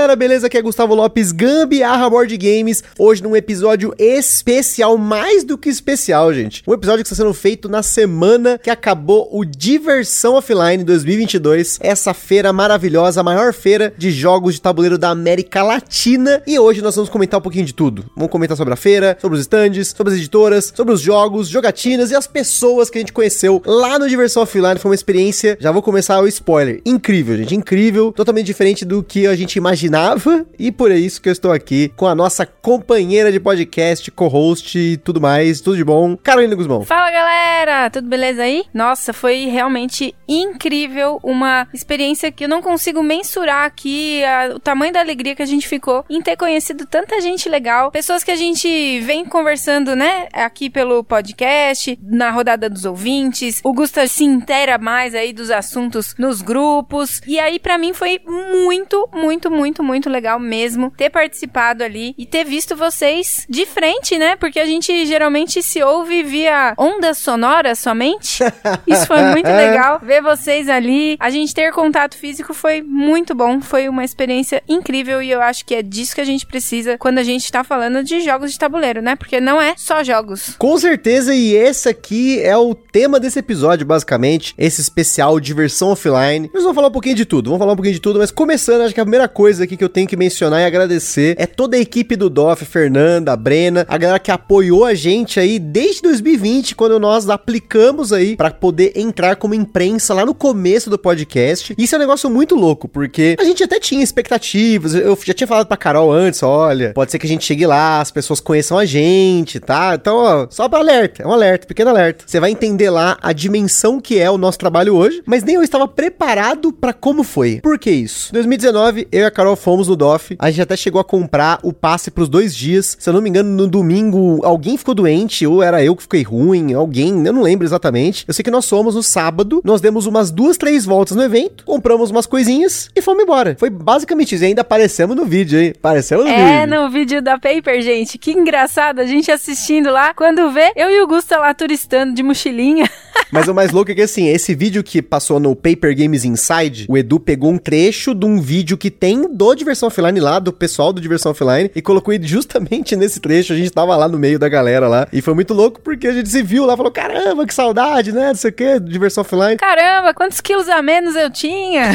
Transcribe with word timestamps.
Galera, 0.00 0.16
beleza? 0.16 0.46
Aqui 0.46 0.56
é 0.56 0.62
Gustavo 0.62 0.94
Lopes, 0.94 1.30
Gambiarra 1.30 2.08
Board 2.08 2.34
Games. 2.38 2.82
Hoje 2.98 3.22
num 3.22 3.36
episódio 3.36 3.94
especial, 3.98 4.96
mais 4.96 5.44
do 5.44 5.58
que 5.58 5.68
especial, 5.68 6.32
gente. 6.32 6.62
Um 6.66 6.72
episódio 6.72 7.04
que 7.04 7.12
está 7.12 7.22
sendo 7.22 7.34
feito 7.34 7.68
na 7.68 7.82
semana 7.82 8.56
que 8.56 8.70
acabou 8.70 9.28
o 9.30 9.44
Diversão 9.44 10.36
Offline 10.36 10.84
2022. 10.84 11.78
Essa 11.82 12.14
feira 12.14 12.50
maravilhosa, 12.50 13.20
a 13.20 13.22
maior 13.22 13.52
feira 13.52 13.92
de 13.98 14.10
jogos 14.10 14.54
de 14.54 14.62
tabuleiro 14.62 14.96
da 14.96 15.10
América 15.10 15.62
Latina. 15.62 16.42
E 16.46 16.58
hoje 16.58 16.80
nós 16.80 16.96
vamos 16.96 17.10
comentar 17.10 17.38
um 17.38 17.42
pouquinho 17.42 17.66
de 17.66 17.74
tudo. 17.74 18.06
Vamos 18.16 18.32
comentar 18.32 18.56
sobre 18.56 18.72
a 18.72 18.78
feira, 18.78 19.18
sobre 19.20 19.36
os 19.36 19.42
stands, 19.42 19.88
sobre 19.88 20.14
as 20.14 20.18
editoras, 20.18 20.72
sobre 20.74 20.94
os 20.94 21.02
jogos, 21.02 21.46
jogatinas 21.46 22.10
e 22.10 22.14
as 22.14 22.26
pessoas 22.26 22.88
que 22.88 22.96
a 22.96 23.02
gente 23.02 23.12
conheceu 23.12 23.60
lá 23.66 23.98
no 23.98 24.08
Diversão 24.08 24.44
Offline. 24.44 24.78
Foi 24.78 24.92
uma 24.92 24.94
experiência, 24.94 25.58
já 25.60 25.70
vou 25.70 25.82
começar 25.82 26.18
o 26.22 26.26
spoiler. 26.26 26.80
Incrível, 26.86 27.36
gente, 27.36 27.54
incrível. 27.54 28.12
Totalmente 28.12 28.46
diferente 28.46 28.86
do 28.86 29.02
que 29.02 29.26
a 29.26 29.36
gente 29.36 29.60
imaginava, 29.90 30.46
e 30.56 30.70
por 30.70 30.92
isso 30.92 31.20
que 31.20 31.28
eu 31.28 31.32
estou 31.32 31.50
aqui 31.50 31.92
com 31.96 32.06
a 32.06 32.14
nossa 32.14 32.46
companheira 32.46 33.32
de 33.32 33.40
podcast, 33.40 34.08
co-host 34.12 34.78
e 34.78 34.96
tudo 34.96 35.20
mais, 35.20 35.60
tudo 35.60 35.76
de 35.76 35.84
bom, 35.84 36.16
Carolina 36.16 36.54
Guzmão. 36.54 36.84
Fala 36.84 37.10
galera, 37.10 37.90
tudo 37.90 38.08
beleza 38.08 38.42
aí? 38.42 38.64
Nossa, 38.72 39.12
foi 39.12 39.46
realmente 39.46 40.14
incrível, 40.28 41.18
uma 41.24 41.66
experiência 41.74 42.30
que 42.30 42.44
eu 42.44 42.48
não 42.48 42.62
consigo 42.62 43.02
mensurar 43.02 43.64
aqui 43.64 44.22
a, 44.24 44.54
o 44.54 44.60
tamanho 44.60 44.92
da 44.92 45.00
alegria 45.00 45.34
que 45.34 45.42
a 45.42 45.46
gente 45.46 45.66
ficou 45.66 46.04
em 46.08 46.22
ter 46.22 46.36
conhecido 46.36 46.86
tanta 46.86 47.20
gente 47.20 47.48
legal, 47.48 47.90
pessoas 47.90 48.22
que 48.22 48.30
a 48.30 48.36
gente 48.36 49.00
vem 49.00 49.24
conversando, 49.24 49.96
né, 49.96 50.28
aqui 50.32 50.70
pelo 50.70 51.02
podcast, 51.02 51.98
na 52.00 52.30
rodada 52.30 52.70
dos 52.70 52.84
ouvintes, 52.84 53.60
o 53.64 53.72
Gusta 53.72 54.06
se 54.06 54.22
intera 54.24 54.78
mais 54.78 55.16
aí 55.16 55.32
dos 55.32 55.50
assuntos 55.50 56.14
nos 56.16 56.42
grupos, 56.42 57.20
e 57.26 57.40
aí 57.40 57.58
para 57.58 57.76
mim 57.76 57.92
foi 57.92 58.20
muito, 58.24 59.08
muito 59.12 59.50
muito, 59.50 59.79
muito, 59.82 60.00
muito 60.00 60.08
legal 60.08 60.40
mesmo 60.40 60.90
ter 60.96 61.10
participado 61.10 61.84
ali 61.84 62.14
e 62.16 62.24
ter 62.24 62.42
visto 62.44 62.74
vocês 62.74 63.44
de 63.48 63.66
frente, 63.66 64.16
né? 64.16 64.34
Porque 64.34 64.58
a 64.58 64.64
gente 64.64 65.04
geralmente 65.04 65.62
se 65.62 65.82
ouve 65.82 66.22
via 66.22 66.72
ondas 66.78 67.18
sonoras 67.18 67.78
somente. 67.78 68.42
Isso 68.86 69.06
foi 69.06 69.22
muito 69.24 69.46
legal. 69.46 70.00
Ver 70.02 70.22
vocês 70.22 70.70
ali, 70.70 71.18
a 71.20 71.28
gente 71.28 71.54
ter 71.54 71.70
contato 71.72 72.16
físico 72.16 72.54
foi 72.54 72.80
muito 72.80 73.34
bom. 73.34 73.60
Foi 73.60 73.90
uma 73.90 74.02
experiência 74.02 74.62
incrível 74.66 75.22
e 75.22 75.30
eu 75.30 75.42
acho 75.42 75.66
que 75.66 75.74
é 75.74 75.82
disso 75.82 76.14
que 76.14 76.20
a 76.22 76.24
gente 76.24 76.46
precisa 76.46 76.96
quando 76.96 77.18
a 77.18 77.22
gente 77.22 77.50
tá 77.52 77.62
falando 77.62 78.02
de 78.02 78.20
jogos 78.20 78.52
de 78.52 78.58
tabuleiro, 78.58 79.02
né? 79.02 79.16
Porque 79.16 79.38
não 79.40 79.60
é 79.60 79.74
só 79.76 80.02
jogos. 80.02 80.54
Com 80.56 80.78
certeza, 80.78 81.34
e 81.34 81.54
esse 81.54 81.88
aqui 81.88 82.40
é 82.40 82.56
o 82.56 82.74
tema 82.74 83.20
desse 83.20 83.38
episódio, 83.38 83.84
basicamente. 83.84 84.54
Esse 84.56 84.80
especial 84.80 85.38
diversão 85.38 85.90
offline. 85.90 86.50
Nós 86.54 86.62
vamos 86.62 86.74
falar 86.74 86.88
um 86.88 86.92
pouquinho 86.92 87.16
de 87.16 87.26
tudo, 87.26 87.50
vamos 87.50 87.60
falar 87.60 87.72
um 87.72 87.76
pouquinho 87.76 87.94
de 87.94 88.00
tudo, 88.00 88.18
mas 88.18 88.30
começando, 88.30 88.82
acho 88.82 88.94
que 88.94 89.00
a 89.00 89.04
primeira 89.04 89.28
coisa 89.28 89.66
aqui 89.70 89.76
que 89.76 89.84
eu 89.84 89.88
tenho 89.88 90.08
que 90.08 90.16
mencionar 90.16 90.60
e 90.60 90.64
agradecer 90.64 91.36
é 91.38 91.46
toda 91.46 91.76
a 91.76 91.80
equipe 91.80 92.16
do 92.16 92.28
DOF, 92.28 92.64
Fernanda, 92.64 93.32
a 93.32 93.36
Brena, 93.36 93.86
a 93.88 93.96
galera 93.96 94.18
que 94.18 94.30
apoiou 94.30 94.84
a 94.84 94.94
gente 94.94 95.38
aí 95.38 95.58
desde 95.58 96.02
2020, 96.02 96.74
quando 96.74 96.98
nós 96.98 97.28
aplicamos 97.28 98.12
aí 98.12 98.36
para 98.36 98.50
poder 98.50 98.92
entrar 98.96 99.36
como 99.36 99.54
imprensa 99.54 100.12
lá 100.12 100.26
no 100.26 100.34
começo 100.34 100.90
do 100.90 100.98
podcast. 100.98 101.74
Isso 101.78 101.94
é 101.94 101.98
um 101.98 102.00
negócio 102.00 102.28
muito 102.28 102.56
louco, 102.56 102.88
porque 102.88 103.36
a 103.38 103.44
gente 103.44 103.62
até 103.62 103.78
tinha 103.78 104.02
expectativas, 104.02 104.94
eu 104.94 105.16
já 105.22 105.32
tinha 105.32 105.46
falado 105.46 105.66
pra 105.66 105.76
Carol 105.76 106.12
antes, 106.12 106.42
olha, 106.42 106.92
pode 106.92 107.12
ser 107.12 107.18
que 107.18 107.26
a 107.26 107.28
gente 107.28 107.44
chegue 107.44 107.66
lá, 107.66 108.00
as 108.00 108.10
pessoas 108.10 108.40
conheçam 108.40 108.76
a 108.76 108.84
gente, 108.84 109.60
tá? 109.60 109.94
Então, 109.94 110.16
ó, 110.16 110.46
só 110.50 110.68
pra 110.68 110.80
alerta, 110.80 111.22
é 111.22 111.26
um 111.26 111.32
alerta, 111.32 111.66
pequeno 111.66 111.90
alerta. 111.90 112.24
Você 112.26 112.40
vai 112.40 112.50
entender 112.50 112.90
lá 112.90 113.16
a 113.22 113.32
dimensão 113.32 114.00
que 114.00 114.18
é 114.18 114.28
o 114.30 114.38
nosso 114.38 114.58
trabalho 114.58 114.96
hoje, 114.96 115.22
mas 115.24 115.44
nem 115.44 115.54
eu 115.54 115.62
estava 115.62 115.86
preparado 115.86 116.72
para 116.72 116.92
como 116.92 117.22
foi. 117.22 117.60
Por 117.60 117.78
que 117.78 117.90
isso? 117.90 118.30
Em 118.30 118.34
2019, 118.34 119.06
eu 119.12 119.20
e 119.20 119.24
a 119.24 119.30
Carol 119.30 119.56
fomos 119.60 119.88
no 119.88 119.96
DOF. 119.96 120.36
A 120.38 120.50
gente 120.50 120.62
até 120.62 120.76
chegou 120.76 121.00
a 121.00 121.04
comprar 121.04 121.60
o 121.62 121.72
passe 121.72 122.10
pros 122.10 122.28
dois 122.28 122.54
dias. 122.56 122.96
Se 122.98 123.08
eu 123.08 123.14
não 123.14 123.20
me 123.20 123.28
engano, 123.28 123.50
no 123.50 123.68
domingo 123.68 124.40
alguém 124.44 124.76
ficou 124.76 124.94
doente, 124.94 125.46
ou 125.46 125.62
era 125.62 125.84
eu 125.84 125.94
que 125.94 126.02
fiquei 126.02 126.22
ruim, 126.22 126.72
alguém, 126.72 127.24
eu 127.26 127.32
não 127.32 127.42
lembro 127.42 127.66
exatamente. 127.66 128.24
Eu 128.26 128.34
sei 128.34 128.42
que 128.42 128.50
nós 128.50 128.68
fomos 128.68 128.94
no 128.94 129.02
sábado, 129.02 129.60
nós 129.64 129.80
demos 129.80 130.06
umas 130.06 130.30
duas, 130.30 130.56
três 130.56 130.84
voltas 130.84 131.16
no 131.16 131.22
evento, 131.22 131.64
compramos 131.64 132.10
umas 132.10 132.26
coisinhas 132.26 132.88
e 132.94 133.02
fomos 133.02 133.22
embora. 133.22 133.56
Foi 133.58 133.70
basicamente 133.70 134.34
isso. 134.34 134.44
E 134.44 134.48
ainda 134.48 134.62
aparecemos 134.62 135.16
no 135.16 135.24
vídeo, 135.24 135.60
hein? 135.60 135.72
Aparecemos 135.76 136.24
no 136.24 136.30
é, 136.30 136.36
vídeo. 136.36 136.48
É, 136.48 136.66
no 136.66 136.90
vídeo 136.90 137.22
da 137.22 137.38
Paper, 137.38 137.80
gente. 137.82 138.18
Que 138.18 138.32
engraçado 138.32 139.00
a 139.00 139.06
gente 139.06 139.30
assistindo 139.30 139.90
lá. 139.90 140.14
Quando 140.14 140.50
vê, 140.50 140.72
eu 140.76 140.90
e 140.90 141.00
o 141.02 141.06
Gusto 141.06 141.34
lá 141.34 141.52
turistando 141.52 142.14
de 142.14 142.22
mochilinha. 142.22 142.88
Mas 143.32 143.46
o 143.46 143.54
mais 143.54 143.70
louco 143.70 143.92
é 143.92 143.94
que 143.94 144.02
assim, 144.02 144.28
esse 144.28 144.54
vídeo 144.54 144.82
que 144.82 145.00
passou 145.00 145.38
no 145.38 145.54
Paper 145.54 145.96
Games 145.96 146.24
Inside, 146.24 146.86
o 146.88 146.96
Edu 146.98 147.20
pegou 147.20 147.52
um 147.52 147.58
trecho 147.58 148.12
de 148.12 148.26
um 148.26 148.40
vídeo 148.40 148.76
que 148.76 148.90
tem 148.90 149.32
do 149.32 149.49
Diversão 149.54 149.88
Offline 149.88 150.20
lá, 150.20 150.38
do 150.38 150.52
pessoal 150.52 150.92
do 150.92 151.00
Diversão 151.00 151.32
Offline, 151.32 151.70
e 151.74 151.82
colocou 151.82 152.12
ele 152.12 152.26
justamente 152.26 152.96
nesse 152.96 153.20
trecho. 153.20 153.52
A 153.52 153.56
gente 153.56 153.70
tava 153.70 153.96
lá 153.96 154.08
no 154.08 154.18
meio 154.18 154.38
da 154.38 154.48
galera 154.48 154.88
lá. 154.88 155.06
E 155.12 155.20
foi 155.20 155.34
muito 155.34 155.54
louco 155.54 155.80
porque 155.80 156.06
a 156.06 156.12
gente 156.12 156.28
se 156.28 156.42
viu 156.42 156.64
lá, 156.64 156.76
falou: 156.76 156.92
caramba, 156.92 157.46
que 157.46 157.54
saudade, 157.54 158.12
né? 158.12 158.28
Não 158.28 158.34
sei 158.34 158.50
o 158.50 158.54
que, 158.54 158.80
Diversão 158.80 159.22
Offline. 159.22 159.56
Caramba, 159.56 160.14
quantos 160.14 160.40
quilos 160.40 160.68
a 160.68 160.82
menos 160.82 161.14
eu 161.16 161.30
tinha? 161.30 161.94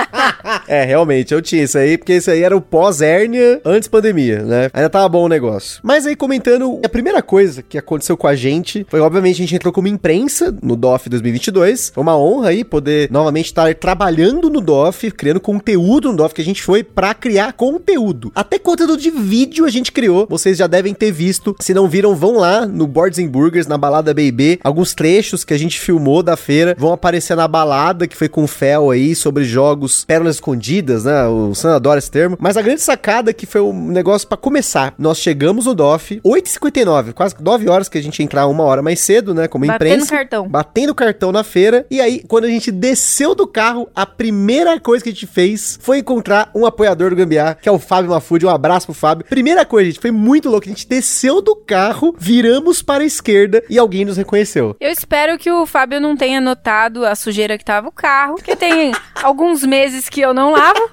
é, 0.66 0.84
realmente, 0.84 1.32
eu 1.32 1.42
tinha 1.42 1.62
isso 1.62 1.78
aí, 1.78 1.96
porque 1.96 2.14
isso 2.14 2.30
aí 2.30 2.42
era 2.42 2.56
o 2.56 2.60
pós-hérnia 2.60 3.60
antes 3.64 3.88
pandemia, 3.88 4.42
né? 4.42 4.70
Ainda 4.72 4.88
tava 4.88 5.08
bom 5.08 5.24
o 5.24 5.28
negócio. 5.28 5.80
Mas 5.82 6.06
aí, 6.06 6.16
comentando, 6.16 6.80
a 6.84 6.88
primeira 6.88 7.22
coisa 7.22 7.62
que 7.62 7.78
aconteceu 7.78 8.16
com 8.16 8.26
a 8.26 8.34
gente 8.34 8.86
foi, 8.88 9.00
obviamente, 9.00 9.36
a 9.36 9.38
gente 9.38 9.54
entrou 9.54 9.72
como 9.72 9.88
imprensa 9.88 10.54
no 10.62 10.76
DOF 10.76 11.08
2022. 11.08 11.90
Foi 11.94 12.02
uma 12.02 12.16
honra 12.16 12.50
aí 12.50 12.64
poder 12.64 13.10
novamente 13.10 13.46
estar 13.46 13.74
trabalhando 13.74 14.48
no 14.50 14.60
DOF, 14.60 15.10
criando 15.10 15.40
conteúdo 15.40 16.10
no 16.10 16.16
DOF, 16.16 16.34
que 16.34 16.42
a 16.42 16.44
gente 16.44 16.62
foi 16.62 16.79
pra 16.82 17.14
criar 17.14 17.52
conteúdo. 17.52 18.32
Até 18.34 18.58
conteúdo 18.58 18.96
de 18.96 19.10
vídeo 19.10 19.64
a 19.64 19.70
gente 19.70 19.92
criou. 19.92 20.26
Vocês 20.28 20.56
já 20.58 20.66
devem 20.66 20.94
ter 20.94 21.10
visto. 21.10 21.54
Se 21.60 21.74
não 21.74 21.88
viram, 21.88 22.14
vão 22.14 22.36
lá 22.36 22.66
no 22.66 22.86
Boards 22.86 23.18
and 23.18 23.28
Burgers, 23.28 23.66
na 23.66 23.78
balada 23.78 24.14
BB. 24.14 24.60
Alguns 24.62 24.94
trechos 24.94 25.44
que 25.44 25.54
a 25.54 25.58
gente 25.58 25.78
filmou 25.78 26.22
da 26.22 26.36
feira 26.36 26.74
vão 26.78 26.92
aparecer 26.92 27.36
na 27.36 27.48
balada, 27.48 28.06
que 28.06 28.16
foi 28.16 28.28
com 28.28 28.44
o 28.44 28.46
Fel 28.46 28.90
aí, 28.90 29.14
sobre 29.14 29.44
jogos 29.44 30.04
pérolas 30.04 30.36
escondidas, 30.36 31.04
né? 31.04 31.26
O 31.26 31.54
Sam 31.54 31.74
adora 31.76 31.98
esse 31.98 32.10
termo. 32.10 32.36
Mas 32.40 32.56
a 32.56 32.62
grande 32.62 32.80
sacada 32.80 33.32
que 33.32 33.46
foi 33.46 33.60
um 33.60 33.88
negócio 33.88 34.26
para 34.26 34.36
começar. 34.36 34.94
Nós 34.98 35.18
chegamos 35.18 35.66
no 35.66 35.74
DOF, 35.74 36.20
8h59, 36.24 37.12
quase 37.12 37.34
9 37.40 37.68
horas 37.68 37.88
que 37.88 37.98
a 37.98 38.02
gente 38.02 38.22
entrar 38.22 38.46
uma 38.46 38.64
hora 38.64 38.82
mais 38.82 39.00
cedo, 39.00 39.34
né? 39.34 39.48
Como 39.48 39.66
batendo 39.66 39.76
imprensa. 39.76 40.06
Batendo 40.06 40.18
cartão. 40.18 40.48
Batendo 40.48 40.94
cartão 40.94 41.32
na 41.32 41.44
feira. 41.44 41.86
E 41.90 42.00
aí, 42.00 42.22
quando 42.26 42.44
a 42.44 42.48
gente 42.48 42.70
desceu 42.70 43.34
do 43.34 43.46
carro, 43.46 43.88
a 43.94 44.06
primeira 44.06 44.78
coisa 44.80 45.02
que 45.02 45.10
a 45.10 45.12
gente 45.12 45.26
fez 45.26 45.78
foi 45.80 45.98
encontrar 45.98 46.50
um 46.54 46.66
apoiador 46.70 47.10
do 47.10 47.16
Gambiar, 47.16 47.56
que 47.60 47.68
é 47.68 47.72
o 47.72 47.78
Fábio 47.78 48.10
Mafude. 48.10 48.46
Um 48.46 48.50
abraço 48.50 48.86
pro 48.86 48.94
Fábio. 48.94 49.26
Primeira 49.26 49.64
coisa, 49.64 49.90
gente, 49.90 50.00
foi 50.00 50.10
muito 50.10 50.48
louco. 50.48 50.66
A 50.66 50.70
gente 50.70 50.88
desceu 50.88 51.42
do 51.42 51.54
carro, 51.54 52.14
viramos 52.18 52.82
para 52.82 53.02
a 53.02 53.06
esquerda 53.06 53.62
e 53.68 53.78
alguém 53.78 54.04
nos 54.04 54.16
reconheceu. 54.16 54.76
Eu 54.80 54.90
espero 54.90 55.38
que 55.38 55.50
o 55.50 55.66
Fábio 55.66 56.00
não 56.00 56.16
tenha 56.16 56.40
notado 56.40 57.04
a 57.04 57.14
sujeira 57.14 57.58
que 57.58 57.64
tava 57.64 57.88
o 57.88 57.92
carro, 57.92 58.36
porque 58.36 58.56
tem 58.56 58.92
alguns 59.22 59.64
meses 59.64 60.08
que 60.08 60.20
eu 60.20 60.32
não 60.32 60.52
lavo. 60.52 60.90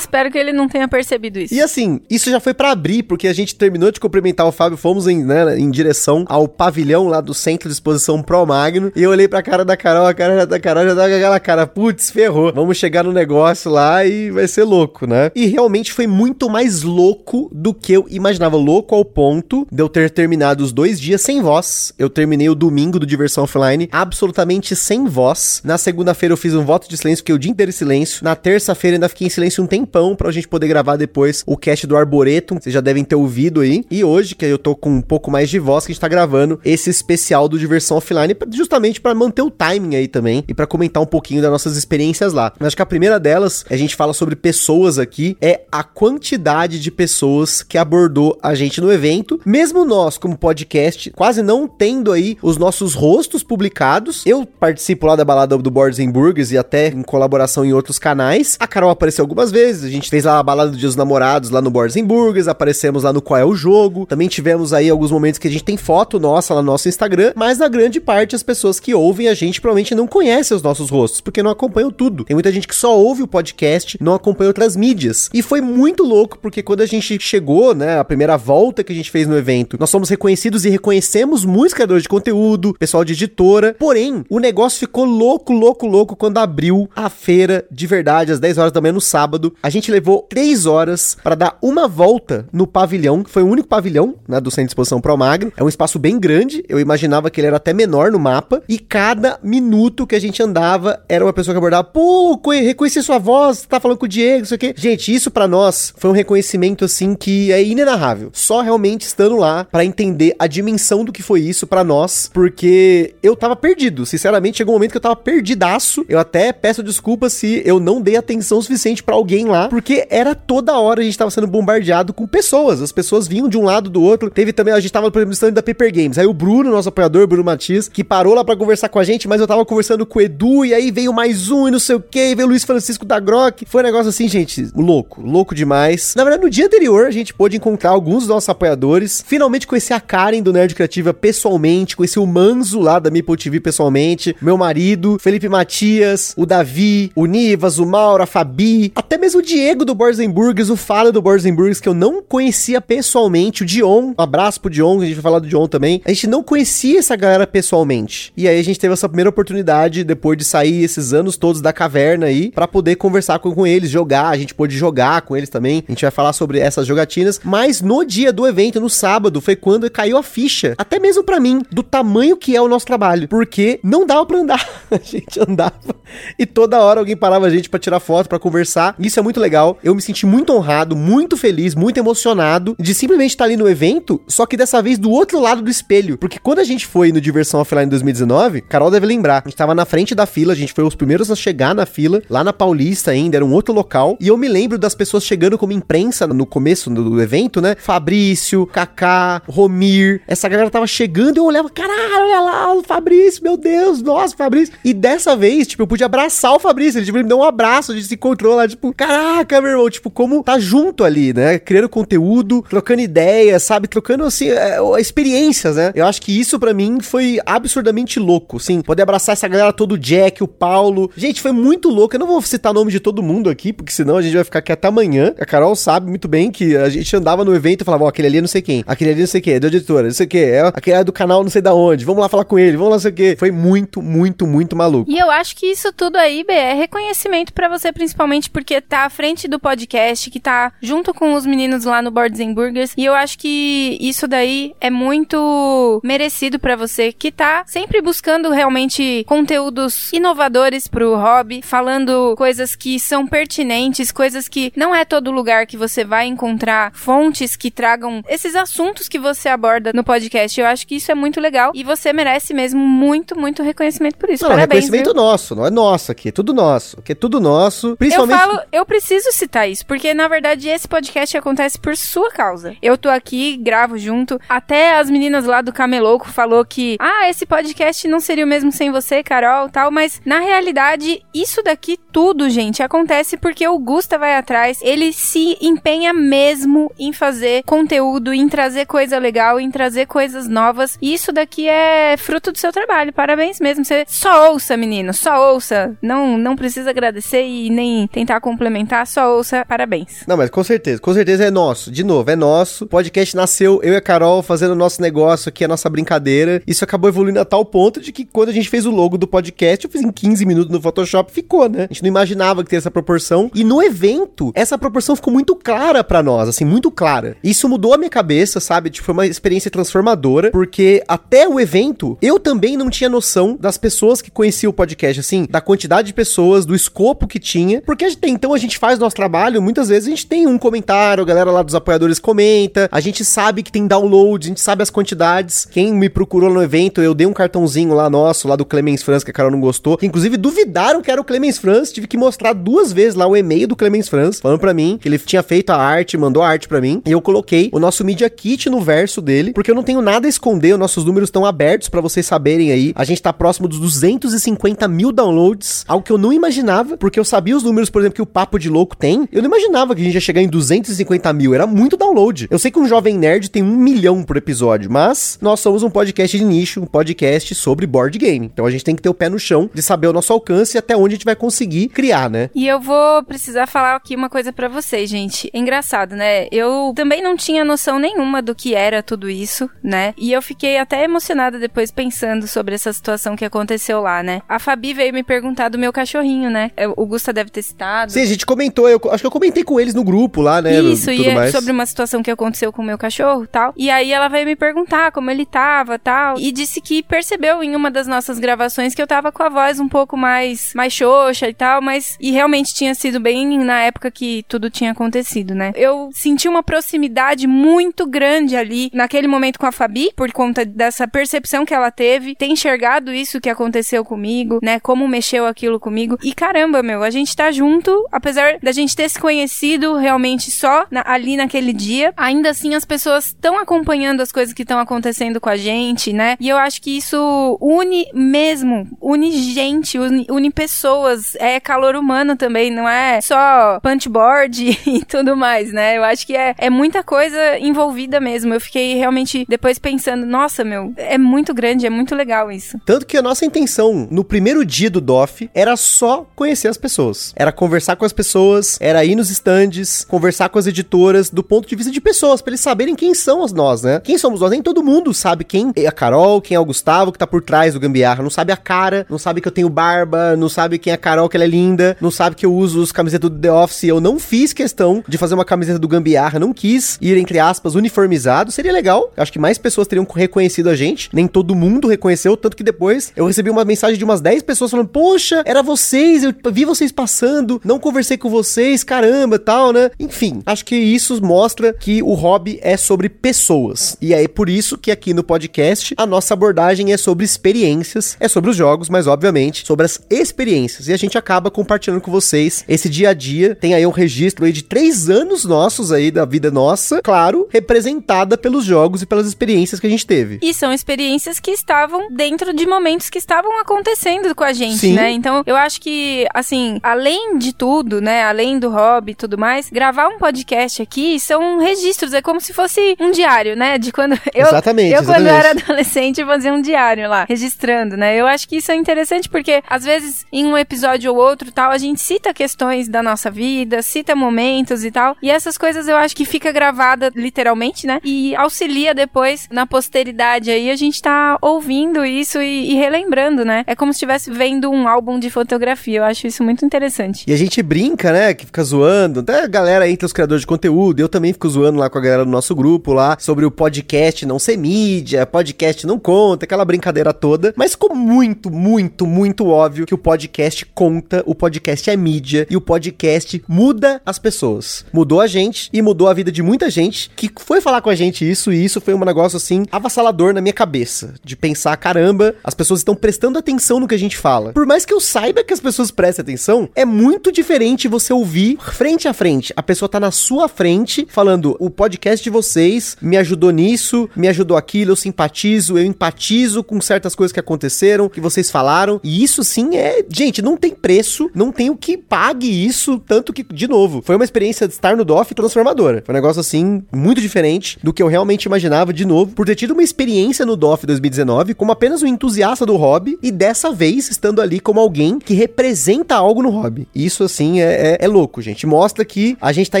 Espero 0.00 0.30
que 0.30 0.38
ele 0.38 0.52
não 0.52 0.68
tenha 0.68 0.88
percebido 0.88 1.38
isso. 1.38 1.54
E 1.54 1.60
assim, 1.60 2.00
isso 2.08 2.30
já 2.30 2.40
foi 2.40 2.54
para 2.54 2.70
abrir, 2.70 3.02
porque 3.02 3.28
a 3.28 3.32
gente 3.32 3.54
terminou 3.54 3.92
de 3.92 4.00
cumprimentar 4.00 4.46
o 4.46 4.52
Fábio, 4.52 4.76
fomos 4.76 5.06
em, 5.06 5.24
né, 5.24 5.58
em 5.58 5.70
direção 5.70 6.24
ao 6.28 6.48
pavilhão 6.48 7.06
lá 7.06 7.20
do 7.20 7.34
Centro 7.34 7.68
de 7.68 7.74
Exposição 7.74 8.22
Pro 8.22 8.46
Magno, 8.46 8.90
e 8.96 9.02
eu 9.02 9.10
olhei 9.10 9.28
pra 9.28 9.42
cara 9.42 9.64
da 9.64 9.76
Carol, 9.76 10.06
a 10.06 10.14
cara 10.14 10.46
da 10.46 10.58
Carol 10.58 10.84
já 10.84 10.94
tava 10.94 11.08
com 11.08 11.16
aquela 11.16 11.40
cara, 11.40 11.66
putz, 11.66 12.10
ferrou, 12.10 12.52
vamos 12.52 12.76
chegar 12.76 13.04
no 13.04 13.12
negócio 13.12 13.70
lá 13.70 14.04
e 14.04 14.30
vai 14.30 14.48
ser 14.48 14.64
louco, 14.64 15.06
né? 15.06 15.30
E 15.34 15.46
realmente 15.46 15.92
foi 15.92 16.06
muito 16.06 16.48
mais 16.48 16.82
louco 16.82 17.50
do 17.52 17.74
que 17.74 17.92
eu 17.92 18.06
imaginava, 18.08 18.56
louco 18.56 18.94
ao 18.94 19.04
ponto 19.04 19.66
de 19.70 19.82
eu 19.82 19.88
ter 19.88 20.10
terminado 20.10 20.64
os 20.64 20.72
dois 20.72 21.00
dias 21.00 21.20
sem 21.20 21.40
voz. 21.42 21.92
Eu 21.98 22.08
terminei 22.08 22.48
o 22.48 22.54
domingo 22.54 22.98
do 22.98 23.06
Diversão 23.06 23.44
Offline 23.44 23.88
absolutamente 23.92 24.74
sem 24.74 25.04
voz. 25.04 25.60
Na 25.64 25.76
segunda-feira 25.78 26.32
eu 26.32 26.36
fiz 26.36 26.54
um 26.54 26.64
voto 26.64 26.88
de 26.88 26.96
silêncio, 26.96 27.22
fiquei 27.22 27.34
o 27.34 27.38
dia 27.38 27.50
inteiro 27.50 27.70
em 27.70 27.72
silêncio. 27.72 28.24
Na 28.24 28.34
terça-feira 28.34 28.96
ainda 28.96 29.08
fiquei 29.08 29.26
em 29.26 29.30
silêncio 29.30 29.62
um 29.62 29.66
tempo 29.66 29.89
tempão 29.90 30.14
pra 30.14 30.30
gente 30.30 30.46
poder 30.46 30.68
gravar 30.68 30.96
depois 30.96 31.42
o 31.46 31.56
cast 31.56 31.86
do 31.86 31.96
Arboretum. 31.96 32.58
Vocês 32.60 32.72
já 32.72 32.80
devem 32.80 33.04
ter 33.04 33.16
ouvido 33.16 33.60
aí. 33.60 33.84
E 33.90 34.04
hoje, 34.04 34.34
que 34.34 34.44
eu 34.44 34.58
tô 34.58 34.76
com 34.76 34.90
um 34.90 35.00
pouco 35.00 35.30
mais 35.30 35.50
de 35.50 35.58
voz, 35.58 35.84
que 35.84 35.90
a 35.90 35.94
gente 35.94 36.00
tá 36.00 36.08
gravando 36.08 36.60
esse 36.64 36.88
especial 36.88 37.48
do 37.48 37.58
Diversão 37.58 37.96
Offline, 37.96 38.36
justamente 38.52 39.00
para 39.00 39.14
manter 39.14 39.42
o 39.42 39.50
timing 39.50 39.96
aí 39.96 40.06
também 40.06 40.44
e 40.46 40.54
para 40.54 40.66
comentar 40.66 41.02
um 41.02 41.06
pouquinho 41.06 41.42
das 41.42 41.50
nossas 41.50 41.76
experiências 41.76 42.32
lá. 42.32 42.52
Acho 42.60 42.76
que 42.76 42.82
a 42.82 42.86
primeira 42.86 43.18
delas, 43.18 43.64
a 43.68 43.76
gente 43.76 43.96
fala 43.96 44.12
sobre 44.12 44.36
pessoas 44.36 44.98
aqui, 44.98 45.36
é 45.40 45.62
a 45.72 45.82
quantidade 45.82 46.78
de 46.78 46.90
pessoas 46.90 47.62
que 47.62 47.76
abordou 47.76 48.38
a 48.42 48.54
gente 48.54 48.80
no 48.80 48.92
evento. 48.92 49.40
Mesmo 49.44 49.84
nós, 49.84 50.16
como 50.16 50.38
podcast, 50.38 51.10
quase 51.10 51.42
não 51.42 51.66
tendo 51.66 52.12
aí 52.12 52.38
os 52.42 52.56
nossos 52.56 52.94
rostos 52.94 53.42
publicados. 53.42 54.22
Eu 54.24 54.46
participo 54.46 55.06
lá 55.06 55.16
da 55.16 55.24
balada 55.24 55.56
do 55.58 55.70
Boards 55.70 55.98
and 55.98 56.10
Burgers 56.10 56.52
e 56.52 56.58
até 56.58 56.88
em 56.88 57.02
colaboração 57.02 57.64
em 57.64 57.72
outros 57.72 57.98
canais. 57.98 58.56
A 58.60 58.66
Carol 58.66 58.90
apareceu 58.90 59.24
algumas 59.24 59.50
vezes, 59.50 59.79
vezes. 59.80 59.92
A 59.92 59.94
gente 59.94 60.10
fez 60.10 60.24
lá 60.24 60.38
a 60.38 60.42
balada 60.42 60.70
do 60.70 60.76
Dia 60.76 60.88
dos 60.88 60.96
Namorados 60.96 61.50
lá 61.50 61.60
no 61.60 61.70
Boards 61.70 62.00
Burgers, 62.02 62.48
aparecemos 62.48 63.02
lá 63.02 63.12
no 63.12 63.20
Qual 63.20 63.38
é 63.38 63.44
o 63.44 63.54
Jogo. 63.54 64.06
Também 64.06 64.28
tivemos 64.28 64.72
aí 64.72 64.88
alguns 64.88 65.10
momentos 65.10 65.38
que 65.38 65.48
a 65.48 65.50
gente 65.50 65.64
tem 65.64 65.76
foto 65.76 66.18
nossa 66.18 66.54
lá 66.54 66.62
no 66.62 66.70
nosso 66.70 66.88
Instagram, 66.88 67.32
mas 67.34 67.58
na 67.58 67.68
grande 67.68 68.00
parte 68.00 68.34
as 68.34 68.42
pessoas 68.42 68.80
que 68.80 68.94
ouvem 68.94 69.28
a 69.28 69.34
gente 69.34 69.60
provavelmente 69.60 69.94
não 69.94 70.06
conhecem 70.06 70.56
os 70.56 70.62
nossos 70.62 70.90
rostos, 70.90 71.20
porque 71.20 71.42
não 71.42 71.50
acompanham 71.50 71.90
tudo. 71.90 72.24
Tem 72.24 72.34
muita 72.34 72.52
gente 72.52 72.68
que 72.68 72.74
só 72.74 72.96
ouve 72.98 73.22
o 73.22 73.26
podcast, 73.26 73.96
não 74.00 74.14
acompanha 74.14 74.48
outras 74.48 74.76
mídias. 74.76 75.30
E 75.32 75.42
foi 75.42 75.60
muito 75.60 76.02
louco, 76.02 76.38
porque 76.38 76.62
quando 76.62 76.80
a 76.80 76.86
gente 76.86 77.18
chegou, 77.20 77.74
né, 77.74 77.98
a 77.98 78.04
primeira 78.04 78.36
volta 78.36 78.84
que 78.84 78.92
a 78.92 78.96
gente 78.96 79.10
fez 79.10 79.26
no 79.26 79.36
evento, 79.36 79.76
nós 79.78 79.90
somos 79.90 80.08
reconhecidos 80.08 80.64
e 80.64 80.70
reconhecemos 80.70 81.44
muitos 81.44 81.74
criadores 81.74 82.02
de 82.02 82.08
conteúdo, 82.08 82.74
pessoal 82.78 83.04
de 83.04 83.12
editora, 83.12 83.74
porém, 83.78 84.24
o 84.28 84.38
negócio 84.38 84.78
ficou 84.78 85.04
louco, 85.04 85.52
louco, 85.52 85.86
louco 85.86 86.16
quando 86.16 86.38
abriu 86.38 86.88
a 86.94 87.08
feira 87.08 87.64
de 87.70 87.86
verdade, 87.86 88.32
às 88.32 88.40
10 88.40 88.58
horas 88.58 88.72
da 88.72 88.80
manhã 88.80 88.92
no 88.92 89.00
sábado. 89.00 89.54
A 89.62 89.69
gente 89.70 89.90
levou 89.90 90.26
3 90.28 90.66
horas 90.66 91.16
para 91.22 91.34
dar 91.34 91.58
uma 91.62 91.86
volta 91.88 92.46
no 92.52 92.66
pavilhão, 92.66 93.22
que 93.22 93.30
foi 93.30 93.42
o 93.42 93.48
único 93.48 93.68
pavilhão, 93.68 94.16
né, 94.28 94.40
do 94.40 94.50
Centro 94.50 94.66
de 94.66 94.70
Exposição 94.70 95.00
Pro 95.00 95.16
Magno. 95.16 95.52
É 95.56 95.64
um 95.64 95.68
espaço 95.68 95.98
bem 95.98 96.18
grande, 96.18 96.64
eu 96.68 96.80
imaginava 96.80 97.30
que 97.30 97.40
ele 97.40 97.46
era 97.48 97.56
até 97.56 97.72
menor 97.72 98.10
no 98.10 98.18
mapa, 98.18 98.62
e 98.68 98.78
cada 98.78 99.38
minuto 99.42 100.06
que 100.06 100.14
a 100.14 100.20
gente 100.20 100.42
andava 100.42 101.02
era 101.08 101.24
uma 101.24 101.32
pessoa 101.32 101.54
que 101.54 101.58
abordava, 101.58 101.84
pô, 101.84 102.40
reconheci 102.50 103.02
sua 103.02 103.18
voz, 103.18 103.62
tá 103.68 103.80
falando 103.80 103.98
com 103.98 104.06
o 104.06 104.08
Diego, 104.08 104.44
isso 104.44 104.54
aqui. 104.54 104.74
Gente, 104.76 105.14
isso 105.14 105.30
para 105.30 105.46
nós 105.46 105.92
foi 105.96 106.10
um 106.10 106.14
reconhecimento 106.14 106.84
assim 106.84 107.14
que 107.14 107.52
é 107.52 107.62
inenarrável. 107.62 108.30
Só 108.32 108.60
realmente 108.60 109.02
estando 109.02 109.36
lá 109.36 109.64
para 109.64 109.84
entender 109.84 110.34
a 110.38 110.46
dimensão 110.46 111.04
do 111.04 111.12
que 111.12 111.22
foi 111.22 111.40
isso 111.40 111.66
para 111.66 111.84
nós, 111.84 112.30
porque 112.32 113.14
eu 113.22 113.36
tava 113.36 113.54
perdido. 113.54 114.06
Sinceramente, 114.06 114.58
chegou 114.58 114.74
um 114.74 114.76
momento 114.76 114.92
que 114.92 114.96
eu 114.96 115.02
tava 115.02 115.16
perdidaço. 115.16 116.04
Eu 116.08 116.18
até 116.18 116.52
peço 116.52 116.82
desculpas 116.82 117.32
se 117.32 117.62
eu 117.64 117.78
não 117.78 118.00
dei 118.00 118.16
atenção 118.16 118.60
suficiente 118.60 119.02
para 119.02 119.14
alguém 119.14 119.46
lá, 119.46 119.59
porque 119.68 120.06
era 120.10 120.34
toda 120.34 120.78
hora 120.78 121.00
a 121.00 121.04
gente 121.04 121.18
tava 121.18 121.30
sendo 121.30 121.46
bombardeado 121.46 122.12
com 122.12 122.26
pessoas. 122.26 122.80
As 122.80 122.92
pessoas 122.92 123.26
vinham 123.26 123.48
de 123.48 123.58
um 123.58 123.64
lado 123.64 123.90
do 123.90 124.02
outro. 124.02 124.30
Teve 124.30 124.52
também, 124.52 124.72
a 124.72 124.80
gente 124.80 124.92
tava, 124.92 125.10
por 125.10 125.18
exemplo, 125.18 125.30
no 125.30 125.34
stand 125.34 125.52
da 125.52 125.62
Paper 125.62 125.92
Games. 125.92 126.18
Aí 126.18 126.26
o 126.26 126.32
Bruno, 126.32 126.70
nosso 126.70 126.88
apoiador, 126.88 127.26
Bruno 127.26 127.44
Matias, 127.44 127.88
que 127.88 128.04
parou 128.04 128.34
lá 128.34 128.44
para 128.44 128.56
conversar 128.56 128.88
com 128.88 128.98
a 128.98 129.04
gente, 129.04 129.28
mas 129.28 129.40
eu 129.40 129.46
tava 129.46 129.64
conversando 129.64 130.06
com 130.06 130.18
o 130.18 130.22
Edu, 130.22 130.64
e 130.64 130.74
aí 130.74 130.90
veio 130.90 131.12
mais 131.12 131.50
um 131.50 131.68
e 131.68 131.70
não 131.70 131.78
sei 131.78 131.96
o 131.96 132.00
que, 132.00 132.34
veio 132.34 132.46
o 132.46 132.50
Luiz 132.50 132.64
Francisco 132.64 133.04
da 133.04 133.18
Grok. 133.18 133.64
Foi 133.66 133.82
um 133.82 133.84
negócio 133.84 134.08
assim, 134.08 134.28
gente, 134.28 134.70
louco, 134.74 135.20
louco 135.22 135.54
demais. 135.54 136.14
Na 136.16 136.24
verdade, 136.24 136.42
no 136.44 136.50
dia 136.50 136.66
anterior, 136.66 137.06
a 137.06 137.10
gente 137.10 137.34
pôde 137.34 137.56
encontrar 137.56 137.90
alguns 137.90 138.20
dos 138.20 138.28
nossos 138.28 138.48
apoiadores. 138.48 139.24
Finalmente 139.26 139.66
conheci 139.66 139.92
a 139.92 140.00
Karen 140.00 140.42
do 140.42 140.52
Nerd 140.52 140.74
Criativa 140.74 141.12
pessoalmente, 141.12 141.96
conheci 141.96 142.18
o 142.18 142.26
Manzo 142.26 142.80
lá 142.80 142.98
da 142.98 143.10
Meeple 143.10 143.36
TV 143.36 143.60
pessoalmente, 143.60 144.34
meu 144.40 144.56
marido, 144.56 145.18
Felipe 145.20 145.48
Matias, 145.48 146.34
o 146.36 146.46
Davi, 146.46 147.10
o 147.14 147.26
Nivas, 147.26 147.78
o 147.78 147.86
Mauro, 147.86 148.22
a 148.22 148.26
Fabi, 148.26 148.92
até 148.94 149.18
mesmo 149.18 149.39
o 149.40 149.42
Diego 149.42 149.86
do 149.86 149.94
Borzenburgers, 149.94 150.68
o 150.68 150.76
Fala 150.76 151.10
do 151.10 151.22
Borzenburgers, 151.22 151.80
que 151.80 151.88
eu 151.88 151.94
não 151.94 152.22
conhecia 152.22 152.78
pessoalmente, 152.78 153.62
o 153.62 153.66
Dion, 153.66 154.10
um 154.10 154.14
abraço 154.18 154.60
pro 154.60 154.70
Dion, 154.70 155.00
a 155.00 155.06
gente 155.06 155.14
vai 155.14 155.22
falar 155.22 155.38
do 155.38 155.48
Dion 155.48 155.66
também. 155.66 156.02
A 156.04 156.10
gente 156.10 156.26
não 156.26 156.42
conhecia 156.42 156.98
essa 156.98 157.16
galera 157.16 157.46
pessoalmente. 157.46 158.34
E 158.36 158.46
aí 158.46 158.60
a 158.60 158.62
gente 158.62 158.78
teve 158.78 158.92
essa 158.92 159.08
primeira 159.08 159.30
oportunidade, 159.30 160.04
depois 160.04 160.36
de 160.36 160.44
sair 160.44 160.84
esses 160.84 161.14
anos 161.14 161.38
todos 161.38 161.62
da 161.62 161.72
caverna 161.72 162.26
aí, 162.26 162.50
para 162.50 162.68
poder 162.68 162.96
conversar 162.96 163.38
com, 163.38 163.54
com 163.54 163.66
eles, 163.66 163.88
jogar, 163.88 164.28
a 164.28 164.36
gente 164.36 164.54
pôde 164.54 164.76
jogar 164.76 165.22
com 165.22 165.34
eles 165.34 165.48
também. 165.48 165.82
A 165.88 165.92
gente 165.92 166.02
vai 166.02 166.10
falar 166.10 166.34
sobre 166.34 166.58
essas 166.58 166.86
jogatinas, 166.86 167.40
mas 167.42 167.80
no 167.80 168.04
dia 168.04 168.34
do 168.34 168.46
evento, 168.46 168.78
no 168.78 168.90
sábado, 168.90 169.40
foi 169.40 169.56
quando 169.56 169.90
caiu 169.90 170.18
a 170.18 170.22
ficha, 170.22 170.74
até 170.76 170.98
mesmo 170.98 171.24
para 171.24 171.40
mim, 171.40 171.62
do 171.72 171.82
tamanho 171.82 172.36
que 172.36 172.54
é 172.54 172.60
o 172.60 172.68
nosso 172.68 172.84
trabalho, 172.84 173.26
porque 173.26 173.80
não 173.82 174.04
dava 174.04 174.26
para 174.26 174.38
andar. 174.38 174.68
a 174.90 174.98
gente 174.98 175.40
andava 175.40 175.96
e 176.38 176.46
toda 176.46 176.80
hora 176.80 177.00
alguém 177.00 177.16
parava 177.16 177.46
a 177.46 177.50
gente 177.50 177.68
para 177.68 177.80
tirar 177.80 178.00
foto, 178.00 178.28
para 178.28 178.38
conversar. 178.38 178.94
Isso 178.98 179.18
é 179.18 179.22
muito 179.22 179.29
legal. 179.38 179.78
Eu 179.84 179.94
me 179.94 180.02
senti 180.02 180.26
muito 180.26 180.52
honrado, 180.52 180.96
muito 180.96 181.36
feliz, 181.36 181.74
muito 181.74 181.98
emocionado 181.98 182.74
de 182.78 182.94
simplesmente 182.94 183.30
estar 183.30 183.44
ali 183.44 183.56
no 183.56 183.68
evento, 183.68 184.20
só 184.26 184.46
que 184.46 184.56
dessa 184.56 184.82
vez 184.82 184.98
do 184.98 185.10
outro 185.10 185.38
lado 185.38 185.62
do 185.62 185.70
espelho, 185.70 186.18
porque 186.18 186.38
quando 186.38 186.58
a 186.58 186.64
gente 186.64 186.86
foi 186.86 187.12
no 187.12 187.20
Diversão 187.20 187.60
Offline 187.60 187.86
em 187.86 187.90
2019, 187.90 188.62
Carol 188.62 188.90
deve 188.90 189.06
lembrar, 189.06 189.42
a 189.44 189.48
gente 189.48 189.56
tava 189.56 189.74
na 189.74 189.84
frente 189.84 190.14
da 190.14 190.26
fila, 190.26 190.52
a 190.52 190.56
gente 190.56 190.72
foi 190.72 190.84
os 190.84 190.94
primeiros 190.94 191.30
a 191.30 191.36
chegar 191.36 191.74
na 191.74 191.86
fila, 191.86 192.22
lá 192.28 192.42
na 192.42 192.52
Paulista 192.52 193.10
ainda, 193.10 193.36
era 193.36 193.44
um 193.44 193.52
outro 193.52 193.74
local, 193.74 194.16
e 194.20 194.28
eu 194.28 194.36
me 194.36 194.48
lembro 194.48 194.78
das 194.78 194.94
pessoas 194.94 195.24
chegando 195.24 195.58
como 195.58 195.72
imprensa 195.72 196.26
no 196.26 196.46
começo 196.46 196.90
do 196.90 197.20
evento, 197.20 197.60
né? 197.60 197.76
Fabrício, 197.78 198.66
Kaká, 198.66 199.42
Romir, 199.46 200.22
essa 200.26 200.48
galera 200.48 200.70
tava 200.70 200.86
chegando 200.86 201.36
e 201.36 201.40
eu 201.40 201.44
olhava, 201.44 201.68
caralho, 201.68 202.24
olha 202.24 202.40
lá, 202.40 202.74
o 202.74 202.82
Fabrício, 202.82 203.42
meu 203.42 203.56
Deus, 203.56 204.02
nossa, 204.02 204.36
Fabrício. 204.36 204.74
E 204.84 204.94
dessa 204.94 205.36
vez, 205.36 205.66
tipo, 205.66 205.82
eu 205.82 205.86
pude 205.86 206.04
abraçar 206.04 206.52
o 206.52 206.58
Fabrício, 206.58 206.98
ele, 206.98 207.06
tipo, 207.06 207.18
me 207.18 207.24
deu 207.24 207.38
um 207.38 207.44
abraço, 207.44 207.92
a 207.92 207.94
gente 207.94 208.06
se 208.06 208.14
encontrou 208.14 208.56
lá, 208.56 208.66
tipo, 208.66 208.92
caraca, 209.20 209.60
meu 209.60 209.70
irmão, 209.72 209.90
tipo, 209.90 210.10
como 210.10 210.42
tá 210.42 210.58
junto 210.58 211.04
ali, 211.04 211.32
né? 211.32 211.58
Criando 211.58 211.88
conteúdo, 211.88 212.64
trocando 212.68 213.02
ideias, 213.02 213.62
sabe? 213.62 213.86
Trocando, 213.86 214.24
assim, 214.24 214.48
é, 214.48 214.78
experiências, 214.98 215.76
né? 215.76 215.92
Eu 215.94 216.06
acho 216.06 216.22
que 216.22 216.38
isso 216.38 216.58
para 216.58 216.72
mim 216.72 217.00
foi 217.00 217.38
absurdamente 217.44 218.18
louco, 218.18 218.58
sim. 218.58 218.80
Poder 218.80 219.02
abraçar 219.02 219.34
essa 219.34 219.46
galera 219.46 219.72
todo, 219.72 219.92
o 219.92 219.98
Jack, 219.98 220.42
o 220.42 220.48
Paulo. 220.48 221.10
Gente, 221.16 221.40
foi 221.40 221.52
muito 221.52 221.90
louco. 221.90 222.14
Eu 222.14 222.20
não 222.20 222.26
vou 222.26 222.40
citar 222.42 222.72
nome 222.72 222.90
de 222.90 223.00
todo 223.00 223.22
mundo 223.22 223.50
aqui, 223.50 223.72
porque 223.72 223.92
senão 223.92 224.16
a 224.16 224.22
gente 224.22 224.34
vai 224.34 224.44
ficar 224.44 224.60
aqui 224.60 224.72
até 224.72 224.88
amanhã. 224.88 225.34
A 225.38 225.44
Carol 225.44 225.76
sabe 225.76 226.08
muito 226.08 226.26
bem 226.26 226.50
que 226.50 226.76
a 226.76 226.88
gente 226.88 227.14
andava 227.14 227.44
no 227.44 227.54
evento 227.54 227.82
e 227.82 227.84
falava, 227.84 228.04
ó, 228.04 228.06
oh, 228.06 228.08
aquele 228.08 228.28
ali 228.28 228.38
é 228.38 228.40
não 228.40 228.48
sei 228.48 228.62
quem, 228.62 228.82
aquele 228.86 229.10
ali 229.10 229.20
não 229.20 229.26
sei 229.26 229.40
quem, 229.40 229.54
é 229.54 229.60
da 229.60 229.68
editora, 229.68 230.04
não 230.04 230.14
sei 230.14 230.26
o 230.26 230.28
que, 230.28 230.38
é 230.38 230.60
aquele 230.60 230.96
é 230.96 231.04
do 231.04 231.12
canal 231.12 231.42
não 231.42 231.50
sei 231.50 231.60
da 231.60 231.74
onde, 231.74 232.04
vamos 232.04 232.20
lá 232.20 232.28
falar 232.28 232.44
com 232.44 232.58
ele, 232.58 232.76
vamos 232.76 232.90
lá 232.90 232.96
não 232.96 233.00
sei 233.00 233.10
o 233.10 233.14
que. 233.14 233.36
Foi 233.36 233.50
muito, 233.50 234.00
muito, 234.00 234.46
muito 234.46 234.74
maluco. 234.74 235.10
E 235.10 235.18
eu 235.18 235.30
acho 235.30 235.56
que 235.56 235.66
isso 235.66 235.92
tudo 235.92 236.16
aí, 236.16 236.44
B, 236.44 236.52
é 236.52 236.74
reconhecimento 236.74 237.52
para 237.52 237.68
você, 237.68 237.92
principalmente 237.92 238.48
porque 238.48 238.80
tá 238.80 239.09
à 239.10 239.12
frente 239.12 239.48
do 239.48 239.58
podcast, 239.58 240.30
que 240.30 240.38
tá 240.38 240.72
junto 240.80 241.12
com 241.12 241.34
os 241.34 241.44
meninos 241.44 241.84
lá 241.84 242.00
no 242.00 242.12
Boards 242.12 242.38
and 242.38 242.54
Burgers. 242.54 242.94
E 242.96 243.04
eu 243.04 243.12
acho 243.12 243.36
que 243.36 243.98
isso 244.00 244.28
daí 244.28 244.72
é 244.80 244.88
muito 244.88 246.00
merecido 246.04 246.60
para 246.60 246.76
você, 246.76 247.12
que 247.12 247.32
tá 247.32 247.64
sempre 247.66 248.00
buscando 248.00 248.50
realmente 248.50 249.24
conteúdos 249.26 250.12
inovadores 250.12 250.86
pro 250.86 251.16
hobby, 251.16 251.60
falando 251.60 252.36
coisas 252.36 252.76
que 252.76 253.00
são 253.00 253.26
pertinentes, 253.26 254.12
coisas 254.12 254.46
que 254.46 254.72
não 254.76 254.94
é 254.94 255.04
todo 255.04 255.32
lugar 255.32 255.66
que 255.66 255.76
você 255.76 256.04
vai 256.04 256.26
encontrar 256.26 256.92
fontes 256.94 257.56
que 257.56 257.70
tragam 257.70 258.22
esses 258.28 258.54
assuntos 258.54 259.08
que 259.08 259.18
você 259.18 259.48
aborda 259.48 259.92
no 259.92 260.04
podcast. 260.04 260.60
Eu 260.60 260.66
acho 260.68 260.86
que 260.86 260.94
isso 260.94 261.10
é 261.10 261.16
muito 261.16 261.40
legal 261.40 261.72
e 261.74 261.82
você 261.82 262.12
merece 262.12 262.54
mesmo 262.54 262.80
muito, 262.80 263.36
muito 263.36 263.60
reconhecimento 263.60 264.16
por 264.16 264.30
isso. 264.30 264.44
Não, 264.44 264.50
Parabéns, 264.50 264.84
reconhecimento 264.84 265.14
viu? 265.14 265.22
nosso, 265.22 265.56
não 265.56 265.66
é 265.66 265.70
nosso 265.70 266.12
aqui, 266.12 266.28
é 266.28 266.32
tudo 266.32 266.54
nosso, 266.54 267.00
aqui 267.00 267.10
é 267.10 267.14
tudo 267.16 267.40
nosso. 267.40 267.96
Principalmente... 267.96 268.40
Eu 268.40 268.46
falo, 268.46 268.60
eu 268.70 268.86
preciso 269.00 269.32
citar 269.32 269.68
isso, 269.68 269.86
porque 269.86 270.12
na 270.12 270.28
verdade 270.28 270.68
esse 270.68 270.86
podcast 270.86 271.34
acontece 271.36 271.78
por 271.80 271.96
sua 271.96 272.30
causa. 272.30 272.76
Eu 272.82 272.98
tô 272.98 273.08
aqui, 273.08 273.56
gravo 273.56 273.96
junto, 273.96 274.38
até 274.46 274.98
as 274.98 275.08
meninas 275.08 275.46
lá 275.46 275.62
do 275.62 275.72
Camelouco 275.72 276.28
falou 276.28 276.62
que, 276.66 276.96
ah, 277.00 277.28
esse 277.28 277.46
podcast 277.46 278.06
não 278.06 278.20
seria 278.20 278.44
o 278.44 278.48
mesmo 278.48 278.70
sem 278.70 278.90
você, 278.90 279.22
Carol, 279.22 279.70
tal, 279.70 279.90
mas 279.90 280.20
na 280.24 280.38
realidade 280.40 281.22
isso 281.32 281.62
daqui 281.62 281.96
tudo, 282.12 282.48
gente, 282.50 282.82
acontece 282.82 283.36
porque 283.36 283.66
o 283.66 283.78
Gusta 283.78 284.18
vai 284.18 284.36
atrás, 284.36 284.78
ele 284.82 285.12
se 285.12 285.56
empenha 285.60 286.12
mesmo 286.12 286.92
em 286.98 287.12
fazer 287.12 287.62
conteúdo, 287.64 288.32
em 288.32 288.48
trazer 288.48 288.86
coisa 288.86 289.18
legal, 289.18 289.60
em 289.60 289.70
trazer 289.70 290.06
coisas 290.06 290.48
novas. 290.48 290.98
E 291.00 291.14
isso 291.14 291.32
daqui 291.32 291.68
é 291.68 292.16
fruto 292.16 292.52
do 292.52 292.58
seu 292.58 292.72
trabalho. 292.72 293.12
Parabéns 293.12 293.60
mesmo. 293.60 293.84
Você 293.84 294.04
só 294.08 294.52
ouça, 294.52 294.76
menino, 294.76 295.12
só 295.12 295.52
ouça. 295.52 295.96
Não, 296.02 296.36
não 296.36 296.56
precisa 296.56 296.90
agradecer 296.90 297.44
e 297.44 297.70
nem 297.70 298.06
tentar 298.06 298.40
complementar, 298.40 299.06
só 299.06 299.36
ouça. 299.36 299.64
Parabéns. 299.64 300.24
Não, 300.26 300.36
mas 300.36 300.50
com 300.50 300.64
certeza, 300.64 301.00
com 301.00 301.14
certeza 301.14 301.44
é 301.44 301.50
nosso. 301.50 301.90
De 301.90 302.04
novo, 302.04 302.30
é 302.30 302.36
nosso. 302.36 302.84
O 302.84 302.88
podcast 302.88 303.36
nasceu 303.36 303.80
eu 303.82 303.92
e 303.92 303.96
a 303.96 304.00
Carol 304.00 304.42
fazendo 304.42 304.72
o 304.72 304.76
nosso 304.76 305.00
negócio 305.00 305.48
aqui, 305.48 305.64
a 305.64 305.68
nossa 305.68 305.88
brincadeira. 305.88 306.62
Isso 306.66 306.84
acabou 306.84 307.08
evoluindo 307.08 307.40
a 307.40 307.44
tal 307.44 307.64
ponto 307.64 308.00
de 308.00 308.12
que 308.12 308.24
quando 308.24 308.48
a 308.48 308.52
gente 308.52 308.68
fez 308.68 308.86
o 308.86 308.90
logo 308.90 309.16
do 309.16 309.26
podcast, 309.26 309.84
eu 309.84 309.90
fiz 309.90 310.02
em 310.02 310.10
15 310.10 310.44
minutos 310.44 310.72
no 310.72 310.80
Photoshop, 310.80 311.32
ficou, 311.32 311.68
né? 311.68 311.84
A 311.84 311.92
gente 311.92 311.99
não 312.02 312.08
imaginava 312.08 312.62
que 312.62 312.70
teria 312.70 312.78
essa 312.78 312.90
proporção. 312.90 313.50
E 313.54 313.64
no 313.64 313.82
evento, 313.82 314.52
essa 314.54 314.78
proporção 314.78 315.16
ficou 315.16 315.32
muito 315.32 315.54
clara 315.54 316.02
para 316.02 316.22
nós, 316.22 316.48
assim, 316.48 316.64
muito 316.64 316.90
clara. 316.90 317.36
Isso 317.42 317.68
mudou 317.68 317.94
a 317.94 317.98
minha 317.98 318.10
cabeça, 318.10 318.60
sabe? 318.60 318.90
Tipo, 318.90 319.06
foi 319.06 319.12
uma 319.12 319.26
experiência 319.26 319.70
transformadora, 319.70 320.50
porque 320.50 321.02
até 321.06 321.48
o 321.48 321.58
evento, 321.58 322.16
eu 322.22 322.38
também 322.38 322.76
não 322.76 322.90
tinha 322.90 323.08
noção 323.08 323.56
das 323.58 323.76
pessoas 323.76 324.22
que 324.22 324.30
conheciam 324.30 324.70
o 324.70 324.74
podcast, 324.74 325.20
assim, 325.20 325.46
da 325.48 325.60
quantidade 325.60 326.08
de 326.08 326.14
pessoas, 326.14 326.66
do 326.66 326.74
escopo 326.74 327.26
que 327.26 327.38
tinha, 327.38 327.82
porque 327.82 328.04
até 328.04 328.28
então 328.28 328.54
a 328.54 328.58
gente 328.58 328.78
faz 328.78 328.98
nosso 328.98 329.16
trabalho, 329.16 329.62
muitas 329.62 329.88
vezes 329.88 330.06
a 330.06 330.10
gente 330.10 330.26
tem 330.26 330.46
um 330.46 330.58
comentário, 330.58 331.22
a 331.22 331.26
galera 331.26 331.50
lá 331.50 331.62
dos 331.62 331.74
apoiadores 331.74 332.18
comenta, 332.18 332.88
a 332.90 333.00
gente 333.00 333.24
sabe 333.24 333.62
que 333.62 333.72
tem 333.72 333.86
downloads, 333.86 334.46
a 334.46 334.50
gente 334.50 334.60
sabe 334.60 334.82
as 334.82 334.90
quantidades. 334.90 335.64
Quem 335.64 335.92
me 335.92 336.08
procurou 336.08 336.50
no 336.50 336.62
evento, 336.62 337.00
eu 337.00 337.14
dei 337.14 337.26
um 337.26 337.32
cartãozinho 337.32 337.94
lá 337.94 338.08
nosso, 338.08 338.48
lá 338.48 338.56
do 338.56 338.64
Clemens 338.64 339.02
Franz, 339.02 339.24
que 339.24 339.30
a 339.30 339.34
Carol 339.34 339.50
não 339.50 339.60
gostou, 339.60 339.96
que 339.96 340.06
inclusive 340.06 340.36
duvidaram 340.36 341.02
que 341.02 341.10
era 341.10 341.20
o 341.20 341.24
Clemens 341.24 341.58
Franz, 341.58 341.89
Tive 341.92 342.06
que 342.06 342.16
mostrar 342.16 342.52
duas 342.52 342.92
vezes 342.92 343.14
lá 343.14 343.26
o 343.26 343.36
e-mail 343.36 343.68
do 343.68 343.76
Clemens 343.76 344.08
Franz, 344.08 344.40
falando 344.40 344.58
pra 344.58 344.74
mim 344.74 344.98
que 345.00 345.08
ele 345.08 345.18
tinha 345.18 345.42
feito 345.42 345.70
a 345.70 345.76
arte, 345.76 346.16
mandou 346.16 346.42
a 346.42 346.48
arte 346.48 346.68
pra 346.68 346.80
mim, 346.80 347.02
e 347.06 347.12
eu 347.12 347.20
coloquei 347.20 347.70
o 347.72 347.78
nosso 347.78 348.04
Media 348.04 348.28
Kit 348.28 348.68
no 348.68 348.80
verso 348.80 349.20
dele, 349.20 349.52
porque 349.52 349.70
eu 349.70 349.74
não 349.74 349.82
tenho 349.82 350.00
nada 350.00 350.26
a 350.26 350.30
esconder, 350.30 350.72
os 350.72 350.78
nossos 350.78 351.04
números 351.04 351.28
estão 351.28 351.44
abertos 351.44 351.88
pra 351.88 352.00
vocês 352.00 352.26
saberem 352.26 352.72
aí. 352.72 352.92
A 352.94 353.04
gente 353.04 353.22
tá 353.22 353.32
próximo 353.32 353.68
dos 353.68 353.78
250 353.78 354.86
mil 354.88 355.12
downloads, 355.12 355.84
algo 355.88 356.04
que 356.04 356.12
eu 356.12 356.18
não 356.18 356.32
imaginava, 356.32 356.96
porque 356.96 357.18
eu 357.18 357.24
sabia 357.24 357.56
os 357.56 357.62
números, 357.62 357.90
por 357.90 358.00
exemplo, 358.00 358.16
que 358.16 358.22
o 358.22 358.26
Papo 358.26 358.58
de 358.58 358.68
Louco 358.68 358.96
tem. 358.96 359.28
Eu 359.32 359.42
não 359.42 359.48
imaginava 359.48 359.94
que 359.94 360.00
a 360.00 360.04
gente 360.04 360.14
ia 360.14 360.20
chegar 360.20 360.40
em 360.40 360.48
250 360.48 361.32
mil, 361.32 361.54
era 361.54 361.66
muito 361.66 361.96
download. 361.96 362.48
Eu 362.50 362.58
sei 362.58 362.70
que 362.70 362.78
um 362.78 362.86
jovem 362.86 363.16
nerd 363.16 363.50
tem 363.50 363.62
um 363.62 363.76
milhão 363.76 364.22
por 364.22 364.36
episódio, 364.36 364.90
mas 364.90 365.38
nós 365.40 365.60
somos 365.60 365.82
um 365.82 365.90
podcast 365.90 366.36
de 366.36 366.44
nicho, 366.44 366.80
um 366.80 366.86
podcast 366.86 367.54
sobre 367.54 367.86
board 367.86 368.18
game. 368.18 368.46
Então 368.52 368.66
a 368.66 368.70
gente 368.70 368.84
tem 368.84 368.94
que 368.94 369.02
ter 369.02 369.08
o 369.08 369.14
pé 369.14 369.28
no 369.28 369.38
chão 369.38 369.70
de 369.72 369.82
saber 369.82 370.08
o 370.08 370.12
nosso 370.12 370.32
alcance 370.32 370.76
e 370.76 370.78
até 370.78 370.96
onde 370.96 371.14
a 371.14 371.16
gente 371.16 371.24
vai 371.24 371.36
conseguir 371.36 371.79
criar, 371.88 372.28
né? 372.30 372.50
E 372.54 372.66
eu 372.66 372.80
vou 372.80 373.22
precisar 373.24 373.66
falar 373.66 373.96
aqui 373.96 374.14
uma 374.16 374.28
coisa 374.28 374.52
pra 374.52 374.68
vocês, 374.68 375.08
gente. 375.10 375.50
É 375.52 375.58
engraçado, 375.58 376.14
né? 376.16 376.46
Eu 376.50 376.92
também 376.94 377.22
não 377.22 377.36
tinha 377.36 377.64
noção 377.64 377.98
nenhuma 377.98 378.40
do 378.42 378.54
que 378.54 378.74
era 378.74 379.02
tudo 379.02 379.28
isso, 379.30 379.68
né? 379.82 380.14
E 380.16 380.32
eu 380.32 380.42
fiquei 380.42 380.78
até 380.78 381.04
emocionada 381.04 381.58
depois 381.58 381.90
pensando 381.90 382.46
sobre 382.46 382.74
essa 382.74 382.92
situação 382.92 383.36
que 383.36 383.44
aconteceu 383.44 384.00
lá, 384.00 384.22
né? 384.22 384.42
A 384.48 384.58
Fabi 384.58 384.92
veio 384.92 385.12
me 385.12 385.22
perguntar 385.22 385.68
do 385.68 385.78
meu 385.78 385.92
cachorrinho, 385.92 386.50
né? 386.50 386.70
Eu- 386.76 386.94
O 386.96 387.06
Gusta 387.06 387.32
deve 387.32 387.50
ter 387.50 387.62
citado. 387.62 388.12
Sim, 388.12 388.20
a 388.22 388.26
gente 388.26 388.44
comentou, 388.46 388.88
eu 388.88 389.00
acho 389.10 389.22
que 389.22 389.26
eu 389.26 389.30
comentei 389.30 389.64
com 389.64 389.78
eles 389.80 389.94
no 389.94 390.04
grupo 390.04 390.40
lá, 390.42 390.60
né? 390.60 390.80
Isso, 390.80 391.10
e 391.10 391.26
é 391.28 391.34
mais. 391.34 391.52
sobre 391.52 391.70
uma 391.72 391.86
situação 391.86 392.22
que 392.22 392.30
aconteceu 392.30 392.72
com 392.72 392.82
o 392.82 392.84
meu 392.84 392.98
cachorro 392.98 393.46
tal. 393.46 393.72
E 393.76 393.90
aí 393.90 394.12
ela 394.12 394.28
veio 394.28 394.44
me 394.46 394.56
perguntar 394.56 395.12
como 395.12 395.30
ele 395.30 395.46
tava 395.46 395.98
tal. 395.98 396.38
E 396.38 396.52
disse 396.52 396.80
que 396.80 397.02
percebeu 397.02 397.62
em 397.62 397.74
uma 397.74 397.90
das 397.90 398.06
nossas 398.06 398.38
gravações 398.38 398.94
que 398.94 399.00
eu 399.00 399.06
tava 399.06 399.32
com 399.32 399.42
a 399.42 399.48
voz 399.48 399.80
um 399.80 399.88
pouco 399.88 400.16
mais, 400.16 400.72
mais 400.74 400.92
xoxa 400.92 401.48
e 401.48 401.54
tal, 401.54 401.69
mas. 401.80 402.16
E 402.18 402.30
realmente 402.30 402.72
tinha 402.72 402.94
sido 402.94 403.20
bem 403.20 403.58
na 403.58 403.82
época 403.82 404.10
que 404.10 404.44
tudo 404.48 404.70
tinha 404.70 404.92
acontecido, 404.92 405.54
né? 405.54 405.72
Eu 405.76 406.08
senti 406.14 406.48
uma 406.48 406.62
proximidade 406.62 407.46
muito 407.46 408.06
grande 408.06 408.56
ali 408.56 408.90
naquele 408.94 409.28
momento 409.28 409.58
com 409.58 409.66
a 409.66 409.72
Fabi, 409.72 410.10
por 410.16 410.32
conta 410.32 410.64
dessa 410.64 411.06
percepção 411.06 411.66
que 411.66 411.74
ela 411.74 411.90
teve, 411.90 412.34
ter 412.34 412.46
enxergado 412.46 413.12
isso 413.12 413.40
que 413.40 413.50
aconteceu 413.50 414.02
comigo, 414.04 414.58
né? 414.62 414.80
Como 414.80 415.06
mexeu 415.06 415.44
aquilo 415.46 415.78
comigo. 415.78 416.16
E 416.22 416.32
caramba, 416.32 416.82
meu, 416.82 417.02
a 417.02 417.10
gente 417.10 417.34
tá 417.36 417.50
junto, 417.52 418.06
apesar 418.10 418.58
da 418.62 418.72
gente 418.72 418.96
ter 418.96 419.08
se 419.10 419.18
conhecido 419.20 419.96
realmente 419.96 420.50
só 420.50 420.86
na- 420.90 421.04
ali 421.06 421.36
naquele 421.36 421.72
dia, 421.72 422.12
ainda 422.16 422.50
assim 422.50 422.74
as 422.74 422.84
pessoas 422.84 423.26
estão 423.26 423.58
acompanhando 423.58 424.20
as 424.22 424.32
coisas 424.32 424.54
que 424.54 424.62
estão 424.62 424.78
acontecendo 424.78 425.40
com 425.40 425.48
a 425.50 425.56
gente, 425.56 426.12
né? 426.12 426.36
E 426.40 426.48
eu 426.48 426.56
acho 426.56 426.80
que 426.80 426.96
isso 426.96 427.58
une 427.60 428.06
mesmo, 428.14 428.88
une 429.02 429.30
gente, 429.32 429.98
une, 429.98 430.26
une 430.30 430.50
pessoas, 430.50 431.34
é 431.36 431.59
calor 431.60 431.94
humano 431.94 432.36
também, 432.36 432.70
não 432.70 432.88
é 432.88 433.20
só 433.20 433.78
punchboard 433.80 434.78
e 434.86 435.04
tudo 435.04 435.36
mais, 435.36 435.72
né? 435.72 435.96
Eu 435.96 436.04
acho 436.04 436.26
que 436.26 436.36
é, 436.36 436.54
é 436.58 436.70
muita 436.70 437.02
coisa 437.02 437.58
envolvida 437.58 438.20
mesmo. 438.20 438.54
Eu 438.54 438.60
fiquei 438.60 438.94
realmente 438.94 439.44
depois 439.48 439.78
pensando, 439.78 440.26
nossa, 440.26 440.64
meu, 440.64 440.92
é 440.96 441.18
muito 441.18 441.52
grande, 441.54 441.86
é 441.86 441.90
muito 441.90 442.14
legal 442.14 442.50
isso. 442.50 442.78
Tanto 442.84 443.06
que 443.06 443.16
a 443.16 443.22
nossa 443.22 443.44
intenção 443.44 444.08
no 444.10 444.24
primeiro 444.24 444.64
dia 444.64 444.90
do 444.90 445.00
DOF 445.00 445.50
era 445.54 445.76
só 445.76 446.26
conhecer 446.34 446.68
as 446.68 446.76
pessoas. 446.76 447.32
Era 447.36 447.52
conversar 447.52 447.96
com 447.96 448.04
as 448.04 448.12
pessoas, 448.12 448.78
era 448.80 449.04
ir 449.04 449.14
nos 449.14 449.30
stands, 449.30 450.04
conversar 450.04 450.48
com 450.48 450.58
as 450.58 450.66
editoras 450.66 451.30
do 451.30 451.42
ponto 451.42 451.68
de 451.68 451.76
vista 451.76 451.92
de 451.92 452.00
pessoas, 452.00 452.40
pra 452.40 452.50
eles 452.50 452.60
saberem 452.60 452.94
quem 452.94 453.14
são 453.14 453.42
as 453.42 453.52
nós, 453.52 453.82
né? 453.82 454.00
Quem 454.00 454.18
somos 454.18 454.40
nós? 454.40 454.50
Nem 454.50 454.62
todo 454.62 454.82
mundo 454.82 455.12
sabe 455.12 455.44
quem 455.44 455.72
é 455.76 455.86
a 455.86 455.92
Carol, 455.92 456.40
quem 456.40 456.54
é 456.54 456.60
o 456.60 456.64
Gustavo 456.64 457.12
que 457.12 457.18
tá 457.18 457.26
por 457.26 457.42
trás 457.42 457.74
do 457.74 457.80
Gambiarra. 457.80 458.22
Não 458.22 458.30
sabe 458.30 458.52
a 458.52 458.56
cara, 458.56 459.06
não 459.08 459.18
sabe 459.18 459.40
que 459.40 459.48
eu 459.48 459.52
tenho 459.52 459.68
barba, 459.68 460.36
não 460.36 460.48
sabe 460.48 460.78
quem 460.78 460.90
é 460.90 460.94
a 460.94 460.98
Carol, 460.98 461.28
que 461.28 461.36
ela 461.36 461.44
é 461.44 461.48
linda, 461.50 461.96
não 462.00 462.10
sabe 462.10 462.36
que 462.36 462.46
eu 462.46 462.54
uso 462.54 462.80
os 462.80 462.92
camisetas 462.92 463.30
do 463.30 463.38
The 463.38 463.52
Office. 463.52 463.84
Eu 463.84 464.00
não 464.00 464.18
fiz 464.18 464.52
questão 464.52 465.04
de 465.06 465.18
fazer 465.18 465.34
uma 465.34 465.44
camiseta 465.44 465.78
do 465.78 465.88
Gambiarra, 465.88 466.38
não 466.38 466.52
quis 466.52 466.98
ir, 467.00 467.16
entre 467.16 467.38
aspas, 467.38 467.74
uniformizado. 467.74 468.50
Seria 468.50 468.72
legal. 468.72 469.12
Acho 469.16 469.32
que 469.32 469.38
mais 469.38 469.58
pessoas 469.58 469.86
teriam 469.86 470.06
reconhecido 470.10 470.68
a 470.68 470.76
gente. 470.76 471.10
Nem 471.12 471.26
todo 471.26 471.54
mundo 471.54 471.88
reconheceu, 471.88 472.36
tanto 472.36 472.56
que 472.56 472.62
depois 472.62 473.12
eu 473.16 473.26
recebi 473.26 473.50
uma 473.50 473.64
mensagem 473.64 473.98
de 473.98 474.04
umas 474.04 474.20
10 474.20 474.42
pessoas 474.42 474.70
falando: 474.70 474.88
Poxa, 474.88 475.42
era 475.44 475.62
vocês, 475.62 476.22
eu 476.22 476.34
vi 476.52 476.64
vocês 476.64 476.92
passando, 476.92 477.60
não 477.64 477.78
conversei 477.78 478.16
com 478.16 478.28
vocês, 478.28 478.84
caramba, 478.84 479.38
tal, 479.38 479.72
né? 479.72 479.90
Enfim, 479.98 480.42
acho 480.46 480.64
que 480.64 480.76
isso 480.76 481.22
mostra 481.24 481.72
que 481.72 482.02
o 482.02 482.14
hobby 482.14 482.58
é 482.62 482.76
sobre 482.76 483.08
pessoas. 483.08 483.96
E 484.00 484.12
é 484.12 484.26
por 484.28 484.48
isso 484.48 484.76
que 484.76 484.90
aqui 484.90 485.14
no 485.14 485.24
podcast 485.24 485.94
a 485.96 486.06
nossa 486.06 486.34
abordagem 486.34 486.92
é 486.92 486.96
sobre 486.96 487.24
experiências, 487.24 488.16
é 488.20 488.28
sobre 488.28 488.50
os 488.50 488.56
jogos, 488.56 488.88
mas 488.88 489.06
obviamente 489.06 489.66
sobre 489.66 489.86
as 489.86 490.00
experiências. 490.10 490.88
E 490.88 490.92
a 490.92 490.96
gente 490.96 491.16
acaba 491.16 491.39
compartilhando 491.48 492.00
com 492.00 492.10
vocês 492.10 492.64
esse 492.68 492.88
dia 492.88 493.10
a 493.10 493.14
dia. 493.14 493.54
Tem 493.54 493.72
aí 493.72 493.86
um 493.86 493.90
registro 493.92 494.44
aí 494.44 494.52
de 494.52 494.64
três 494.64 495.08
anos 495.08 495.44
nossos 495.44 495.92
aí 495.92 496.10
da 496.10 496.24
vida 496.24 496.50
nossa, 496.50 497.00
claro, 497.02 497.46
representada 497.50 498.36
pelos 498.36 498.64
jogos 498.64 499.02
e 499.02 499.06
pelas 499.06 499.28
experiências 499.28 499.78
que 499.78 499.86
a 499.86 499.90
gente 499.90 500.04
teve. 500.04 500.40
E 500.42 500.52
são 500.52 500.72
experiências 500.72 501.38
que 501.38 501.52
estavam 501.52 502.08
dentro 502.10 502.52
de 502.52 502.66
momentos 502.66 503.08
que 503.08 503.18
estavam 503.18 503.60
acontecendo 503.60 504.34
com 504.34 504.42
a 504.42 504.52
gente, 504.52 504.78
Sim. 504.78 504.94
né? 504.94 505.12
Então, 505.12 505.44
eu 505.46 505.54
acho 505.54 505.80
que, 505.80 506.26
assim, 506.34 506.80
além 506.82 507.38
de 507.38 507.52
tudo, 507.52 508.00
né? 508.00 508.24
Além 508.24 508.58
do 508.58 508.70
hobby 508.70 509.12
e 509.12 509.14
tudo 509.14 509.38
mais, 509.38 509.70
gravar 509.70 510.08
um 510.08 510.18
podcast 510.18 510.82
aqui 510.82 511.20
são 511.20 511.58
registros. 511.58 512.12
É 512.12 512.20
como 512.20 512.40
se 512.40 512.52
fosse 512.52 512.96
um 512.98 513.10
diário, 513.12 513.54
né? 513.54 513.78
De 513.78 513.92
quando 513.92 514.14
eu. 514.34 514.46
Exatamente, 514.46 514.94
Eu, 514.94 515.04
quando 515.04 515.26
exatamente. 515.26 515.46
era 515.46 515.50
adolescente, 515.50 516.24
fazia 516.24 516.52
um 516.52 516.60
diário 516.60 517.08
lá, 517.08 517.26
registrando, 517.28 517.96
né? 517.96 518.16
Eu 518.16 518.26
acho 518.26 518.48
que 518.48 518.56
isso 518.56 518.72
é 518.72 518.74
interessante 518.74 519.28
porque, 519.28 519.62
às 519.68 519.84
vezes, 519.84 520.26
em 520.32 520.46
um 520.46 520.56
episódio 520.56 521.12
ou 521.12 521.18
outro 521.18 521.29
tal, 521.36 521.70
a 521.70 521.78
gente 521.78 522.00
cita 522.00 522.32
questões 522.32 522.88
da 522.88 523.02
nossa 523.02 523.30
vida, 523.30 523.82
cita 523.82 524.14
momentos 524.14 524.84
e 524.84 524.90
tal. 524.90 525.16
E 525.22 525.30
essas 525.30 525.56
coisas 525.58 525.88
eu 525.88 525.96
acho 525.96 526.14
que 526.14 526.24
fica 526.24 526.52
gravada 526.52 527.10
literalmente, 527.14 527.86
né? 527.86 528.00
E 528.04 528.34
auxilia 528.36 528.94
depois 528.94 529.48
na 529.50 529.66
posteridade 529.66 530.50
aí 530.50 530.70
a 530.70 530.76
gente 530.76 531.00
tá 531.00 531.38
ouvindo 531.40 532.04
isso 532.04 532.40
e, 532.40 532.72
e 532.72 532.74
relembrando, 532.74 533.44
né? 533.44 533.64
É 533.66 533.74
como 533.74 533.92
se 533.92 533.98
estivesse 533.98 534.30
vendo 534.30 534.70
um 534.70 534.88
álbum 534.88 535.18
de 535.18 535.30
fotografia. 535.30 535.98
Eu 535.98 536.04
acho 536.04 536.26
isso 536.26 536.42
muito 536.42 536.64
interessante. 536.64 537.24
E 537.26 537.32
a 537.32 537.36
gente 537.36 537.62
brinca, 537.62 538.12
né? 538.12 538.34
Que 538.34 538.46
fica 538.46 538.62
zoando. 538.62 539.20
Até 539.20 539.44
a 539.44 539.46
galera 539.46 539.88
entre 539.88 540.06
os 540.06 540.12
criadores 540.12 540.42
de 540.42 540.46
conteúdo. 540.46 541.00
Eu 541.00 541.08
também 541.08 541.32
fico 541.32 541.48
zoando 541.48 541.78
lá 541.78 541.90
com 541.90 541.98
a 541.98 542.00
galera 542.00 542.24
do 542.24 542.30
nosso 542.30 542.54
grupo 542.54 542.92
lá 542.92 543.16
sobre 543.18 543.44
o 543.44 543.50
podcast 543.50 544.24
não 544.26 544.38
ser 544.38 544.56
mídia, 544.56 545.26
podcast 545.26 545.86
não 545.86 545.98
conta, 545.98 546.44
aquela 546.44 546.64
brincadeira 546.64 547.12
toda. 547.12 547.52
Mas 547.56 547.72
ficou 547.72 547.94
muito, 547.94 548.50
muito, 548.50 549.06
muito 549.06 549.46
óbvio 549.48 549.86
que 549.86 549.94
o 549.94 549.98
podcast 549.98 550.64
conta, 550.66 551.09
o 551.26 551.34
podcast 551.34 551.90
é 551.90 551.96
mídia 551.96 552.46
e 552.50 552.56
o 552.56 552.60
podcast 552.60 553.42
muda 553.48 554.00
as 554.04 554.18
pessoas. 554.18 554.84
Mudou 554.92 555.20
a 555.20 555.26
gente 555.26 555.68
e 555.72 555.82
mudou 555.82 556.08
a 556.08 556.14
vida 556.14 556.30
de 556.30 556.42
muita 556.42 556.70
gente 556.70 557.10
que 557.16 557.30
foi 557.40 557.60
falar 557.60 557.80
com 557.80 557.90
a 557.90 557.94
gente 557.94 558.28
isso 558.28 558.52
e 558.52 558.64
isso 558.64 558.80
foi 558.80 558.94
um 558.94 559.04
negócio 559.04 559.36
assim 559.36 559.64
avassalador 559.70 560.32
na 560.32 560.40
minha 560.40 560.52
cabeça. 560.52 561.14
De 561.24 561.36
pensar, 561.36 561.76
caramba, 561.76 562.34
as 562.44 562.54
pessoas 562.54 562.80
estão 562.80 562.94
prestando 562.94 563.38
atenção 563.38 563.80
no 563.80 563.88
que 563.88 563.94
a 563.94 563.98
gente 563.98 564.16
fala. 564.16 564.52
Por 564.52 564.66
mais 564.66 564.84
que 564.84 564.92
eu 564.92 565.00
saiba 565.00 565.42
que 565.42 565.52
as 565.52 565.60
pessoas 565.60 565.90
prestem 565.90 566.22
atenção, 566.22 566.68
é 566.74 566.84
muito 566.84 567.32
diferente 567.32 567.88
você 567.88 568.12
ouvir 568.12 568.58
frente 568.60 569.08
a 569.08 569.12
frente. 569.12 569.52
A 569.56 569.62
pessoa 569.62 569.88
tá 569.88 569.98
na 569.98 570.10
sua 570.10 570.48
frente 570.48 571.06
falando: 571.08 571.56
o 571.58 571.70
podcast 571.70 572.22
de 572.22 572.30
vocês 572.30 572.96
me 573.00 573.16
ajudou 573.16 573.50
nisso, 573.50 574.08
me 574.14 574.28
ajudou 574.28 574.56
aquilo, 574.56 574.92
eu 574.92 574.96
simpatizo, 574.96 575.78
eu 575.78 575.84
empatizo 575.84 576.62
com 576.62 576.80
certas 576.80 577.14
coisas 577.14 577.32
que 577.32 577.40
aconteceram, 577.40 578.08
que 578.08 578.20
vocês 578.20 578.50
falaram. 578.50 579.00
E 579.02 579.22
isso 579.22 579.42
sim 579.42 579.76
é. 579.76 580.04
Gente, 580.08 580.42
não 580.42 580.56
tem 580.56 580.70
preço, 580.70 580.99
não 581.34 581.52
tem 581.52 581.70
o 581.70 581.76
que 581.76 581.96
pague 581.96 582.48
isso. 582.48 582.98
Tanto 582.98 583.32
que, 583.32 583.42
de 583.42 583.68
novo, 583.68 584.02
foi 584.04 584.16
uma 584.16 584.24
experiência 584.24 584.66
de 584.66 584.74
estar 584.74 584.96
no 584.96 585.04
DOF 585.04 585.34
transformadora. 585.34 586.02
Foi 586.04 586.12
um 586.12 586.16
negócio 586.16 586.40
assim, 586.40 586.82
muito 586.92 587.20
diferente 587.20 587.78
do 587.82 587.92
que 587.92 588.02
eu 588.02 588.06
realmente 588.06 588.44
imaginava, 588.44 588.92
de 588.92 589.04
novo, 589.04 589.32
por 589.32 589.46
ter 589.46 589.54
tido 589.54 589.72
uma 589.72 589.82
experiência 589.82 590.44
no 590.44 590.56
DOF 590.56 590.86
2019 590.86 591.54
como 591.54 591.72
apenas 591.72 592.02
um 592.02 592.06
entusiasta 592.06 592.66
do 592.66 592.76
hobby 592.76 593.18
e 593.22 593.30
dessa 593.30 593.72
vez 593.72 594.10
estando 594.10 594.40
ali 594.40 594.60
como 594.60 594.80
alguém 594.80 595.18
que 595.18 595.34
representa 595.34 596.16
algo 596.16 596.42
no 596.42 596.50
hobby. 596.50 596.86
Isso, 596.94 597.24
assim, 597.24 597.60
é, 597.60 597.92
é, 597.92 597.98
é 598.00 598.08
louco, 598.08 598.42
gente. 598.42 598.66
Mostra 598.66 599.04
que 599.04 599.36
a 599.40 599.52
gente 599.52 599.70
tá 599.70 599.80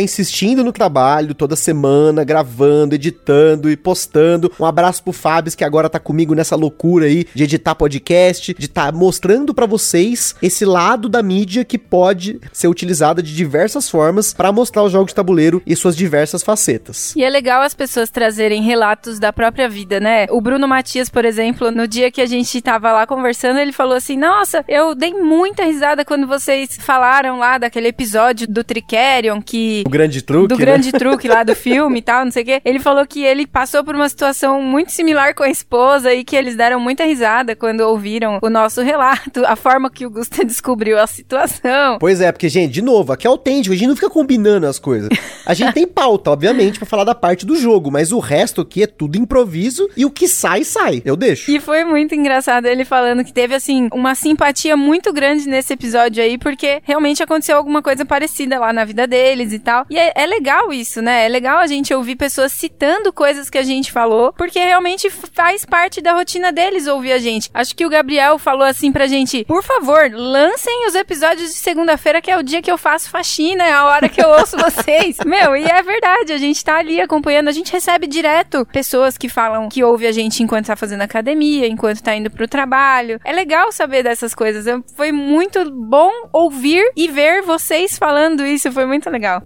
insistindo 0.00 0.64
no 0.64 0.72
trabalho 0.72 1.34
toda 1.34 1.56
semana, 1.56 2.24
gravando, 2.24 2.94
editando 2.94 3.70
e 3.70 3.76
postando. 3.76 4.50
Um 4.58 4.64
abraço 4.64 5.02
pro 5.02 5.12
Fábio, 5.12 5.50
que 5.56 5.64
agora 5.64 5.88
tá 5.88 5.98
comigo 5.98 6.34
nessa 6.34 6.56
loucura 6.56 7.06
aí 7.06 7.26
de 7.34 7.44
editar 7.44 7.74
podcast, 7.74 8.54
de 8.56 8.68
tá 8.68 8.92
mostrando 8.92 9.52
pra 9.52 9.66
vocês 9.66 10.34
esse 10.42 10.64
lado 10.64 11.08
da 11.10 11.22
mídia 11.22 11.64
que 11.64 11.78
pode 11.78 12.40
ser 12.52 12.68
utilizada 12.68 13.22
de 13.22 13.34
diversas 13.34 13.88
formas 13.88 14.32
pra 14.32 14.52
mostrar 14.52 14.82
os 14.82 14.92
jogos 14.92 15.08
de 15.08 15.14
tabuleiro 15.14 15.62
e 15.66 15.76
suas 15.76 15.96
diversas 15.96 16.42
facetas. 16.42 17.14
E 17.16 17.24
é 17.24 17.28
legal 17.28 17.62
as 17.62 17.74
pessoas 17.74 18.10
trazerem 18.10 18.62
relatos 18.62 19.18
da 19.18 19.32
própria 19.32 19.68
vida, 19.68 20.00
né? 20.00 20.26
O 20.30 20.40
Bruno 20.40 20.66
Matias, 20.68 21.08
por 21.08 21.24
exemplo, 21.24 21.70
no 21.70 21.86
dia 21.86 22.10
que 22.10 22.20
a 22.20 22.26
gente 22.26 22.60
tava 22.62 22.92
lá 22.92 23.06
conversando, 23.06 23.58
ele 23.58 23.72
falou 23.72 23.96
assim: 23.96 24.16
Nossa, 24.16 24.64
eu 24.68 24.94
dei 24.94 25.12
muita 25.12 25.64
risada 25.64 26.04
quando 26.04 26.26
vocês 26.26 26.78
falaram 26.80 27.38
lá 27.38 27.58
daquele 27.58 27.88
episódio 27.88 28.46
do 28.46 28.62
Tricerion 28.62 29.40
que. 29.40 29.82
O 29.86 29.90
grande 29.90 30.22
truque, 30.22 30.48
do 30.48 30.58
né? 30.58 30.64
grande 30.64 30.92
truque 30.94 31.28
lá 31.28 31.42
do 31.42 31.54
filme 31.54 31.98
e 31.98 32.02
tal, 32.02 32.24
não 32.24 32.32
sei 32.32 32.42
o 32.42 32.46
quê. 32.46 32.62
Ele 32.64 32.78
falou 32.78 33.06
que 33.06 33.22
ele 33.24 33.46
passou 33.46 33.84
por 33.84 33.94
uma 33.94 34.08
situação 34.08 34.62
muito 34.62 34.92
similar 34.92 35.34
com 35.34 35.42
a 35.42 35.50
esposa 35.50 36.14
e 36.14 36.24
que 36.24 36.36
eles 36.36 36.56
deram 36.56 36.78
muita 36.78 37.04
risada 37.04 37.56
quando 37.56 37.80
ouviram 37.80 38.38
o 38.42 38.50
nosso 38.50 38.82
relato, 38.82 39.44
a 39.46 39.56
forma 39.56 39.90
que 39.90 40.06
o 40.06 40.10
Gusta 40.10 40.44
descobriu 40.46 40.98
a 41.00 41.06
situação. 41.06 41.98
Pois 41.98 42.20
é, 42.20 42.30
porque, 42.30 42.48
gente, 42.48 42.72
de 42.72 42.82
novo, 42.82 43.12
aqui 43.12 43.26
é 43.26 43.30
autêntico, 43.30 43.74
a 43.74 43.76
gente 43.76 43.88
não 43.88 43.96
fica 43.96 44.10
combinando 44.10 44.66
as 44.66 44.78
coisas. 44.78 45.08
A 45.44 45.54
gente 45.54 45.72
tem 45.72 45.86
pauta, 45.86 46.30
obviamente, 46.32 46.78
pra 46.78 46.86
falar 46.86 47.04
da 47.04 47.14
parte 47.14 47.44
do 47.44 47.56
jogo, 47.56 47.90
mas 47.90 48.12
o 48.12 48.18
resto 48.18 48.60
aqui 48.60 48.82
é 48.82 48.86
tudo 48.86 49.16
improviso 49.16 49.88
e 49.96 50.04
o 50.04 50.10
que 50.10 50.28
sai, 50.28 50.64
sai. 50.64 51.02
Eu 51.04 51.16
deixo. 51.16 51.50
E 51.50 51.60
foi 51.60 51.84
muito 51.84 52.14
engraçado 52.14 52.66
ele 52.66 52.84
falando 52.84 53.24
que 53.24 53.32
teve, 53.32 53.54
assim, 53.54 53.88
uma 53.92 54.14
simpatia 54.14 54.76
muito 54.76 55.12
grande 55.12 55.48
nesse 55.48 55.72
episódio 55.72 56.22
aí, 56.22 56.38
porque 56.38 56.80
realmente 56.84 57.22
aconteceu 57.22 57.56
alguma 57.56 57.82
coisa 57.82 58.04
parecida 58.04 58.58
lá 58.58 58.72
na 58.72 58.84
vida 58.84 59.06
deles 59.06 59.52
e 59.52 59.58
tal. 59.58 59.86
E 59.90 59.98
é, 59.98 60.12
é 60.14 60.26
legal 60.26 60.72
isso, 60.72 61.02
né? 61.02 61.26
É 61.26 61.28
legal 61.28 61.58
a 61.58 61.66
gente 61.66 61.92
ouvir 61.94 62.16
pessoas 62.16 62.52
citando 62.52 63.12
coisas 63.12 63.48
que 63.48 63.58
a 63.58 63.62
gente 63.62 63.92
falou, 63.92 64.32
porque 64.32 64.58
realmente 64.58 65.10
faz 65.10 65.64
parte 65.64 66.00
da 66.00 66.12
rotina 66.12 66.52
deles 66.52 66.86
ouvir 66.86 67.12
a 67.12 67.18
gente. 67.18 67.50
Acho 67.52 67.74
que 67.74 67.86
o 67.86 67.90
Gabriel 67.90 68.38
falou 68.38 68.64
assim 68.64 68.92
pra 68.92 69.06
gente: 69.06 69.44
por 69.44 69.62
favor, 69.62 70.10
lancem 70.12 70.86
os 70.90 70.94
episódios 70.96 71.50
de 71.50 71.58
segunda-feira, 71.58 72.20
que 72.20 72.30
é 72.30 72.36
o 72.36 72.42
dia 72.42 72.60
que 72.60 72.70
eu 72.70 72.76
faço 72.76 73.10
faxina, 73.10 73.62
é 73.62 73.72
a 73.72 73.84
hora 73.84 74.08
que 74.08 74.20
eu 74.20 74.28
ouço 74.28 74.56
vocês. 74.58 75.18
Meu, 75.24 75.56
e 75.56 75.64
é 75.64 75.82
verdade, 75.82 76.32
a 76.32 76.38
gente 76.38 76.64
tá 76.64 76.78
ali 76.78 77.00
acompanhando, 77.00 77.46
a 77.46 77.52
gente 77.52 77.72
recebe 77.72 78.08
direto 78.08 78.66
pessoas 78.72 79.16
que 79.16 79.28
falam 79.28 79.68
que 79.68 79.84
ouve 79.84 80.06
a 80.08 80.12
gente 80.12 80.42
enquanto 80.42 80.66
tá 80.66 80.74
fazendo 80.74 81.02
academia, 81.02 81.68
enquanto 81.68 82.02
tá 82.02 82.14
indo 82.14 82.28
pro 82.28 82.48
trabalho. 82.48 83.20
É 83.24 83.32
legal 83.32 83.70
saber 83.70 84.02
dessas 84.02 84.34
coisas. 84.34 84.66
Foi 84.96 85.12
muito 85.12 85.70
bom 85.70 86.10
ouvir 86.32 86.90
e 86.96 87.06
ver 87.06 87.42
vocês 87.42 87.96
falando 87.96 88.44
isso, 88.44 88.72
foi 88.72 88.84
muito 88.84 89.08
legal. 89.08 89.42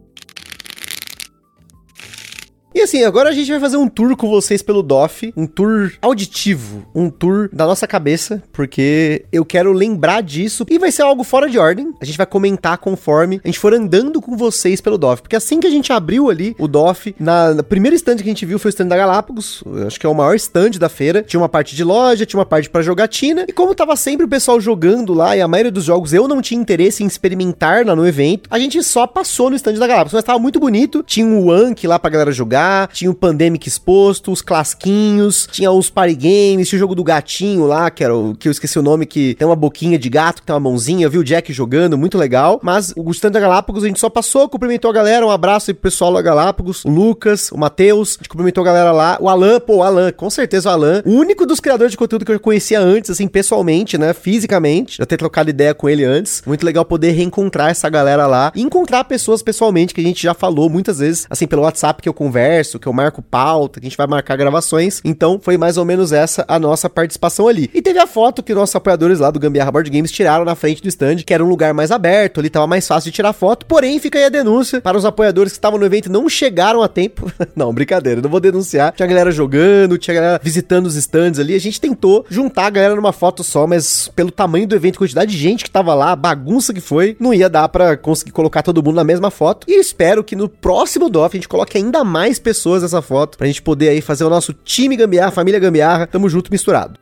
E 2.75 2.81
assim, 2.81 3.05
agora 3.05 3.29
a 3.29 3.33
gente 3.33 3.49
vai 3.49 3.61
fazer 3.61 3.77
um 3.77 3.87
tour 3.87 4.17
com 4.17 4.29
vocês 4.29 4.61
pelo 4.61 4.83
DOF, 4.83 5.33
um 5.37 5.47
tour 5.47 5.93
auditivo, 6.03 6.85
um 6.93 7.09
tour 7.09 7.49
da 7.53 7.65
nossa 7.67 7.87
cabeça, 7.87 8.43
porque 8.53 9.25
eu 9.31 9.45
quero 9.45 9.73
lembrar 9.73 10.23
disso 10.23 10.67
e 10.69 10.77
vai 10.77 10.91
ser 10.91 11.03
algo 11.03 11.23
fora 11.23 11.49
de 11.49 11.57
ordem. 11.57 11.95
A 12.01 12.05
gente 12.05 12.19
vai 12.19 12.27
comentar 12.27 12.79
conforme 12.79 13.41
a 13.45 13.47
gente 13.47 13.61
for 13.61 13.73
andando 13.73 14.21
com 14.21 14.37
vocês 14.37 14.81
pelo 14.81 14.99
DOF, 14.99 15.23
porque 15.23 15.37
assim 15.37 15.61
que 15.61 15.69
a 15.69 15.71
gente 15.71 15.93
abriu 15.93 16.29
ali 16.29 16.57
o 16.59 16.67
DOF, 16.67 17.15
na, 17.17 17.55
na 17.55 17.63
primeira 17.63 17.95
stand 17.95 18.17
que 18.17 18.23
a 18.23 18.27
gente 18.27 18.45
viu 18.45 18.59
foi 18.59 18.71
o 18.71 18.75
stand 18.75 18.89
da 18.89 18.97
Galápagos, 18.97 19.63
acho 19.87 20.01
que 20.01 20.05
é 20.05 20.09
o 20.09 20.15
maior 20.15 20.35
stand 20.35 20.71
da 20.71 20.89
feira. 20.89 21.23
Tinha 21.23 21.41
uma 21.41 21.49
parte 21.49 21.77
de 21.77 21.85
loja, 21.85 22.27
tinha 22.27 22.41
uma 22.41 22.47
parte 22.47 22.69
para 22.69 22.83
jogatina, 22.83 23.45
e 23.47 23.53
como 23.53 23.73
tava 23.73 23.95
sempre 23.95 24.27
o 24.27 24.29
pessoal 24.29 24.61
jogando 24.61 25.15
lá 25.15 25.37
e 25.37 25.41
a 25.41 25.47
maioria 25.47 25.71
dos 25.71 25.85
jogos 25.85 26.13
eu 26.13 26.27
não 26.27 26.43
tinha 26.43 26.61
interesse 26.61 27.05
em 27.05 27.07
experimentar 27.07 27.87
lá 27.87 27.95
no 27.95 28.05
evento, 28.05 28.49
a 28.51 28.59
gente 28.59 28.83
só 28.83 29.07
passou 29.07 29.49
no 29.49 29.55
stand 29.55 29.75
da 29.75 29.87
Galápagos, 29.87 30.15
mas 30.15 30.25
tava 30.25 30.41
muito 30.41 30.59
bonito. 30.59 31.05
Tinha 31.07 31.25
um 31.25 31.47
Wank 31.47 31.87
lá 31.87 32.01
pra 32.01 32.11
galera 32.11 32.33
jogar 32.33 32.64
tinha 32.93 33.11
o 33.11 33.15
Pandemic 33.15 33.69
exposto, 33.69 34.33
os 34.33 34.43
clasquinhos, 34.43 35.49
tinha 35.51 35.71
os 35.71 35.91
party 35.91 36.15
games, 36.15 36.69
tinha 36.69 36.77
o 36.77 36.81
jogo 36.81 36.95
do 36.95 37.05
gatinho 37.05 37.67
lá, 37.67 37.91
que 37.91 38.05
era 38.05 38.15
o 38.15 38.35
que 38.35 38.49
eu 38.49 38.53
esqueci 38.53 38.79
o 38.79 38.83
nome, 38.83 39.07
que 39.07 39.35
tem 39.35 39.47
uma 39.47 39.57
boquinha 39.57 39.99
de 39.99 40.09
gato, 40.09 40.41
que 40.41 40.47
tem 40.47 40.55
uma 40.55 40.61
mãozinha, 40.61 41.07
eu 41.07 41.11
vi 41.11 41.19
o 41.19 41.25
Jack 41.25 41.53
jogando, 41.53 41.97
muito 41.97 42.19
legal. 42.19 42.61
Mas 42.63 42.93
o 42.97 43.11
stand 43.11 43.33
da 43.33 43.41
Galápagos 43.41 43.85
a 43.85 43.87
gente 43.87 44.01
só 44.01 44.09
passou, 44.09 44.49
cumprimentou 44.49 44.91
a 44.91 44.95
galera, 44.95 45.27
um 45.27 45.31
abraço 45.31 45.71
aí 45.71 45.75
pro 45.75 45.83
pessoal 45.83 46.13
da 46.13 46.23
Galápagos, 46.23 46.85
o 46.85 46.91
Lucas, 46.91 47.51
o 47.51 47.59
Matheus, 47.59 48.17
a 48.17 48.19
gente 48.19 48.29
cumprimentou 48.29 48.63
a 48.63 48.65
galera 48.67 48.93
lá, 48.93 49.19
o 49.21 49.29
Alan, 49.29 49.61
pô, 49.61 49.77
o 49.77 49.83
Alan, 49.83 50.13
com 50.13 50.31
certeza 50.31 50.69
o 50.69 50.73
Alan, 50.73 51.03
o 51.05 51.11
único 51.11 51.47
dos 51.47 51.61
criadores 51.61 51.93
de 51.93 51.97
conteúdo 51.97 52.25
que 52.25 52.33
eu 52.33 52.41
conhecia 52.41 52.81
antes, 52.81 53.11
assim, 53.11 53.27
pessoalmente, 53.29 53.99
né, 53.99 54.13
fisicamente, 54.13 54.99
já 54.99 55.07
ter 55.07 55.17
trocado 55.17 55.51
ideia 55.51 55.75
com 55.75 55.89
ele 55.89 56.05
antes, 56.05 56.43
muito 56.47 56.65
legal 56.65 56.85
poder 56.85 57.13
reencontrar 57.13 57.71
essa 57.71 57.89
galera 57.89 58.27
lá 58.27 58.53
e 58.55 58.63
encontrar 58.63 59.05
pessoas 59.05 59.43
pessoalmente 59.43 59.95
que 59.95 60.01
a 60.01 60.05
gente 60.05 60.23
já 60.23 60.35
falou 60.35 60.69
muitas 60.69 60.99
vezes, 60.99 61.27
assim, 61.29 61.47
pelo 61.47 61.63
WhatsApp 61.63 62.03
que 62.03 62.09
eu 62.09 62.15
converso, 62.15 62.54
que 62.63 62.87
eu 62.87 62.93
marco 62.93 63.23
pauta, 63.23 63.81
que 63.81 63.87
a 63.87 63.89
gente 63.89 63.97
vai 63.97 64.07
marcar 64.07 64.37
gravações. 64.37 65.01
Então 65.05 65.41
foi 65.43 65.57
mais 65.57 65.77
ou 65.77 65.85
menos 65.85 66.13
essa 66.13 66.45
a 66.49 66.59
nossa 66.59 66.89
participação 66.89 67.49
ali. 67.49 67.71
E 67.75 67.83
teve 67.83 67.99
a 67.99 68.07
foto 68.07 68.43
que 68.43 68.55
nossos 68.55 68.75
apoiadores 68.77 69.19
lá 69.19 69.31
do 69.31 69.41
Gambiarra 69.41 69.73
Board 69.73 69.91
Games 69.91 70.11
tiraram 70.11 70.45
na 70.45 70.55
frente 70.55 70.83
do 70.83 70.89
stand, 70.89 71.17
que 71.17 71.35
era 71.35 71.45
um 71.45 71.49
lugar 71.49 71.75
mais 71.75 71.91
aberto, 71.91 72.41
ali 72.41 72.51
tava 72.51 72.67
mais 72.67 72.87
fácil 72.87 73.11
de 73.11 73.17
tirar 73.17 73.33
foto. 73.33 73.67
Porém, 73.67 73.99
fica 73.99 74.19
aí 74.19 74.25
a 74.25 74.29
denúncia 74.29 74.81
para 74.81 74.97
os 74.97 75.05
apoiadores 75.05 75.53
que 75.53 75.59
estavam 75.59 75.79
no 75.79 75.87
evento 75.87 76.07
e 76.07 76.13
não 76.13 76.29
chegaram 76.29 76.83
a 76.83 76.89
tempo. 76.89 77.31
não, 77.57 77.73
brincadeira, 77.73 78.21
não 78.21 78.31
vou 78.31 78.41
denunciar. 78.41 78.93
Tinha 78.93 79.07
galera 79.07 79.31
jogando, 79.31 79.99
tinha 79.99 80.15
galera 80.15 80.41
visitando 80.43 80.87
os 80.87 80.97
stands 80.97 81.39
ali. 81.39 81.55
A 81.55 81.61
gente 81.61 81.81
tentou 81.81 82.25
juntar 82.29 82.67
a 82.67 82.71
galera 82.71 82.95
numa 82.95 83.13
foto 83.13 83.43
só, 83.43 83.67
mas 83.67 84.09
pelo 84.09 84.31
tamanho 84.31 84.67
do 84.67 84.75
evento, 84.75 84.99
quantidade 84.99 85.31
de 85.31 85.39
gente 85.39 85.65
que 85.65 85.71
tava 85.71 85.95
lá, 85.95 86.15
bagunça 86.15 86.73
que 86.73 86.81
foi, 86.81 87.17
não 87.19 87.33
ia 87.35 87.49
dar 87.49 87.69
para 87.69 87.97
conseguir 87.97 88.33
colocar 88.33 88.63
todo 88.63 88.83
mundo 88.83 88.97
na 88.97 89.05
mesma 89.05 89.31
foto. 89.31 89.67
E 89.69 89.79
espero 89.79 90.23
que 90.23 90.37
no 90.37 90.49
próximo 90.49 91.09
DOF 91.09 91.37
a 91.37 91.39
gente 91.39 91.49
coloque 91.49 91.77
ainda 91.77 92.05
mais 92.05 92.39
pessoas 92.45 92.83
nessa 92.83 93.03
foto 93.03 93.37
pra 93.37 93.49
gente 93.49 93.61
poder 93.63 93.89
aí 93.89 94.01
fazer 94.01 94.23
o 94.23 94.31
nosso 94.31 94.53
time 94.53 94.97
gambiarra, 94.97 95.33
família 95.33 95.59
gambiarra, 95.59 96.07
tamo 96.07 96.29
junto 96.29 96.53
misturado. 96.53 97.01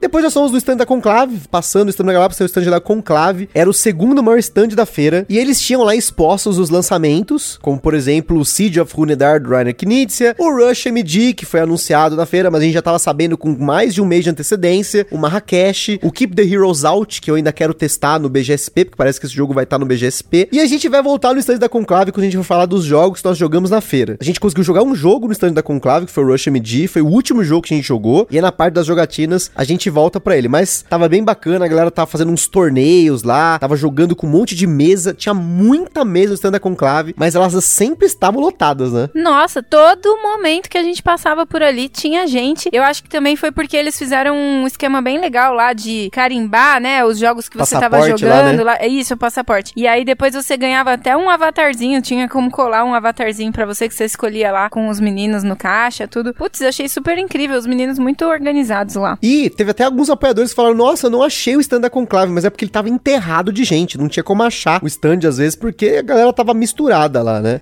Depois 0.00 0.24
já 0.24 0.30
somos 0.30 0.50
do 0.50 0.56
stand 0.56 0.78
da 0.78 0.86
Conclave, 0.86 1.42
passando 1.50 1.88
o 1.88 1.90
stand 1.90 2.06
da 2.06 2.14
Galápagos, 2.14 2.40
o 2.40 2.44
stand 2.46 2.70
da 2.70 2.80
Conclave, 2.80 3.50
era 3.52 3.68
o 3.68 3.74
segundo 3.74 4.22
maior 4.22 4.38
stand 4.38 4.68
da 4.68 4.86
feira, 4.86 5.26
e 5.28 5.36
eles 5.36 5.60
tinham 5.60 5.82
lá 5.82 5.94
expostos 5.94 6.58
os 6.58 6.70
lançamentos, 6.70 7.58
como 7.60 7.78
por 7.78 7.92
exemplo 7.92 8.38
o 8.38 8.44
Siege 8.44 8.80
of 8.80 8.94
Runedar 8.96 9.42
do 9.42 9.50
Rainer 9.50 9.76
Knizia, 9.76 10.34
o 10.38 10.50
Rush 10.50 10.86
MD, 10.86 11.34
que 11.34 11.44
foi 11.44 11.60
anunciado 11.60 12.16
na 12.16 12.24
feira, 12.24 12.50
mas 12.50 12.62
a 12.62 12.64
gente 12.64 12.72
já 12.72 12.80
tava 12.80 12.98
sabendo 12.98 13.36
com 13.36 13.54
mais 13.54 13.92
de 13.92 14.00
um 14.00 14.06
mês 14.06 14.24
de 14.24 14.30
antecedência, 14.30 15.06
o 15.10 15.18
Marrakech, 15.18 16.00
o 16.02 16.10
Keep 16.10 16.34
the 16.34 16.44
Heroes 16.44 16.82
Out, 16.82 17.20
que 17.20 17.30
eu 17.30 17.34
ainda 17.34 17.52
quero 17.52 17.74
testar 17.74 18.18
no 18.18 18.30
BGSP, 18.30 18.86
porque 18.86 18.96
parece 18.96 19.20
que 19.20 19.26
esse 19.26 19.34
jogo 19.34 19.52
vai 19.52 19.64
estar 19.64 19.76
tá 19.76 19.80
no 19.80 19.84
BGSP, 19.84 20.48
e 20.50 20.60
a 20.60 20.66
gente 20.66 20.88
vai 20.88 21.02
voltar 21.02 21.34
no 21.34 21.40
stand 21.40 21.58
da 21.58 21.68
Conclave 21.68 22.10
quando 22.10 22.22
a 22.22 22.26
gente 22.26 22.38
for 22.38 22.44
falar 22.44 22.64
dos 22.64 22.86
jogos 22.86 23.20
que 23.20 23.28
nós 23.28 23.36
jogamos 23.36 23.68
na 23.68 23.82
feira. 23.82 24.16
A 24.18 24.24
gente 24.24 24.40
conseguiu 24.40 24.64
jogar 24.64 24.82
um 24.82 24.94
jogo 24.94 25.26
no 25.26 25.32
stand 25.34 25.52
da 25.52 25.62
Conclave, 25.62 26.06
que 26.06 26.12
foi 26.12 26.24
o 26.24 26.28
Rush 26.28 26.46
MD, 26.46 26.88
foi 26.88 27.02
o 27.02 27.06
último 27.06 27.44
jogo 27.44 27.66
que 27.66 27.74
a 27.74 27.76
gente 27.76 27.86
jogou, 27.86 28.26
e 28.30 28.36
aí 28.36 28.40
na 28.40 28.50
parte 28.50 28.72
das 28.72 28.86
jogatinas 28.86 29.50
a 29.54 29.62
gente 29.62 29.89
volta 29.90 30.20
para 30.20 30.36
ele. 30.36 30.48
Mas 30.48 30.82
tava 30.88 31.08
bem 31.08 31.22
bacana, 31.22 31.64
a 31.64 31.68
galera 31.68 31.90
tava 31.90 32.10
fazendo 32.10 32.32
uns 32.32 32.46
torneios 32.46 33.22
lá, 33.22 33.58
tava 33.58 33.76
jogando 33.76 34.16
com 34.16 34.26
um 34.26 34.30
monte 34.30 34.54
de 34.54 34.66
mesa, 34.66 35.14
tinha 35.14 35.34
muita 35.34 36.04
mesa 36.04 36.30
no 36.30 36.34
stand 36.34 36.52
da 36.52 36.60
Conclave, 36.60 37.14
mas 37.16 37.34
elas 37.34 37.64
sempre 37.64 38.06
estavam 38.06 38.40
lotadas, 38.40 38.92
né? 38.92 39.08
Nossa, 39.14 39.62
todo 39.62 40.20
momento 40.22 40.68
que 40.68 40.78
a 40.78 40.82
gente 40.82 41.02
passava 41.02 41.46
por 41.46 41.62
ali 41.62 41.88
tinha 41.88 42.26
gente. 42.26 42.68
Eu 42.72 42.82
acho 42.82 43.02
que 43.02 43.08
também 43.08 43.36
foi 43.36 43.50
porque 43.50 43.76
eles 43.76 43.98
fizeram 43.98 44.36
um 44.36 44.66
esquema 44.66 45.02
bem 45.02 45.20
legal 45.20 45.54
lá 45.54 45.72
de 45.72 46.08
carimbar, 46.12 46.80
né, 46.80 47.04
os 47.04 47.18
jogos 47.18 47.48
que 47.48 47.56
você 47.56 47.74
passaporte 47.74 48.06
tava 48.06 48.18
jogando 48.18 48.64
lá, 48.64 48.74
né? 48.74 48.80
lá. 48.80 48.86
Isso, 48.86 49.14
o 49.14 49.16
passaporte. 49.16 49.72
E 49.76 49.86
aí 49.86 50.04
depois 50.04 50.34
você 50.34 50.56
ganhava 50.56 50.92
até 50.92 51.16
um 51.16 51.28
avatarzinho, 51.28 52.00
tinha 52.02 52.28
como 52.28 52.50
colar 52.50 52.84
um 52.84 52.94
avatarzinho 52.94 53.52
para 53.52 53.66
você 53.66 53.88
que 53.88 53.94
você 53.94 54.04
escolhia 54.04 54.52
lá 54.52 54.68
com 54.70 54.88
os 54.88 55.00
meninos 55.00 55.42
no 55.42 55.56
caixa, 55.56 56.06
tudo. 56.06 56.34
Putz, 56.34 56.62
achei 56.62 56.88
super 56.88 57.18
incrível, 57.18 57.58
os 57.58 57.66
meninos 57.66 57.98
muito 57.98 58.24
organizados 58.24 58.94
lá. 58.94 59.18
E 59.22 59.50
teve 59.50 59.70
até 59.70 59.79
alguns 59.84 60.10
apoiadores 60.10 60.52
falaram: 60.52 60.76
Nossa, 60.76 61.06
eu 61.06 61.10
não 61.10 61.22
achei 61.22 61.56
o 61.56 61.60
stand 61.60 61.80
da 61.80 61.90
Conclave, 61.90 62.32
mas 62.32 62.44
é 62.44 62.50
porque 62.50 62.64
ele 62.64 62.72
tava 62.72 62.88
enterrado 62.88 63.52
de 63.52 63.64
gente. 63.64 63.98
Não 63.98 64.08
tinha 64.08 64.24
como 64.24 64.42
achar 64.42 64.82
o 64.82 64.86
stand 64.86 65.20
às 65.26 65.38
vezes, 65.38 65.56
porque 65.56 65.96
a 65.98 66.02
galera 66.02 66.32
tava 66.32 66.54
misturada 66.54 67.22
lá, 67.22 67.40
né? 67.40 67.60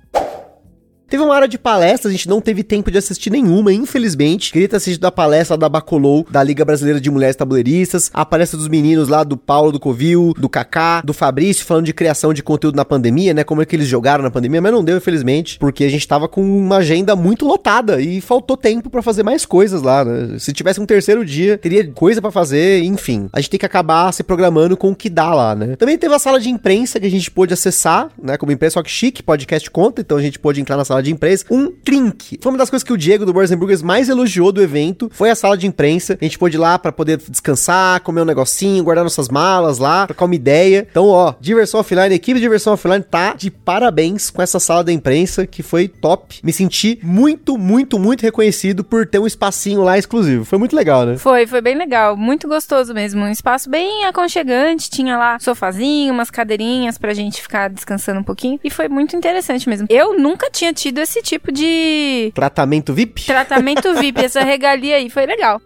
Teve 1.09 1.23
uma 1.23 1.35
área 1.35 1.47
de 1.47 1.57
palestras, 1.57 2.13
a 2.13 2.15
gente 2.15 2.29
não 2.29 2.39
teve 2.39 2.61
tempo 2.61 2.91
de 2.91 2.97
assistir 2.99 3.31
nenhuma, 3.31 3.73
infelizmente. 3.73 4.51
Queria 4.51 4.69
ter 4.69 4.75
assistido 4.75 5.05
a 5.05 5.11
palestra 5.11 5.57
da 5.57 5.67
Bacolou, 5.67 6.25
da 6.29 6.43
Liga 6.43 6.63
Brasileira 6.63 7.01
de 7.01 7.09
Mulheres 7.09 7.35
Tabuleiristas, 7.35 8.11
a 8.13 8.23
palestra 8.23 8.57
dos 8.57 8.67
meninos 8.67 9.07
lá 9.07 9.23
do 9.23 9.35
Paulo 9.35 9.71
do 9.71 9.79
Covil, 9.79 10.35
do 10.37 10.47
Kaká, 10.47 11.01
do 11.01 11.11
Fabrício, 11.11 11.65
falando 11.65 11.85
de 11.85 11.93
criação 11.93 12.31
de 12.31 12.43
conteúdo 12.43 12.75
na 12.75 12.85
pandemia, 12.85 13.33
né? 13.33 13.43
Como 13.43 13.59
é 13.59 13.65
que 13.65 13.75
eles 13.75 13.87
jogaram 13.87 14.23
na 14.23 14.29
pandemia, 14.29 14.61
mas 14.61 14.71
não 14.71 14.83
deu, 14.83 14.97
infelizmente, 14.97 15.57
porque 15.57 15.83
a 15.83 15.89
gente 15.89 16.07
tava 16.07 16.27
com 16.27 16.43
uma 16.43 16.77
agenda 16.77 17.15
muito 17.15 17.43
lotada 17.43 17.99
e 17.99 18.21
faltou 18.21 18.55
tempo 18.55 18.87
para 18.87 19.01
fazer 19.01 19.23
mais 19.23 19.47
coisas 19.47 19.81
lá, 19.81 20.05
né? 20.05 20.37
Se 20.37 20.53
tivesse 20.53 20.79
um 20.79 20.85
terceiro 20.85 21.25
dia, 21.25 21.57
teria 21.57 21.89
coisa 21.91 22.21
para 22.21 22.29
fazer, 22.29 22.83
enfim. 22.83 23.27
A 23.33 23.39
gente 23.39 23.49
tem 23.49 23.59
que 23.59 23.65
acabar 23.65 24.11
se 24.13 24.21
programando 24.21 24.77
com 24.77 24.91
o 24.91 24.95
que 24.95 25.09
dá 25.09 25.33
lá, 25.33 25.55
né? 25.55 25.75
Também 25.75 25.97
teve 25.97 26.13
a 26.13 26.19
sala 26.19 26.39
de 26.39 26.49
imprensa 26.49 26.99
que 26.99 27.07
a 27.07 27.11
gente 27.11 27.31
pôde 27.31 27.51
acessar, 27.51 28.11
né? 28.21 28.37
Como 28.37 28.51
imprensa, 28.51 28.75
só 28.75 28.83
que 28.83 28.91
chique, 28.91 29.23
podcast 29.23 29.71
conta, 29.71 30.01
então 30.01 30.15
a 30.15 30.21
gente 30.21 30.37
pôde 30.37 30.61
entrar 30.61 30.77
na 30.77 30.85
sala 30.85 30.98
sala 30.99 31.03
de 31.03 31.11
imprensa, 31.11 31.45
um 31.49 31.71
drink. 31.83 32.39
Foi 32.41 32.51
uma 32.51 32.57
das 32.57 32.69
coisas 32.69 32.83
que 32.83 32.93
o 32.93 32.97
Diego 32.97 33.25
do 33.25 33.33
Boys 33.33 33.53
Burgers 33.53 33.81
mais 33.81 34.09
elogiou 34.09 34.51
do 34.51 34.61
evento, 34.61 35.09
foi 35.11 35.29
a 35.29 35.35
sala 35.35 35.57
de 35.57 35.65
imprensa. 35.65 36.17
A 36.19 36.23
gente 36.23 36.37
pôde 36.37 36.57
ir 36.57 36.59
lá 36.59 36.77
para 36.77 36.91
poder 36.91 37.17
descansar, 37.17 38.01
comer 38.01 38.21
um 38.21 38.25
negocinho, 38.25 38.83
guardar 38.83 39.03
nossas 39.03 39.29
malas 39.29 39.77
lá, 39.79 40.05
trocar 40.05 40.25
uma 40.25 40.35
ideia. 40.35 40.87
Então, 40.89 41.07
ó, 41.07 41.33
diversão 41.39 41.79
offline, 41.79 42.13
equipe 42.13 42.35
de 42.35 42.41
diversão 42.41 42.73
offline 42.73 43.03
tá 43.03 43.33
de 43.33 43.49
parabéns 43.49 44.29
com 44.29 44.41
essa 44.41 44.59
sala 44.59 44.83
da 44.83 44.91
imprensa, 44.91 45.47
que 45.47 45.63
foi 45.63 45.87
top. 45.87 46.39
Me 46.43 46.51
senti 46.51 46.99
muito, 47.01 47.57
muito, 47.57 47.97
muito 47.97 48.21
reconhecido 48.21 48.83
por 48.83 49.07
ter 49.07 49.19
um 49.19 49.27
espacinho 49.27 49.81
lá 49.81 49.97
exclusivo. 49.97 50.45
Foi 50.45 50.57
muito 50.57 50.75
legal, 50.75 51.05
né? 51.05 51.17
Foi, 51.17 51.47
foi 51.47 51.61
bem 51.61 51.77
legal, 51.77 52.17
muito 52.17 52.47
gostoso 52.47 52.93
mesmo. 52.93 53.21
Um 53.21 53.31
espaço 53.31 53.69
bem 53.69 54.05
aconchegante, 54.05 54.89
tinha 54.89 55.17
lá 55.17 55.39
sofazinho, 55.39 56.13
umas 56.13 56.29
cadeirinhas 56.29 56.97
pra 56.97 57.13
gente 57.13 57.41
ficar 57.41 57.69
descansando 57.69 58.19
um 58.19 58.23
pouquinho. 58.23 58.59
E 58.63 58.69
foi 58.69 58.89
muito 58.89 59.15
interessante 59.15 59.69
mesmo. 59.69 59.87
Eu 59.89 60.17
nunca 60.17 60.49
tinha 60.49 60.73
tido 60.73 60.88
esse 60.97 61.21
tipo 61.21 61.51
de. 61.51 62.31
Tratamento 62.33 62.93
VIP? 62.93 63.25
Tratamento 63.25 63.93
VIP, 63.95 64.23
essa 64.25 64.43
regalia 64.43 64.95
aí, 64.95 65.09
foi 65.09 65.25
legal. 65.25 65.61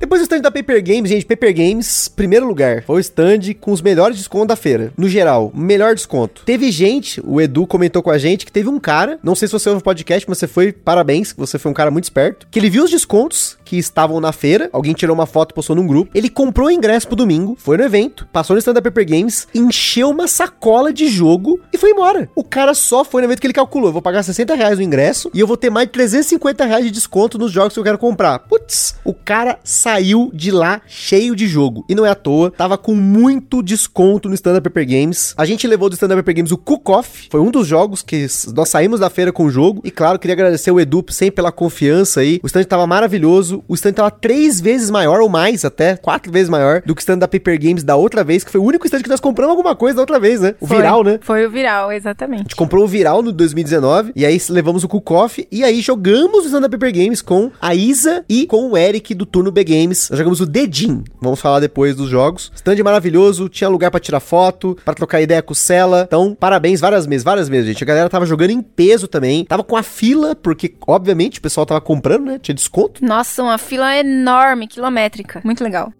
Depois 0.00 0.22
o 0.22 0.24
stand 0.24 0.40
da 0.40 0.50
Paper 0.50 0.82
Games, 0.82 1.10
gente, 1.10 1.26
Paper 1.26 1.54
Games, 1.54 2.08
primeiro 2.08 2.46
lugar, 2.46 2.82
foi 2.84 2.96
o 2.96 3.00
stand 3.00 3.52
com 3.60 3.70
os 3.70 3.82
melhores 3.82 4.16
descontos 4.16 4.48
da 4.48 4.56
feira. 4.56 4.94
No 4.96 5.06
geral, 5.06 5.52
melhor 5.54 5.94
desconto. 5.94 6.42
Teve 6.46 6.72
gente, 6.72 7.20
o 7.22 7.38
Edu 7.38 7.66
comentou 7.66 8.02
com 8.02 8.10
a 8.10 8.16
gente, 8.16 8.46
que 8.46 8.50
teve 8.50 8.70
um 8.70 8.80
cara, 8.80 9.18
não 9.22 9.34
sei 9.34 9.46
se 9.46 9.52
você 9.52 9.68
ouve 9.68 9.80
o 9.80 9.84
podcast, 9.84 10.26
mas 10.26 10.38
você 10.38 10.46
foi, 10.46 10.72
parabéns, 10.72 11.34
você 11.36 11.58
foi 11.58 11.70
um 11.70 11.74
cara 11.74 11.90
muito 11.90 12.04
esperto, 12.04 12.48
que 12.50 12.58
ele 12.58 12.70
viu 12.70 12.84
os 12.84 12.90
descontos 12.90 13.58
que 13.70 13.78
estavam 13.78 14.20
na 14.20 14.32
feira. 14.32 14.68
Alguém 14.72 14.92
tirou 14.92 15.14
uma 15.14 15.26
foto, 15.26 15.54
postou 15.54 15.76
num 15.76 15.86
grupo. 15.86 16.10
Ele 16.12 16.28
comprou 16.28 16.66
o 16.66 16.70
ingresso 16.72 17.06
pro 17.06 17.14
domingo, 17.14 17.56
foi 17.56 17.76
no 17.76 17.84
evento, 17.84 18.26
passou 18.32 18.54
no 18.54 18.58
stand 18.58 18.72
da 18.72 18.82
Paper 18.82 19.08
Games, 19.08 19.46
encheu 19.54 20.10
uma 20.10 20.26
sacola 20.26 20.92
de 20.92 21.06
jogo 21.06 21.60
e 21.72 21.78
foi 21.78 21.92
embora. 21.92 22.28
O 22.34 22.42
cara 22.42 22.74
só 22.74 23.04
foi 23.04 23.22
no 23.22 23.28
evento 23.28 23.40
que 23.40 23.46
ele 23.46 23.54
calculou. 23.54 23.90
Eu 23.90 23.92
vou 23.92 24.02
pagar 24.02 24.24
60 24.24 24.56
reais 24.56 24.78
no 24.78 24.82
ingresso 24.84 25.30
e 25.32 25.38
eu 25.38 25.46
vou 25.46 25.56
ter 25.56 25.70
mais 25.70 25.86
de 25.86 25.92
350 25.92 26.64
reais 26.64 26.84
de 26.84 26.90
desconto 26.90 27.38
nos 27.38 27.52
jogos 27.52 27.72
que 27.72 27.78
eu 27.78 27.84
quero 27.84 27.96
comprar. 27.96 28.40
Putz, 28.40 28.96
o 29.04 29.14
cara 29.14 29.60
saiu 29.62 30.32
de 30.34 30.50
lá 30.50 30.80
cheio 30.88 31.36
de 31.36 31.46
jogo. 31.46 31.84
E 31.88 31.94
não 31.94 32.04
é 32.04 32.10
à 32.10 32.16
toa, 32.16 32.50
tava 32.50 32.76
com 32.76 32.96
muito 32.96 33.62
desconto 33.62 34.28
no 34.28 34.34
stand 34.34 34.54
da 34.54 34.60
Paper 34.60 34.84
Games. 34.84 35.32
A 35.36 35.46
gente 35.46 35.68
levou 35.68 35.88
do 35.88 35.92
stand 35.92 36.08
da 36.08 36.16
Paper 36.16 36.34
Games 36.34 36.50
o 36.50 36.58
Cook 36.58 36.88
Off, 36.88 37.28
foi 37.30 37.40
um 37.40 37.52
dos 37.52 37.68
jogos 37.68 38.02
que 38.02 38.26
nós 38.52 38.68
saímos 38.68 38.98
da 38.98 39.08
feira 39.08 39.32
com 39.32 39.44
o 39.44 39.50
jogo. 39.50 39.80
E 39.84 39.92
claro, 39.92 40.18
queria 40.18 40.34
agradecer 40.34 40.72
o 40.72 40.80
Edu 40.80 41.04
sempre 41.10 41.36
pela 41.36 41.52
confiança 41.52 42.18
aí. 42.18 42.40
O 42.42 42.48
stand 42.48 42.64
tava 42.64 42.84
maravilhoso. 42.84 43.59
O 43.68 43.74
stand 43.74 43.92
tava 43.94 44.10
três 44.10 44.60
vezes 44.60 44.90
maior, 44.90 45.20
ou 45.20 45.28
mais 45.28 45.64
até, 45.64 45.96
quatro 45.96 46.30
vezes 46.32 46.48
maior 46.48 46.82
do 46.84 46.94
que 46.94 47.00
o 47.00 47.02
stand 47.02 47.18
da 47.18 47.28
Paper 47.28 47.58
Games 47.60 47.82
da 47.82 47.96
outra 47.96 48.22
vez, 48.24 48.44
que 48.44 48.50
foi 48.50 48.60
o 48.60 48.64
único 48.64 48.86
stand 48.86 49.02
que 49.02 49.08
nós 49.08 49.20
compramos 49.20 49.50
alguma 49.50 49.74
coisa 49.74 49.96
da 49.96 50.02
outra 50.02 50.18
vez, 50.18 50.40
né? 50.40 50.54
O 50.60 50.66
Foi. 50.66 50.76
Viral, 50.76 51.04
né? 51.04 51.18
Foi 51.22 51.46
o 51.46 51.50
viral, 51.50 51.88
A 51.90 51.96
exatamente. 51.96 52.42
gente 52.42 52.56
comprou 52.56 52.84
o 52.84 52.88
Viral 52.88 53.22
no 53.22 53.32
2019 53.32 54.12
e 54.16 54.24
aí 54.24 54.40
levamos 54.48 54.84
o 54.84 54.88
Cook 54.88 55.10
Off 55.10 55.46
e 55.50 55.62
aí 55.64 55.80
jogamos 55.80 56.44
o 56.44 56.46
stand 56.46 56.62
da 56.62 56.68
Paper 56.68 56.92
Games 56.92 57.22
com 57.22 57.50
a 57.60 57.74
Isa 57.74 58.24
e 58.28 58.46
com 58.46 58.70
o 58.70 58.76
Eric 58.76 59.14
do 59.14 59.26
Turno 59.26 59.50
B 59.50 59.64
Games. 59.64 60.08
Nós 60.10 60.18
jogamos 60.18 60.40
o 60.40 60.46
Dedin. 60.46 61.04
Vamos 61.20 61.40
falar 61.40 61.60
depois 61.60 61.94
dos 61.96 62.08
jogos. 62.08 62.50
Stand 62.54 62.82
maravilhoso, 62.82 63.48
tinha 63.48 63.68
lugar 63.68 63.90
pra 63.90 64.00
tirar 64.00 64.20
foto, 64.20 64.76
pra 64.84 64.94
trocar 64.94 65.20
ideia 65.20 65.42
com 65.42 65.52
o 65.52 65.56
Cela. 65.56 66.04
Então, 66.06 66.36
parabéns 66.38 66.80
várias 66.80 67.06
vezes, 67.06 67.24
várias 67.24 67.48
vezes, 67.48 67.66
gente. 67.68 67.82
A 67.84 67.86
galera 67.86 68.08
tava 68.08 68.26
jogando 68.26 68.50
em 68.50 68.62
peso 68.62 69.06
também. 69.06 69.44
Tava 69.44 69.62
com 69.64 69.76
a 69.76 69.82
fila, 69.82 70.34
porque 70.34 70.74
obviamente 70.86 71.38
o 71.38 71.42
pessoal 71.42 71.66
tava 71.66 71.80
comprando, 71.80 72.24
né? 72.26 72.38
Tinha 72.40 72.54
desconto. 72.54 73.04
Nossa, 73.04 73.42
uma 73.50 73.58
fila 73.58 73.96
enorme, 73.96 74.66
quilométrica. 74.66 75.40
Muito 75.44 75.62
legal. 75.62 75.92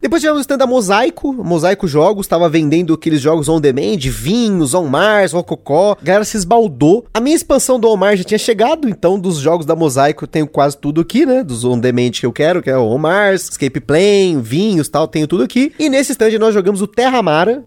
Depois 0.00 0.22
tivemos 0.22 0.38
o 0.38 0.42
stand 0.42 0.58
da 0.58 0.66
Mosaico, 0.66 1.32
Mosaico 1.32 1.88
Jogos, 1.88 2.28
tava 2.28 2.48
vendendo 2.48 2.94
aqueles 2.94 3.20
jogos 3.20 3.48
on 3.48 3.60
demand, 3.60 3.98
vinhos, 3.98 4.72
on 4.72 4.86
Mars, 4.86 5.32
Rococó. 5.32 5.96
A 6.00 6.04
galera 6.04 6.24
se 6.24 6.36
esbaldou. 6.36 7.04
A 7.12 7.20
minha 7.20 7.34
expansão 7.34 7.80
do 7.80 7.88
On 7.88 7.96
Mars 7.96 8.18
já 8.18 8.24
tinha 8.24 8.38
chegado, 8.38 8.88
então 8.88 9.18
dos 9.18 9.38
jogos 9.38 9.66
da 9.66 9.74
Mosaico 9.74 10.22
eu 10.22 10.28
tenho 10.28 10.46
quase 10.46 10.78
tudo 10.78 11.00
aqui, 11.00 11.26
né? 11.26 11.42
Dos 11.42 11.64
on 11.64 11.80
demand 11.80 12.12
que 12.12 12.24
eu 12.24 12.32
quero, 12.32 12.62
que 12.62 12.70
é 12.70 12.78
o 12.78 12.84
On 12.84 12.98
Mars, 12.98 13.48
Escape 13.50 13.80
Plane, 13.80 14.40
vinhos 14.40 14.88
tal, 14.88 15.08
tenho 15.08 15.26
tudo 15.26 15.42
aqui. 15.42 15.72
E 15.80 15.88
nesse 15.88 16.12
stand 16.12 16.38
nós 16.38 16.54
jogamos 16.54 16.80
o 16.80 16.86
Terra 16.86 17.20
Mara. 17.20 17.64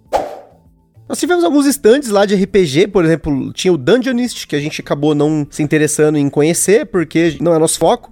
Nós 1.10 1.20
tivemos 1.20 1.44
alguns 1.44 1.66
stands 1.66 2.10
lá 2.10 2.26
de 2.26 2.36
RPG, 2.36 2.88
por 2.88 3.04
exemplo, 3.04 3.52
tinha 3.52 3.74
o 3.74 3.78
Dungeonist, 3.78 4.48
que 4.48 4.56
a 4.56 4.60
gente 4.62 4.80
acabou 4.80 5.14
não 5.14 5.46
se 5.52 5.62
interessando 5.62 6.18
em 6.18 6.30
conhecer, 6.30 6.86
porque 6.86 7.36
não 7.42 7.54
é 7.54 7.60
nosso 7.60 7.78
foco. 7.78 8.11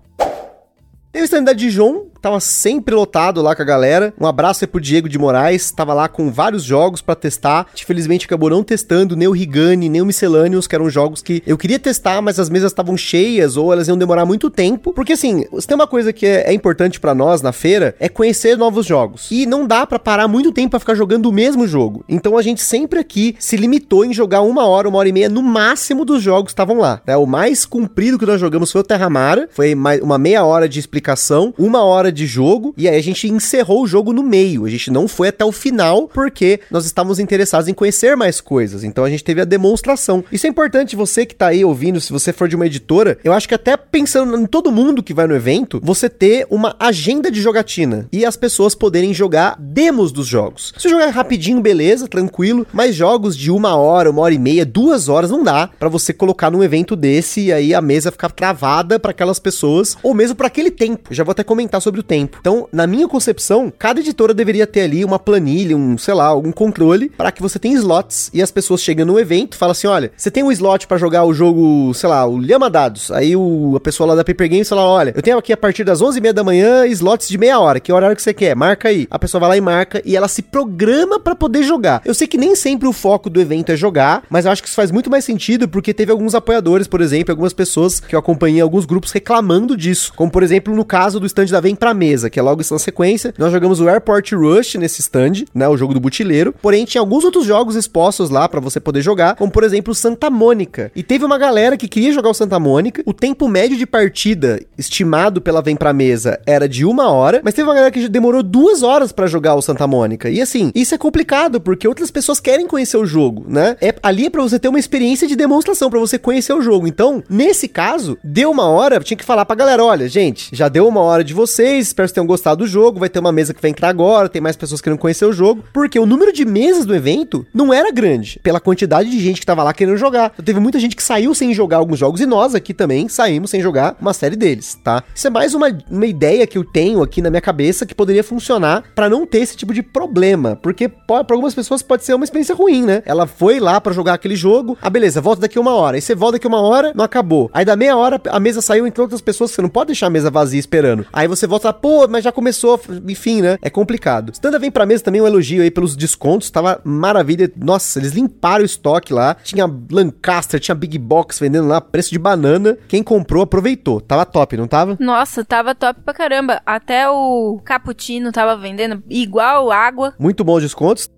Tem 1.12 1.22
o 1.24 1.26
stand 1.26 1.46
da 1.46 1.54
Dijon, 1.54 2.09
tava 2.22 2.40
sempre 2.40 2.94
lotado 2.96 3.42
lá 3.42 3.56
com 3.56 3.62
a 3.62 3.66
galera. 3.66 4.14
Um 4.20 4.26
abraço 4.26 4.64
aí 4.64 4.68
pro 4.68 4.82
Diego 4.82 5.10
de 5.10 5.18
Moraes, 5.18 5.72
tava 5.72 5.94
lá 5.94 6.08
com 6.08 6.32
vários 6.32 6.64
jogos 6.64 7.02
pra 7.02 7.16
testar. 7.16 7.68
Infelizmente 7.76 8.26
acabou 8.26 8.50
não 8.50 8.64
testando 8.64 9.16
nem 9.16 9.28
o 9.28 9.32
Rigani, 9.32 9.90
nem 9.90 10.02
o 10.02 10.06
Miscellaneous, 10.06 10.68
que 10.68 10.76
eram 10.76 10.90
jogos 10.90 11.22
que 11.22 11.42
eu 11.46 11.58
queria 11.58 11.80
testar, 11.80 12.22
mas 12.22 12.40
as 12.40 12.50
mesas 12.50 12.72
estavam 12.72 12.96
cheias 12.98 13.58
ou 13.58 13.72
elas 13.72 13.88
iam 13.88 13.98
demorar 13.98 14.26
muito 14.26 14.50
tempo. 14.50 14.94
Porque 14.94 15.14
assim, 15.14 15.46
se 15.60 15.68
tem 15.68 15.76
uma 15.76 15.88
coisa 15.88 16.12
que 16.14 16.26
é, 16.26 16.50
é 16.50 16.54
importante 16.54 17.00
pra 17.00 17.16
nós 17.16 17.42
na 17.42 17.52
feira, 17.52 17.96
é 18.00 18.10
conhecer 18.10 18.58
novos 18.58 18.86
jogos. 18.86 19.28
E 19.32 19.46
não 19.46 19.66
dá 19.66 19.86
pra 19.86 20.00
parar 20.00 20.28
muito 20.28 20.52
tempo 20.52 20.72
pra 20.72 20.80
ficar 20.80 20.96
jogando 20.96 21.28
o 21.28 21.32
mesmo 21.34 21.68
jogo. 21.68 22.04
Então 22.08 22.38
a 22.38 22.42
gente 22.42 22.62
sempre 22.62 23.00
aqui 23.00 23.36
se 23.40 23.56
limitou 23.58 24.04
em 24.06 24.14
jogar 24.14 24.42
uma 24.42 24.66
hora, 24.66 24.88
uma 24.90 24.98
hora 25.00 25.10
e 25.10 25.14
meia 25.14 25.30
no 25.30 25.42
máximo 25.42 26.06
dos 26.06 26.22
jogos 26.22 26.46
que 26.46 26.54
estavam 26.54 26.78
lá. 26.80 27.02
né? 27.06 27.16
O 27.18 27.26
mais 27.26 27.66
comprido 27.66 28.18
que 28.20 28.26
nós 28.26 28.40
jogamos 28.40 28.72
foi 28.72 28.82
o 28.82 28.84
Terramara, 28.84 29.48
foi 29.52 29.74
uma 30.02 30.18
meia 30.18 30.44
hora 30.44 30.68
de 30.68 30.80
explicação, 30.80 31.54
uma 31.58 31.84
hora 31.84 32.09
de 32.12 32.26
jogo, 32.26 32.74
e 32.78 32.88
aí 32.88 32.98
a 32.98 33.04
gente 33.04 33.28
encerrou 33.28 33.84
o 33.84 33.88
jogo 33.88 34.14
no 34.14 34.24
meio. 34.24 34.66
A 34.66 34.70
gente 34.70 34.92
não 34.92 35.08
foi 35.08 35.30
até 35.30 35.44
o 35.46 35.52
final, 35.52 36.08
porque 36.08 36.60
nós 36.70 36.86
estávamos 36.86 37.20
interessados 37.20 37.68
em 37.68 37.74
conhecer 37.74 38.16
mais 38.16 38.42
coisas. 38.42 38.84
Então 38.84 39.04
a 39.04 39.10
gente 39.10 39.24
teve 39.24 39.42
a 39.42 39.46
demonstração. 39.46 40.24
Isso 40.32 40.46
é 40.46 40.50
importante, 40.50 40.96
você 40.96 41.26
que 41.26 41.36
tá 41.36 41.48
aí 41.48 41.64
ouvindo, 41.64 42.02
se 42.02 42.12
você 42.12 42.34
for 42.34 42.48
de 42.48 42.56
uma 42.56 42.66
editora, 42.66 43.18
eu 43.24 43.34
acho 43.34 43.48
que 43.48 43.56
até 43.56 43.76
pensando 43.78 44.38
em 44.38 44.46
todo 44.46 44.72
mundo 44.72 45.04
que 45.04 45.14
vai 45.14 45.28
no 45.28 45.36
evento, 45.36 45.80
você 45.84 46.10
ter 46.10 46.46
uma 46.50 46.76
agenda 46.80 47.32
de 47.32 47.42
jogatina 47.42 48.08
e 48.12 48.26
as 48.26 48.36
pessoas 48.36 48.76
poderem 48.76 49.14
jogar 49.14 49.56
demos 49.60 50.12
dos 50.12 50.28
jogos. 50.28 50.74
Se 50.78 50.90
jogar 50.90 51.10
rapidinho, 51.10 51.62
beleza, 51.62 52.08
tranquilo, 52.08 52.66
mas 52.74 52.96
jogos 52.96 53.36
de 53.36 53.52
uma 53.52 53.76
hora, 53.76 54.10
uma 54.10 54.22
hora 54.22 54.34
e 54.34 54.40
meia, 54.40 54.66
duas 54.66 55.10
horas 55.10 55.32
não 55.32 55.44
dá 55.44 55.70
pra 55.80 55.90
você 55.90 56.14
colocar 56.14 56.50
num 56.52 56.64
evento 56.64 56.96
desse 56.96 57.42
e 57.42 57.54
aí 57.54 57.74
a 57.74 57.82
mesa 57.82 58.12
ficar 58.12 58.30
travada 58.32 59.00
pra 59.00 59.12
aquelas 59.12 59.40
pessoas, 59.40 59.98
ou 60.04 60.14
mesmo 60.14 60.36
pra 60.36 60.48
aquele 60.48 60.72
tempo. 60.72 61.14
Já 61.14 61.24
vou 61.24 61.32
até 61.32 61.44
comentar 61.44 61.82
sobre 61.82 61.99
o 62.00 62.04
tempo. 62.04 62.38
Então, 62.40 62.68
na 62.72 62.88
minha 62.88 63.08
concepção, 63.08 63.72
cada 63.78 64.00
editora 64.00 64.34
deveria 64.34 64.68
ter 64.68 64.82
ali 64.82 65.04
uma 65.06 65.20
planilha, 65.20 65.76
um, 65.76 65.98
sei 65.98 66.14
lá, 66.14 66.26
algum 66.26 66.52
controle 66.52 67.10
para 67.10 67.32
que 67.32 67.42
você 67.42 67.60
tenha 67.60 67.76
slots 67.76 68.30
e 68.34 68.42
as 68.42 68.52
pessoas 68.52 68.82
chegam 68.82 69.06
no 69.06 69.20
evento, 69.20 69.58
falam 69.58 69.72
assim: 69.72 69.88
olha, 69.88 70.12
você 70.16 70.32
tem 70.32 70.44
um 70.44 70.52
slot 70.52 70.88
pra 70.88 70.98
jogar 70.98 71.24
o 71.26 71.34
jogo, 71.34 71.94
sei 71.94 72.10
lá, 72.10 72.26
o 72.26 72.38
Lhama 72.38 72.70
Dados. 72.70 73.12
Aí 73.12 73.36
o, 73.36 73.74
a 73.76 73.80
pessoa 73.80 74.08
lá 74.08 74.16
da 74.16 74.24
Paper 74.24 74.50
Games 74.50 74.70
fala: 74.70 74.84
olha, 74.84 75.14
eu 75.16 75.22
tenho 75.22 75.38
aqui 75.38 75.54
a 75.54 75.58
partir 75.58 75.84
das 75.84 76.02
11h30 76.02 76.34
da 76.34 76.44
manhã 76.44 76.86
slots 76.88 77.28
de 77.28 77.38
meia 77.38 77.60
hora. 77.60 77.80
Que 77.80 77.92
horário 77.92 78.16
que 78.16 78.22
você 78.22 78.34
quer? 78.34 78.56
Marca 78.56 78.90
aí. 78.90 79.08
A 79.10 79.20
pessoa 79.20 79.40
vai 79.40 79.50
lá 79.50 79.58
e 79.58 79.62
marca 79.62 80.02
e 80.06 80.16
ela 80.16 80.28
se 80.28 80.42
programa 80.42 81.20
pra 81.20 81.36
poder 81.36 81.64
jogar. 81.64 82.02
Eu 82.06 82.14
sei 82.14 82.28
que 82.28 82.38
nem 82.38 82.56
sempre 82.56 82.88
o 82.88 82.94
foco 82.94 83.30
do 83.30 83.40
evento 83.40 83.72
é 83.72 83.76
jogar, 83.76 84.24
mas 84.30 84.46
eu 84.46 84.52
acho 84.52 84.62
que 84.62 84.68
isso 84.68 84.76
faz 84.76 84.92
muito 84.92 85.10
mais 85.10 85.26
sentido 85.26 85.68
porque 85.68 85.94
teve 85.94 86.12
alguns 86.12 86.36
apoiadores, 86.36 86.88
por 86.88 87.02
exemplo, 87.02 87.32
algumas 87.32 87.54
pessoas 87.54 88.00
que 88.00 88.16
eu 88.16 88.20
acompanhei 88.20 88.62
alguns 88.62 88.86
grupos 88.86 89.12
reclamando 89.12 89.76
disso. 89.76 90.14
Como, 90.16 90.32
por 90.32 90.44
exemplo, 90.44 90.76
no 90.76 90.86
caso 90.86 91.20
do 91.20 91.26
stand 91.26 91.48
da 91.48 91.60
Vem 91.60 91.76
Pra 91.76 91.89
Mesa, 91.94 92.30
que 92.30 92.40
é 92.40 92.42
logo 92.42 92.62
na 92.70 92.80
sequência. 92.80 93.34
Nós 93.38 93.52
jogamos 93.52 93.80
o 93.80 93.88
Airport 93.88 94.32
Rush 94.34 94.76
nesse 94.76 95.02
stand, 95.02 95.46
né? 95.54 95.68
O 95.68 95.78
jogo 95.78 95.94
do 95.94 96.00
butileiro. 96.00 96.54
Porém, 96.62 96.86
tinha 96.86 97.02
alguns 97.02 97.24
outros 97.24 97.46
jogos 97.46 97.76
expostos 97.76 98.30
lá 98.30 98.48
pra 98.48 98.60
você 98.60 98.80
poder 98.80 99.02
jogar, 99.02 99.36
como 99.36 99.52
por 99.52 99.64
exemplo 99.64 99.96
Santa 99.96 100.30
Mônica. 100.30 100.92
E 100.96 101.04
teve 101.04 101.26
uma 101.26 101.38
galera 101.38 101.78
que 101.78 101.88
queria 101.88 102.12
jogar 102.12 102.30
o 102.30 102.34
Santa 102.34 102.60
Mônica. 102.60 103.02
O 103.06 103.14
tempo 103.14 103.48
médio 103.48 103.78
de 103.78 103.86
partida 103.86 104.60
estimado 104.78 105.42
pela 105.42 105.62
Vem 105.62 105.76
Pra 105.76 105.94
Mesa 105.94 106.40
era 106.46 106.68
de 106.68 106.86
uma 106.86 107.10
hora, 107.10 107.42
mas 107.44 107.54
teve 107.54 107.68
uma 107.68 107.74
galera 107.74 107.92
que 107.92 108.08
demorou 108.08 108.44
duas 108.44 108.84
horas 108.84 109.12
pra 109.12 109.28
jogar 109.28 109.56
o 109.56 109.62
Santa 109.62 109.88
Mônica. 109.88 110.30
E 110.30 110.42
assim, 110.42 110.72
isso 110.76 110.94
é 110.94 110.98
complicado, 110.98 111.62
porque 111.62 111.88
outras 111.88 112.12
pessoas 112.12 112.40
querem 112.40 112.68
conhecer 112.68 112.98
o 112.98 113.06
jogo, 113.06 113.46
né? 113.48 113.78
É, 113.82 113.94
ali 114.04 114.26
é 114.26 114.30
pra 114.30 114.42
você 114.42 114.60
ter 114.60 114.68
uma 114.68 114.80
experiência 114.80 115.28
de 115.28 115.36
demonstração, 115.36 115.90
pra 115.90 116.00
você 116.00 116.18
conhecer 116.18 116.54
o 116.54 116.62
jogo. 116.62 116.88
Então, 116.88 117.24
nesse 117.30 117.68
caso, 117.68 118.18
deu 118.24 118.52
uma 118.52 118.68
hora, 118.68 119.00
tinha 119.00 119.18
que 119.18 119.26
falar 119.26 119.46
pra 119.46 119.56
galera: 119.56 119.84
olha, 119.84 120.08
gente, 120.08 120.50
já 120.52 120.68
deu 120.68 120.88
uma 120.88 121.02
hora 121.02 121.24
de 121.24 121.34
vocês, 121.34 121.79
espero 121.88 122.06
que 122.06 122.10
vocês 122.10 122.16
tenham 122.16 122.28
gostado 122.28 122.64
do 122.64 122.68
jogo, 122.68 123.00
vai 123.00 123.10
ter 123.10 123.20
uma 123.20 123.32
mesa 123.32 123.54
que 123.54 123.62
vai 123.62 123.72
entrar 123.72 123.90
agora, 123.90 124.30
tem 124.30 124.42
mais 124.42 124.56
pessoas 124.56 124.82
querendo 124.82 125.00
conhecer 125.00 125.26
o 125.26 125.34
jogo, 125.34 125.64
porque 125.74 126.00
o 126.00 126.06
número 126.06 126.32
de 126.34 126.46
mesas 126.46 126.86
do 126.86 126.96
evento 126.96 127.46
não 127.54 127.74
era 127.74 127.92
grande, 127.92 128.40
pela 128.44 128.60
quantidade 128.60 129.10
de 129.10 129.20
gente 129.20 129.40
que 129.40 129.46
tava 129.46 129.64
lá 129.64 129.74
querendo 129.74 129.98
jogar. 129.98 130.32
Então, 130.34 130.46
teve 130.46 130.60
muita 130.60 130.80
gente 130.80 130.96
que 130.96 131.04
saiu 131.04 131.34
sem 131.34 131.54
jogar 131.54 131.78
alguns 131.78 132.00
jogos, 132.00 132.22
e 132.22 132.26
nós 132.26 132.56
aqui 132.56 132.74
também 132.74 133.08
saímos 133.08 133.50
sem 133.50 133.62
jogar 133.62 133.96
uma 134.00 134.14
série 134.14 134.36
deles, 134.36 134.78
tá? 134.84 135.04
Isso 135.14 135.28
é 135.28 135.30
mais 135.30 135.54
uma, 135.54 135.68
uma 135.90 136.06
ideia 136.06 136.46
que 136.46 136.58
eu 136.58 136.64
tenho 136.64 137.02
aqui 137.02 137.22
na 137.22 137.30
minha 137.30 137.42
cabeça 137.42 137.86
que 137.86 137.96
poderia 137.96 138.24
funcionar 138.24 138.84
pra 138.96 139.10
não 139.10 139.26
ter 139.26 139.40
esse 139.40 139.56
tipo 139.56 139.74
de 139.74 139.82
problema, 139.82 140.56
porque 140.56 140.88
para 140.90 141.26
algumas 141.32 141.54
pessoas 141.54 141.82
pode 141.82 142.04
ser 142.04 142.14
uma 142.14 142.24
experiência 142.24 142.56
ruim, 142.56 142.84
né? 142.84 143.02
Ela 143.06 143.28
foi 143.28 143.60
lá 143.60 143.80
pra 143.80 143.94
jogar 143.94 144.14
aquele 144.14 144.36
jogo, 144.36 144.78
ah, 144.82 144.90
beleza, 144.90 145.22
volta 145.22 145.42
daqui 145.42 145.60
uma 145.60 145.74
hora, 145.74 145.98
aí 145.98 146.02
você 146.02 146.16
volta 146.16 146.34
daqui 146.34 146.48
uma 146.48 146.62
hora, 146.62 146.92
não 146.96 147.06
acabou. 147.06 147.50
Aí 147.54 147.66
da 147.66 147.76
meia 147.76 147.96
hora 147.96 148.22
a 148.30 148.40
mesa 148.40 148.62
saiu 148.62 148.86
entre 148.86 149.02
outras 149.02 149.22
pessoas, 149.22 149.52
você 149.52 149.62
não 149.62 149.70
pode 149.70 149.88
deixar 149.88 150.08
a 150.08 150.10
mesa 150.10 150.30
vazia 150.30 150.60
esperando. 150.60 151.06
Aí 151.12 151.28
você 151.28 151.48
volta 151.48 151.69
pô, 151.74 152.08
mas 152.08 152.24
já 152.24 152.32
começou, 152.32 152.80
enfim, 153.08 153.42
né? 153.42 153.58
É 153.62 153.70
complicado. 153.70 154.32
Standa 154.32 154.60
vem 154.60 154.72
pra 154.72 154.86
mesa 154.86 155.04
também 155.04 155.22
um 155.22 155.28
elogio 155.28 155.62
aí 155.62 155.72
pelos 155.72 155.96
descontos, 155.96 156.50
tava 156.50 156.80
maravilha. 156.84 157.52
Nossa, 157.56 158.00
eles 158.00 158.12
limparam 158.12 158.64
o 158.64 158.66
estoque 158.66 159.14
lá. 159.14 159.36
Tinha 159.44 159.70
Lancaster, 159.92 160.60
tinha 160.60 160.76
Big 160.76 160.98
Box 160.98 161.40
vendendo 161.40 161.68
lá, 161.68 161.82
preço 161.82 162.12
de 162.12 162.20
banana. 162.20 162.78
Quem 162.88 163.04
comprou 163.04 163.44
aproveitou. 163.44 164.02
Tava 164.02 164.26
top, 164.26 164.58
não 164.58 164.68
tava? 164.68 164.98
Nossa, 165.00 165.44
tava 165.44 165.76
top 165.76 166.02
pra 166.02 166.14
caramba. 166.14 166.62
Até 166.66 167.10
o 167.10 167.60
cappuccino 167.64 168.32
tava 168.32 168.56
vendendo 168.56 169.04
igual 169.10 169.72
água. 169.72 170.14
Muito 170.20 170.44
bons 170.44 170.62
descontos. 170.62 171.10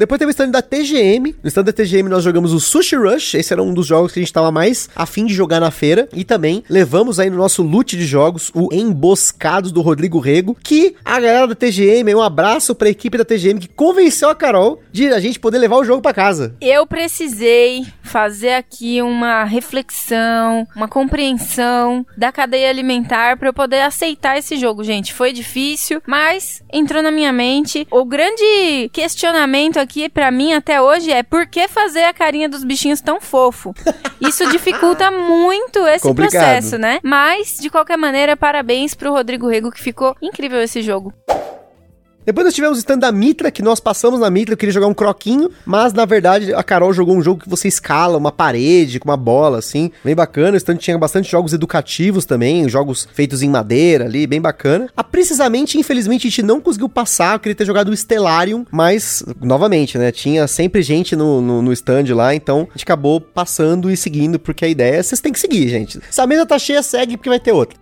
Depois 0.00 0.18
teve 0.18 0.30
o 0.30 0.32
stand 0.32 0.48
da 0.48 0.62
TGM. 0.62 1.36
No 1.42 1.48
stand 1.48 1.64
da 1.64 1.74
TGM 1.74 2.08
nós 2.08 2.24
jogamos 2.24 2.54
o 2.54 2.58
Sushi 2.58 2.96
Rush. 2.96 3.34
Esse 3.34 3.52
era 3.52 3.62
um 3.62 3.74
dos 3.74 3.86
jogos 3.86 4.12
que 4.12 4.18
a 4.18 4.22
gente 4.22 4.32
tava 4.32 4.50
mais 4.50 4.88
afim 4.96 5.26
de 5.26 5.34
jogar 5.34 5.60
na 5.60 5.70
feira. 5.70 6.08
E 6.14 6.24
também 6.24 6.64
levamos 6.70 7.20
aí 7.20 7.28
no 7.28 7.36
nosso 7.36 7.62
loot 7.62 7.98
de 7.98 8.06
jogos 8.06 8.50
o 8.54 8.72
Emboscados 8.72 9.70
do 9.70 9.82
Rodrigo 9.82 10.18
Rego. 10.18 10.56
Que 10.64 10.96
a 11.04 11.20
galera 11.20 11.48
da 11.48 11.54
TGM, 11.54 12.14
um 12.14 12.22
abraço 12.22 12.74
pra 12.74 12.88
equipe 12.88 13.18
da 13.18 13.26
TGM 13.26 13.60
que 13.60 13.68
convenceu 13.68 14.30
a 14.30 14.34
Carol 14.34 14.80
de 14.90 15.08
a 15.08 15.20
gente 15.20 15.38
poder 15.38 15.58
levar 15.58 15.76
o 15.76 15.84
jogo 15.84 16.00
pra 16.00 16.14
casa. 16.14 16.56
Eu 16.62 16.86
precisei 16.86 17.84
fazer 18.02 18.54
aqui 18.54 19.02
uma 19.02 19.44
reflexão, 19.44 20.66
uma 20.74 20.88
compreensão 20.88 22.06
da 22.16 22.32
cadeia 22.32 22.70
alimentar 22.70 23.36
para 23.36 23.50
eu 23.50 23.52
poder 23.52 23.82
aceitar 23.82 24.38
esse 24.38 24.56
jogo, 24.56 24.82
gente. 24.82 25.12
Foi 25.12 25.30
difícil, 25.30 26.02
mas 26.06 26.62
entrou 26.72 27.02
na 27.02 27.10
minha 27.10 27.34
mente. 27.34 27.86
O 27.90 28.06
grande 28.06 28.88
questionamento 28.94 29.78
aqui 29.78 29.89
aqui 29.90 30.08
pra 30.08 30.30
mim 30.30 30.52
até 30.52 30.80
hoje 30.80 31.10
é 31.10 31.24
por 31.24 31.46
que 31.48 31.66
fazer 31.66 32.04
a 32.04 32.14
carinha 32.14 32.48
dos 32.48 32.62
bichinhos 32.62 33.00
tão 33.00 33.20
fofo? 33.20 33.74
Isso 34.20 34.48
dificulta 34.50 35.10
muito 35.10 35.80
esse 35.88 36.06
Complicado. 36.06 36.30
processo, 36.30 36.78
né? 36.78 37.00
Mas, 37.02 37.56
de 37.60 37.68
qualquer 37.68 37.96
maneira, 37.96 38.36
parabéns 38.36 38.94
pro 38.94 39.10
Rodrigo 39.10 39.48
Rego, 39.48 39.72
que 39.72 39.80
ficou 39.82 40.16
incrível 40.22 40.60
esse 40.62 40.80
jogo. 40.80 41.12
Depois 42.24 42.44
nós 42.44 42.54
tivemos 42.54 42.76
o 42.76 42.80
stand 42.80 42.98
da 42.98 43.10
Mitra, 43.10 43.50
que 43.50 43.62
nós 43.62 43.80
passamos 43.80 44.20
na 44.20 44.30
Mitra, 44.30 44.52
eu 44.52 44.56
queria 44.56 44.72
jogar 44.72 44.86
um 44.86 44.94
croquinho, 44.94 45.50
mas 45.64 45.92
na 45.92 46.04
verdade 46.04 46.52
a 46.52 46.62
Carol 46.62 46.92
jogou 46.92 47.16
um 47.16 47.22
jogo 47.22 47.42
que 47.42 47.48
você 47.48 47.66
escala 47.66 48.18
uma 48.18 48.30
parede 48.30 49.00
com 49.00 49.08
uma 49.08 49.16
bola, 49.16 49.58
assim, 49.58 49.90
bem 50.04 50.14
bacana. 50.14 50.52
O 50.52 50.56
stand 50.56 50.76
tinha 50.76 50.98
bastante 50.98 51.30
jogos 51.30 51.52
educativos 51.52 52.26
também, 52.26 52.68
jogos 52.68 53.08
feitos 53.14 53.42
em 53.42 53.48
madeira 53.48 54.04
ali, 54.04 54.26
bem 54.26 54.40
bacana. 54.40 54.88
Ah, 54.96 55.02
precisamente, 55.02 55.78
infelizmente, 55.78 56.26
a 56.26 56.30
gente 56.30 56.42
não 56.42 56.60
conseguiu 56.60 56.88
passar, 56.88 57.34
eu 57.34 57.40
queria 57.40 57.56
ter 57.56 57.64
jogado 57.64 57.88
o 57.88 57.96
Stellarium, 57.96 58.66
mas, 58.70 59.24
novamente, 59.40 59.96
né, 59.96 60.12
tinha 60.12 60.46
sempre 60.46 60.82
gente 60.82 61.16
no, 61.16 61.40
no, 61.40 61.62
no 61.62 61.72
stand 61.72 62.14
lá, 62.14 62.34
então 62.34 62.68
a 62.68 62.72
gente 62.72 62.84
acabou 62.84 63.20
passando 63.20 63.90
e 63.90 63.96
seguindo, 63.96 64.38
porque 64.38 64.64
a 64.64 64.68
ideia 64.68 64.96
é 64.96 65.02
vocês 65.02 65.20
têm 65.20 65.32
que 65.32 65.40
seguir, 65.40 65.68
gente. 65.68 65.98
Se 66.10 66.20
a 66.20 66.26
mesa 66.26 66.44
tá 66.44 66.58
cheia, 66.58 66.82
segue, 66.82 67.16
porque 67.16 67.30
vai 67.30 67.40
ter 67.40 67.52
outra. 67.52 67.78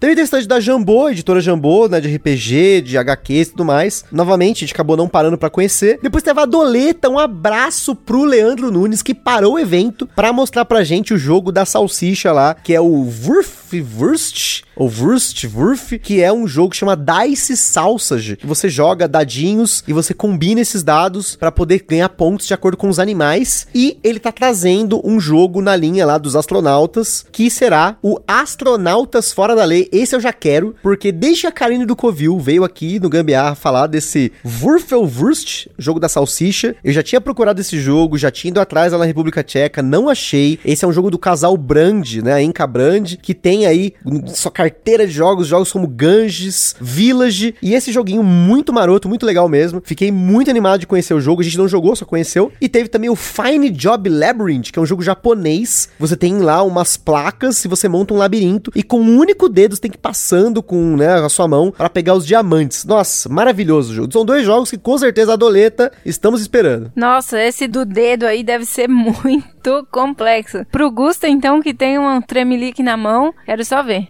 Teve 0.00 0.20
o 0.20 0.24
stand 0.24 0.44
da 0.46 0.60
Jambô, 0.60 1.10
editora 1.10 1.40
Jambô, 1.40 1.88
né, 1.88 2.00
de 2.00 2.14
RPG, 2.14 2.82
de 2.82 2.96
HQs 2.96 3.48
e 3.48 3.50
tudo 3.50 3.64
mais. 3.64 4.04
Novamente, 4.12 4.58
a 4.58 4.60
gente 4.60 4.74
acabou 4.74 4.96
não 4.96 5.08
parando 5.08 5.36
para 5.36 5.50
conhecer. 5.50 5.98
Depois 6.00 6.22
teve 6.22 6.40
a 6.40 6.44
Doleta, 6.44 7.08
um 7.08 7.18
abraço 7.18 7.96
pro 7.96 8.24
Leandro 8.24 8.70
Nunes, 8.70 9.02
que 9.02 9.12
parou 9.12 9.54
o 9.54 9.58
evento 9.58 10.06
para 10.14 10.32
mostrar 10.32 10.64
pra 10.64 10.84
gente 10.84 11.12
o 11.12 11.18
jogo 11.18 11.50
da 11.50 11.64
salsicha 11.64 12.30
lá, 12.30 12.54
que 12.54 12.72
é 12.72 12.80
o 12.80 13.08
Wurf 13.26 13.84
Wurst, 13.98 14.62
ou 14.78 14.88
Wurst 14.88 15.44
Wurf, 15.44 15.98
que 15.98 16.22
é 16.22 16.32
um 16.32 16.46
jogo 16.46 16.70
que 16.70 16.76
chama 16.76 16.96
Dice 16.96 17.56
Sausage, 17.56 18.36
que 18.36 18.46
você 18.46 18.68
joga 18.68 19.08
dadinhos 19.08 19.82
e 19.88 19.92
você 19.92 20.14
combina 20.14 20.60
esses 20.60 20.84
dados 20.84 21.34
para 21.34 21.50
poder 21.50 21.84
ganhar 21.86 22.08
pontos 22.10 22.46
de 22.46 22.54
acordo 22.54 22.76
com 22.76 22.88
os 22.88 23.00
animais. 23.00 23.66
E 23.74 23.98
ele 24.04 24.20
tá 24.20 24.30
trazendo 24.30 25.00
um 25.04 25.18
jogo 25.18 25.60
na 25.60 25.74
linha 25.74 26.06
lá 26.06 26.16
dos 26.16 26.36
astronautas, 26.36 27.26
que 27.32 27.50
será 27.50 27.96
o 28.02 28.20
Astronautas 28.26 29.32
Fora 29.32 29.56
da 29.56 29.64
Lei. 29.64 29.88
Esse 29.90 30.14
eu 30.14 30.20
já 30.20 30.32
quero, 30.32 30.76
porque 30.82 31.10
desde 31.10 31.46
a 31.46 31.52
Karine 31.52 31.84
do 31.84 31.96
Covil 31.96 32.38
veio 32.38 32.62
aqui 32.62 33.00
no 33.00 33.08
Gambiarra 33.08 33.56
falar 33.56 33.88
desse 33.88 34.30
Wurfelwurst, 34.62 35.66
jogo 35.76 35.98
da 35.98 36.08
salsicha. 36.08 36.76
Eu 36.84 36.92
já 36.92 37.02
tinha 37.02 37.20
procurado 37.20 37.60
esse 37.60 37.80
jogo, 37.80 38.16
já 38.16 38.30
tinha 38.30 38.50
ido 38.50 38.60
atrás 38.60 38.92
lá 38.92 38.98
na 38.98 39.04
República 39.04 39.42
Tcheca, 39.42 39.82
não 39.82 40.08
achei. 40.08 40.58
Esse 40.64 40.84
é 40.84 40.88
um 40.88 40.92
jogo 40.92 41.10
do 41.10 41.18
casal 41.18 41.56
Brand, 41.56 42.16
né, 42.22 42.40
Inca 42.42 42.66
Brand, 42.66 43.16
que 43.16 43.34
tem 43.34 43.66
aí 43.66 43.92
sua 44.26 44.52
carteira 44.70 45.06
de 45.06 45.12
jogos, 45.12 45.46
jogos 45.46 45.70
como 45.70 45.86
Ganges, 45.86 46.74
Village, 46.80 47.54
e 47.60 47.74
esse 47.74 47.92
joguinho 47.92 48.22
muito 48.22 48.72
maroto, 48.72 49.08
muito 49.08 49.26
legal 49.26 49.48
mesmo. 49.48 49.82
Fiquei 49.84 50.10
muito 50.10 50.50
animado 50.50 50.80
de 50.80 50.86
conhecer 50.86 51.14
o 51.14 51.20
jogo, 51.20 51.40
a 51.40 51.44
gente 51.44 51.58
não 51.58 51.68
jogou, 51.68 51.94
só 51.94 52.04
conheceu. 52.04 52.50
E 52.60 52.68
teve 52.68 52.88
também 52.88 53.10
o 53.10 53.16
Fine 53.16 53.70
Job 53.70 54.08
Labyrinth, 54.08 54.70
que 54.70 54.78
é 54.78 54.82
um 54.82 54.86
jogo 54.86 55.02
japonês. 55.02 55.88
Você 55.98 56.16
tem 56.16 56.38
lá 56.38 56.62
umas 56.62 56.96
placas 56.96 57.64
e 57.64 57.68
você 57.68 57.88
monta 57.88 58.14
um 58.14 58.16
labirinto 58.16 58.70
e 58.74 58.82
com 58.82 59.00
um 59.00 59.18
único 59.18 59.48
dedo 59.48 59.74
você 59.74 59.82
tem 59.82 59.90
que 59.90 59.96
ir 59.96 60.00
passando 60.00 60.62
com, 60.62 60.96
né, 60.96 61.14
a 61.14 61.28
sua 61.28 61.48
mão 61.48 61.70
para 61.70 61.90
pegar 61.90 62.14
os 62.14 62.26
diamantes. 62.26 62.84
Nossa, 62.84 63.28
maravilhoso 63.28 63.92
o 63.92 63.94
jogo. 63.94 64.12
São 64.12 64.24
dois 64.24 64.44
jogos 64.44 64.70
que 64.70 64.78
com 64.78 64.96
certeza 64.96 65.34
a 65.34 65.36
Doleta 65.36 65.92
estamos 66.04 66.40
esperando. 66.40 66.92
Nossa, 66.94 67.40
esse 67.40 67.66
do 67.66 67.84
dedo 67.84 68.24
aí 68.24 68.42
deve 68.42 68.64
ser 68.64 68.88
muito 68.88 69.86
complexo. 69.90 70.64
Pro 70.70 70.90
Gusta, 70.90 71.28
então, 71.28 71.60
que 71.60 71.74
tem 71.74 71.98
um 71.98 72.20
tremelique 72.20 72.82
na 72.82 72.96
mão, 72.96 73.34
quero 73.44 73.64
só 73.64 73.82
ver. 73.82 74.08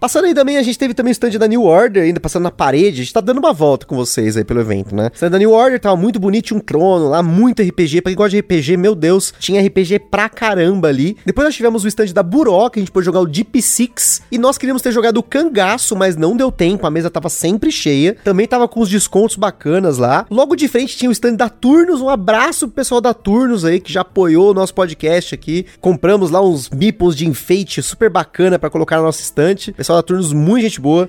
Passando 0.00 0.24
aí 0.24 0.34
também, 0.34 0.56
a 0.56 0.62
gente 0.62 0.78
teve 0.78 0.94
também 0.94 1.10
o 1.10 1.12
stand 1.12 1.32
da 1.32 1.46
New 1.46 1.62
Order, 1.62 2.02
ainda 2.02 2.18
passando 2.18 2.44
na 2.44 2.50
parede. 2.50 3.02
A 3.02 3.04
gente 3.04 3.12
tá 3.12 3.20
dando 3.20 3.36
uma 3.36 3.52
volta 3.52 3.84
com 3.84 3.94
vocês 3.94 4.34
aí 4.34 4.42
pelo 4.42 4.60
evento, 4.60 4.94
né? 4.94 5.10
O 5.12 5.14
stand 5.14 5.28
da 5.28 5.38
New 5.38 5.52
Order 5.52 5.78
tava 5.78 5.94
muito 5.94 6.18
bonito, 6.18 6.54
um 6.54 6.58
trono 6.58 7.10
lá, 7.10 7.22
muito 7.22 7.62
RPG. 7.62 8.00
Pra 8.00 8.10
quem 8.10 8.16
gosta 8.16 8.30
de 8.30 8.40
RPG, 8.40 8.78
meu 8.78 8.94
Deus, 8.94 9.34
tinha 9.38 9.62
RPG 9.62 9.98
pra 10.10 10.30
caramba 10.30 10.88
ali. 10.88 11.18
Depois 11.26 11.46
nós 11.46 11.54
tivemos 11.54 11.84
o 11.84 11.88
stand 11.88 12.14
da 12.14 12.22
Buró, 12.22 12.70
que 12.70 12.78
a 12.78 12.82
gente 12.82 12.90
pôde 12.90 13.04
jogar 13.04 13.20
o 13.20 13.26
Deep 13.26 13.60
Six. 13.60 14.22
E 14.32 14.38
nós 14.38 14.56
queríamos 14.56 14.80
ter 14.80 14.90
jogado 14.90 15.18
o 15.18 15.22
Cangaço, 15.22 15.94
mas 15.94 16.16
não 16.16 16.34
deu 16.34 16.50
tempo, 16.50 16.86
a 16.86 16.90
mesa 16.90 17.10
tava 17.10 17.28
sempre 17.28 17.70
cheia. 17.70 18.16
Também 18.24 18.46
tava 18.46 18.66
com 18.66 18.80
os 18.80 18.88
descontos 18.88 19.36
bacanas 19.36 19.98
lá. 19.98 20.24
Logo 20.30 20.56
de 20.56 20.66
frente 20.66 20.96
tinha 20.96 21.10
o 21.10 21.12
stand 21.12 21.34
da 21.34 21.50
Turnos. 21.50 22.00
Um 22.00 22.08
abraço 22.08 22.68
pro 22.68 22.76
pessoal 22.76 23.02
da 23.02 23.12
Turnos 23.12 23.66
aí, 23.66 23.78
que 23.78 23.92
já 23.92 24.00
apoiou 24.00 24.52
o 24.52 24.54
nosso 24.54 24.72
podcast 24.72 25.34
aqui. 25.34 25.66
Compramos 25.78 26.30
lá 26.30 26.40
uns 26.42 26.70
meeples 26.70 27.14
de 27.14 27.28
enfeite 27.28 27.82
super 27.82 28.08
bacana 28.08 28.58
pra 28.58 28.70
colocar 28.70 28.96
na 28.96 29.02
nossa 29.02 29.20
estante. 29.20 29.72
Pessoal 29.72 29.89
da 29.94 30.02
Turnos, 30.02 30.32
muito 30.32 30.62
gente 30.62 30.80
boa. 30.80 31.08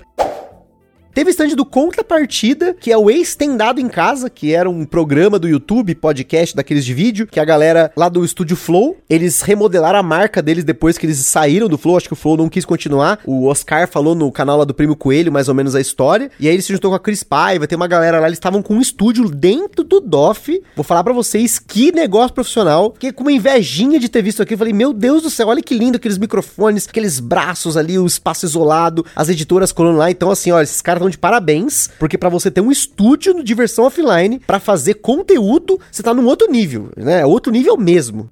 Teve 1.13 1.31
stand 1.31 1.49
do 1.55 1.65
Contrapartida, 1.65 2.73
que 2.73 2.89
é 2.89 2.97
o 2.97 3.09
Ex-Tendado 3.09 3.81
em 3.81 3.89
Casa, 3.89 4.29
que 4.29 4.53
era 4.53 4.69
um 4.69 4.85
programa 4.85 5.37
do 5.37 5.45
YouTube, 5.45 5.93
podcast 5.95 6.55
daqueles 6.55 6.85
de 6.85 6.93
vídeo, 6.93 7.27
que 7.27 7.37
a 7.37 7.43
galera 7.43 7.91
lá 7.97 8.07
do 8.07 8.23
Estúdio 8.23 8.55
Flow, 8.55 8.95
eles 9.09 9.41
remodelaram 9.41 9.99
a 9.99 10.03
marca 10.03 10.41
deles 10.41 10.63
depois 10.63 10.97
que 10.97 11.05
eles 11.05 11.17
saíram 11.17 11.67
do 11.67 11.77
Flow, 11.77 11.97
acho 11.97 12.07
que 12.07 12.13
o 12.13 12.15
Flow 12.15 12.37
não 12.37 12.47
quis 12.47 12.63
continuar. 12.63 13.19
O 13.25 13.47
Oscar 13.47 13.89
falou 13.89 14.15
no 14.15 14.31
canal 14.31 14.57
lá 14.57 14.63
do 14.63 14.73
Primo 14.73 14.95
Coelho, 14.95 15.33
mais 15.33 15.49
ou 15.49 15.53
menos 15.53 15.75
a 15.75 15.81
história, 15.81 16.31
e 16.39 16.47
aí 16.47 16.55
ele 16.55 16.61
se 16.61 16.71
juntou 16.71 16.89
com 16.89 16.95
a 16.95 16.99
Cris 16.99 17.23
Paiva, 17.23 17.67
tem 17.67 17.75
uma 17.75 17.87
galera 17.87 18.17
lá, 18.21 18.27
eles 18.27 18.37
estavam 18.37 18.61
com 18.61 18.75
um 18.75 18.81
estúdio 18.81 19.29
dentro 19.29 19.83
do 19.83 19.99
DOF. 19.99 20.63
Vou 20.77 20.83
falar 20.85 21.03
para 21.03 21.11
vocês 21.11 21.59
que 21.59 21.91
negócio 21.91 22.33
profissional, 22.33 22.89
que 22.89 23.11
com 23.11 23.23
uma 23.23 23.33
invejinha 23.33 23.99
de 23.99 24.07
ter 24.07 24.21
visto 24.21 24.41
aqui, 24.41 24.53
eu 24.53 24.57
falei, 24.57 24.71
meu 24.71 24.93
Deus 24.93 25.23
do 25.23 25.29
céu, 25.29 25.49
olha 25.49 25.61
que 25.61 25.77
lindo 25.77 25.97
aqueles 25.97 26.17
microfones, 26.17 26.87
aqueles 26.87 27.19
braços 27.19 27.75
ali, 27.75 27.99
o 27.99 28.05
espaço 28.05 28.45
isolado, 28.45 29.05
as 29.13 29.27
editoras 29.27 29.73
colando 29.73 29.97
lá, 29.97 30.09
então 30.09 30.31
assim, 30.31 30.51
olha, 30.51 30.63
esses 30.63 30.81
caras 30.81 31.00
estão 31.01 31.09
de 31.09 31.17
parabéns, 31.17 31.89
porque 31.99 32.17
para 32.17 32.29
você 32.29 32.51
ter 32.51 32.61
um 32.61 32.71
estúdio 32.71 33.33
de 33.35 33.43
diversão 33.43 33.85
offline 33.85 34.39
para 34.39 34.59
fazer 34.59 34.95
conteúdo, 34.95 35.79
você 35.91 36.03
tá 36.03 36.13
num 36.13 36.25
outro 36.25 36.49
nível, 36.49 36.89
né? 36.95 37.25
Outro 37.25 37.51
nível 37.51 37.75
mesmo. 37.77 38.29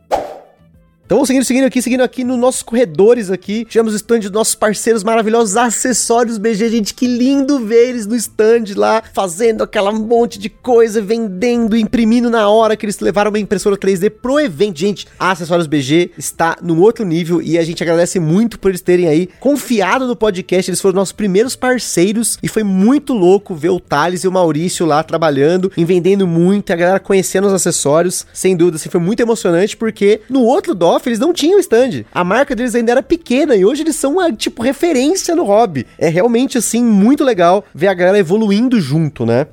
Então, 1.09 1.25
seguindo, 1.25 1.43
seguindo 1.43 1.65
aqui, 1.65 1.81
seguindo 1.81 2.03
aqui 2.03 2.23
nos 2.23 2.37
nossos 2.37 2.61
corredores 2.61 3.31
aqui, 3.31 3.65
tivemos 3.65 3.93
o 3.93 3.95
stand 3.95 4.19
dos 4.19 4.29
nossos 4.29 4.53
parceiros 4.53 5.03
maravilhosos, 5.03 5.57
acessórios 5.57 6.37
BG, 6.37 6.69
gente, 6.69 6.93
que 6.93 7.07
lindo 7.07 7.65
ver 7.65 7.89
eles 7.89 8.05
no 8.05 8.15
stand 8.15 8.65
lá, 8.75 9.01
fazendo 9.11 9.63
aquela 9.63 9.91
monte 9.91 10.37
de 10.37 10.49
coisa, 10.49 11.01
vendendo, 11.01 11.75
imprimindo 11.75 12.29
na 12.29 12.47
hora 12.47 12.77
que 12.77 12.85
eles 12.85 12.99
levaram 12.99 13.31
uma 13.31 13.39
impressora 13.39 13.75
3D 13.75 14.11
pro 14.11 14.39
evento. 14.39 14.77
Gente, 14.77 15.07
a 15.17 15.31
Acessórios 15.31 15.65
BG 15.65 16.11
está 16.15 16.57
num 16.61 16.79
outro 16.79 17.03
nível 17.03 17.41
e 17.41 17.57
a 17.57 17.63
gente 17.63 17.81
agradece 17.81 18.19
muito 18.19 18.59
por 18.59 18.69
eles 18.69 18.81
terem 18.81 19.07
aí 19.07 19.29
confiado 19.39 20.05
no 20.05 20.15
podcast, 20.15 20.69
eles 20.69 20.79
foram 20.79 20.97
nossos 20.97 21.11
primeiros 21.11 21.55
parceiros 21.55 22.37
e 22.43 22.47
foi 22.47 22.61
muito 22.61 23.13
louco 23.13 23.55
ver 23.55 23.69
o 23.69 23.79
Thales 23.79 24.25
e 24.25 24.27
o 24.27 24.31
Maurício 24.31 24.85
lá 24.85 25.01
trabalhando, 25.01 25.71
vendendo 25.75 26.27
muito, 26.27 26.71
a 26.71 26.75
galera 26.75 26.99
conhecendo 26.99 27.47
os 27.47 27.53
acessórios, 27.53 28.27
sem 28.31 28.55
dúvida, 28.55 28.77
assim, 28.77 28.91
foi 28.91 29.01
muito 29.01 29.21
emocionante 29.21 29.75
porque 29.75 30.21
no 30.29 30.43
outro 30.43 30.75
DOF 30.75 30.98
eles 31.07 31.19
não 31.19 31.31
tinham 31.31 31.59
stand. 31.59 32.03
A 32.11 32.23
marca 32.23 32.55
deles 32.55 32.75
ainda 32.75 32.91
era 32.91 33.03
pequena 33.03 33.55
e 33.55 33.63
hoje 33.63 33.83
eles 33.83 33.95
são 33.95 34.13
uma, 34.13 34.31
tipo, 34.31 34.61
referência 34.61 35.35
no 35.35 35.43
hobby. 35.43 35.85
É 35.97 36.09
realmente, 36.09 36.57
assim, 36.57 36.83
muito 36.83 37.23
legal 37.23 37.63
ver 37.73 37.87
a 37.87 37.93
galera 37.93 38.19
evoluindo 38.19 38.81
junto, 38.81 39.25
né? 39.25 39.47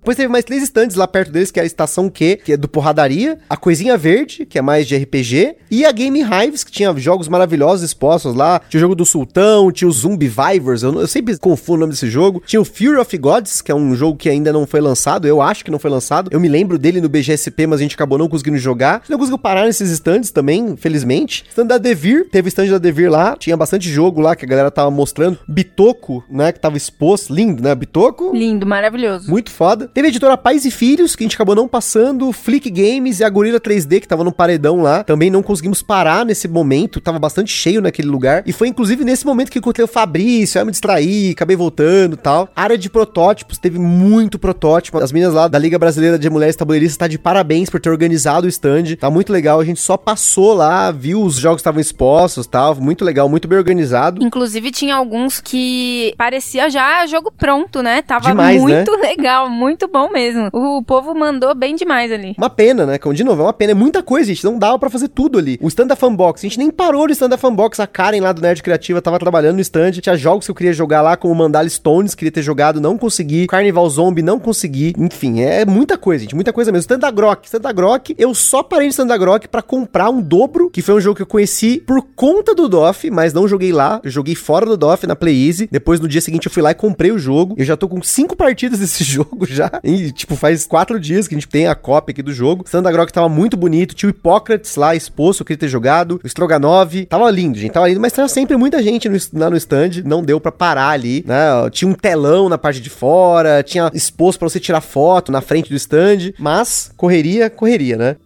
Depois 0.00 0.16
teve 0.16 0.28
mais 0.28 0.46
três 0.46 0.62
stands 0.62 0.96
lá 0.96 1.06
perto 1.06 1.30
deles, 1.30 1.50
que 1.50 1.60
é 1.60 1.62
a 1.62 1.66
Estação 1.66 2.08
Q, 2.08 2.40
que 2.42 2.54
é 2.54 2.56
do 2.56 2.66
Porradaria, 2.66 3.38
a 3.50 3.56
Coisinha 3.56 3.98
Verde, 3.98 4.46
que 4.46 4.58
é 4.58 4.62
mais 4.62 4.88
de 4.88 4.96
RPG, 4.96 5.56
e 5.70 5.84
a 5.84 5.92
Game 5.92 6.18
Hives, 6.22 6.64
que 6.64 6.72
tinha 6.72 6.90
jogos 6.96 7.28
maravilhosos 7.28 7.84
expostos 7.84 8.34
lá. 8.34 8.62
Tinha 8.70 8.78
o 8.78 8.80
jogo 8.80 8.94
do 8.94 9.04
Sultão, 9.04 9.70
tinha 9.70 9.86
o 9.86 9.92
Zombie 9.92 10.26
Vivers, 10.26 10.82
eu, 10.82 10.98
eu, 10.98 11.06
sempre 11.06 11.36
confundo 11.36 11.76
o 11.76 11.80
nome 11.80 11.92
desse 11.92 12.08
jogo. 12.08 12.42
Tinha 12.46 12.60
o 12.62 12.64
Fury 12.64 12.96
of 12.96 13.18
Gods, 13.18 13.60
que 13.60 13.70
é 13.70 13.74
um 13.74 13.94
jogo 13.94 14.16
que 14.16 14.30
ainda 14.30 14.50
não 14.54 14.66
foi 14.66 14.80
lançado, 14.80 15.28
eu 15.28 15.42
acho 15.42 15.62
que 15.62 15.70
não 15.70 15.78
foi 15.78 15.90
lançado. 15.90 16.30
Eu 16.32 16.40
me 16.40 16.48
lembro 16.48 16.78
dele 16.78 17.02
no 17.02 17.08
BGSP, 17.08 17.66
mas 17.66 17.80
a 17.80 17.82
gente 17.82 17.94
acabou 17.94 18.16
não 18.16 18.28
conseguindo 18.28 18.56
jogar. 18.56 18.96
A 18.96 18.98
gente 19.00 19.10
não 19.10 19.18
conseguiu 19.18 19.38
parar 19.38 19.66
nesses 19.66 19.90
stands 19.90 20.30
também, 20.30 20.78
felizmente. 20.78 21.44
Stand 21.50 21.66
da 21.66 21.76
Devir, 21.76 22.26
teve 22.30 22.48
stand 22.48 22.68
da 22.68 22.78
Devir 22.78 23.10
lá, 23.10 23.36
tinha 23.36 23.56
bastante 23.56 23.90
jogo 23.90 24.22
lá 24.22 24.34
que 24.34 24.46
a 24.46 24.48
galera 24.48 24.70
tava 24.70 24.90
mostrando. 24.90 25.38
Bitoco, 25.46 26.24
né, 26.30 26.52
que 26.52 26.58
tava 26.58 26.78
exposto, 26.78 27.34
lindo, 27.34 27.62
né, 27.62 27.74
Bitoco? 27.74 28.32
Lindo, 28.34 28.64
maravilhoso. 28.64 29.30
Muito 29.30 29.50
foda. 29.50 29.89
Teve 29.92 30.06
a 30.06 30.10
editora 30.10 30.36
Pais 30.36 30.64
e 30.64 30.70
Filhos, 30.70 31.16
que 31.16 31.24
a 31.24 31.26
gente 31.26 31.34
acabou 31.34 31.54
não 31.54 31.66
passando, 31.66 32.32
Flick 32.32 32.70
Games 32.70 33.18
e 33.18 33.24
a 33.24 33.28
Gorilla 33.28 33.60
3D, 33.60 34.00
que 34.00 34.06
tava 34.06 34.22
no 34.22 34.30
paredão 34.32 34.80
lá. 34.80 35.02
Também 35.02 35.30
não 35.30 35.42
conseguimos 35.42 35.82
parar 35.82 36.24
nesse 36.24 36.46
momento, 36.46 37.00
tava 37.00 37.18
bastante 37.18 37.52
cheio 37.52 37.80
naquele 37.80 38.08
lugar. 38.08 38.44
E 38.46 38.52
foi 38.52 38.68
inclusive 38.68 39.04
nesse 39.04 39.26
momento 39.26 39.50
que 39.50 39.58
encontrei 39.58 39.84
o 39.84 39.88
Fabrício, 39.88 40.60
aí 40.60 40.64
me 40.64 40.70
distraí, 40.70 41.30
acabei 41.30 41.56
voltando 41.56 42.14
e 42.14 42.16
tal. 42.16 42.48
área 42.54 42.78
de 42.78 42.88
protótipos, 42.88 43.58
teve 43.58 43.78
muito 43.78 44.38
protótipo. 44.38 44.98
As 44.98 45.10
meninas 45.10 45.34
lá 45.34 45.48
da 45.48 45.58
Liga 45.58 45.78
Brasileira 45.78 46.18
de 46.18 46.30
Mulheres 46.30 46.54
Tabuleiristas 46.54 46.96
tá 46.96 47.08
de 47.08 47.18
parabéns 47.18 47.68
por 47.68 47.80
ter 47.80 47.90
organizado 47.90 48.46
o 48.46 48.48
stand. 48.48 48.96
Tá 48.98 49.10
muito 49.10 49.32
legal, 49.32 49.58
a 49.58 49.64
gente 49.64 49.80
só 49.80 49.96
passou 49.96 50.54
lá, 50.54 50.90
viu 50.92 51.22
os 51.22 51.34
jogos 51.34 51.56
que 51.56 51.62
estavam 51.62 51.80
expostos, 51.80 52.46
tal, 52.46 52.76
muito 52.76 53.04
legal, 53.04 53.28
muito 53.28 53.48
bem 53.48 53.58
organizado. 53.58 54.22
Inclusive 54.22 54.70
tinha 54.70 54.94
alguns 54.94 55.40
que 55.40 56.14
parecia 56.16 56.70
já 56.70 57.04
jogo 57.06 57.32
pronto, 57.36 57.82
né? 57.82 58.02
Tava 58.02 58.28
Demais, 58.28 58.60
muito 58.60 58.92
legal, 59.00 59.50
muito 59.50 59.79
muito 59.80 59.88
bom 59.88 60.10
mesmo. 60.10 60.50
O 60.52 60.82
povo 60.82 61.14
mandou 61.14 61.54
bem 61.54 61.74
demais 61.74 62.12
ali. 62.12 62.34
Uma 62.36 62.50
pena, 62.50 62.84
né? 62.84 62.98
De 63.14 63.24
novo, 63.24 63.40
é 63.40 63.44
uma 63.46 63.52
pena. 63.52 63.72
É 63.72 63.74
muita 63.74 64.02
coisa, 64.02 64.26
gente. 64.26 64.44
Não 64.44 64.58
dava 64.58 64.78
pra 64.78 64.90
fazer 64.90 65.08
tudo 65.08 65.38
ali. 65.38 65.58
O 65.62 65.68
stand 65.68 65.86
da 65.86 65.96
Fanbox, 65.96 66.42
a 66.42 66.46
gente 66.46 66.58
nem 66.58 66.70
parou 66.70 67.06
no 67.06 67.12
stand 67.12 67.30
da 67.30 67.38
Fanbox. 67.38 67.80
A 67.80 67.86
Karen 67.86 68.20
lá 68.20 68.32
do 68.32 68.42
Nerd 68.42 68.62
Criativa 68.62 69.00
tava 69.00 69.18
trabalhando 69.18 69.54
no 69.54 69.62
stand. 69.62 69.92
Tinha 69.92 70.16
jogos 70.16 70.44
que 70.44 70.50
eu 70.50 70.54
queria 70.54 70.72
jogar 70.72 71.00
lá, 71.00 71.16
como 71.16 71.34
Mandala 71.34 71.68
Stones, 71.68 72.14
queria 72.14 72.30
ter 72.30 72.42
jogado, 72.42 72.80
não 72.80 72.98
consegui. 72.98 73.46
Carnival 73.46 73.88
Zombie, 73.88 74.22
não 74.22 74.38
consegui. 74.38 74.92
Enfim, 74.98 75.40
é 75.40 75.64
muita 75.64 75.96
coisa, 75.96 76.24
gente. 76.24 76.34
Muita 76.34 76.52
coisa 76.52 76.70
mesmo. 76.70 76.82
Stand 76.82 76.98
da 76.98 77.10
Grok. 77.10 77.46
Stand 77.46 77.60
da 77.60 77.72
Grok, 77.72 78.14
eu 78.18 78.34
só 78.34 78.62
parei 78.62 78.86
no 78.86 78.90
stand 78.90 79.06
da 79.06 79.16
Grok 79.16 79.48
pra 79.48 79.62
comprar 79.62 80.10
um 80.10 80.20
dobro, 80.20 80.68
que 80.70 80.82
foi 80.82 80.94
um 80.94 81.00
jogo 81.00 81.16
que 81.16 81.22
eu 81.22 81.26
conheci 81.26 81.82
por 81.86 82.02
conta 82.14 82.54
do 82.54 82.68
DOF, 82.68 83.10
mas 83.10 83.32
não 83.32 83.48
joguei 83.48 83.72
lá. 83.72 84.00
Eu 84.04 84.10
joguei 84.10 84.34
fora 84.34 84.66
do 84.66 84.76
DOF, 84.76 85.06
na 85.06 85.16
Play 85.16 85.46
Easy. 85.46 85.68
Depois, 85.72 86.00
no 86.00 86.08
dia 86.08 86.20
seguinte, 86.20 86.46
eu 86.46 86.52
fui 86.52 86.62
lá 86.62 86.72
e 86.72 86.74
comprei 86.74 87.10
o 87.10 87.18
jogo. 87.18 87.54
Eu 87.56 87.64
já 87.64 87.76
tô 87.76 87.88
com 87.88 88.02
cinco 88.02 88.36
partidas 88.36 88.78
desse 88.78 89.04
jogo 89.04 89.46
já. 89.46 89.69
E, 89.82 90.10
tipo, 90.12 90.36
faz 90.36 90.66
quatro 90.66 90.98
dias 90.98 91.28
que 91.28 91.34
a 91.34 91.38
gente 91.38 91.48
tem 91.48 91.66
a 91.66 91.74
cópia 91.74 92.12
aqui 92.12 92.22
do 92.22 92.32
jogo. 92.32 92.64
Stand 92.66 92.82
da 92.82 92.92
Grok 92.92 93.12
tava 93.12 93.28
muito 93.28 93.56
bonito. 93.56 93.94
Tinha 93.94 94.08
o 94.08 94.10
Hipócrates 94.10 94.76
lá 94.76 94.94
exposto, 94.94 95.40
eu 95.40 95.46
queria 95.46 95.58
ter 95.58 95.68
jogado. 95.68 96.20
O 96.22 96.26
Stroganov. 96.26 97.06
Tava 97.06 97.30
lindo, 97.30 97.58
gente. 97.58 97.72
Tava 97.72 97.88
lindo, 97.88 98.00
mas 98.00 98.12
tava 98.12 98.28
sempre 98.28 98.56
muita 98.56 98.82
gente 98.82 99.08
no, 99.08 99.18
lá 99.34 99.50
no 99.50 99.56
stand. 99.56 100.02
Não 100.04 100.22
deu 100.22 100.40
pra 100.40 100.52
parar 100.52 100.90
ali, 100.90 101.24
né? 101.26 101.70
Tinha 101.70 101.90
um 101.90 101.94
telão 101.94 102.48
na 102.48 102.58
parte 102.58 102.80
de 102.80 102.90
fora. 102.90 103.62
Tinha 103.62 103.90
exposto 103.94 104.38
pra 104.38 104.48
você 104.48 104.60
tirar 104.60 104.80
foto 104.80 105.32
na 105.32 105.40
frente 105.40 105.70
do 105.70 105.76
stand. 105.76 106.32
Mas, 106.38 106.90
correria, 106.96 107.50
correria, 107.50 107.96
né? 107.96 108.16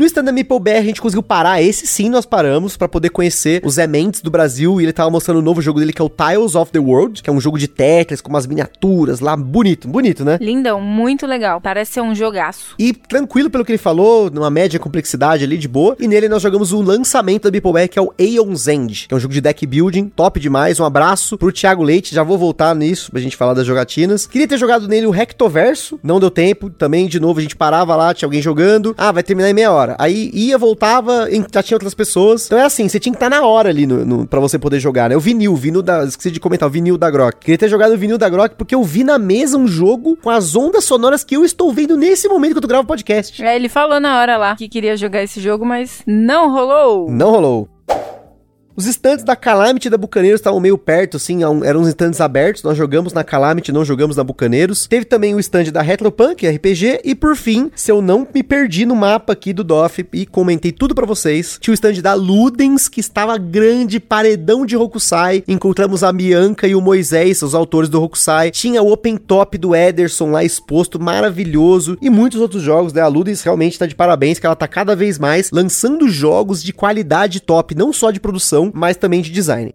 No 0.00 0.06
stand 0.06 0.24
da 0.24 0.32
MeepleBR 0.32 0.78
a 0.78 0.82
gente 0.82 0.98
conseguiu 0.98 1.22
parar, 1.22 1.60
esse 1.60 1.86
sim 1.86 2.08
nós 2.08 2.24
paramos 2.24 2.74
para 2.74 2.88
poder 2.88 3.10
conhecer 3.10 3.60
o 3.62 3.68
Zé 3.68 3.86
Mendes 3.86 4.22
do 4.22 4.30
Brasil 4.30 4.80
e 4.80 4.84
ele 4.84 4.94
tava 4.94 5.10
mostrando 5.10 5.36
o 5.36 5.40
um 5.40 5.44
novo 5.44 5.60
jogo 5.60 5.78
dele 5.78 5.92
que 5.92 6.00
é 6.00 6.04
o 6.04 6.08
Tiles 6.08 6.54
of 6.54 6.72
the 6.72 6.78
World, 6.78 7.22
que 7.22 7.28
é 7.28 7.32
um 7.34 7.38
jogo 7.38 7.58
de 7.58 7.68
Tetris 7.68 8.22
com 8.22 8.30
umas 8.30 8.46
miniaturas 8.46 9.20
lá, 9.20 9.36
bonito, 9.36 9.86
bonito, 9.86 10.24
né? 10.24 10.38
Lindão, 10.40 10.80
muito 10.80 11.26
legal, 11.26 11.60
parece 11.60 11.92
ser 11.92 12.00
um 12.00 12.14
jogaço. 12.14 12.74
E 12.78 12.94
tranquilo 12.94 13.50
pelo 13.50 13.62
que 13.62 13.72
ele 13.72 13.78
falou, 13.78 14.30
numa 14.30 14.48
média 14.48 14.80
complexidade 14.80 15.44
ali 15.44 15.58
de 15.58 15.68
boa, 15.68 15.94
e 16.00 16.08
nele 16.08 16.30
nós 16.30 16.40
jogamos 16.40 16.72
o 16.72 16.80
lançamento 16.80 17.42
da 17.42 17.50
MeepleBR 17.50 17.88
que 17.90 17.98
é 17.98 18.02
o 18.02 18.14
Aeon's 18.18 18.68
End, 18.68 19.06
que 19.06 19.12
é 19.12 19.16
um 19.18 19.20
jogo 19.20 19.34
de 19.34 19.42
deck 19.42 19.66
building, 19.66 20.08
top 20.08 20.40
demais, 20.40 20.80
um 20.80 20.84
abraço 20.86 21.36
pro 21.36 21.52
Thiago 21.52 21.82
Leite, 21.82 22.14
já 22.14 22.22
vou 22.22 22.38
voltar 22.38 22.74
nisso 22.74 23.10
pra 23.10 23.20
gente 23.20 23.36
falar 23.36 23.52
das 23.52 23.66
jogatinas. 23.66 24.26
Queria 24.26 24.48
ter 24.48 24.56
jogado 24.56 24.88
nele 24.88 25.06
o 25.06 25.10
Rectoverso, 25.10 26.00
não 26.02 26.18
deu 26.18 26.30
tempo, 26.30 26.70
também 26.70 27.06
de 27.06 27.20
novo 27.20 27.38
a 27.38 27.42
gente 27.42 27.54
parava 27.54 27.94
lá, 27.94 28.14
tinha 28.14 28.26
alguém 28.26 28.40
jogando, 28.40 28.94
ah, 28.96 29.12
vai 29.12 29.22
terminar 29.22 29.50
em 29.50 29.52
meia 29.52 29.70
hora 29.70 29.89
hora. 29.90 29.96
Aí 29.98 30.30
ia, 30.32 30.56
voltava, 30.58 31.28
já 31.52 31.62
tinha 31.62 31.76
outras 31.76 31.94
pessoas. 31.94 32.46
Então 32.46 32.58
é 32.58 32.64
assim, 32.64 32.88
você 32.88 33.00
tinha 33.00 33.12
que 33.12 33.16
estar 33.16 33.30
tá 33.30 33.40
na 33.40 33.46
hora 33.46 33.68
ali 33.68 33.86
no, 33.86 34.04
no, 34.04 34.26
pra 34.26 34.40
você 34.40 34.58
poder 34.58 34.80
jogar, 34.80 35.10
né? 35.10 35.16
O 35.16 35.20
vinil, 35.20 35.54
vinil 35.56 35.82
da. 35.82 36.04
Esqueci 36.04 36.30
de 36.30 36.40
comentar, 36.40 36.68
o 36.68 36.72
vinil 36.72 36.96
da 36.96 37.10
Grok. 37.10 37.38
Queria 37.40 37.58
ter 37.58 37.68
jogado 37.68 37.92
o 37.92 37.98
vinil 37.98 38.18
da 38.18 38.28
Grok 38.28 38.54
porque 38.56 38.74
eu 38.74 38.82
vi 38.82 39.04
na 39.04 39.18
mesa 39.18 39.56
um 39.56 39.66
jogo 39.66 40.16
com 40.16 40.30
as 40.30 40.54
ondas 40.54 40.84
sonoras 40.84 41.24
que 41.24 41.36
eu 41.36 41.44
estou 41.44 41.72
vendo 41.72 41.96
nesse 41.96 42.28
momento 42.28 42.52
que 42.52 42.58
eu 42.58 42.62
tô 42.62 42.68
gravando 42.68 42.84
o 42.84 42.88
podcast. 42.88 43.42
É, 43.42 43.56
ele 43.56 43.68
falou 43.68 44.00
na 44.00 44.18
hora 44.20 44.36
lá 44.36 44.56
que 44.56 44.68
queria 44.68 44.96
jogar 44.96 45.22
esse 45.22 45.40
jogo, 45.40 45.64
mas 45.64 46.02
não 46.06 46.52
rolou. 46.52 47.10
Não 47.10 47.30
rolou. 47.30 47.68
Os 48.80 48.86
estantes 48.86 49.22
da 49.22 49.36
Calamity 49.36 49.88
e 49.88 49.90
da 49.90 49.98
Bucaneiros 49.98 50.40
estavam 50.40 50.58
meio 50.58 50.78
perto, 50.78 51.18
assim, 51.18 51.40
eram 51.66 51.80
uns 51.82 51.88
estantes 51.88 52.18
abertos. 52.18 52.62
Nós 52.62 52.78
jogamos 52.78 53.12
na 53.12 53.22
Calamity, 53.22 53.72
não 53.72 53.84
jogamos 53.84 54.16
na 54.16 54.24
Bucaneiros. 54.24 54.86
Teve 54.86 55.04
também 55.04 55.34
o 55.34 55.38
stand 55.38 55.64
da 55.64 55.82
Retropunk 55.82 56.48
RPG. 56.48 57.02
E 57.04 57.14
por 57.14 57.36
fim, 57.36 57.70
se 57.74 57.92
eu 57.92 58.00
não 58.00 58.26
me 58.34 58.42
perdi 58.42 58.86
no 58.86 58.96
mapa 58.96 59.34
aqui 59.34 59.52
do 59.52 59.62
DOF 59.62 60.08
e 60.14 60.24
comentei 60.24 60.72
tudo 60.72 60.94
para 60.94 61.04
vocês, 61.04 61.58
tinha 61.60 61.72
o 61.72 61.74
stand 61.74 62.00
da 62.00 62.14
Ludens, 62.14 62.88
que 62.88 63.00
estava 63.00 63.36
grande, 63.36 64.00
paredão 64.00 64.64
de 64.64 64.78
Hokusai. 64.78 65.44
Encontramos 65.46 66.02
a 66.02 66.10
Bianca 66.10 66.66
e 66.66 66.74
o 66.74 66.80
Moisés, 66.80 67.42
os 67.42 67.54
autores 67.54 67.90
do 67.90 68.02
Hokusai. 68.02 68.50
Tinha 68.50 68.82
o 68.82 68.90
Open 68.90 69.18
Top 69.18 69.58
do 69.58 69.76
Ederson 69.76 70.30
lá 70.30 70.42
exposto, 70.42 70.98
maravilhoso. 70.98 71.98
E 72.00 72.08
muitos 72.08 72.40
outros 72.40 72.62
jogos, 72.62 72.94
né? 72.94 73.02
A 73.02 73.08
Ludens 73.08 73.42
realmente 73.42 73.78
tá 73.78 73.84
de 73.84 73.94
parabéns, 73.94 74.38
que 74.38 74.46
ela 74.46 74.56
tá 74.56 74.66
cada 74.66 74.96
vez 74.96 75.18
mais 75.18 75.50
lançando 75.50 76.08
jogos 76.08 76.62
de 76.62 76.72
qualidade 76.72 77.40
top, 77.40 77.74
não 77.74 77.92
só 77.92 78.10
de 78.10 78.18
produção, 78.18 78.69
mas 78.74 78.96
também 78.96 79.20
de 79.20 79.30
design. 79.30 79.74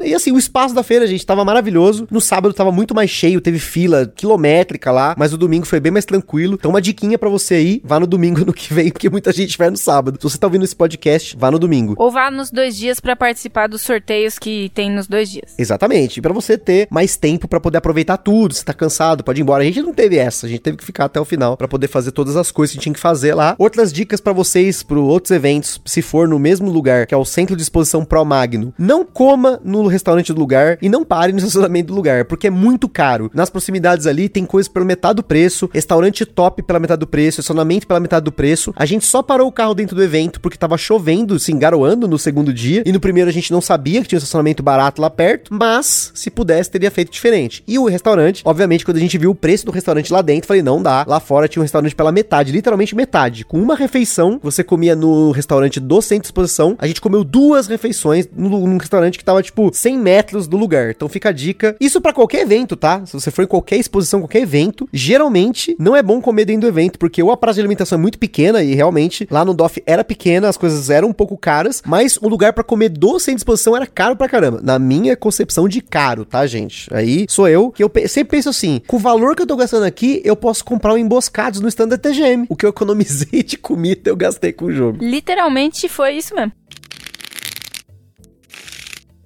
E 0.00 0.14
assim, 0.14 0.32
o 0.32 0.38
espaço 0.38 0.74
da 0.74 0.82
feira, 0.82 1.06
gente, 1.06 1.24
tava 1.26 1.44
maravilhoso. 1.44 2.06
No 2.10 2.20
sábado 2.20 2.54
tava 2.54 2.70
muito 2.72 2.94
mais 2.94 3.10
cheio, 3.10 3.40
teve 3.40 3.58
fila 3.58 4.10
quilométrica 4.14 4.90
lá, 4.90 5.14
mas 5.18 5.32
o 5.32 5.38
domingo 5.38 5.66
foi 5.66 5.80
bem 5.80 5.92
mais 5.92 6.04
tranquilo. 6.04 6.54
Então, 6.54 6.70
uma 6.70 6.80
diquinha 6.80 7.18
para 7.18 7.28
você 7.28 7.54
aí, 7.54 7.82
vá 7.84 7.98
no 7.98 8.06
domingo 8.06 8.44
no 8.46 8.52
que 8.52 8.72
vem, 8.72 8.90
porque 8.90 9.10
muita 9.10 9.32
gente 9.32 9.56
vai 9.58 9.70
no 9.70 9.76
sábado. 9.76 10.18
Se 10.18 10.22
você 10.22 10.38
tá 10.38 10.46
ouvindo 10.46 10.64
esse 10.64 10.76
podcast, 10.76 11.36
vá 11.36 11.50
no 11.50 11.58
domingo. 11.58 11.94
Ou 11.96 12.10
vá 12.10 12.30
nos 12.30 12.50
dois 12.50 12.76
dias 12.76 13.00
para 13.00 13.16
participar 13.16 13.68
dos 13.68 13.82
sorteios 13.82 14.38
que 14.38 14.70
tem 14.74 14.90
nos 14.90 15.06
dois 15.06 15.30
dias. 15.30 15.54
Exatamente. 15.58 16.20
para 16.20 16.32
você 16.32 16.56
ter 16.56 16.86
mais 16.90 17.16
tempo 17.16 17.48
para 17.48 17.60
poder 17.60 17.78
aproveitar 17.78 18.16
tudo. 18.16 18.54
Se 18.54 18.64
tá 18.64 18.72
cansado, 18.72 19.24
pode 19.24 19.40
ir 19.40 19.42
embora. 19.42 19.62
A 19.62 19.66
gente 19.66 19.82
não 19.82 19.92
teve 19.92 20.16
essa, 20.16 20.46
a 20.46 20.48
gente 20.48 20.60
teve 20.60 20.76
que 20.76 20.84
ficar 20.84 21.06
até 21.06 21.20
o 21.20 21.24
final 21.24 21.56
para 21.56 21.68
poder 21.68 21.88
fazer 21.88 22.12
todas 22.12 22.36
as 22.36 22.50
coisas 22.50 22.74
que 22.74 22.80
tinha 22.80 22.92
que 22.92 23.00
fazer 23.00 23.34
lá. 23.34 23.56
Outras 23.58 23.92
dicas 23.92 24.20
para 24.20 24.32
vocês, 24.32 24.82
para 24.82 24.98
outros 24.98 25.30
eventos, 25.30 25.80
se 25.84 26.02
for 26.02 26.28
no 26.28 26.38
mesmo 26.38 26.70
lugar, 26.70 27.06
que 27.06 27.14
é 27.14 27.16
o 27.16 27.24
Centro 27.24 27.56
de 27.56 27.62
Exposição 27.62 28.04
Pro 28.04 28.24
Magno, 28.24 28.72
não 28.78 29.04
coma 29.04 29.60
no 29.64 29.87
restaurante 29.88 30.32
do 30.32 30.38
lugar 30.38 30.78
e 30.80 30.88
não 30.88 31.04
pare 31.04 31.32
no 31.32 31.38
estacionamento 31.38 31.88
do 31.88 31.94
lugar, 31.94 32.24
porque 32.24 32.46
é 32.46 32.50
muito 32.50 32.88
caro. 32.88 33.30
Nas 33.34 33.50
proximidades 33.50 34.06
ali 34.06 34.28
tem 34.28 34.44
coisas 34.44 34.68
pela 34.68 34.84
metade 34.84 35.16
do 35.16 35.22
preço, 35.22 35.68
restaurante 35.72 36.24
top 36.24 36.62
pela 36.62 36.78
metade 36.78 37.00
do 37.00 37.06
preço, 37.06 37.40
estacionamento 37.40 37.86
pela 37.86 38.00
metade 38.00 38.24
do 38.24 38.32
preço. 38.32 38.72
A 38.76 38.86
gente 38.86 39.04
só 39.04 39.22
parou 39.22 39.48
o 39.48 39.52
carro 39.52 39.74
dentro 39.74 39.96
do 39.96 40.02
evento 40.02 40.40
porque 40.40 40.56
tava 40.56 40.76
chovendo, 40.76 41.38
se 41.38 41.52
engaroando 41.52 42.06
no 42.06 42.18
segundo 42.18 42.52
dia, 42.52 42.82
e 42.84 42.92
no 42.92 43.00
primeiro 43.00 43.28
a 43.30 43.32
gente 43.32 43.52
não 43.52 43.60
sabia 43.60 44.02
que 44.02 44.08
tinha 44.08 44.16
um 44.16 44.20
estacionamento 44.20 44.62
barato 44.62 45.00
lá 45.00 45.10
perto, 45.10 45.52
mas 45.54 46.12
se 46.14 46.30
pudesse 46.30 46.70
teria 46.70 46.90
feito 46.90 47.10
diferente. 47.10 47.62
E 47.66 47.78
o 47.78 47.86
restaurante, 47.86 48.42
obviamente, 48.44 48.84
quando 48.84 48.96
a 48.96 49.00
gente 49.00 49.18
viu 49.18 49.30
o 49.30 49.34
preço 49.34 49.66
do 49.66 49.72
restaurante 49.72 50.12
lá 50.12 50.22
dentro, 50.22 50.46
falei, 50.46 50.62
não 50.62 50.82
dá. 50.82 51.04
Lá 51.06 51.20
fora 51.20 51.48
tinha 51.48 51.60
um 51.60 51.64
restaurante 51.64 51.94
pela 51.94 52.12
metade, 52.12 52.52
literalmente 52.52 52.94
metade. 52.94 53.44
Com 53.44 53.60
uma 53.60 53.74
refeição, 53.74 54.38
você 54.42 54.62
comia 54.62 54.94
no 54.94 55.30
restaurante 55.30 55.80
do 55.80 56.00
centro 56.00 56.22
de 56.22 56.28
exposição, 56.28 56.76
a 56.78 56.86
gente 56.86 57.00
comeu 57.00 57.24
duas 57.24 57.66
refeições 57.66 58.28
num 58.34 58.76
restaurante 58.76 59.18
que 59.18 59.24
tava, 59.24 59.42
tipo, 59.42 59.70
100 59.78 59.98
metros 59.98 60.46
do 60.46 60.56
lugar. 60.56 60.90
Então 60.90 61.08
fica 61.08 61.28
a 61.28 61.32
dica. 61.32 61.76
Isso 61.80 62.00
para 62.00 62.12
qualquer 62.12 62.42
evento, 62.42 62.76
tá? 62.76 63.04
Se 63.06 63.12
você 63.12 63.30
for 63.30 63.42
em 63.42 63.46
qualquer 63.46 63.76
exposição, 63.76 64.20
qualquer 64.20 64.42
evento, 64.42 64.88
geralmente 64.92 65.76
não 65.78 65.94
é 65.94 66.02
bom 66.02 66.20
comer 66.20 66.44
dentro 66.44 66.62
do 66.62 66.68
evento, 66.68 66.98
porque 66.98 67.22
ou 67.22 67.30
a 67.30 67.36
praça 67.36 67.54
de 67.54 67.60
alimentação 67.60 67.98
é 67.98 68.00
muito 68.00 68.18
pequena 68.18 68.62
e 68.62 68.74
realmente 68.74 69.26
lá 69.30 69.44
no 69.44 69.54
DOF 69.54 69.82
era 69.86 70.04
pequena, 70.04 70.48
as 70.48 70.56
coisas 70.56 70.90
eram 70.90 71.08
um 71.08 71.12
pouco 71.12 71.36
caras, 71.36 71.82
mas 71.86 72.16
o 72.16 72.28
lugar 72.28 72.52
para 72.52 72.64
comer 72.64 72.88
doce 72.88 73.30
em 73.30 73.34
disposição 73.34 73.76
era 73.76 73.86
caro 73.86 74.16
pra 74.16 74.28
caramba. 74.28 74.60
Na 74.62 74.78
minha 74.78 75.16
concepção 75.16 75.68
de 75.68 75.80
caro, 75.80 76.24
tá, 76.24 76.46
gente? 76.46 76.92
Aí 76.92 77.26
sou 77.28 77.48
eu 77.48 77.70
que 77.70 77.82
eu 77.82 77.90
sempre 78.06 78.36
penso 78.36 78.48
assim, 78.48 78.80
com 78.86 78.96
o 78.96 79.00
valor 79.00 79.36
que 79.36 79.42
eu 79.42 79.46
tô 79.46 79.56
gastando 79.56 79.84
aqui, 79.84 80.20
eu 80.24 80.36
posso 80.36 80.64
comprar 80.64 80.94
um 80.94 80.98
emboscados 80.98 81.60
no 81.60 81.68
stand 81.68 81.88
da 81.88 81.98
TGM. 81.98 82.46
O 82.48 82.56
que 82.56 82.66
eu 82.66 82.70
economizei 82.70 83.42
de 83.44 83.56
comida 83.56 84.10
eu 84.10 84.16
gastei 84.16 84.52
com 84.52 84.66
o 84.66 84.72
jogo. 84.72 84.98
Literalmente 85.00 85.88
foi 85.88 86.14
isso 86.14 86.34
mesmo. 86.34 86.52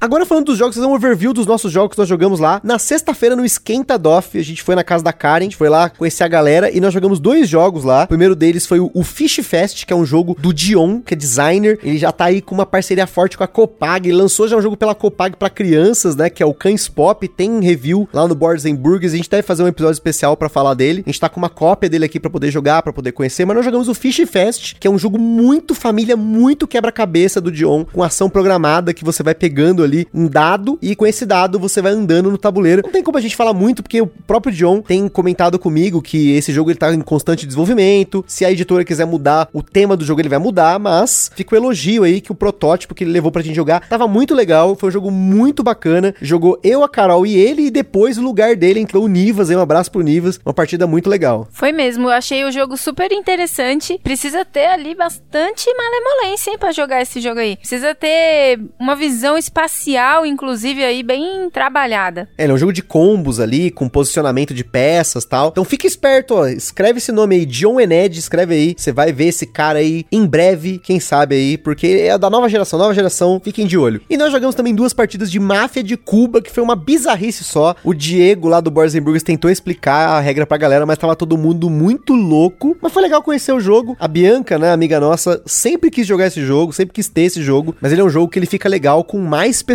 Agora 0.03 0.27
falando 0.27 0.47
dos 0.47 0.59
jogos, 0.59 0.75
fazer 0.75 0.89
um 0.89 0.95
overview 0.95 1.33
dos 1.33 1.47
nossos 1.47 1.71
jogos 1.71 1.95
que 1.95 1.99
nós 2.01 2.09
jogamos 2.09 2.41
lá. 2.41 2.61
Na 2.65 2.77
sexta-feira 2.77 3.37
no 3.37 3.45
Esquenta 3.45 3.97
Doff, 3.97 4.37
a 4.37 4.43
gente 4.43 4.61
foi 4.61 4.75
na 4.75 4.83
casa 4.83 5.05
da 5.05 5.13
Karen, 5.13 5.43
a 5.43 5.45
gente 5.45 5.57
foi 5.57 5.69
lá 5.69 5.91
conhecer 5.91 6.25
a 6.25 6.29
galera 6.29 6.69
e 6.73 6.81
nós 6.81 6.93
jogamos 6.93 7.21
dois 7.21 7.49
jogos 7.49 7.85
lá. 7.85 8.03
O 8.03 8.09
primeiro 8.09 8.35
deles 8.35 8.67
foi 8.67 8.81
o, 8.81 9.05
Fish 9.05 9.37
Fest, 9.45 9.87
que 9.87 9.93
é 9.93 9.97
um 9.97 10.05
jogo 10.05 10.37
do 10.41 10.53
Dion, 10.53 11.01
que 11.01 11.15
é 11.15 11.17
designer. 11.17 11.79
Ele 11.85 11.99
já 11.99 12.11
tá 12.11 12.25
aí 12.25 12.43
com 12.43 12.53
uma 12.53 12.67
parceria 12.67 13.07
forte 13.07 13.39
com 13.39 13.45
a 13.45 13.47
Copag. 13.47 14.09
Ele 14.09 14.19
lançou 14.19 14.49
já 14.49 14.57
um 14.57 14.61
jogo 14.61 14.77
pela 14.77 14.93
Copag 14.93 15.37
para 15.37 15.49
crianças, 15.49 16.17
né, 16.17 16.29
que 16.29 16.43
é 16.43 16.47
o 16.47 16.53
Cães 16.53 16.89
Pop. 16.89 17.29
Tem 17.29 17.61
review 17.61 18.09
lá 18.13 18.27
no 18.27 18.35
Boards 18.35 18.67
and 18.67 18.75
Burgers. 18.75 19.13
A 19.13 19.17
gente 19.17 19.31
deve 19.31 19.45
fazer 19.45 19.63
um 19.63 19.69
episódio 19.69 19.95
especial 19.95 20.37
para 20.37 20.49
falar 20.49 20.75
dele. 20.75 21.05
A 21.07 21.11
gente 21.11 21.21
tá 21.21 21.29
com 21.29 21.39
uma 21.39 21.49
cópia 21.49 21.89
dele 21.89 22.07
aqui 22.07 22.19
para 22.19 22.29
poder 22.29 22.51
jogar, 22.51 22.83
para 22.83 22.93
poder 22.93 23.13
conhecer, 23.13 23.45
mas 23.45 23.55
nós 23.55 23.65
jogamos 23.65 23.87
o 23.89 23.95
Fish 23.95 24.21
Fest, 24.29 24.75
que 24.81 24.89
é 24.89 24.91
um 24.91 24.99
jogo 24.99 25.17
muito 25.17 25.77
família, 25.77 26.17
muito 26.17 26.67
quebra-cabeça 26.67 27.41
do 27.41 27.53
Dion, 27.53 27.85
com 27.85 28.03
ação 28.03 28.29
programada 28.29 28.93
que 28.93 29.05
você 29.05 29.23
vai 29.23 29.37
pegando 29.37 29.85
ali 29.85 29.92
ali 29.93 30.09
um 30.13 30.27
dado 30.27 30.79
e 30.81 30.97
com 30.97 31.07
esse 31.07 31.27
dado 31.27 31.59
você 31.59 31.83
vai 31.83 31.93
andando 31.93 32.31
no 32.31 32.39
tabuleiro. 32.39 32.83
Não 32.83 32.91
tem 32.91 33.03
como 33.03 33.19
a 33.19 33.21
gente 33.21 33.37
falar 33.37 33.53
muito 33.53 33.83
porque 33.83 34.01
o 34.01 34.07
próprio 34.07 34.53
John 34.53 34.81
tem 34.81 35.07
comentado 35.09 35.59
comigo 35.59 36.01
que 36.01 36.33
esse 36.33 36.53
jogo 36.53 36.71
ele 36.71 36.79
tá 36.79 36.93
em 36.93 37.01
constante 37.01 37.47
desenvolvimento. 37.47 38.25
Se 38.27 38.45
a 38.45 38.51
editora 38.51 38.85
quiser 38.85 39.05
mudar 39.05 39.49
o 39.53 39.63
tema 39.63 39.97
do 39.97 40.05
jogo, 40.05 40.21
ele 40.21 40.29
vai 40.29 40.39
mudar, 40.39 40.79
mas 40.79 41.31
fica 41.35 41.55
o 41.55 41.59
elogio 41.59 42.05
aí 42.05 42.21
que 42.21 42.33
o 42.33 42.35
protótipo 42.35 42.95
que 42.95 43.05
ele 43.05 43.13
levou 43.13 43.31
pra 43.31 43.43
gente 43.43 43.55
jogar 43.55 43.87
tava 43.89 44.09
muito 44.09 44.35
legal, 44.35 44.75
foi 44.75 44.89
um 44.89 44.93
jogo 44.93 45.11
muito 45.11 45.63
bacana. 45.63 46.15
Jogou 46.21 46.59
eu, 46.63 46.83
a 46.83 46.89
Carol 46.89 47.27
e 47.27 47.37
ele 47.37 47.67
e 47.67 47.71
depois 47.71 48.17
o 48.17 48.23
lugar 48.23 48.57
dele 48.57 48.81
entrou 48.81 49.05
o 49.05 49.09
Nivas, 49.09 49.51
aí 49.51 49.57
um 49.57 49.61
abraço 49.61 49.91
pro 49.91 50.01
Nivas, 50.01 50.41
uma 50.45 50.55
partida 50.55 50.87
muito 50.87 51.11
legal. 51.11 51.47
Foi 51.51 51.73
mesmo, 51.73 52.09
eu 52.09 52.13
achei 52.13 52.45
o 52.45 52.51
jogo 52.51 52.77
super 52.77 53.13
interessante. 53.13 54.01
Precisa 54.03 54.45
ter 54.45 54.67
ali 54.67 54.95
bastante 54.95 55.67
malemolência, 55.75 56.51
hein, 56.51 56.59
jogar 56.73 57.03
esse 57.03 57.21
jogo 57.21 57.41
aí. 57.41 57.57
Precisa 57.57 57.95
ter 57.95 58.61
uma 58.79 58.97
visão 58.97 59.37
espacial 59.37 59.82
inclusive, 60.27 60.83
aí 60.83 61.03
bem 61.03 61.51
trabalhada. 61.51 62.29
É, 62.37 62.45
ele 62.45 62.53
é 62.53 62.55
um 62.55 62.59
jogo 62.59 62.73
de 62.73 62.83
combos 62.83 63.41
ali, 63.41 63.71
com 63.71 63.89
posicionamento 63.89 64.55
de 64.55 64.65
peças 64.65 65.25
tal. 65.25 65.49
Então 65.49 65.65
fica 65.65 65.87
esperto, 65.87 66.35
ó. 66.35 66.47
Escreve 66.47 66.99
esse 66.99 67.13
nome 67.13 67.37
aí, 67.37 67.47
John 67.47 67.81
Ened, 67.81 68.19
escreve 68.19 68.55
aí. 68.55 68.75
Você 68.77 68.93
vai 68.93 69.13
ver 69.13 69.27
esse 69.27 69.47
cara 69.47 69.79
aí 69.79 70.05
em 70.11 70.27
breve, 70.27 70.79
quem 70.79 71.01
sabe 71.01 71.35
aí, 71.35 71.59
porque 71.59 71.87
é 71.87 72.17
da 72.17 72.31
nova 72.31 72.49
geração, 72.49 72.79
nova 72.79 72.95
geração, 72.95 73.41
fiquem 73.43 73.67
de 73.67 73.77
olho. 73.77 74.01
E 74.09 74.17
nós 74.17 74.33
jogamos 74.33 74.55
também 74.55 74.75
duas 74.75 74.93
partidas 74.93 75.31
de 75.31 75.39
Máfia 75.41 75.83
de 75.83 75.97
Cuba, 75.97 76.41
que 76.41 76.51
foi 76.51 76.63
uma 76.63 76.77
bizarrice 76.77 77.45
só. 77.45 77.75
O 77.85 77.93
Diego 77.93 78.49
lá 78.49 78.61
do 78.61 78.71
Borzenburgers 78.71 79.23
tentou 79.23 79.51
explicar 79.51 80.11
a 80.11 80.21
regra 80.21 80.47
pra 80.47 80.57
galera, 80.57 80.87
mas 80.87 80.99
tava 80.99 81.17
todo 81.17 81.37
mundo 81.37 81.69
muito 81.69 82.15
louco. 82.15 82.77
Mas 82.81 82.93
foi 82.93 83.03
legal 83.03 83.23
conhecer 83.23 83.53
o 83.53 83.61
jogo. 83.61 83.97
A 83.99 84.09
Bianca, 84.09 84.59
né, 84.59 84.73
amiga 84.73 85.01
nossa, 85.01 85.43
sempre 85.47 85.91
quis 85.91 86.07
jogar 86.07 86.27
esse 86.27 86.45
jogo, 86.45 86.73
sempre 86.73 86.95
quis 86.95 87.09
ter 87.09 87.23
esse 87.23 87.43
jogo, 87.43 87.75
mas 87.81 87.93
ele 87.93 88.01
é 88.01 88.05
um 88.05 88.11
jogo 88.11 88.29
que 88.29 88.39
ele 88.39 88.47
fica 88.47 88.69
legal 88.69 89.05
com 89.05 89.19
mais 89.19 89.63
pessoas. 89.63 89.72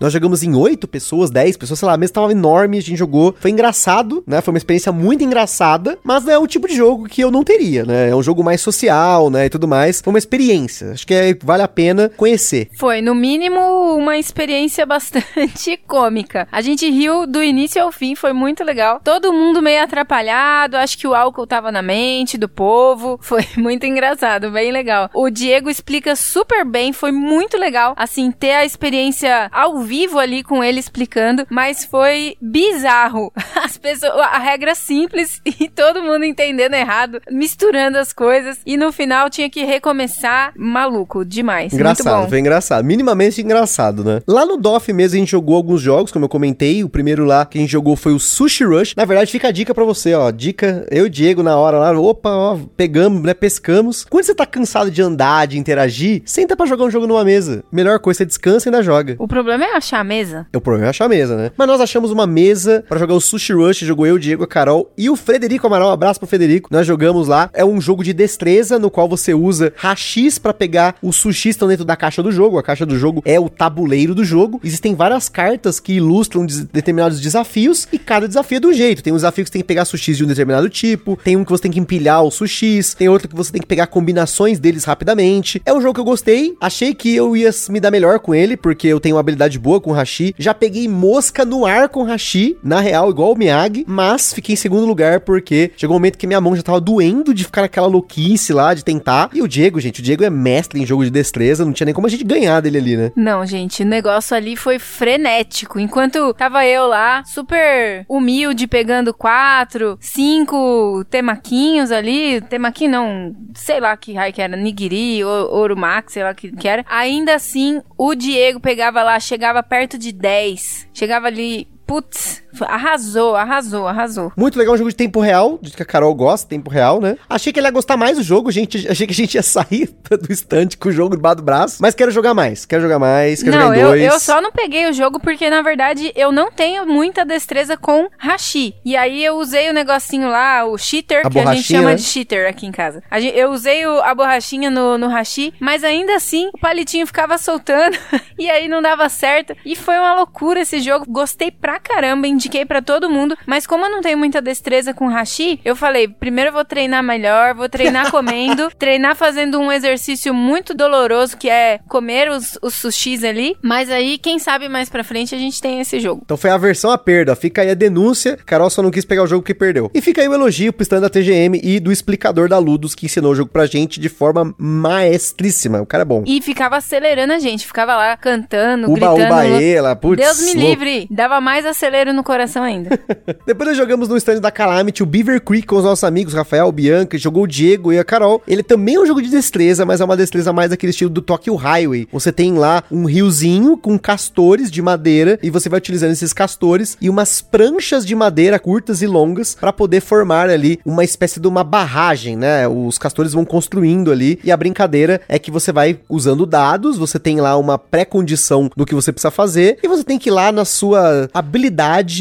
Nós 0.00 0.12
jogamos 0.12 0.42
em 0.42 0.54
oito 0.54 0.86
pessoas, 0.86 1.30
dez 1.30 1.56
pessoas, 1.56 1.78
sei 1.78 1.86
lá, 1.86 1.94
a 1.94 1.98
mesa 1.98 2.12
tava 2.12 2.32
enorme, 2.32 2.78
a 2.78 2.82
gente 2.82 2.96
jogou. 2.96 3.34
Foi 3.38 3.50
engraçado, 3.50 4.22
né? 4.26 4.40
Foi 4.40 4.52
uma 4.52 4.58
experiência 4.58 4.92
muito 4.92 5.24
engraçada, 5.24 5.98
mas 6.02 6.26
é 6.26 6.38
o 6.38 6.46
tipo 6.46 6.68
de 6.68 6.74
jogo 6.74 7.06
que 7.06 7.20
eu 7.22 7.30
não 7.30 7.44
teria, 7.44 7.84
né? 7.84 8.10
É 8.10 8.16
um 8.16 8.22
jogo 8.22 8.42
mais 8.42 8.60
social, 8.60 9.30
né, 9.30 9.46
e 9.46 9.50
tudo 9.50 9.66
mais. 9.68 10.00
Foi 10.00 10.12
uma 10.12 10.18
experiência. 10.18 10.92
Acho 10.92 11.06
que 11.06 11.14
é, 11.14 11.34
vale 11.42 11.62
a 11.62 11.68
pena 11.68 12.10
conhecer. 12.16 12.68
Foi, 12.76 13.00
no 13.00 13.14
mínimo, 13.14 13.60
uma 13.96 14.18
experiência 14.18 14.84
bastante 14.86 15.76
cômica. 15.86 16.46
A 16.50 16.60
gente 16.60 16.88
riu 16.90 17.26
do 17.26 17.42
início 17.42 17.82
ao 17.82 17.92
fim, 17.92 18.14
foi 18.14 18.32
muito 18.32 18.64
legal. 18.64 19.00
Todo 19.02 19.32
mundo 19.32 19.62
meio 19.62 19.82
atrapalhado, 19.82 20.76
acho 20.76 20.98
que 20.98 21.06
o 21.06 21.14
álcool 21.14 21.46
tava 21.46 21.72
na 21.72 21.82
mente 21.82 22.38
do 22.38 22.48
povo. 22.48 23.18
Foi 23.30 23.46
muito 23.56 23.86
engraçado, 23.86 24.50
bem 24.50 24.72
legal. 24.72 25.08
O 25.14 25.30
Diego 25.30 25.70
explica 25.70 26.16
super 26.16 26.64
bem, 26.64 26.92
foi 26.92 27.12
muito 27.12 27.56
legal, 27.56 27.94
assim, 27.96 28.30
ter 28.30 28.52
a 28.52 28.64
experiência 28.64 29.19
ao 29.26 29.78
vivo 29.80 30.18
ali 30.18 30.42
com 30.42 30.62
ele 30.62 30.80
explicando, 30.80 31.46
mas 31.50 31.84
foi 31.84 32.36
bizarro. 32.40 33.32
As 33.62 33.76
pessoas, 33.76 34.12
a 34.14 34.38
regra 34.38 34.74
simples 34.74 35.40
e 35.44 35.68
todo 35.68 36.02
mundo 36.02 36.24
entendendo 36.24 36.74
errado, 36.74 37.20
misturando 37.30 37.98
as 37.98 38.12
coisas 38.12 38.58
e 38.64 38.76
no 38.76 38.90
final 38.92 39.28
tinha 39.28 39.50
que 39.50 39.64
recomeçar. 39.64 40.52
Maluco, 40.56 41.24
demais. 41.24 41.72
Engraçado, 41.72 42.28
foi 42.28 42.38
engraçado. 42.38 42.84
Minimamente 42.84 43.40
engraçado, 43.40 44.02
né? 44.04 44.22
Lá 44.26 44.44
no 44.46 44.56
DOF 44.56 44.92
mesmo 44.92 45.16
a 45.16 45.20
gente 45.20 45.30
jogou 45.30 45.56
alguns 45.56 45.80
jogos, 45.80 46.10
como 46.10 46.24
eu 46.24 46.28
comentei. 46.28 46.82
O 46.82 46.88
primeiro 46.88 47.24
lá 47.24 47.44
que 47.44 47.58
a 47.58 47.60
gente 47.60 47.70
jogou 47.70 47.96
foi 47.96 48.12
o 48.12 48.18
Sushi 48.18 48.64
Rush. 48.64 48.94
Na 48.96 49.04
verdade, 49.04 49.30
fica 49.30 49.48
a 49.48 49.52
dica 49.52 49.74
para 49.74 49.84
você, 49.84 50.14
ó. 50.14 50.30
Dica, 50.30 50.86
eu 50.90 51.04
e 51.04 51.06
o 51.06 51.10
Diego 51.10 51.42
na 51.42 51.56
hora 51.56 51.78
lá, 51.78 51.98
opa, 51.98 52.30
ó, 52.30 52.58
pegamos, 52.76 53.22
né? 53.22 53.34
Pescamos. 53.34 54.04
Quando 54.04 54.24
você 54.24 54.34
tá 54.34 54.46
cansado 54.46 54.90
de 54.90 55.02
andar, 55.02 55.46
de 55.46 55.58
interagir, 55.58 56.22
senta 56.24 56.56
para 56.56 56.66
jogar 56.66 56.84
um 56.84 56.90
jogo 56.90 57.06
numa 57.06 57.24
mesa. 57.24 57.64
Melhor 57.70 57.98
coisa, 57.98 58.18
você 58.18 58.26
descansa 58.26 58.68
e 58.68 58.72
ainda 58.72 58.82
joga. 58.82 59.09
O 59.18 59.28
problema 59.28 59.64
é 59.64 59.76
achar 59.76 60.00
a 60.00 60.04
mesa. 60.04 60.46
O 60.54 60.60
problema 60.60 60.86
é 60.86 60.90
achar 60.90 61.04
a 61.04 61.08
mesa, 61.08 61.36
né? 61.36 61.50
Mas 61.56 61.68
nós 61.68 61.80
achamos 61.80 62.10
uma 62.10 62.26
mesa 62.26 62.84
para 62.88 62.98
jogar 62.98 63.14
o 63.14 63.20
Sushi 63.20 63.52
Rush. 63.52 63.78
Jogou 63.80 64.06
eu, 64.06 64.18
Diego, 64.18 64.44
a 64.44 64.46
Carol 64.46 64.90
e 64.96 65.08
o 65.10 65.16
Frederico 65.16 65.66
Amaral. 65.66 65.90
Um 65.90 65.92
abraço 65.92 66.18
pro 66.18 66.28
Frederico. 66.28 66.68
Nós 66.72 66.86
jogamos 66.86 67.28
lá. 67.28 67.50
É 67.52 67.64
um 67.64 67.80
jogo 67.80 68.02
de 68.02 68.12
destreza 68.12 68.78
no 68.78 68.90
qual 68.90 69.08
você 69.08 69.34
usa 69.34 69.72
rachis 69.76 70.38
para 70.38 70.54
pegar 70.54 70.96
os 71.02 71.16
sushis 71.16 71.50
que 71.50 71.56
estão 71.56 71.68
dentro 71.68 71.84
da 71.84 71.96
caixa 71.96 72.22
do 72.22 72.30
jogo. 72.30 72.58
A 72.58 72.62
caixa 72.62 72.86
do 72.86 72.96
jogo 72.96 73.22
é 73.24 73.38
o 73.38 73.48
tabuleiro 73.48 74.14
do 74.14 74.24
jogo. 74.24 74.60
Existem 74.62 74.94
várias 74.94 75.28
cartas 75.28 75.80
que 75.80 75.94
ilustram 75.94 76.46
des 76.46 76.64
determinados 76.64 77.20
desafios 77.20 77.88
e 77.92 77.98
cada 77.98 78.28
desafio 78.28 78.58
é 78.58 78.60
de 78.60 78.66
um 78.68 78.72
jeito. 78.72 79.02
Tem 79.02 79.12
um 79.12 79.16
desafio 79.16 79.44
que 79.44 79.48
você 79.48 79.54
tem 79.54 79.62
que 79.62 79.66
pegar 79.66 79.84
sushis 79.84 80.16
de 80.16 80.24
um 80.24 80.28
determinado 80.28 80.68
tipo, 80.68 81.18
tem 81.24 81.36
um 81.36 81.44
que 81.44 81.50
você 81.50 81.64
tem 81.64 81.72
que 81.72 81.80
empilhar 81.80 82.22
os 82.22 82.34
sushis, 82.34 82.94
tem 82.94 83.08
outro 83.08 83.28
que 83.28 83.34
você 83.34 83.50
tem 83.50 83.60
que 83.60 83.66
pegar 83.66 83.88
combinações 83.88 84.60
deles 84.60 84.84
rapidamente. 84.84 85.60
É 85.66 85.74
um 85.74 85.80
jogo 85.80 85.94
que 85.94 86.00
eu 86.00 86.04
gostei. 86.04 86.56
Achei 86.60 86.94
que 86.94 87.14
eu 87.14 87.36
ia 87.36 87.50
me 87.68 87.80
dar 87.80 87.90
melhor 87.90 88.20
com 88.20 88.32
ele, 88.32 88.56
porque 88.56 88.86
eu 88.86 88.99
tenho 89.00 89.16
uma 89.16 89.20
habilidade 89.20 89.58
boa 89.58 89.80
com 89.80 89.92
hashi. 89.92 90.34
Já 90.38 90.54
peguei 90.54 90.88
mosca 90.88 91.44
no 91.44 91.66
ar 91.66 91.88
com 91.88 92.02
hashi, 92.02 92.56
na 92.62 92.80
real, 92.80 93.10
igual 93.10 93.32
o 93.32 93.36
Miyagi, 93.36 93.84
mas 93.86 94.32
fiquei 94.32 94.52
em 94.52 94.56
segundo 94.56 94.86
lugar 94.86 95.20
porque 95.20 95.72
chegou 95.76 95.96
um 95.96 95.98
momento 95.98 96.18
que 96.18 96.26
minha 96.26 96.40
mão 96.40 96.54
já 96.54 96.62
tava 96.62 96.80
doendo 96.80 97.34
de 97.34 97.44
ficar 97.44 97.62
naquela 97.62 97.86
louquice 97.86 98.52
lá, 98.52 98.74
de 98.74 98.84
tentar. 98.84 99.30
E 99.32 99.42
o 99.42 99.48
Diego, 99.48 99.80
gente, 99.80 100.00
o 100.00 100.02
Diego 100.02 100.24
é 100.24 100.30
mestre 100.30 100.80
em 100.80 100.86
jogo 100.86 101.04
de 101.04 101.10
destreza, 101.10 101.64
não 101.64 101.72
tinha 101.72 101.86
nem 101.86 101.94
como 101.94 102.06
a 102.06 102.10
gente 102.10 102.24
ganhar 102.24 102.60
dele 102.60 102.78
ali, 102.78 102.96
né? 102.96 103.12
Não, 103.16 103.44
gente, 103.46 103.82
o 103.82 103.86
negócio 103.86 104.36
ali 104.36 104.56
foi 104.56 104.78
frenético. 104.78 105.78
Enquanto 105.78 106.32
tava 106.34 106.66
eu 106.66 106.86
lá, 106.86 107.24
super 107.24 108.04
humilde, 108.08 108.66
pegando 108.66 109.14
quatro, 109.14 109.98
cinco 110.00 111.04
temaquinhos 111.10 111.90
ali. 111.90 112.40
Temaquinho 112.42 112.90
não, 112.90 113.36
sei 113.54 113.80
lá 113.80 113.96
que 113.96 114.12
raio 114.12 114.32
que 114.32 114.42
era, 114.42 114.56
nigiri, 114.56 115.24
orumax, 115.24 116.12
sei 116.12 116.22
lá 116.22 116.34
que, 116.34 116.50
que 116.52 116.68
era. 116.68 116.84
Ainda 116.88 117.34
assim, 117.34 117.80
o 117.96 118.14
Diego 118.14 118.60
pegava 118.60 118.89
lá, 118.90 119.20
chegava 119.20 119.62
perto 119.62 119.96
de 119.96 120.12
10. 120.12 120.88
Chegava 120.92 121.28
ali 121.28 121.68
putz, 121.90 122.40
arrasou, 122.60 123.34
arrasou, 123.34 123.88
arrasou. 123.88 124.32
Muito 124.36 124.56
legal, 124.56 124.74
um 124.74 124.78
jogo 124.78 124.90
de 124.90 124.94
tempo 124.96 125.18
real, 125.20 125.58
de 125.60 125.72
que 125.72 125.82
a 125.82 125.84
Carol 125.86 126.14
gosta, 126.14 126.48
tempo 126.48 126.70
real, 126.70 127.00
né? 127.00 127.16
Achei 127.28 127.52
que 127.52 127.58
ele 127.58 127.66
ia 127.66 127.72
gostar 127.72 127.96
mais 127.96 128.16
do 128.16 128.22
jogo, 128.22 128.48
gente, 128.52 128.86
achei 128.88 129.08
que 129.08 129.12
a 129.12 129.16
gente 129.16 129.34
ia 129.34 129.42
sair 129.42 129.90
do 130.08 130.32
estante 130.32 130.76
com 130.76 130.88
o 130.88 130.92
jogo 130.92 131.16
debaixo 131.16 131.38
do 131.38 131.42
braço, 131.42 131.78
mas 131.80 131.92
quero 131.92 132.12
jogar 132.12 132.32
mais, 132.32 132.64
quero 132.64 132.80
jogar 132.80 133.00
mais, 133.00 133.42
quero 133.42 133.56
não, 133.56 133.62
jogar 133.62 133.76
em 133.76 133.80
eu, 133.80 133.88
dois. 133.88 134.02
eu 134.04 134.20
só 134.20 134.40
não 134.40 134.52
peguei 134.52 134.88
o 134.88 134.92
jogo 134.92 135.18
porque, 135.18 135.50
na 135.50 135.62
verdade, 135.62 136.12
eu 136.14 136.30
não 136.30 136.52
tenho 136.52 136.86
muita 136.86 137.24
destreza 137.24 137.76
com 137.76 138.08
hashi. 138.18 138.72
E 138.84 138.96
aí 138.96 139.24
eu 139.24 139.34
usei 139.38 139.68
o 139.68 139.72
negocinho 139.72 140.28
lá, 140.28 140.64
o 140.64 140.78
cheater, 140.78 141.26
A 141.26 141.30
que 141.30 141.40
a 141.40 141.54
gente 141.54 141.64
chama 141.72 141.90
né? 141.90 141.94
de 141.96 142.02
cheater 142.02 142.48
aqui 142.48 142.66
em 142.66 142.72
casa. 142.72 143.02
Gente- 143.14 143.36
eu 143.36 143.50
usei 143.50 143.84
o- 143.84 144.00
a 144.02 144.14
borrachinha 144.14 144.70
no, 144.70 144.96
no 144.96 145.08
hashi, 145.08 145.52
mas 145.58 145.82
ainda 145.82 146.14
assim 146.14 146.50
o 146.54 146.58
palitinho 146.58 147.04
ficava 147.04 147.36
soltando 147.36 147.98
e 148.38 148.48
aí 148.48 148.68
não 148.68 148.80
dava 148.80 149.08
certo. 149.08 149.56
E 149.64 149.74
foi 149.74 149.96
uma 149.98 150.14
loucura 150.14 150.60
esse 150.60 150.78
jogo. 150.78 151.04
Gostei 151.08 151.50
pra 151.50 151.79
caramba, 151.82 152.26
indiquei 152.26 152.64
pra 152.64 152.80
todo 152.82 153.10
mundo, 153.10 153.36
mas 153.46 153.66
como 153.66 153.84
eu 153.84 153.90
não 153.90 154.00
tenho 154.00 154.18
muita 154.18 154.40
destreza 154.40 154.92
com 154.94 155.08
hashi, 155.08 155.60
eu 155.64 155.74
falei, 155.76 156.08
primeiro 156.08 156.50
eu 156.50 156.54
vou 156.54 156.64
treinar 156.64 157.02
melhor, 157.02 157.54
vou 157.54 157.68
treinar 157.68 158.10
comendo, 158.12 158.70
treinar 158.78 159.16
fazendo 159.16 159.58
um 159.58 159.70
exercício 159.72 160.32
muito 160.34 160.74
doloroso 160.74 161.36
que 161.36 161.48
é 161.48 161.80
comer 161.88 162.30
os, 162.30 162.58
os 162.62 162.74
sushis 162.74 163.24
ali, 163.24 163.56
mas 163.62 163.90
aí 163.90 164.18
quem 164.18 164.38
sabe 164.38 164.68
mais 164.68 164.88
pra 164.88 165.04
frente 165.04 165.34
a 165.34 165.38
gente 165.38 165.60
tem 165.60 165.80
esse 165.80 165.98
jogo. 166.00 166.22
Então 166.24 166.36
foi 166.36 166.50
a 166.50 166.56
versão 166.58 166.90
a 166.90 166.98
perda, 166.98 167.34
fica 167.34 167.62
aí 167.62 167.70
a 167.70 167.74
denúncia, 167.74 168.38
Carol 168.46 168.70
só 168.70 168.82
não 168.82 168.90
quis 168.90 169.04
pegar 169.04 169.22
o 169.22 169.26
jogo 169.26 169.42
que 169.44 169.54
perdeu. 169.54 169.90
E 169.94 170.00
fica 170.00 170.20
aí 170.20 170.28
o 170.28 170.34
elogio 170.34 170.72
pro 170.72 170.82
stand 170.82 171.00
da 171.00 171.08
TGM 171.10 171.60
e 171.62 171.80
do 171.80 171.90
explicador 171.92 172.48
da 172.48 172.58
Ludus 172.58 172.94
que 172.94 173.06
ensinou 173.06 173.32
o 173.32 173.34
jogo 173.34 173.50
pra 173.50 173.66
gente 173.66 174.00
de 174.00 174.08
forma 174.08 174.54
maestríssima, 174.58 175.80
o 175.80 175.86
cara 175.86 176.02
é 176.02 176.04
bom. 176.04 176.22
E 176.26 176.40
ficava 176.40 176.76
acelerando 176.76 177.32
a 177.32 177.38
gente, 177.38 177.66
ficava 177.66 177.96
lá 177.96 178.16
cantando, 178.16 178.90
Uba, 178.90 179.14
gritando. 179.14 179.34
uba, 179.34 179.62
ela, 179.62 179.96
putz. 179.96 180.22
Deus 180.24 180.40
me 180.40 180.54
louco. 180.54 180.68
livre, 180.68 181.06
dava 181.10 181.40
mais 181.40 181.64
acelero 181.70 182.12
no 182.12 182.22
coração 182.22 182.62
ainda. 182.62 182.98
Depois 183.46 183.68
nós 183.68 183.76
jogamos 183.76 184.08
no 184.08 184.16
stand 184.16 184.40
da 184.40 184.50
Calamity 184.50 185.02
o 185.02 185.06
Beaver 185.06 185.40
Creek 185.40 185.66
com 185.66 185.76
os 185.76 185.84
nossos 185.84 186.04
amigos, 186.04 186.34
Rafael, 186.34 186.70
Bianca, 186.70 187.16
jogou 187.18 187.44
o 187.44 187.46
Diego 187.46 187.92
e 187.92 187.98
a 187.98 188.04
Carol. 188.04 188.42
Ele 188.46 188.62
também 188.62 188.96
é 188.96 189.00
um 189.00 189.06
jogo 189.06 189.22
de 189.22 189.30
destreza, 189.30 189.84
mas 189.84 190.00
é 190.00 190.04
uma 190.04 190.16
destreza 190.16 190.52
mais 190.52 190.70
daquele 190.70 190.90
estilo 190.90 191.10
do 191.10 191.22
Tokyo 191.22 191.54
Highway. 191.54 192.08
Você 192.12 192.32
tem 192.32 192.54
lá 192.54 192.82
um 192.90 193.04
riozinho 193.04 193.76
com 193.76 193.98
castores 193.98 194.70
de 194.70 194.82
madeira 194.82 195.38
e 195.42 195.50
você 195.50 195.68
vai 195.68 195.78
utilizando 195.78 196.12
esses 196.12 196.32
castores 196.32 196.96
e 197.00 197.08
umas 197.08 197.40
pranchas 197.40 198.04
de 198.04 198.14
madeira 198.14 198.58
curtas 198.58 199.02
e 199.02 199.06
longas 199.06 199.54
para 199.54 199.72
poder 199.72 200.00
formar 200.00 200.48
ali 200.48 200.78
uma 200.84 201.04
espécie 201.04 201.40
de 201.40 201.48
uma 201.48 201.64
barragem, 201.64 202.36
né? 202.36 202.66
Os 202.68 202.98
castores 202.98 203.32
vão 203.32 203.44
construindo 203.44 204.10
ali 204.10 204.38
e 204.44 204.50
a 204.50 204.56
brincadeira 204.56 205.20
é 205.28 205.38
que 205.38 205.50
você 205.50 205.72
vai 205.72 205.98
usando 206.08 206.46
dados, 206.46 206.98
você 206.98 207.18
tem 207.18 207.40
lá 207.40 207.56
uma 207.56 207.78
pré-condição 207.78 208.70
do 208.76 208.86
que 208.86 208.94
você 208.94 209.12
precisa 209.12 209.30
fazer 209.30 209.78
e 209.82 209.88
você 209.88 210.04
tem 210.04 210.18
que 210.18 210.28
ir 210.28 210.32
lá 210.32 210.52
na 210.52 210.64
sua 210.64 211.28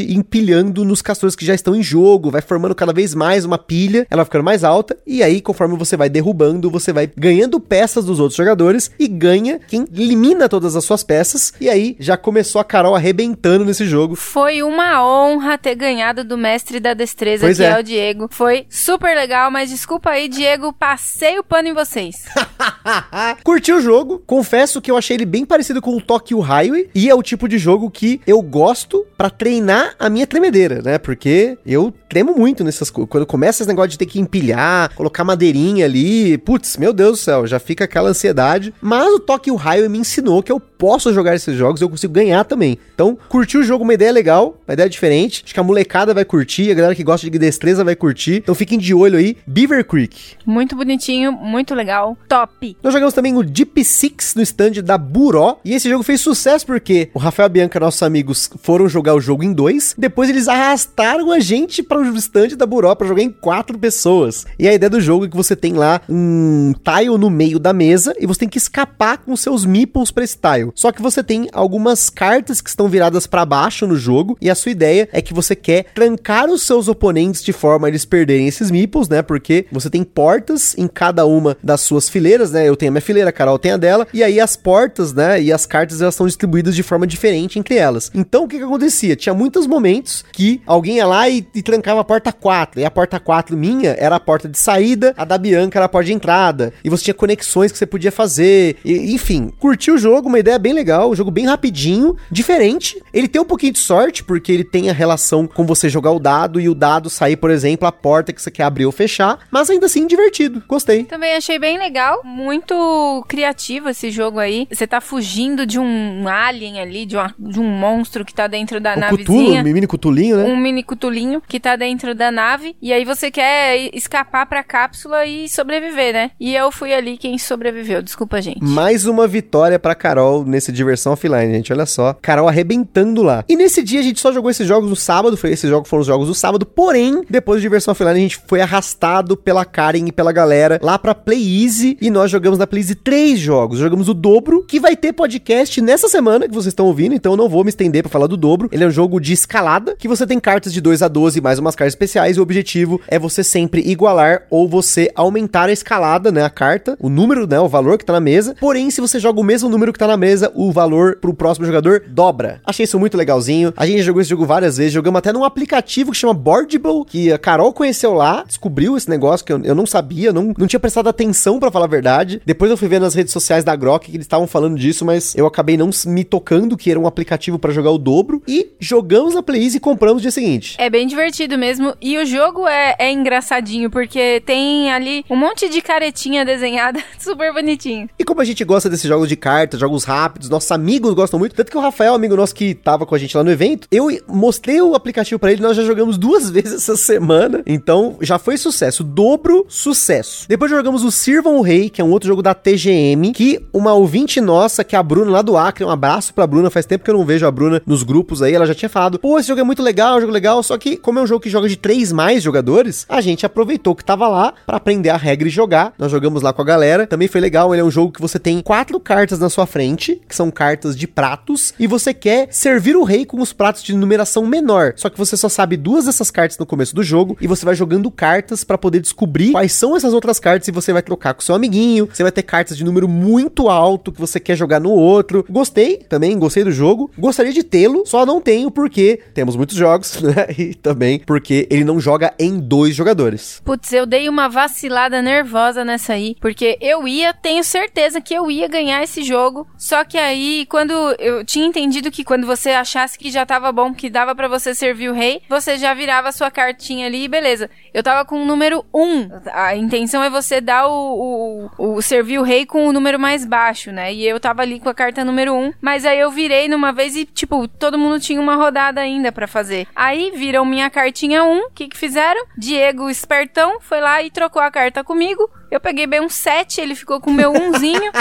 empilhando 0.04 0.84
nos 0.86 1.02
castores 1.02 1.36
que 1.36 1.46
já 1.46 1.54
estão 1.54 1.76
em 1.76 1.84
jogo, 1.84 2.32
vai 2.32 2.42
formando 2.42 2.76
cada 2.76 2.94
vez 2.94 3.14
mais 3.14 3.46
uma 3.46 3.58
pilha, 3.58 4.06
ela 4.10 4.24
vai 4.24 4.26
ficando 4.26 4.44
mais 4.44 4.64
alta 4.64 4.98
e 5.06 5.22
aí 5.24 5.42
conforme 5.42 5.78
você 5.78 5.96
vai 5.96 6.10
derrubando, 6.10 6.70
você 6.70 6.92
vai 6.94 7.10
ganhando 7.16 7.60
peças 7.60 8.06
dos 8.06 8.20
outros 8.20 8.38
jogadores 8.38 8.92
e 9.00 9.08
ganha 9.08 9.60
quem 9.68 9.86
elimina 9.94 10.50
todas 10.50 10.76
as 10.76 10.84
suas 10.84 11.04
peças 11.04 11.54
e 11.60 11.70
aí 11.70 11.96
já 12.00 12.18
começou 12.18 12.60
a 12.60 12.64
Carol 12.64 12.96
arrebentando 12.96 13.66
nesse 13.66 13.86
jogo. 13.86 14.16
Foi 14.16 14.64
uma 14.64 15.04
honra 15.06 15.58
ter 15.58 15.76
ganhado 15.76 16.24
do 16.24 16.38
mestre 16.38 16.80
da 16.80 16.94
destreza, 16.94 17.46
Pois 17.46 17.58
que 17.58 17.64
é. 17.64 17.70
é. 17.70 17.80
o 17.80 17.84
Diego. 17.84 18.28
Foi 18.32 18.66
super 18.70 19.16
legal, 19.16 19.52
mas 19.52 19.70
desculpa 19.70 20.12
aí, 20.12 20.28
Diego, 20.28 20.74
passei 20.74 21.38
o 21.40 21.44
pano 21.44 21.68
em 21.68 21.74
vocês. 21.74 22.26
Curti 23.44 23.72
o 23.72 23.82
jogo, 23.82 24.22
confesso 24.26 24.82
que 24.82 24.92
eu 24.92 24.98
achei 24.98 25.16
ele 25.16 25.26
bem 25.26 25.46
parecido 25.46 25.82
com 25.82 25.96
o 25.96 26.02
Tokyo 26.02 26.40
Highway 26.40 26.90
e 26.94 27.10
é 27.10 27.16
o 27.16 27.24
tipo 27.24 27.48
de 27.48 27.58
jogo 27.58 27.90
que 27.90 28.22
eu 28.26 28.42
gosto 28.42 29.06
pra 29.18 29.30
treinar 29.30 29.96
a 30.00 30.10
minha 30.10 30.28
tremedeira, 30.28 30.82
né? 30.82 30.98
Porque 30.98 31.58
eu 31.66 31.94
tremo 32.08 32.36
muito 32.36 32.64
nessas 32.64 32.90
coisas. 32.90 33.10
Quando 33.10 33.26
começa 33.26 33.64
esse 33.64 33.70
negócio 33.70 33.92
de 33.92 33.98
ter 33.98 34.06
que 34.06 34.20
empilhar, 34.20 34.94
colocar 34.96 35.24
madeirinha 35.24 35.86
ali, 35.86 36.38
putz, 36.40 36.78
meu 36.78 36.94
Deus 36.94 37.12
do 37.12 37.18
céu, 37.18 37.48
já 37.48 37.60
fica 37.60 37.84
aquela 37.86 38.10
ansiedade. 38.10 38.74
Mas 38.82 39.08
o 39.14 39.20
Tokyo 39.20 39.56
Highway 39.56 39.90
me 39.90 40.00
ensinou 40.00 40.42
que 40.42 40.52
eu 40.52 40.60
posso 40.60 41.14
jogar 41.14 41.36
esses 41.36 41.56
jogos 41.56 41.82
eu 41.82 41.90
consigo 41.90 42.14
ganhar 42.14 42.44
também. 42.46 42.78
Então, 42.94 43.18
curti 43.28 43.58
o 43.58 43.64
jogo, 43.64 43.84
uma 43.84 43.94
ideia 43.94 44.12
legal, 44.12 44.58
uma 44.68 44.74
ideia 44.74 44.90
diferente. 44.90 45.44
Acho 45.44 45.54
que 45.54 45.60
a 45.60 45.64
molecada 45.64 46.14
vai 46.14 46.26
curtir, 46.26 46.72
a 46.72 46.74
galera 46.74 46.96
que 46.96 47.04
gosta 47.04 47.30
de 47.30 47.38
destreza 47.38 47.84
vai 47.84 47.96
curtir. 47.96 48.38
Então 48.38 48.56
fiquem 48.56 48.78
de 48.78 48.94
olho 48.94 49.18
aí, 49.18 49.38
Beaver 49.46 49.86
Creek. 49.86 50.36
Muito 50.46 50.76
bonitinho, 50.76 51.32
muito 51.32 51.76
legal. 51.76 52.18
Top. 52.28 52.49
Top. 52.60 52.78
Nós 52.84 52.94
jogamos 52.94 53.14
também 53.14 53.36
o 53.36 53.44
Deep 53.44 53.84
Six 53.84 54.36
no 54.36 54.42
stand 54.42 54.84
da 54.84 54.98
Buró. 54.98 55.58
E 55.64 55.74
esse 55.74 55.90
jogo 55.90 56.04
fez 56.04 56.22
sucesso 56.22 56.66
porque 56.66 57.10
o 57.14 57.20
Rafael 57.20 57.50
Bianca, 57.50 57.80
nossos 57.80 58.04
amigos, 58.04 58.50
foram 58.62 58.90
jogar 58.90 59.16
o 59.16 59.22
jogo 59.22 59.44
em 59.44 59.54
dois. 59.54 59.96
Depois 59.98 60.30
eles 60.30 60.48
arrastaram 60.48 61.32
a 61.32 61.40
gente 61.40 61.82
para 61.82 62.00
o 62.00 62.18
stand 62.18 62.50
da 62.50 62.66
Buró 62.66 62.94
para 62.96 63.08
jogar 63.08 63.22
em 63.22 63.32
quatro 63.32 63.78
pessoas. 63.78 64.46
E 64.58 64.68
a 64.68 64.74
ideia 64.74 64.90
do 64.90 65.02
jogo 65.02 65.26
é 65.26 65.30
que 65.30 65.38
você 65.38 65.56
tem 65.56 65.74
lá 65.74 66.02
um 66.10 66.74
tile 66.74 67.18
no 67.18 67.30
meio 67.30 67.60
da 67.60 67.74
mesa 67.74 68.14
e 68.20 68.26
você 68.26 68.42
tem 68.42 68.50
que 68.50 68.58
escapar 68.58 69.20
com 69.20 69.36
seus 69.36 69.66
meeples 69.66 70.12
para 70.12 70.24
esse 70.24 70.38
tile. 70.38 70.72
Só 70.76 70.92
que 70.92 71.02
você 71.02 71.24
tem 71.24 71.48
algumas 71.54 72.10
cartas 72.10 72.62
que 72.62 72.70
estão 72.70 72.88
viradas 72.88 73.28
para 73.28 73.46
baixo 73.46 73.88
no 73.88 73.96
jogo 73.96 74.38
e 74.42 74.50
a 74.50 74.56
sua 74.56 74.72
ideia 74.72 75.08
é 75.12 75.22
que 75.22 75.34
você 75.34 75.56
quer 75.56 75.86
trancar 75.94 76.50
os 76.50 76.64
seus 76.64 76.88
oponentes 76.88 77.44
de 77.44 77.54
forma 77.54 77.88
a 77.88 77.90
eles 77.90 78.06
perderem 78.06 78.48
esses 78.48 78.72
meeples, 78.72 79.08
né? 79.08 79.22
Porque 79.22 79.66
você 79.72 79.90
tem 79.90 80.04
portas 80.04 80.78
em 80.78 80.88
cada 80.88 81.26
uma 81.26 81.58
das 81.64 81.82
suas 81.82 82.10
fileiras, 82.10 82.39
né? 82.48 82.68
Eu 82.68 82.76
tenho 82.76 82.90
a 82.90 82.94
minha 82.94 83.02
fileira, 83.02 83.30
a 83.30 83.34
Carol 83.34 83.60
tem 83.60 83.72
a 83.72 83.78
dela, 83.78 84.08
e 84.14 84.24
aí 84.24 84.40
as 84.40 84.56
portas, 84.56 85.14
né? 85.14 85.42
E 85.42 85.52
as 85.52 85.66
cartas 85.66 86.02
elas 86.02 86.16
são 86.16 86.26
distribuídas 86.28 86.76
de 86.76 86.84
forma 86.84 87.06
diferente 87.06 87.60
entre 87.60 87.76
elas. 87.76 88.12
Então 88.14 88.44
o 88.44 88.48
que 88.48 88.58
que 88.58 88.64
acontecia? 88.64 89.16
Tinha 89.16 89.34
muitos 89.34 89.68
momentos 89.68 90.24
que 90.32 90.62
alguém 90.66 90.98
ia 90.98 91.08
lá 91.08 91.28
e, 91.28 91.46
e 91.54 91.62
trancava 91.62 92.02
a 92.02 92.04
porta 92.04 92.32
4, 92.32 92.80
e 92.80 92.86
a 92.86 92.92
porta 92.92 93.20
4 93.20 93.56
minha 93.58 93.96
era 94.00 94.16
a 94.16 94.20
porta 94.20 94.48
de 94.48 94.58
saída, 94.58 95.14
a 95.18 95.26
da 95.26 95.38
Bianca 95.38 95.78
era 95.78 95.86
a 95.86 95.90
porta 95.90 96.08
de 96.08 96.14
entrada, 96.14 96.74
e 96.84 96.90
você 96.90 97.06
tinha 97.06 97.14
conexões 97.14 97.72
que 97.72 97.78
você 97.78 97.86
podia 97.86 98.12
fazer, 98.12 98.78
e, 98.84 99.14
enfim, 99.14 99.52
curti 99.60 99.92
o 99.92 99.98
jogo, 99.98 100.30
uma 100.30 100.40
ideia 100.40 100.60
bem 100.60 100.74
legal, 100.74 101.12
um 101.12 101.16
jogo 101.16 101.32
bem 101.32 101.46
rapidinho, 101.46 102.16
diferente. 102.32 103.02
Ele 103.14 103.28
tem 103.28 103.42
um 103.42 103.46
pouquinho 103.46 103.74
de 103.74 103.80
sorte, 103.80 104.24
porque 104.24 104.52
ele 104.52 104.64
tem 104.64 104.90
a 104.90 104.94
relação 104.94 105.48
com 105.48 105.66
você 105.66 105.90
jogar 105.90 106.12
o 106.12 106.20
dado 106.20 106.60
e 106.60 106.70
o 106.70 106.76
dado 106.76 107.10
sair, 107.10 107.36
por 107.36 107.52
exemplo, 107.52 107.88
a 107.88 107.92
porta 107.92 108.32
que 108.32 108.42
você 108.42 108.52
quer 108.52 108.64
abrir 108.64 108.86
ou 108.86 108.92
fechar, 108.92 109.40
mas 109.52 109.70
ainda 109.70 109.86
assim 109.86 110.06
divertido. 110.08 110.64
Gostei. 110.68 111.04
Também 111.04 111.36
achei 111.36 111.60
bem 111.60 111.78
legal, 111.78 112.22
muito 112.30 113.26
criativo 113.28 113.90
esse 113.90 114.12
jogo 114.12 114.40
aí. 114.40 114.68
Você 114.72 114.86
tá 114.86 115.02
fugindo 115.02 115.66
de 115.66 115.80
um 115.80 116.28
alien 116.28 116.80
ali, 116.80 117.06
de, 117.06 117.16
uma, 117.16 117.34
de 117.38 117.60
um 117.60 117.66
monstro 117.68 118.24
que 118.24 118.34
tá 118.34 118.48
dentro 118.48 118.80
da 118.80 118.96
O 118.96 119.00
navezinha. 119.00 119.26
Cthulhu, 119.26 119.58
um 119.58 119.64
mini 119.64 119.88
cutulinho, 119.88 120.38
né? 120.38 120.44
um 120.46 120.56
mini 120.58 120.84
cutulinho 120.84 121.42
que 121.48 121.60
tá 121.60 121.76
dentro 121.76 122.14
da 122.14 122.32
nave 122.32 122.76
e 122.82 122.94
aí 122.94 123.04
você 123.04 123.32
quer 123.32 123.90
escapar 123.96 124.46
pra 124.46 124.64
cápsula 124.64 125.26
e 125.26 125.50
sobreviver, 125.50 126.14
né? 126.14 126.32
E 126.40 126.56
eu 126.56 126.72
fui 126.72 126.94
ali 126.94 127.18
quem 127.18 127.38
sobreviveu, 127.38 128.02
desculpa, 128.02 128.42
gente. 128.42 128.64
Mais 128.64 129.06
uma 129.06 129.28
vitória 129.28 129.80
pra 129.80 129.96
Carol 129.96 130.46
nesse 130.46 130.72
Diversão 130.72 131.14
Offline, 131.14 131.54
gente. 131.54 131.74
Olha 131.74 131.86
só. 131.86 132.14
Carol 132.22 132.48
arrebentando 132.48 133.24
lá. 133.24 133.44
E 133.48 133.56
nesse 133.56 133.82
dia 133.82 134.00
a 134.00 134.04
gente 134.04 134.20
só 134.20 134.32
jogou 134.32 134.52
esses 134.52 134.68
jogos 134.68 134.90
no 134.90 134.96
sábado. 134.96 135.36
Foi, 135.36 135.52
esses 135.52 135.70
jogos 135.70 135.90
foram 135.90 136.02
os 136.02 136.08
jogos 136.08 136.28
do 136.28 136.36
sábado. 136.36 136.66
Porém, 136.66 137.24
depois 137.30 137.60
do 137.60 137.62
Diversão 137.62 137.92
Offline, 137.94 138.12
a 138.12 138.16
gente 138.16 138.40
foi 138.48 138.62
arrastado 138.62 139.36
pela 139.36 139.66
Karen 139.66 140.08
e 140.08 140.12
pela 140.12 140.32
galera 140.32 140.80
lá 140.82 141.00
pra 141.00 141.16
Play 141.16 141.64
Easy. 141.64 141.98
E 142.02 142.10
nós 142.10 142.19
jogamos 142.28 142.58
na 142.60 142.68
Play 142.68 142.82
Easy 142.82 142.96
três 142.96 143.40
jogos. 143.40 143.80
Jogamos 143.80 144.10
o 144.10 144.14
dobro, 144.14 144.64
que 144.68 144.80
vai 144.80 144.96
ter 144.96 145.14
podcast 145.14 145.82
nessa 145.82 146.08
semana 146.08 146.48
que 146.48 146.54
vocês 146.54 146.68
estão 146.68 146.86
ouvindo. 146.88 147.14
Então 147.14 147.34
eu 147.34 147.38
não 147.38 147.50
vou 147.50 147.64
me 147.64 147.70
estender 147.70 148.04
pra 148.04 148.12
falar 148.12 148.28
do 148.28 148.38
dobro. 148.38 148.70
Ele 148.72 148.84
é 148.84 148.88
um 148.88 148.92
jogo 148.92 149.20
de 149.20 149.34
escalada, 149.34 149.96
que 149.98 150.08
você 150.08 150.26
tem 150.26 150.40
cartas 150.40 150.74
de 150.74 150.82
2 150.82 151.02
a 151.02 151.08
12 151.08 151.42
mais 151.42 151.60
umas 151.60 151.76
cartas 151.76 151.94
especiais. 151.94 152.38
E 152.38 152.40
o 152.40 152.44
objetivo 152.44 153.00
é 153.08 153.20
você 153.20 153.44
sempre 153.44 153.82
igualar 153.82 154.44
ou 154.50 154.68
você 154.68 155.12
aumentar 155.16 155.70
a 155.70 155.72
escalada, 155.72 156.32
né? 156.32 156.44
A 156.44 156.50
carta, 156.50 156.98
o 157.00 157.10
número, 157.10 157.48
né? 157.48 157.60
O 157.60 157.68
valor 157.68 157.98
que 157.98 158.06
tá 158.06 158.14
na 158.14 158.20
mesa. 158.20 158.56
Porém, 158.60 158.90
se 158.90 159.02
você 159.02 159.20
joga 159.20 159.40
o 159.40 159.44
mesmo 159.44 159.70
número 159.70 159.94
que 159.94 160.00
tá 160.00 160.08
na 160.08 160.18
mesa, 160.18 160.52
o 160.56 160.72
valor 160.72 161.18
pro 161.18 161.34
próximo 161.34 161.66
jogador 161.66 162.04
dobra. 162.08 162.62
Achei 162.66 162.84
isso 162.84 163.00
muito 163.00 163.18
legalzinho. 163.18 163.74
A 163.76 163.86
gente 163.86 164.02
jogou 164.02 164.22
esse 164.22 164.30
jogo 164.30 164.46
várias 164.46 164.78
vezes. 164.78 164.94
Jogamos 164.94 165.20
até 165.20 165.32
num 165.32 165.44
aplicativo 165.44 166.12
que 166.12 166.18
chama 166.18 166.34
Boardable, 166.34 167.06
que 167.06 167.32
a 167.32 167.38
Carol 167.38 167.74
conheceu 167.74 168.14
lá, 168.14 168.44
descobriu 168.46 168.98
esse 168.98 169.10
negócio 169.10 169.46
que 169.46 169.54
eu, 169.54 169.62
eu 169.64 169.76
não 169.76 169.86
sabia, 169.86 170.34
não, 170.34 170.54
não 170.58 170.68
tinha 170.68 170.80
prestado 170.80 171.10
atenção 171.10 171.60
pra 171.60 171.72
falar 171.72 171.86
a 171.86 171.90
verdade. 171.90 171.99
Depois 172.46 172.72
eu 172.72 172.78
fui 172.78 172.88
ver 172.88 173.00
nas 173.00 173.14
redes 173.14 173.34
sociais 173.34 173.64
da 173.64 173.76
Grok 173.76 174.10
que 174.10 174.16
eles 174.16 174.26
estavam 174.26 174.48
falando 174.48 174.78
disso, 174.78 175.06
mas 175.06 175.36
eu 175.36 175.46
acabei 175.46 175.78
não 175.78 175.90
me 176.06 176.24
tocando 176.24 176.78
que 176.78 176.90
era 176.90 177.00
um 177.00 177.08
aplicativo 177.08 177.60
pra 177.60 177.72
jogar 177.72 177.92
o 177.92 177.98
dobro. 177.98 178.42
E 178.48 178.72
jogamos 178.80 179.36
na 179.36 179.44
Play 179.44 179.64
Easy 179.64 179.78
e 179.78 179.80
compramos 179.80 180.18
no 180.18 180.22
dia 180.22 180.32
seguinte. 180.32 180.76
É 180.78 180.90
bem 180.90 181.08
divertido 181.08 181.58
mesmo. 181.58 181.94
E 182.02 182.18
o 182.18 182.26
jogo 182.26 182.68
é, 182.68 182.96
é 183.00 183.12
engraçadinho, 183.12 183.90
porque 183.90 184.42
tem 184.46 184.92
ali 184.92 185.26
um 185.30 185.36
monte 185.36 185.70
de 185.70 185.82
caretinha 185.82 186.46
desenhada, 186.46 187.00
super 187.20 187.54
bonitinho. 187.54 188.10
E 188.18 188.24
como 188.24 188.42
a 188.42 188.46
gente 188.46 188.64
gosta 188.64 188.90
desses 188.90 189.08
jogos 189.08 189.28
de 189.28 189.36
cartas, 189.36 189.80
jogos 189.80 190.04
rápidos, 190.04 190.50
nossos 190.50 190.72
amigos 190.72 191.14
gostam 191.14 191.40
muito, 191.40 191.56
tanto 191.56 191.72
que 191.72 191.78
o 191.78 191.82
Rafael, 191.82 192.14
amigo 192.14 192.36
nosso 192.36 192.56
que 192.56 192.74
tava 192.74 193.06
com 193.06 193.16
a 193.16 193.18
gente 193.18 193.36
lá 193.36 193.44
no 193.44 193.52
evento, 193.52 193.88
eu 193.92 194.08
mostrei 194.28 194.82
o 194.82 194.96
aplicativo 194.96 195.40
pra 195.40 195.52
ele, 195.52 195.62
nós 195.62 195.76
já 195.76 195.84
jogamos 195.84 196.18
duas 196.18 196.50
vezes 196.52 196.74
essa 196.74 196.98
semana, 196.98 197.64
então 197.66 198.18
já 198.22 198.38
foi 198.38 198.58
sucesso, 198.58 199.04
dobro 199.04 199.66
sucesso. 199.68 200.46
Depois 200.48 200.72
jogamos 200.72 201.04
o 201.04 201.12
Sirvam 201.12 201.58
o 201.58 201.62
Rei, 201.62 201.89
que 201.90 202.02
é 202.02 202.04
um 202.04 202.12
outro 202.12 202.28
jogo 202.28 202.42
da 202.42 202.54
TGM, 202.54 203.32
que 203.34 203.60
uma 203.74 203.94
ouvinte 203.94 204.40
nossa, 204.42 204.84
que 204.84 204.96
é 204.96 205.00
a 205.00 205.04
Bruna 205.04 205.32
lá 205.32 205.42
do 205.42 205.58
Acre, 205.58 205.84
um 205.84 205.90
abraço 205.90 206.34
pra 206.34 206.48
Bruna, 206.48 206.70
faz 206.70 206.86
tempo 206.86 207.04
que 207.04 207.10
eu 207.10 207.18
não 207.18 207.26
vejo 207.26 207.46
a 207.46 207.52
Bruna 207.52 207.82
nos 207.86 208.04
grupos 208.04 208.42
aí, 208.42 208.54
ela 208.54 208.66
já 208.66 208.76
tinha 208.76 208.90
falado, 208.90 209.20
pô, 209.20 209.40
esse 209.40 209.48
jogo 209.48 209.62
é 209.62 209.64
muito 209.64 209.82
legal, 209.82 210.16
é 210.16 210.18
um 210.18 210.22
jogo 210.22 210.34
legal, 210.34 210.62
só 210.64 210.78
que 210.78 210.98
como 210.98 211.20
é 211.20 211.22
um 211.22 211.28
jogo 211.28 211.42
que 211.42 211.50
joga 211.50 211.68
de 211.68 211.76
três 211.76 212.12
mais 212.12 212.44
jogadores, 212.44 213.06
a 213.10 213.22
gente 213.22 213.46
aproveitou 213.46 213.96
que 213.96 214.04
tava 214.04 214.28
lá 214.28 214.54
pra 214.66 214.78
aprender 214.78 215.10
a 215.10 215.18
regra 215.18 215.48
e 215.48 215.52
jogar, 215.52 215.94
nós 215.98 216.12
jogamos 216.12 216.42
lá 216.42 216.54
com 216.54 216.62
a 216.62 216.66
galera, 216.66 217.08
também 217.08 217.28
foi 217.28 217.42
legal, 217.42 217.74
ele 217.74 217.82
é 217.82 217.86
um 217.86 217.92
jogo 217.92 218.12
que 218.12 218.22
você 218.22 218.40
tem 218.40 218.62
quatro 218.62 219.00
cartas 219.00 219.40
na 219.40 219.50
sua 219.50 219.66
frente, 219.66 220.22
que 220.28 220.36
são 220.36 220.52
cartas 220.52 220.96
de 220.96 221.08
pratos, 221.08 221.74
e 221.80 221.88
você 221.88 222.14
quer 222.14 222.48
servir 222.52 222.96
o 222.96 223.04
rei 223.04 223.26
com 223.26 223.42
os 223.42 223.54
pratos 223.54 223.84
de 223.84 223.96
numeração 223.96 224.46
menor, 224.46 224.94
só 224.96 225.10
que 225.10 225.18
você 225.18 225.36
só 225.36 225.50
sabe 225.50 225.78
duas 225.78 226.06
dessas 226.06 226.30
cartas 226.32 226.58
no 226.58 226.66
começo 226.66 226.96
do 226.96 227.04
jogo, 227.04 227.38
e 227.42 227.48
você 227.48 227.66
vai 227.66 227.76
jogando 227.76 228.10
cartas 228.12 228.64
pra 228.64 228.78
poder 228.78 229.00
descobrir 229.00 229.52
quais 229.52 229.72
são 229.72 229.96
essas 229.96 230.14
outras 230.14 230.40
cartas 230.40 230.68
e 230.68 230.72
você 230.72 230.94
vai 230.94 231.02
trocar 231.02 231.34
com 231.34 231.42
seu 231.42 231.56
amiguinho, 231.56 231.79
você 232.10 232.24
vai 232.24 232.32
ter 232.32 232.44
cartas 232.44 232.78
de 232.78 232.84
número 232.84 233.08
muito 233.08 233.70
alto 233.70 234.12
que 234.12 234.20
você 234.20 234.40
quer 234.40 234.56
jogar 234.56 234.80
no 234.80 234.92
outro. 234.92 235.46
Gostei 235.50 235.98
também, 235.98 236.38
gostei 236.38 236.64
do 236.64 236.72
jogo, 236.72 237.12
gostaria 237.18 237.54
de 237.54 237.64
tê-lo, 237.64 238.04
só 238.06 238.26
não 238.26 238.42
tenho 238.42 238.72
porque 238.72 239.22
temos 239.34 239.56
muitos 239.56 239.76
jogos, 239.76 240.22
né? 240.22 240.48
E 240.58 240.74
também 240.74 241.20
porque 241.20 241.68
ele 241.70 241.84
não 241.84 242.00
joga 242.00 242.34
em 242.40 242.60
dois 242.60 242.96
jogadores. 242.96 243.62
Putz, 243.64 243.94
eu 243.94 244.06
dei 244.06 244.28
uma 244.28 244.48
vacilada 244.48 245.22
nervosa 245.22 245.86
nessa 245.86 246.14
aí, 246.14 246.36
porque 246.40 246.78
eu 246.82 247.08
ia, 247.08 247.34
tenho 247.34 247.64
certeza 247.64 248.22
que 248.22 248.34
eu 248.34 248.50
ia 248.50 248.68
ganhar 248.68 249.04
esse 249.04 249.24
jogo, 249.24 249.68
só 249.78 250.04
que 250.04 250.18
aí 250.18 250.66
quando 250.68 250.94
eu 251.20 251.44
tinha 251.46 251.66
entendido 251.66 252.12
que 252.12 252.24
quando 252.24 252.46
você 252.46 252.72
achasse 252.72 253.18
que 253.18 253.32
já 253.32 253.46
tava 253.46 253.72
bom, 253.72 253.94
que 253.94 254.10
dava 254.10 254.36
pra 254.36 254.48
você 254.48 254.74
servir 254.74 255.10
o 255.10 255.14
rei, 255.14 255.42
você 255.50 255.78
já 255.78 255.94
virava 255.94 256.30
a 256.30 256.32
sua 256.32 256.52
cartinha 256.52 257.08
ali 257.08 257.24
e 257.24 257.28
beleza. 257.28 257.70
Eu 257.94 258.04
tava 258.04 258.26
com 258.26 258.42
o 258.42 258.46
número 258.46 258.86
1. 258.94 259.30
A 259.52 259.76
intenção 259.76 260.24
é 260.24 260.30
você 260.30 260.62
dar 260.62 260.88
o, 260.88 261.66
o, 261.66 261.69
o 261.78 262.02
servir 262.02 262.40
o 262.40 262.44
rei 262.44 262.66
com 262.66 262.88
o 262.88 262.94
número 262.94 263.20
mais 263.20 263.46
baixo, 263.46 263.92
né? 263.92 264.14
E 264.14 264.28
eu 264.28 264.40
tava 264.40 264.62
ali 264.62 264.80
com 264.80 264.90
a 264.90 264.94
carta 264.94 265.26
número 265.26 265.54
1, 265.54 265.74
mas 265.82 266.06
aí 266.06 266.20
eu 266.20 266.32
virei 266.32 266.68
numa 266.68 266.92
vez 266.92 267.16
e 267.16 267.26
tipo, 267.26 267.68
todo 267.68 267.98
mundo 267.98 268.20
tinha 268.20 268.42
uma 268.42 268.56
rodada 268.56 269.02
ainda 269.02 269.32
pra 269.32 269.48
fazer. 269.48 269.88
Aí 269.96 270.32
viram 270.36 270.66
minha 270.66 270.90
cartinha 270.90 271.44
1, 271.44 271.58
o 271.58 271.72
que 271.72 271.88
que 271.88 271.98
fizeram? 271.98 272.46
Diego 272.58 273.10
espertão 273.10 273.80
foi 273.82 274.00
lá 274.02 274.22
e 274.22 274.30
trocou 274.30 274.62
a 274.62 274.72
carta 274.72 275.04
comigo. 275.04 275.50
Eu 275.72 275.80
peguei 275.80 276.08
bem 276.08 276.20
um 276.20 276.30
7, 276.30 276.82
ele 276.82 276.96
ficou 276.96 277.22
com 277.22 277.30
o 277.30 277.34
meu 277.34 277.52
umzinho. 277.52 278.12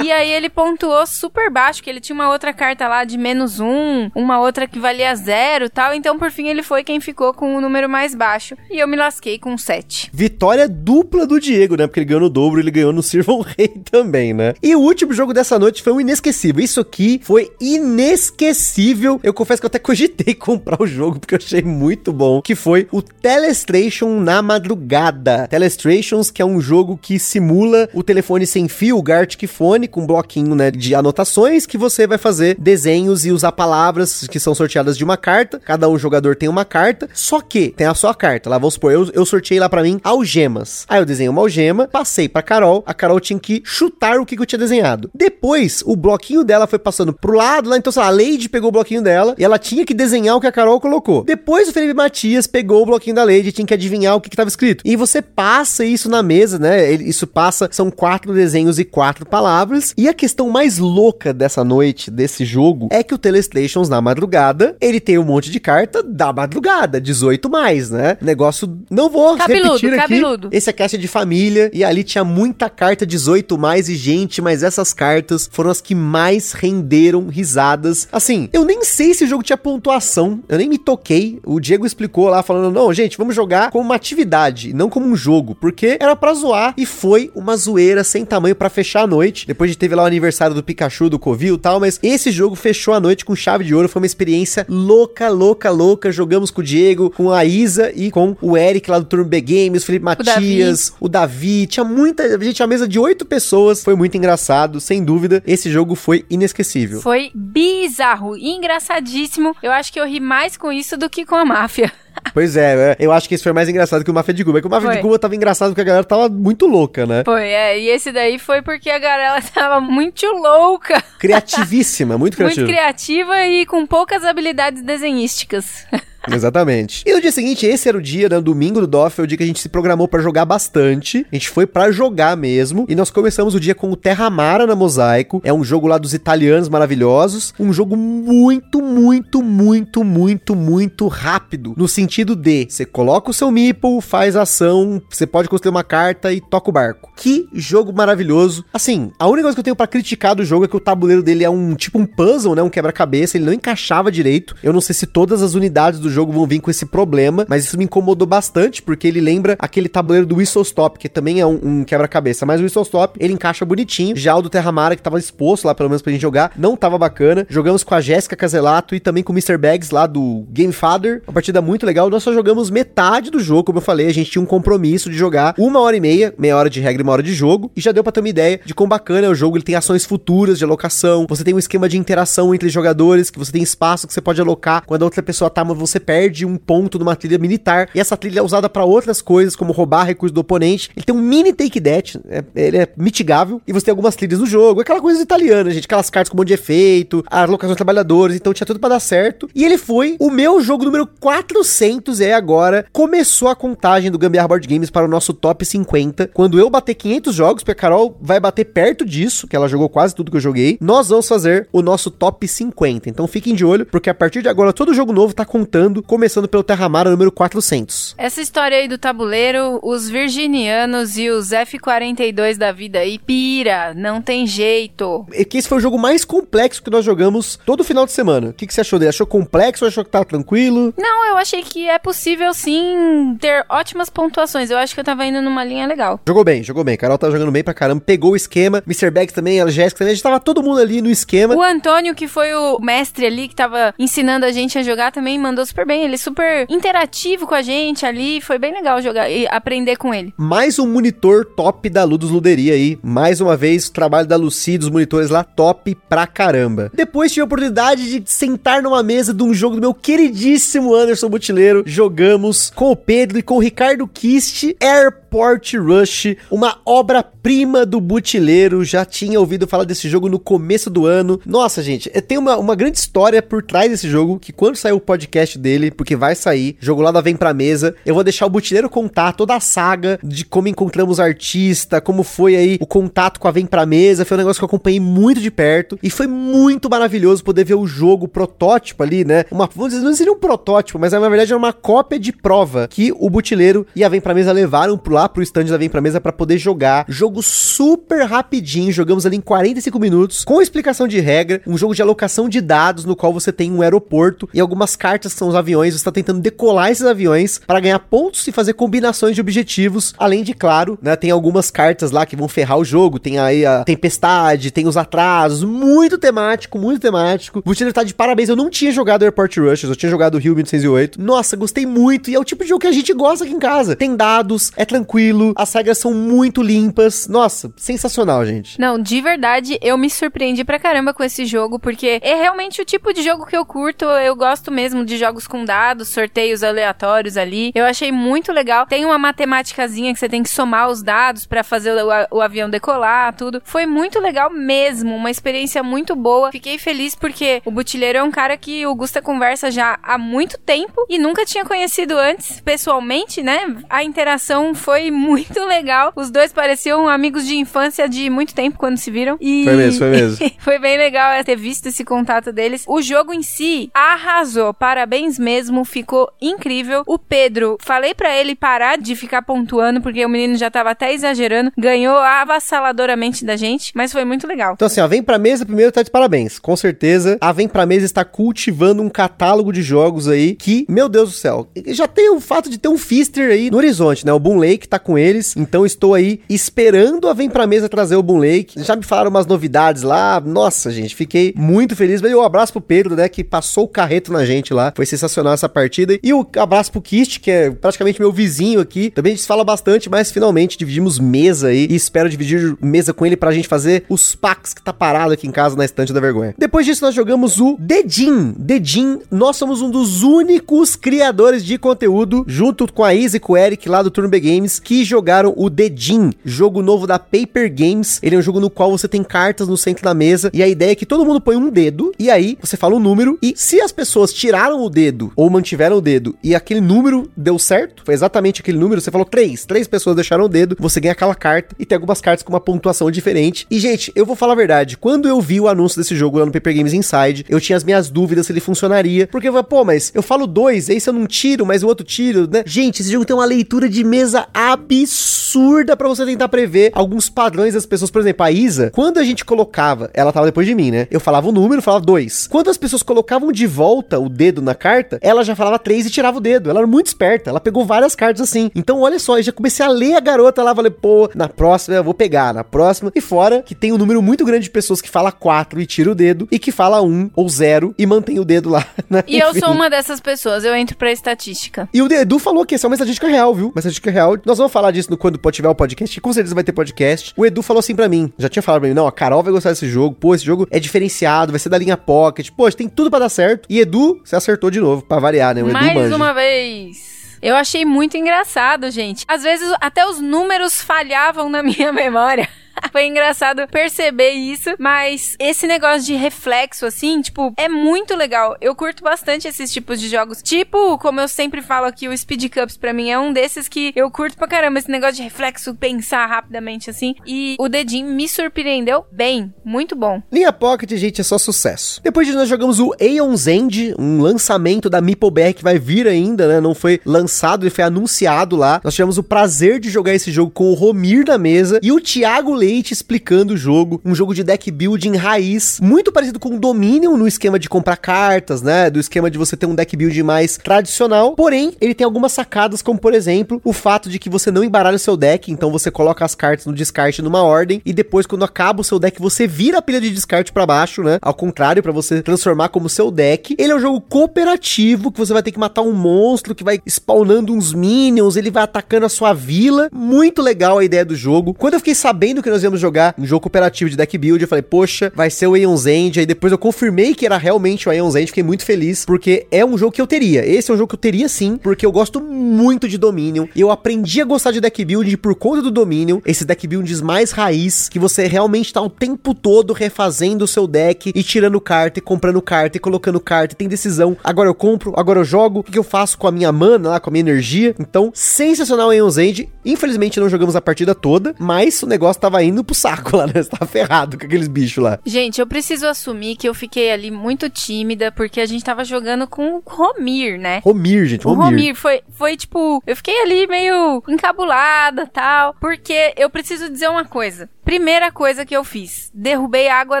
e 0.02 0.10
aí 0.12 0.30
ele 0.30 0.48
pontuou 0.48 1.04
super 1.06 1.50
baixo, 1.50 1.82
que 1.82 1.90
ele 1.90 2.00
tinha 2.00 2.14
uma 2.14 2.30
outra 2.30 2.52
carta 2.52 2.86
lá 2.86 3.04
de 3.04 3.18
menos 3.18 3.58
um, 3.58 4.08
uma 4.14 4.40
outra 4.40 4.68
que 4.68 4.78
valia 4.78 5.14
zero 5.16 5.68
tal. 5.68 5.92
Então, 5.94 6.16
por 6.16 6.30
fim, 6.30 6.46
ele 6.46 6.62
foi 6.62 6.84
quem 6.84 7.00
ficou 7.00 7.34
com 7.34 7.56
o 7.56 7.60
número 7.60 7.88
mais 7.88 8.14
baixo. 8.14 8.56
E 8.70 8.78
eu 8.78 8.86
me 8.86 8.96
lasquei 8.96 9.38
com 9.38 9.52
um 9.52 9.58
7. 9.58 10.10
Vitória 10.12 10.68
dupla 10.68 11.26
do 11.26 11.40
Diego, 11.40 11.76
né? 11.76 11.86
Porque 11.86 12.00
ele 12.00 12.06
ganhou 12.06 12.20
no 12.20 12.30
dobro 12.30 12.60
e 12.60 12.62
ele 12.62 12.70
ganhou 12.70 12.92
no 12.92 13.02
Sirvam 13.02 13.40
Rei 13.58 13.68
também, 13.90 14.32
né? 14.32 14.54
E 14.62 14.74
o 14.76 14.80
último 14.80 15.12
jogo 15.12 15.34
dessa 15.34 15.58
noite 15.58 15.82
foi 15.82 15.92
um 15.92 16.00
inesquecível. 16.00 16.62
Isso 16.62 16.80
aqui 16.80 17.20
foi 17.24 17.50
inesquecível. 17.60 19.18
Eu 19.24 19.34
confesso 19.34 19.60
que 19.60 19.66
eu 19.66 19.68
até 19.68 19.78
cogitei 19.78 20.34
comprar 20.36 20.80
o 20.80 20.86
jogo, 20.86 21.18
porque 21.18 21.34
eu 21.34 21.38
achei 21.42 21.62
muito 21.62 22.12
bom. 22.12 22.40
Que 22.40 22.54
foi 22.54 22.86
o 22.92 23.02
Telestration 23.02 24.20
na 24.20 24.40
madrugada. 24.40 25.48
Telestrations, 25.48 26.30
que 26.30 26.40
é 26.40 26.44
um 26.44 26.60
jogo 26.60 26.91
que 26.96 27.18
simula 27.18 27.88
o 27.92 28.02
telefone 28.02 28.46
sem 28.46 28.68
fio, 28.68 28.98
o 28.98 29.02
Gartic 29.02 29.46
Phone, 29.46 29.88
com 29.88 30.02
um 30.02 30.06
bloquinho, 30.06 30.54
né, 30.54 30.70
de 30.70 30.94
anotações, 30.94 31.66
que 31.66 31.78
você 31.78 32.06
vai 32.06 32.18
fazer 32.18 32.56
desenhos 32.58 33.24
e 33.24 33.32
usar 33.32 33.52
palavras 33.52 34.26
que 34.28 34.40
são 34.40 34.54
sorteadas 34.54 34.96
de 34.96 35.04
uma 35.04 35.16
carta. 35.16 35.60
Cada 35.64 35.88
um 35.88 35.98
jogador 35.98 36.36
tem 36.36 36.48
uma 36.48 36.64
carta, 36.64 37.08
só 37.12 37.40
que 37.40 37.70
tem 37.76 37.86
a 37.86 37.94
sua 37.94 38.14
carta. 38.14 38.50
Lá, 38.50 38.58
vamos 38.58 38.74
supor, 38.74 38.92
eu, 38.92 39.10
eu 39.12 39.26
sorteei 39.26 39.60
lá 39.60 39.68
pra 39.68 39.82
mim 39.82 40.00
algemas. 40.02 40.84
Aí 40.88 41.00
eu 41.00 41.06
desenhei 41.06 41.28
uma 41.28 41.40
algema, 41.40 41.88
passei 41.88 42.28
pra 42.28 42.42
Carol, 42.42 42.82
a 42.86 42.94
Carol 42.94 43.20
tinha 43.20 43.38
que 43.38 43.62
chutar 43.64 44.18
o 44.18 44.26
que, 44.26 44.36
que 44.36 44.42
eu 44.42 44.46
tinha 44.46 44.58
desenhado. 44.58 45.10
Depois, 45.14 45.82
o 45.86 45.96
bloquinho 45.96 46.44
dela 46.44 46.66
foi 46.66 46.78
passando 46.78 47.12
pro 47.12 47.36
lado, 47.36 47.68
lá, 47.68 47.76
então, 47.76 47.92
sei 47.92 48.02
lá, 48.02 48.08
a 48.08 48.10
Lady 48.10 48.48
pegou 48.48 48.68
o 48.68 48.72
bloquinho 48.72 49.02
dela 49.02 49.34
e 49.38 49.44
ela 49.44 49.58
tinha 49.58 49.84
que 49.84 49.94
desenhar 49.94 50.36
o 50.36 50.40
que 50.40 50.46
a 50.46 50.52
Carol 50.52 50.80
colocou. 50.80 51.24
Depois, 51.24 51.68
o 51.68 51.72
Felipe 51.72 51.94
Matias 51.94 52.46
pegou 52.46 52.82
o 52.82 52.86
bloquinho 52.86 53.16
da 53.16 53.24
Lady 53.24 53.48
e 53.48 53.52
tinha 53.52 53.66
que 53.66 53.74
adivinhar 53.74 54.16
o 54.16 54.20
que, 54.20 54.30
que 54.30 54.36
tava 54.36 54.48
escrito. 54.48 54.82
E 54.84 54.96
você 54.96 55.22
passa 55.22 55.84
isso 55.84 56.08
na 56.08 56.22
mesa, 56.22 56.58
né? 56.58 56.81
Ele, 56.90 57.04
isso 57.04 57.26
passa, 57.26 57.68
são 57.72 57.90
quatro 57.90 58.32
desenhos 58.32 58.78
e 58.78 58.84
quatro 58.84 59.26
palavras. 59.26 59.94
E 59.96 60.08
a 60.08 60.14
questão 60.14 60.48
mais 60.50 60.78
louca 60.78 61.32
dessa 61.32 61.64
noite, 61.64 62.10
desse 62.10 62.44
jogo, 62.44 62.88
é 62.90 63.02
que 63.02 63.14
o 63.14 63.18
Telestations 63.18 63.88
na 63.88 64.00
madrugada, 64.00 64.76
ele 64.80 65.00
tem 65.00 65.18
um 65.18 65.24
monte 65.24 65.50
de 65.50 65.60
carta 65.60 66.02
da 66.02 66.32
madrugada, 66.32 67.00
18 67.00 67.48
mais, 67.50 67.90
né? 67.90 68.16
Negócio, 68.20 68.78
não 68.90 69.08
vou 69.08 69.36
Cabeludo, 69.36 69.68
repetir 69.74 69.88
aqui. 69.90 69.98
cabeludo. 69.98 70.48
Esse 70.52 70.70
é 70.70 70.72
caixa 70.72 70.98
de 70.98 71.08
família 71.08 71.70
e 71.72 71.84
ali 71.84 72.02
tinha 72.04 72.24
muita 72.24 72.68
carta 72.68 73.06
18 73.06 73.56
mais 73.58 73.88
e 73.88 73.94
gente, 73.94 74.40
mas 74.40 74.62
essas 74.62 74.92
cartas 74.92 75.48
foram 75.52 75.70
as 75.70 75.80
que 75.80 75.94
mais 75.94 76.52
renderam 76.52 77.28
risadas. 77.28 78.08
Assim, 78.12 78.48
eu 78.52 78.64
nem 78.64 78.82
sei 78.84 79.14
se 79.14 79.24
o 79.24 79.26
jogo 79.26 79.42
tinha 79.42 79.56
pontuação, 79.56 80.40
eu 80.48 80.58
nem 80.58 80.68
me 80.68 80.78
toquei. 80.78 81.40
O 81.44 81.60
Diego 81.60 81.86
explicou 81.86 82.28
lá 82.28 82.42
falando: 82.42 82.72
"Não, 82.72 82.92
gente, 82.92 83.18
vamos 83.18 83.34
jogar 83.34 83.70
como 83.70 83.84
uma 83.84 83.94
atividade, 83.96 84.72
não 84.72 84.88
como 84.88 85.06
um 85.06 85.16
jogo", 85.16 85.54
porque 85.54 85.96
era 86.00 86.14
pra 86.16 86.34
zoar 86.34 86.71
e 86.76 86.86
foi 86.86 87.30
uma 87.34 87.56
zoeira 87.56 88.04
sem 88.04 88.24
tamanho 88.24 88.54
pra 88.54 88.70
fechar 88.70 89.02
a 89.02 89.06
noite. 89.06 89.46
Depois 89.46 89.70
de 89.70 89.76
teve 89.76 89.94
lá 89.94 90.02
o 90.02 90.06
aniversário 90.06 90.54
do 90.54 90.62
Pikachu, 90.62 91.08
do 91.08 91.18
Covil 91.18 91.54
e 91.54 91.58
tal, 91.58 91.80
mas 91.80 91.98
esse 92.02 92.30
jogo 92.30 92.54
fechou 92.54 92.94
a 92.94 93.00
noite 93.00 93.24
com 93.24 93.34
chave 93.34 93.64
de 93.64 93.74
ouro, 93.74 93.88
foi 93.88 94.00
uma 94.00 94.06
experiência 94.06 94.66
louca, 94.68 95.28
louca, 95.28 95.70
louca. 95.70 96.12
Jogamos 96.12 96.50
com 96.50 96.60
o 96.60 96.64
Diego, 96.64 97.10
com 97.10 97.30
a 97.30 97.44
Isa 97.44 97.92
e 97.94 98.10
com 98.10 98.36
o 98.40 98.56
Eric 98.56 98.90
lá 98.90 98.98
do 98.98 99.04
Turno 99.04 99.24
B 99.24 99.40
Games, 99.40 99.82
o 99.82 99.86
Felipe 99.86 100.04
Matias, 100.04 100.92
o 101.00 101.08
Davi. 101.08 101.66
Tinha 101.66 101.84
muita 101.84 102.28
gente, 102.38 102.54
tinha 102.54 102.66
uma 102.66 102.70
mesa 102.70 102.88
de 102.88 102.98
oito 102.98 103.24
pessoas. 103.24 103.82
Foi 103.82 103.94
muito 103.94 104.16
engraçado, 104.16 104.80
sem 104.80 105.04
dúvida. 105.04 105.42
Esse 105.46 105.70
jogo 105.70 105.94
foi 105.94 106.24
inesquecível. 106.28 107.00
Foi 107.00 107.30
bizarro 107.34 108.36
engraçadíssimo. 108.36 109.54
Eu 109.62 109.72
acho 109.72 109.92
que 109.92 110.00
eu 110.00 110.06
ri 110.06 110.20
mais 110.20 110.56
com 110.56 110.72
isso 110.72 110.96
do 110.96 111.08
que 111.08 111.24
com 111.24 111.34
a 111.34 111.44
máfia. 111.44 111.92
Pois 112.32 112.56
é, 112.56 112.92
é, 112.92 112.96
eu 112.98 113.12
acho 113.12 113.28
que 113.28 113.34
esse 113.34 113.44
foi 113.44 113.52
mais 113.52 113.68
engraçado 113.68 114.04
que 114.04 114.10
o 114.10 114.14
Mafia 114.14 114.32
de 114.32 114.44
Cuba. 114.44 114.58
É 114.58 114.60
que 114.60 114.66
o 114.66 114.70
Mafia 114.70 114.88
Foi. 114.88 114.96
de 114.96 115.02
Cuba 115.02 115.18
tava 115.18 115.36
engraçado 115.36 115.70
porque 115.70 115.82
a 115.82 115.84
galera 115.84 116.04
tava 116.04 116.28
muito 116.28 116.66
louca, 116.66 117.06
né? 117.06 117.22
Foi, 117.24 117.46
é. 117.46 117.78
E 117.78 117.88
esse 117.88 118.10
daí 118.10 118.38
foi 118.38 118.62
porque 118.62 118.90
a 118.90 118.98
galera 118.98 119.40
tava 119.52 119.80
muito 119.80 120.26
louca. 120.26 121.02
Criativíssima, 121.18 122.16
muito 122.16 122.36
criativa. 122.36 122.62
Muito 122.62 122.74
criativa 122.74 123.46
e 123.46 123.66
com 123.66 123.86
poucas 123.86 124.24
habilidades 124.24 124.82
desenhísticas. 124.82 125.86
Exatamente. 126.30 127.02
E 127.06 127.12
no 127.12 127.20
dia 127.20 127.32
seguinte, 127.32 127.66
esse 127.66 127.88
era 127.88 127.98
o 127.98 128.02
dia, 128.02 128.28
né? 128.28 128.40
Domingo 128.40 128.80
do 128.80 128.86
DOF, 128.86 129.20
é 129.20 129.24
o 129.24 129.26
dia 129.26 129.36
que 129.36 129.44
a 129.44 129.46
gente 129.46 129.60
se 129.60 129.68
programou 129.68 130.06
pra 130.06 130.22
jogar 130.22 130.44
bastante. 130.44 131.26
A 131.32 131.34
gente 131.34 131.48
foi 131.48 131.66
pra 131.66 131.90
jogar 131.90 132.36
mesmo. 132.36 132.86
E 132.88 132.94
nós 132.94 133.10
começamos 133.10 133.54
o 133.54 133.60
dia 133.60 133.74
com 133.74 133.90
o 133.90 133.96
Terra 133.96 134.28
Mara 134.30 134.66
na 134.66 134.74
Mosaico. 134.74 135.40
É 135.44 135.52
um 135.52 135.64
jogo 135.64 135.86
lá 135.86 135.98
dos 135.98 136.14
italianos 136.14 136.68
maravilhosos. 136.68 137.54
Um 137.58 137.72
jogo 137.72 137.96
muito, 137.96 138.80
muito, 138.80 139.42
muito, 139.42 140.04
muito, 140.04 140.54
muito 140.54 141.08
rápido. 141.08 141.74
No 141.76 141.88
sentido 141.88 142.36
de 142.36 142.66
você 142.68 142.84
coloca 142.84 143.30
o 143.30 143.34
seu 143.34 143.50
meeple, 143.50 144.00
faz 144.00 144.36
ação, 144.36 145.02
você 145.10 145.26
pode 145.26 145.48
construir 145.48 145.70
uma 145.70 145.84
carta 145.84 146.32
e 146.32 146.40
toca 146.40 146.70
o 146.70 146.72
barco. 146.72 147.12
Que 147.16 147.48
jogo 147.52 147.92
maravilhoso. 147.92 148.64
Assim, 148.72 149.10
a 149.18 149.26
única 149.26 149.42
coisa 149.42 149.56
que 149.56 149.60
eu 149.60 149.64
tenho 149.64 149.76
pra 149.76 149.86
criticar 149.86 150.34
do 150.34 150.44
jogo 150.44 150.64
é 150.64 150.68
que 150.68 150.76
o 150.76 150.80
tabuleiro 150.80 151.22
dele 151.22 151.44
é 151.44 151.50
um 151.50 151.74
tipo 151.74 151.98
um 151.98 152.06
puzzle, 152.06 152.54
né? 152.54 152.62
Um 152.62 152.70
quebra-cabeça. 152.70 153.36
Ele 153.36 153.46
não 153.46 153.52
encaixava 153.52 154.10
direito. 154.10 154.54
Eu 154.62 154.72
não 154.72 154.80
sei 154.80 154.94
se 154.94 155.06
todas 155.06 155.42
as 155.42 155.54
unidades 155.54 155.98
do 155.98 156.11
jogo 156.12 156.32
vão 156.32 156.46
vir 156.46 156.60
com 156.60 156.70
esse 156.70 156.86
problema, 156.86 157.44
mas 157.48 157.64
isso 157.64 157.76
me 157.76 157.84
incomodou 157.84 158.26
bastante, 158.26 158.82
porque 158.82 159.06
ele 159.08 159.20
lembra 159.20 159.56
aquele 159.58 159.88
tabuleiro 159.88 160.26
do 160.26 160.36
Whistle 160.36 160.62
Stop, 160.62 160.98
que 160.98 161.08
também 161.08 161.40
é 161.40 161.46
um, 161.46 161.58
um 161.62 161.84
quebra-cabeça, 161.84 162.46
mas 162.46 162.60
o 162.60 162.64
Whistle 162.64 162.82
Stop, 162.82 163.18
ele 163.20 163.32
encaixa 163.32 163.64
bonitinho. 163.64 164.16
Já 164.16 164.36
o 164.36 164.42
do 164.42 164.50
Terramara, 164.50 164.94
que 164.94 165.02
tava 165.02 165.18
exposto 165.18 165.64
lá, 165.64 165.74
pelo 165.74 165.88
menos 165.88 166.02
pra 166.02 166.12
gente 166.12 166.22
jogar, 166.22 166.52
não 166.56 166.76
tava 166.76 166.98
bacana. 166.98 167.46
Jogamos 167.48 167.82
com 167.82 167.94
a 167.94 168.00
Jéssica 168.00 168.36
Caselato 168.36 168.94
e 168.94 169.00
também 169.00 169.22
com 169.22 169.32
o 169.32 169.36
Mr. 169.36 169.56
Bags 169.56 169.92
lá 169.92 170.06
do 170.06 170.44
Game 170.50 170.72
Father. 170.72 171.22
Uma 171.26 171.34
partida 171.34 171.60
muito 171.60 171.86
legal. 171.86 172.10
Nós 172.10 172.22
só 172.22 172.32
jogamos 172.32 172.70
metade 172.70 173.30
do 173.30 173.40
jogo, 173.40 173.64
como 173.64 173.78
eu 173.78 173.82
falei, 173.82 174.06
a 174.06 174.14
gente 174.14 174.30
tinha 174.30 174.42
um 174.42 174.46
compromisso 174.46 175.10
de 175.10 175.16
jogar 175.16 175.54
uma 175.58 175.80
hora 175.80 175.96
e 175.96 176.00
meia, 176.00 176.34
meia 176.38 176.56
hora 176.56 176.68
de 176.68 176.80
regra 176.80 177.02
e 177.02 177.04
uma 177.04 177.12
hora 177.12 177.22
de 177.22 177.34
jogo, 177.34 177.70
e 177.76 177.80
já 177.80 177.92
deu 177.92 178.02
pra 178.02 178.12
ter 178.12 178.20
uma 178.20 178.28
ideia 178.28 178.60
de 178.64 178.74
quão 178.74 178.88
bacana 178.88 179.26
é 179.26 179.30
o 179.30 179.34
jogo. 179.34 179.56
Ele 179.56 179.64
tem 179.64 179.74
ações 179.74 180.04
futuras 180.04 180.58
de 180.58 180.64
alocação, 180.64 181.26
você 181.28 181.44
tem 181.44 181.54
um 181.54 181.58
esquema 181.58 181.88
de 181.88 181.98
interação 181.98 182.54
entre 182.54 182.68
jogadores, 182.68 183.30
que 183.30 183.38
você 183.38 183.52
tem 183.52 183.62
espaço 183.62 184.06
que 184.06 184.12
você 184.12 184.20
pode 184.20 184.40
alocar. 184.40 184.82
Quando 184.86 185.02
a 185.02 185.04
outra 185.06 185.22
pessoa 185.22 185.50
tá, 185.50 185.64
mas 185.64 185.76
você 185.76 185.98
perde 186.04 186.44
um 186.44 186.56
ponto 186.56 186.98
numa 186.98 187.16
trilha 187.16 187.38
militar, 187.38 187.88
e 187.94 188.00
essa 188.00 188.16
trilha 188.16 188.40
é 188.40 188.42
usada 188.42 188.68
pra 188.68 188.84
outras 188.84 189.22
coisas, 189.22 189.56
como 189.56 189.72
roubar 189.72 190.04
recursos 190.04 190.34
do 190.34 190.40
oponente. 190.40 190.90
Ele 190.96 191.04
tem 191.04 191.14
um 191.14 191.20
mini 191.20 191.52
take 191.52 191.80
that, 191.80 192.18
é- 192.28 192.44
ele 192.54 192.76
é 192.78 192.88
mitigável, 192.96 193.60
e 193.66 193.72
você 193.72 193.86
tem 193.86 193.92
algumas 193.92 194.16
trilhas 194.16 194.38
no 194.40 194.46
jogo, 194.46 194.80
aquela 194.80 195.00
coisa 195.00 195.22
italiana, 195.22 195.70
gente, 195.70 195.84
aquelas 195.84 196.10
cartas 196.10 196.28
com 196.30 196.36
um 196.36 196.40
monte 196.40 196.48
de 196.48 196.54
efeito, 196.54 197.24
as 197.30 197.48
locações 197.48 197.74
de 197.74 197.78
trabalhadores, 197.78 198.36
então 198.36 198.52
tinha 198.52 198.66
tudo 198.66 198.80
pra 198.80 198.88
dar 198.90 199.00
certo. 199.00 199.48
E 199.54 199.64
ele 199.64 199.78
foi 199.78 200.16
o 200.18 200.30
meu 200.30 200.60
jogo 200.60 200.84
número 200.84 201.06
400, 201.06 202.20
e 202.20 202.24
aí 202.24 202.32
agora 202.32 202.86
começou 202.92 203.48
a 203.48 203.56
contagem 203.56 204.10
do 204.10 204.18
Gambiarra 204.18 204.48
Board 204.48 204.66
Games 204.66 204.90
para 204.90 205.04
o 205.04 205.08
nosso 205.08 205.32
top 205.32 205.64
50. 205.64 206.30
Quando 206.32 206.58
eu 206.58 206.70
bater 206.70 206.94
500 206.94 207.34
jogos, 207.34 207.62
porque 207.62 207.72
a 207.72 207.74
Carol 207.74 208.16
vai 208.20 208.38
bater 208.40 208.64
perto 208.66 209.04
disso, 209.04 209.46
que 209.46 209.56
ela 209.56 209.68
jogou 209.68 209.88
quase 209.88 210.14
tudo 210.14 210.30
que 210.30 210.36
eu 210.36 210.40
joguei, 210.40 210.78
nós 210.80 211.08
vamos 211.08 211.28
fazer 211.28 211.68
o 211.72 211.82
nosso 211.82 212.10
top 212.10 212.46
50. 212.46 213.08
Então 213.08 213.26
fiquem 213.26 213.54
de 213.54 213.64
olho, 213.64 213.84
porque 213.86 214.08
a 214.08 214.14
partir 214.14 214.42
de 214.42 214.48
agora 214.48 214.72
todo 214.72 214.94
jogo 214.94 215.12
novo 215.12 215.34
tá 215.34 215.44
contando, 215.44 215.91
começando 216.00 216.46
pelo 216.46 216.62
Terramara 216.62 217.10
número 217.10 217.32
400. 217.32 218.14
Essa 218.16 218.40
história 218.40 218.78
aí 218.78 218.86
do 218.86 218.96
tabuleiro, 218.96 219.80
os 219.82 220.08
virginianos 220.08 221.18
e 221.18 221.28
os 221.28 221.48
F42 221.48 222.56
da 222.56 222.70
vida 222.70 223.00
aí, 223.00 223.18
pira, 223.18 223.92
não 223.94 224.22
tem 224.22 224.46
jeito. 224.46 225.26
E 225.32 225.44
que 225.44 225.58
esse 225.58 225.68
foi 225.68 225.78
o 225.78 225.80
jogo 225.80 225.98
mais 225.98 226.24
complexo 226.24 226.82
que 226.82 226.90
nós 226.90 227.04
jogamos 227.04 227.58
todo 227.66 227.82
final 227.82 228.06
de 228.06 228.12
semana. 228.12 228.50
O 228.50 228.52
que, 228.52 228.66
que 228.66 228.72
você 228.72 228.82
achou 228.82 228.98
dele? 228.98 229.08
Achou 229.08 229.26
complexo 229.26 229.84
ou 229.84 229.88
achou 229.88 230.04
que 230.04 230.10
tava 230.10 230.24
tranquilo? 230.24 230.94
Não, 230.96 231.26
eu 231.28 231.36
achei 231.36 231.62
que 231.62 231.88
é 231.88 231.98
possível 231.98 232.54
sim 232.54 233.36
ter 233.40 233.64
ótimas 233.68 234.08
pontuações. 234.08 234.70
Eu 234.70 234.78
acho 234.78 234.94
que 234.94 235.00
eu 235.00 235.04
tava 235.04 235.26
indo 235.26 235.42
numa 235.42 235.64
linha 235.64 235.86
legal. 235.86 236.20
Jogou 236.26 236.44
bem, 236.44 236.62
jogou 236.62 236.84
bem. 236.84 236.96
Carol 236.96 237.18
tá 237.18 237.30
jogando 237.30 237.50
bem 237.50 237.64
pra 237.64 237.74
caramba, 237.74 238.00
pegou 238.00 238.32
o 238.32 238.36
esquema. 238.36 238.82
Mr. 238.86 239.10
Bags 239.10 239.34
também, 239.34 239.60
a 239.60 239.66
Jéssica 239.68 239.98
também, 239.98 240.12
a 240.12 240.14
gente 240.14 240.22
tava 240.22 240.38
todo 240.38 240.62
mundo 240.62 240.80
ali 240.80 241.00
no 241.02 241.10
esquema. 241.10 241.54
O 241.54 241.62
Antônio, 241.62 242.14
que 242.14 242.28
foi 242.28 242.54
o 242.54 242.78
mestre 242.78 243.26
ali, 243.26 243.48
que 243.48 243.54
tava 243.54 243.94
ensinando 243.98 244.46
a 244.46 244.52
gente 244.52 244.78
a 244.78 244.82
jogar, 244.82 245.10
também 245.10 245.38
mandou 245.38 245.64
super 245.64 245.81
bem. 245.86 246.04
Ele 246.04 246.14
é 246.14 246.18
super 246.18 246.66
interativo 246.68 247.46
com 247.46 247.54
a 247.54 247.62
gente 247.62 248.04
ali. 248.04 248.40
Foi 248.40 248.58
bem 248.58 248.72
legal 248.72 249.00
jogar 249.02 249.30
e 249.30 249.46
aprender 249.48 249.96
com 249.96 250.12
ele. 250.12 250.32
Mais 250.36 250.78
um 250.78 250.86
monitor 250.86 251.44
top 251.44 251.88
da 251.88 252.04
Ludus 252.04 252.30
Luderia 252.30 252.74
aí. 252.74 252.98
Mais 253.02 253.40
uma 253.40 253.56
vez, 253.56 253.86
o 253.86 253.92
trabalho 253.92 254.26
da 254.26 254.36
Lucy, 254.36 254.78
dos 254.78 254.90
monitores 254.90 255.30
lá, 255.30 255.44
top 255.44 255.96
pra 256.08 256.26
caramba. 256.26 256.90
Depois 256.94 257.32
tive 257.32 257.42
a 257.42 257.44
oportunidade 257.44 258.20
de 258.20 258.30
sentar 258.30 258.82
numa 258.82 259.02
mesa 259.02 259.32
de 259.32 259.42
um 259.42 259.54
jogo 259.54 259.76
do 259.76 259.80
meu 259.80 259.94
queridíssimo 259.94 260.94
Anderson 260.94 261.28
Butileiro. 261.28 261.82
Jogamos 261.86 262.70
com 262.70 262.90
o 262.90 262.96
Pedro 262.96 263.38
e 263.38 263.42
com 263.42 263.56
o 263.56 263.60
Ricardo 263.60 264.06
Kist, 264.06 264.76
Airport 264.80 265.21
Rush, 265.36 266.36
uma 266.50 266.78
obra-prima 266.84 267.84
do 267.86 268.00
Butileiro. 268.00 268.84
Já 268.84 269.04
tinha 269.04 269.38
ouvido 269.40 269.66
falar 269.66 269.84
desse 269.84 270.08
jogo 270.08 270.28
no 270.28 270.38
começo 270.38 270.88
do 270.90 271.06
ano. 271.06 271.40
Nossa, 271.46 271.82
gente, 271.82 272.10
é- 272.12 272.20
tem 272.20 272.38
uma, 272.38 272.56
uma 272.56 272.74
grande 272.74 272.98
história 272.98 273.42
por 273.42 273.62
trás 273.62 273.90
desse 273.90 274.08
jogo, 274.08 274.38
que 274.38 274.52
quando 274.52 274.76
sair 274.76 274.92
o 274.92 275.00
podcast 275.00 275.58
dele, 275.58 275.90
porque 275.90 276.16
vai 276.16 276.34
sair, 276.34 276.76
jogo 276.80 277.02
lá 277.02 277.10
da 277.10 277.20
Vem 277.20 277.36
Pra 277.36 277.52
Mesa, 277.54 277.94
eu 278.04 278.14
vou 278.14 278.24
deixar 278.24 278.46
o 278.46 278.50
Butileiro 278.50 278.88
contar 278.88 279.32
toda 279.32 279.54
a 279.54 279.60
saga 279.60 280.18
de 280.22 280.44
como 280.44 280.68
encontramos 280.68 281.20
artista, 281.20 282.00
como 282.00 282.22
foi 282.22 282.56
aí 282.56 282.78
o 282.80 282.86
contato 282.86 283.38
com 283.40 283.48
a 283.48 283.50
Vem 283.50 283.66
Pra 283.66 283.86
Mesa, 283.86 284.24
foi 284.24 284.36
um 284.36 284.38
negócio 284.38 284.60
que 284.60 284.64
eu 284.64 284.66
acompanhei 284.66 285.00
muito 285.00 285.40
de 285.40 285.50
perto, 285.50 285.98
e 286.02 286.10
foi 286.10 286.26
muito 286.26 286.88
maravilhoso 286.90 287.42
poder 287.44 287.64
ver 287.64 287.74
o 287.74 287.86
jogo, 287.86 288.26
o 288.26 288.28
protótipo 288.28 289.02
ali, 289.02 289.24
né? 289.24 289.44
Uma, 289.50 289.68
vamos 289.74 289.92
dizer, 289.92 290.04
não 290.04 290.14
seria 290.14 290.32
um 290.32 290.38
protótipo, 290.38 290.98
mas 290.98 291.12
na 291.12 291.28
verdade 291.28 291.50
era 291.52 291.58
uma 291.58 291.72
cópia 291.72 292.18
de 292.18 292.32
prova 292.32 292.88
que 292.88 293.12
o 293.18 293.28
Butileiro 293.30 293.86
e 293.94 294.04
a 294.04 294.08
Vem 294.08 294.20
Pra 294.20 294.34
Mesa 294.34 294.52
levaram 294.52 294.96
pro- 294.98 295.21
lá 295.22 295.28
pro 295.28 295.42
stand 295.42 295.66
da 295.66 295.76
Vem 295.76 295.88
Pra 295.88 296.00
Mesa 296.00 296.20
pra 296.20 296.32
poder 296.32 296.58
jogar. 296.58 297.04
Jogo 297.08 297.42
super 297.42 298.26
rapidinho, 298.26 298.92
jogamos 298.92 299.24
ali 299.24 299.36
em 299.36 299.40
45 299.40 299.98
minutos, 299.98 300.44
com 300.44 300.60
explicação 300.60 301.06
de 301.06 301.20
regra, 301.20 301.62
um 301.66 301.78
jogo 301.78 301.94
de 301.94 302.02
alocação 302.02 302.48
de 302.48 302.60
dados 302.60 303.04
no 303.04 303.14
qual 303.14 303.32
você 303.32 303.52
tem 303.52 303.70
um 303.70 303.82
aeroporto 303.82 304.48
e 304.52 304.60
algumas 304.60 304.96
cartas 304.96 305.32
são 305.32 305.48
os 305.48 305.54
aviões, 305.54 305.94
você 305.94 306.04
tá 306.04 306.10
tentando 306.10 306.40
decolar 306.40 306.90
esses 306.90 307.06
aviões 307.06 307.60
para 307.64 307.78
ganhar 307.78 307.98
pontos 308.00 308.46
e 308.48 308.52
fazer 308.52 308.72
combinações 308.72 309.36
de 309.36 309.40
objetivos, 309.40 310.12
além 310.18 310.42
de, 310.42 310.54
claro, 310.54 310.98
né, 311.00 311.14
tem 311.14 311.30
algumas 311.30 311.70
cartas 311.70 312.10
lá 312.10 312.26
que 312.26 312.34
vão 312.34 312.48
ferrar 312.48 312.78
o 312.78 312.84
jogo, 312.84 313.20
tem 313.20 313.38
aí 313.38 313.64
a 313.64 313.84
tempestade, 313.84 314.72
tem 314.72 314.88
os 314.88 314.96
atrasos, 314.96 315.62
muito 315.62 316.18
temático, 316.18 316.78
muito 316.78 317.00
temático. 317.00 317.62
Butileiro 317.64 317.94
tá 317.94 318.02
de 318.02 318.12
parabéns, 318.12 318.48
eu 318.48 318.56
não 318.56 318.68
tinha 318.68 318.90
jogado 318.90 319.22
Airport 319.22 319.56
Rush, 319.56 319.84
eu 319.84 319.94
tinha 319.94 320.10
jogado 320.10 320.38
Rio 320.38 320.54
1608. 320.56 321.20
Nossa, 321.20 321.56
gostei 321.56 321.86
muito 321.86 322.28
e 322.28 322.34
é 322.34 322.40
o 322.40 322.44
tipo 322.44 322.64
de 322.64 322.70
jogo 322.70 322.80
que 322.80 322.86
a 322.88 322.92
gente 322.92 323.12
gosta 323.12 323.44
aqui 323.44 323.54
em 323.54 323.58
casa. 323.60 323.94
Tem 323.94 324.16
dados, 324.16 324.72
é 324.76 324.84
tranquilo, 324.84 325.11
as 325.56 325.72
regras 325.72 325.98
são 325.98 326.12
muito 326.12 326.62
limpas. 326.62 327.28
Nossa, 327.28 327.72
sensacional, 327.76 328.44
gente. 328.44 328.80
Não, 328.80 328.98
de 328.98 329.20
verdade, 329.20 329.78
eu 329.80 329.96
me 329.96 330.08
surpreendi 330.08 330.64
pra 330.64 330.78
caramba 330.78 331.12
com 331.12 331.22
esse 331.22 331.44
jogo, 331.44 331.78
porque 331.78 332.20
é 332.22 332.34
realmente 332.34 332.80
o 332.80 332.84
tipo 332.84 333.12
de 333.12 333.22
jogo 333.22 333.46
que 333.46 333.56
eu 333.56 333.64
curto. 333.64 334.04
Eu 334.04 334.36
gosto 334.36 334.70
mesmo 334.70 335.04
de 335.04 335.18
jogos 335.18 335.46
com 335.46 335.64
dados, 335.64 336.08
sorteios 336.08 336.62
aleatórios 336.62 337.36
ali. 337.36 337.72
Eu 337.74 337.84
achei 337.84 338.12
muito 338.12 338.52
legal. 338.52 338.86
Tem 338.86 339.04
uma 339.04 339.18
matemáticazinha 339.18 340.12
que 340.12 340.18
você 340.18 340.28
tem 340.28 340.42
que 340.42 340.50
somar 340.50 340.88
os 340.88 341.02
dados 341.02 341.46
pra 341.46 341.62
fazer 341.62 341.92
o, 341.92 342.36
o 342.36 342.40
avião 342.40 342.68
decolar, 342.68 343.34
tudo. 343.34 343.60
Foi 343.64 343.86
muito 343.86 344.18
legal 344.18 344.50
mesmo, 344.50 345.14
uma 345.14 345.30
experiência 345.30 345.82
muito 345.82 346.14
boa. 346.14 346.50
Fiquei 346.52 346.78
feliz 346.78 347.14
porque 347.14 347.62
o 347.64 347.70
Butilheiro 347.70 348.18
é 348.18 348.22
um 348.22 348.30
cara 348.30 348.56
que 348.56 348.86
o 348.86 348.94
Gusta 348.94 349.20
conversa 349.20 349.70
já 349.70 349.98
há 350.02 350.16
muito 350.18 350.58
tempo 350.58 351.04
e 351.08 351.18
nunca 351.18 351.44
tinha 351.44 351.64
conhecido 351.64 352.16
antes 352.18 352.60
pessoalmente, 352.60 353.42
né? 353.42 353.76
A 353.88 354.04
interação 354.04 354.74
foi 354.74 355.01
foi 355.02 355.10
muito 355.10 355.64
legal. 355.64 356.12
Os 356.14 356.30
dois 356.30 356.52
pareciam 356.52 357.08
amigos 357.08 357.44
de 357.44 357.56
infância 357.56 358.08
de 358.08 358.30
muito 358.30 358.54
tempo 358.54 358.78
quando 358.78 358.96
se 358.96 359.10
viram. 359.10 359.36
E 359.40 359.64
Foi 359.64 359.74
mesmo, 359.74 359.98
foi 359.98 360.10
mesmo. 360.10 360.50
foi 360.58 360.78
bem 360.78 360.96
legal 360.96 361.32
ter 361.42 361.56
visto 361.56 361.86
esse 361.86 362.04
contato 362.04 362.52
deles. 362.52 362.84
O 362.86 363.02
jogo 363.02 363.32
em 363.32 363.42
si 363.42 363.90
arrasou. 363.92 364.72
Parabéns 364.72 365.38
mesmo, 365.38 365.84
ficou 365.84 366.30
incrível. 366.40 367.02
O 367.06 367.18
Pedro, 367.18 367.76
falei 367.80 368.14
pra 368.14 368.36
ele 368.36 368.54
parar 368.54 368.96
de 368.96 369.16
ficar 369.16 369.42
pontuando, 369.42 370.00
porque 370.00 370.24
o 370.24 370.28
menino 370.28 370.56
já 370.56 370.70
tava 370.70 370.90
até 370.90 371.12
exagerando. 371.12 371.72
Ganhou 371.76 372.16
avassaladoramente 372.16 373.44
da 373.44 373.56
gente, 373.56 373.90
mas 373.96 374.12
foi 374.12 374.24
muito 374.24 374.46
legal. 374.46 374.74
Então 374.74 374.86
assim, 374.86 375.00
ó, 375.00 375.08
Vem 375.08 375.22
Pra 375.22 375.38
Mesa 375.38 375.66
primeiro 375.66 375.90
tá 375.90 376.02
de 376.02 376.10
parabéns. 376.10 376.60
Com 376.60 376.76
certeza, 376.76 377.38
a 377.40 377.50
Vem 377.50 377.66
Pra 377.66 377.86
Mesa 377.86 378.04
está 378.04 378.24
cultivando 378.24 379.02
um 379.02 379.08
catálogo 379.08 379.72
de 379.72 379.82
jogos 379.82 380.28
aí 380.28 380.54
que, 380.54 380.86
meu 380.88 381.08
Deus 381.08 381.30
do 381.30 381.36
céu, 381.36 381.68
já 381.88 382.06
tem 382.06 382.30
o 382.30 382.40
fato 382.40 382.70
de 382.70 382.78
ter 382.78 382.88
um 382.88 382.98
Fister 382.98 383.50
aí 383.50 383.70
no 383.70 383.78
horizonte, 383.78 384.24
né? 384.24 384.32
O 384.32 384.38
Boom 384.38 384.58
Lake 384.58 384.86
tá 384.92 384.98
com 384.98 385.16
eles, 385.16 385.56
então 385.56 385.86
estou 385.86 386.12
aí 386.12 386.40
esperando 386.50 387.28
a 387.28 387.32
Vem 387.32 387.48
Pra 387.48 387.66
Mesa 387.66 387.88
trazer 387.88 388.16
o 388.16 388.22
Boom 388.22 388.38
Lake. 388.38 388.82
Já 388.82 388.94
me 388.94 389.02
falaram 389.02 389.30
umas 389.30 389.46
novidades 389.46 390.02
lá, 390.02 390.38
nossa, 390.44 390.90
gente, 390.90 391.16
fiquei 391.16 391.54
muito 391.56 391.96
feliz. 391.96 392.20
Mas 392.20 392.34
um 392.34 392.42
abraço 392.42 392.72
pro 392.72 392.80
Pedro, 392.80 393.16
né, 393.16 393.28
que 393.28 393.42
passou 393.42 393.84
o 393.84 393.88
carreto 393.88 394.30
na 394.30 394.44
gente 394.44 394.74
lá, 394.74 394.92
foi 394.94 395.06
sensacional 395.06 395.54
essa 395.54 395.68
partida. 395.68 396.18
E 396.22 396.34
o 396.34 396.46
abraço 396.58 396.92
pro 396.92 397.00
Kist, 397.00 397.40
que 397.40 397.50
é 397.50 397.70
praticamente 397.70 398.20
meu 398.20 398.30
vizinho 398.30 398.80
aqui, 398.80 399.10
também 399.10 399.32
a 399.32 399.36
gente 399.36 399.46
fala 399.46 399.64
bastante, 399.64 400.10
mas 400.10 400.30
finalmente 400.30 400.76
dividimos 400.76 401.18
mesa 401.18 401.68
aí 401.68 401.86
e 401.90 401.94
espero 401.94 402.28
dividir 402.28 402.76
mesa 402.80 403.14
com 403.14 403.24
ele 403.24 403.36
pra 403.36 403.50
gente 403.50 403.68
fazer 403.68 404.04
os 404.10 404.34
packs 404.34 404.74
que 404.74 404.82
tá 404.82 404.92
parado 404.92 405.32
aqui 405.32 405.46
em 405.46 405.52
casa 405.52 405.74
na 405.74 405.86
estante 405.86 406.12
da 406.12 406.20
vergonha. 406.20 406.54
Depois 406.58 406.84
disso, 406.84 407.02
nós 407.02 407.14
jogamos 407.14 407.58
o 407.58 407.76
Dedin. 407.78 408.54
Dedin, 408.58 409.20
nós 409.30 409.56
somos 409.56 409.80
um 409.80 409.90
dos 409.90 410.22
únicos 410.22 410.96
criadores 410.96 411.64
de 411.64 411.78
conteúdo, 411.78 412.44
junto 412.46 412.92
com 412.92 413.02
a 413.02 413.14
Izzy 413.14 413.38
e 413.38 413.40
com 413.40 413.54
o 413.54 413.56
Eric 413.56 413.88
lá 413.88 414.02
do 414.02 414.10
Turno 414.10 414.28
B 414.28 414.38
Games, 414.38 414.81
que 414.82 415.04
jogaram 415.04 415.54
o 415.56 415.70
Dedin, 415.70 416.32
jogo 416.44 416.82
novo 416.82 417.06
da 417.06 417.18
Paper 417.18 417.72
Games. 417.72 418.18
Ele 418.22 418.36
é 418.36 418.38
um 418.38 418.42
jogo 418.42 418.60
no 418.60 418.70
qual 418.70 418.90
você 418.90 419.08
tem 419.08 419.22
cartas 419.22 419.68
no 419.68 419.76
centro 419.76 420.04
da 420.04 420.14
mesa 420.14 420.50
e 420.52 420.62
a 420.62 420.68
ideia 420.68 420.92
é 420.92 420.94
que 420.94 421.06
todo 421.06 421.24
mundo 421.24 421.40
põe 421.40 421.56
um 421.56 421.70
dedo 421.70 422.12
e 422.18 422.30
aí 422.30 422.58
você 422.60 422.76
fala 422.76 422.94
um 422.94 423.00
número 423.00 423.38
e 423.40 423.54
se 423.56 423.80
as 423.80 423.92
pessoas 423.92 424.32
tiraram 424.32 424.82
o 424.82 424.90
dedo 424.90 425.32
ou 425.36 425.48
mantiveram 425.48 425.96
o 425.96 426.00
dedo 426.00 426.34
e 426.42 426.54
aquele 426.54 426.80
número 426.80 427.30
deu 427.36 427.58
certo, 427.58 428.02
foi 428.04 428.14
exatamente 428.14 428.60
aquele 428.60 428.78
número, 428.78 429.00
você 429.00 429.10
falou 429.10 429.24
três, 429.24 429.64
três 429.64 429.86
pessoas 429.86 430.16
deixaram 430.16 430.44
o 430.44 430.48
dedo, 430.48 430.76
você 430.78 431.00
ganha 431.00 431.12
aquela 431.12 431.34
carta 431.34 431.74
e 431.78 431.86
tem 431.86 431.96
algumas 431.96 432.20
cartas 432.20 432.42
com 432.42 432.52
uma 432.52 432.60
pontuação 432.60 433.10
diferente. 433.10 433.66
E 433.70 433.78
gente, 433.78 434.12
eu 434.14 434.26
vou 434.26 434.36
falar 434.36 434.52
a 434.52 434.56
verdade, 434.56 434.96
quando 434.96 435.28
eu 435.28 435.40
vi 435.40 435.60
o 435.60 435.68
anúncio 435.68 436.00
desse 436.00 436.14
jogo 436.16 436.38
lá 436.38 436.46
no 436.46 436.52
Paper 436.52 436.76
Games 436.76 436.92
Inside, 436.92 437.46
eu 437.48 437.60
tinha 437.60 437.76
as 437.76 437.84
minhas 437.84 438.10
dúvidas 438.10 438.46
se 438.46 438.52
ele 438.52 438.60
funcionaria, 438.60 439.26
porque 439.26 439.48
eu 439.48 439.52
falei, 439.52 439.66
pô, 439.68 439.84
mas 439.84 440.12
eu 440.14 440.22
falo 440.22 440.46
dois, 440.46 440.90
aí 440.90 441.00
se 441.00 441.08
eu 441.08 441.14
não 441.14 441.26
tiro, 441.26 441.64
mas 441.64 441.82
o 441.82 441.86
outro 441.86 442.04
tiro, 442.04 442.48
né? 442.50 442.62
Gente, 442.66 443.02
esse 443.02 443.10
jogo 443.10 443.24
tem 443.24 443.34
uma 443.34 443.44
leitura 443.44 443.88
de 443.88 444.02
mesa 444.04 444.46
absurda 444.70 445.96
para 445.96 446.08
você 446.08 446.24
tentar 446.24 446.48
prever 446.48 446.92
alguns 446.94 447.28
padrões 447.28 447.74
das 447.74 447.84
pessoas. 447.84 448.10
Por 448.10 448.20
exemplo, 448.20 448.44
a 448.44 448.50
Isa, 448.50 448.90
quando 448.94 449.18
a 449.18 449.24
gente 449.24 449.44
colocava, 449.44 450.10
ela 450.14 450.32
tava 450.32 450.46
depois 450.46 450.66
de 450.66 450.74
mim, 450.74 450.90
né? 450.90 451.08
Eu 451.10 451.18
falava 451.18 451.48
o 451.48 451.52
número, 451.52 451.82
falava 451.82 452.04
dois. 452.04 452.46
Quando 452.46 452.70
as 452.70 452.76
pessoas 452.76 453.02
colocavam 453.02 453.50
de 453.50 453.66
volta 453.66 454.18
o 454.18 454.28
dedo 454.28 454.62
na 454.62 454.74
carta, 454.74 455.18
ela 455.20 455.42
já 455.44 455.56
falava 455.56 455.78
três 455.78 456.06
e 456.06 456.10
tirava 456.10 456.38
o 456.38 456.40
dedo. 456.40 456.70
Ela 456.70 456.80
era 456.80 456.86
muito 456.86 457.06
esperta, 457.08 457.50
ela 457.50 457.60
pegou 457.60 457.84
várias 457.84 458.14
cartas 458.14 458.40
assim. 458.40 458.70
Então, 458.74 459.00
olha 459.00 459.18
só, 459.18 459.38
eu 459.38 459.42
já 459.42 459.52
comecei 459.52 459.84
a 459.84 459.88
ler 459.88 460.14
a 460.14 460.20
garota 460.20 460.62
lá, 460.62 460.74
falei, 460.74 460.90
pô, 460.90 461.28
na 461.34 461.48
próxima 461.48 461.96
eu 461.96 462.04
vou 462.04 462.14
pegar, 462.14 462.54
na 462.54 462.62
próxima. 462.62 463.10
E 463.14 463.20
fora 463.20 463.62
que 463.62 463.74
tem 463.74 463.92
um 463.92 463.98
número 463.98 464.22
muito 464.22 464.44
grande 464.44 464.64
de 464.64 464.70
pessoas 464.70 465.00
que 465.00 465.10
fala 465.10 465.32
quatro 465.32 465.80
e 465.80 465.86
tira 465.86 466.10
o 466.10 466.14
dedo, 466.14 466.46
e 466.50 466.58
que 466.58 466.70
fala 466.70 467.02
um 467.02 467.30
ou 467.34 467.48
zero 467.48 467.94
e 467.98 468.06
mantém 468.06 468.38
o 468.38 468.44
dedo 468.44 468.70
lá. 468.70 468.86
Né? 469.10 469.22
E 469.26 469.38
eu 469.38 469.50
Enfim. 469.50 469.60
sou 469.60 469.72
uma 469.72 469.90
dessas 469.90 470.20
pessoas, 470.20 470.64
eu 470.64 470.74
entro 470.74 470.96
pra 470.96 471.12
estatística. 471.12 471.86
E 471.92 472.00
o 472.00 472.10
Edu 472.10 472.38
falou 472.38 472.64
que 472.64 472.74
essa 472.74 472.86
é 472.86 472.88
uma 472.88 472.94
estatística 472.94 473.26
real, 473.26 473.54
viu? 473.54 473.66
Uma 473.68 473.78
estatística 473.78 474.10
real. 474.10 474.38
Nós 474.52 474.58
vamos 474.58 474.70
falar 474.70 474.90
disso 474.90 475.10
no, 475.10 475.16
quando 475.16 475.38
tiver 475.50 475.68
o 475.70 475.74
podcast, 475.74 476.14
que 476.14 476.20
com 476.20 476.30
certeza 476.30 476.54
vai 476.54 476.62
ter 476.62 476.72
podcast. 476.72 477.32
O 477.38 477.46
Edu 477.46 477.62
falou 477.62 477.78
assim 477.78 477.96
pra 477.96 478.06
mim, 478.06 478.30
já 478.36 478.50
tinha 478.50 478.62
falado 478.62 478.82
pra 478.82 478.88
mim, 478.90 478.94
não, 478.94 479.06
a 479.06 479.12
Carol 479.12 479.42
vai 479.42 479.50
gostar 479.50 479.70
desse 479.70 479.88
jogo, 479.88 480.14
pô, 480.14 480.34
esse 480.34 480.44
jogo 480.44 480.68
é 480.70 480.78
diferenciado, 480.78 481.52
vai 481.52 481.58
ser 481.58 481.70
da 481.70 481.78
linha 481.78 481.96
Pocket, 481.96 482.50
pô, 482.50 482.70
tem 482.70 482.86
tudo 482.86 483.08
pra 483.08 483.18
dar 483.20 483.30
certo. 483.30 483.66
E 483.66 483.80
Edu, 483.80 484.20
você 484.22 484.36
acertou 484.36 484.70
de 484.70 484.78
novo, 484.78 485.00
pra 485.00 485.18
variar, 485.18 485.54
né? 485.54 485.62
O 485.62 485.68
Edu 485.70 485.72
Mais 485.72 485.94
manja. 485.94 486.14
uma 486.14 486.34
vez. 486.34 487.38
Eu 487.40 487.56
achei 487.56 487.86
muito 487.86 488.18
engraçado, 488.18 488.90
gente. 488.90 489.24
Às 489.26 489.42
vezes 489.42 489.72
até 489.80 490.06
os 490.06 490.20
números 490.20 490.82
falhavam 490.82 491.48
na 491.48 491.62
minha 491.62 491.90
memória. 491.94 492.46
Foi 492.92 493.06
engraçado 493.06 493.66
perceber 493.68 494.30
isso, 494.30 494.70
mas 494.78 495.36
esse 495.38 495.66
negócio 495.66 496.06
de 496.06 496.14
reflexo, 496.14 496.86
assim, 496.86 497.20
tipo, 497.20 497.52
é 497.56 497.68
muito 497.68 498.14
legal. 498.14 498.56
Eu 498.60 498.74
curto 498.74 499.02
bastante 499.02 499.48
esses 499.48 499.72
tipos 499.72 500.00
de 500.00 500.08
jogos. 500.08 500.42
Tipo, 500.42 500.98
como 500.98 501.20
eu 501.20 501.28
sempre 501.28 501.62
falo 501.62 501.86
aqui, 501.86 502.08
o 502.08 502.16
Speed 502.16 502.52
Cups 502.52 502.76
pra 502.76 502.92
mim 502.92 503.10
é 503.10 503.18
um 503.18 503.32
desses 503.32 503.68
que 503.68 503.92
eu 503.96 504.10
curto 504.10 504.36
pra 504.36 504.48
caramba. 504.48 504.78
Esse 504.78 504.90
negócio 504.90 505.16
de 505.16 505.22
reflexo, 505.22 505.74
pensar 505.74 506.26
rapidamente, 506.26 506.90
assim. 506.90 507.14
E 507.26 507.56
o 507.58 507.68
dedinho 507.68 508.08
me 508.08 508.28
surpreendeu 508.28 509.04
bem. 509.10 509.52
Muito 509.64 509.94
bom. 509.94 510.22
Linha 510.30 510.52
Pocket, 510.52 510.90
gente, 510.92 511.20
é 511.20 511.24
só 511.24 511.38
sucesso. 511.38 512.00
Depois 512.02 512.26
de 512.26 512.34
nós 512.34 512.48
jogamos 512.48 512.78
o 512.78 512.94
Aeon's 513.00 513.46
End, 513.46 513.94
um 513.98 514.20
lançamento 514.20 514.90
da 514.90 515.00
MeepleBR 515.00 515.54
que 515.54 515.62
vai 515.62 515.78
vir 515.78 516.06
ainda, 516.06 516.48
né? 516.48 516.60
Não 516.60 516.74
foi 516.74 517.00
lançado, 517.04 517.64
ele 517.64 517.70
foi 517.70 517.84
anunciado 517.84 518.56
lá. 518.56 518.80
Nós 518.82 518.94
tivemos 518.94 519.18
o 519.18 519.22
prazer 519.22 519.80
de 519.80 519.90
jogar 519.90 520.14
esse 520.14 520.30
jogo 520.30 520.50
com 520.50 520.70
o 520.70 520.74
Romir 520.74 521.24
na 521.26 521.38
mesa 521.38 521.80
e 521.82 521.92
o 521.92 522.00
Thiago 522.00 522.54
Leite 522.62 522.92
explicando 522.92 523.54
o 523.54 523.56
jogo. 523.56 524.00
Um 524.04 524.14
jogo 524.14 524.32
de 524.32 524.44
deck 524.44 524.70
building 524.70 525.16
raiz, 525.16 525.80
muito 525.82 526.12
parecido 526.12 526.38
com 526.38 526.54
o 526.54 526.60
Dominion 526.60 527.16
no 527.16 527.26
esquema 527.26 527.58
de 527.58 527.68
comprar 527.68 527.96
cartas, 527.96 528.62
né? 528.62 528.88
Do 528.88 529.00
esquema 529.00 529.28
de 529.28 529.36
você 529.36 529.56
ter 529.56 529.66
um 529.66 529.74
deck 529.74 529.96
building 529.96 530.22
mais 530.22 530.56
tradicional. 530.56 531.34
Porém, 531.34 531.72
ele 531.80 531.92
tem 531.92 532.04
algumas 532.04 532.30
sacadas, 532.30 532.80
como 532.80 533.00
por 533.00 533.14
exemplo, 533.14 533.60
o 533.64 533.72
fato 533.72 534.08
de 534.08 534.16
que 534.16 534.30
você 534.30 534.52
não 534.52 534.62
embaralha 534.62 534.94
o 534.94 534.98
seu 535.00 535.16
deck, 535.16 535.50
então 535.50 535.72
você 535.72 535.90
coloca 535.90 536.24
as 536.24 536.36
cartas 536.36 536.64
no 536.64 536.72
descarte 536.72 537.20
numa 537.20 537.42
ordem 537.42 537.82
e 537.84 537.92
depois, 537.92 538.26
quando 538.26 538.44
acaba 538.44 538.80
o 538.80 538.84
seu 538.84 539.00
deck, 539.00 539.20
você 539.20 539.44
vira 539.44 539.78
a 539.78 539.82
pilha 539.82 540.00
de 540.00 540.10
descarte 540.10 540.52
para 540.52 540.64
baixo, 540.64 541.02
né? 541.02 541.18
Ao 541.20 541.34
contrário, 541.34 541.82
para 541.82 541.90
você 541.90 542.22
transformar 542.22 542.68
como 542.68 542.88
seu 542.88 543.10
deck. 543.10 543.56
Ele 543.58 543.72
é 543.72 543.74
um 543.74 543.80
jogo 543.80 544.00
cooperativo 544.00 545.10
que 545.10 545.18
você 545.18 545.32
vai 545.32 545.42
ter 545.42 545.50
que 545.50 545.58
matar 545.58 545.82
um 545.82 545.92
monstro 545.92 546.54
que 546.54 546.62
vai 546.62 546.78
spawnando 546.86 547.52
uns 547.52 547.74
minions, 547.74 548.36
ele 548.36 548.52
vai 548.52 548.62
atacando 548.62 549.06
a 549.06 549.08
sua 549.08 549.32
vila. 549.32 549.88
Muito 549.92 550.40
legal 550.40 550.78
a 550.78 550.84
ideia 550.84 551.04
do 551.04 551.16
jogo. 551.16 551.54
Quando 551.54 551.74
eu 551.74 551.80
fiquei 551.80 551.96
sabendo 551.96 552.40
que 552.40 552.51
nós 552.52 552.62
íamos 552.62 552.80
jogar 552.80 553.14
um 553.18 553.26
jogo 553.26 553.42
cooperativo 553.42 553.90
de 553.90 553.96
deck 553.96 554.16
build, 554.16 554.42
eu 554.42 554.48
falei, 554.48 554.62
poxa, 554.62 555.12
vai 555.14 555.30
ser 555.30 555.46
o 555.46 555.54
Aeon's 555.54 555.86
End. 555.86 556.20
Aí 556.20 556.26
depois 556.26 556.52
eu 556.52 556.58
confirmei 556.58 557.14
que 557.14 557.26
era 557.26 557.36
realmente 557.36 557.88
o 557.88 557.92
Aeon's 557.92 558.14
End, 558.14 558.26
fiquei 558.26 558.42
muito 558.42 558.64
feliz, 558.64 559.04
porque 559.04 559.46
é 559.50 559.64
um 559.64 559.76
jogo 559.76 559.92
que 559.92 560.00
eu 560.00 560.06
teria. 560.06 560.46
Esse 560.46 560.70
é 560.70 560.74
um 560.74 560.76
jogo 560.76 560.88
que 560.88 560.94
eu 560.94 561.00
teria 561.00 561.28
sim, 561.28 561.56
porque 561.56 561.84
eu 561.84 561.92
gosto 561.92 562.20
muito 562.20 562.88
de 562.88 562.98
Dominion. 562.98 563.46
Eu 563.56 563.70
aprendi 563.70 564.20
a 564.20 564.24
gostar 564.24 564.50
de 564.50 564.60
deck 564.60 564.84
build 564.84 565.16
por 565.16 565.34
conta 565.34 565.62
do 565.62 565.70
Dominion, 565.70 566.20
esses 566.24 566.44
deck 566.44 566.66
builds 566.66 567.00
mais 567.00 567.30
raiz, 567.30 567.88
que 567.88 567.98
você 567.98 568.26
realmente 568.26 568.72
tá 568.72 568.80
o 568.80 568.90
tempo 568.90 569.34
todo 569.34 569.72
refazendo 569.72 570.44
o 570.44 570.48
seu 570.48 570.66
deck 570.66 571.12
e 571.14 571.22
tirando 571.22 571.60
carta 571.60 571.98
e 571.98 572.02
comprando 572.02 572.40
carta 572.42 572.76
e 572.76 572.80
colocando 572.80 573.20
carta 573.20 573.54
e 573.54 573.56
tem 573.56 573.68
decisão. 573.68 574.16
Agora 574.22 574.48
eu 574.48 574.54
compro, 574.54 574.92
agora 574.96 575.20
eu 575.20 575.24
jogo, 575.24 575.60
o 575.60 575.62
que 575.62 575.78
eu 575.78 575.82
faço 575.82 576.18
com 576.18 576.26
a 576.26 576.32
minha 576.32 576.52
mana 576.52 576.90
lá, 576.90 577.00
com 577.00 577.10
a 577.10 577.12
minha 577.12 577.20
energia? 577.20 577.74
Então, 577.78 578.10
sensacional 578.14 578.90
Aeon's 578.90 579.18
End. 579.18 579.48
Infelizmente 579.64 580.20
não 580.20 580.28
jogamos 580.28 580.56
a 580.56 580.60
partida 580.60 580.94
toda, 580.94 581.34
mas 581.38 581.82
o 581.82 581.86
negócio 581.86 582.20
tava 582.20 582.41
indo 582.44 582.64
pro 582.64 582.74
saco 582.74 583.16
lá, 583.16 583.26
né? 583.26 583.34
Você 583.34 583.48
tava 583.50 583.66
ferrado 583.66 584.18
com 584.18 584.26
aqueles 584.26 584.48
bichos 584.48 584.82
lá. 584.82 584.98
Gente, 585.04 585.40
eu 585.40 585.46
preciso 585.46 585.86
assumir 585.86 586.36
que 586.36 586.48
eu 586.48 586.54
fiquei 586.54 586.90
ali 586.90 587.10
muito 587.10 587.48
tímida, 587.50 588.10
porque 588.12 588.40
a 588.40 588.46
gente 588.46 588.64
tava 588.64 588.84
jogando 588.84 589.26
com 589.26 589.56
o 589.56 589.62
Romir, 589.66 590.38
né? 590.38 590.60
Romir, 590.64 591.06
gente, 591.06 591.26
O 591.26 591.30
Romir. 591.30 591.44
Romir 591.44 591.74
foi, 591.74 592.02
foi 592.12 592.36
tipo, 592.36 592.82
eu 592.86 592.96
fiquei 592.96 593.20
ali 593.22 593.46
meio 593.46 594.02
encabulada 594.08 595.06
tal, 595.06 595.54
porque 595.60 596.14
eu 596.16 596.30
preciso 596.30 596.68
dizer 596.70 596.88
uma 596.88 597.04
coisa. 597.04 597.48
Primeira 597.64 598.10
coisa 598.10 598.44
que 598.44 598.56
eu 598.56 598.64
fiz, 598.64 599.08
derrubei 599.14 599.68
água 599.68 600.00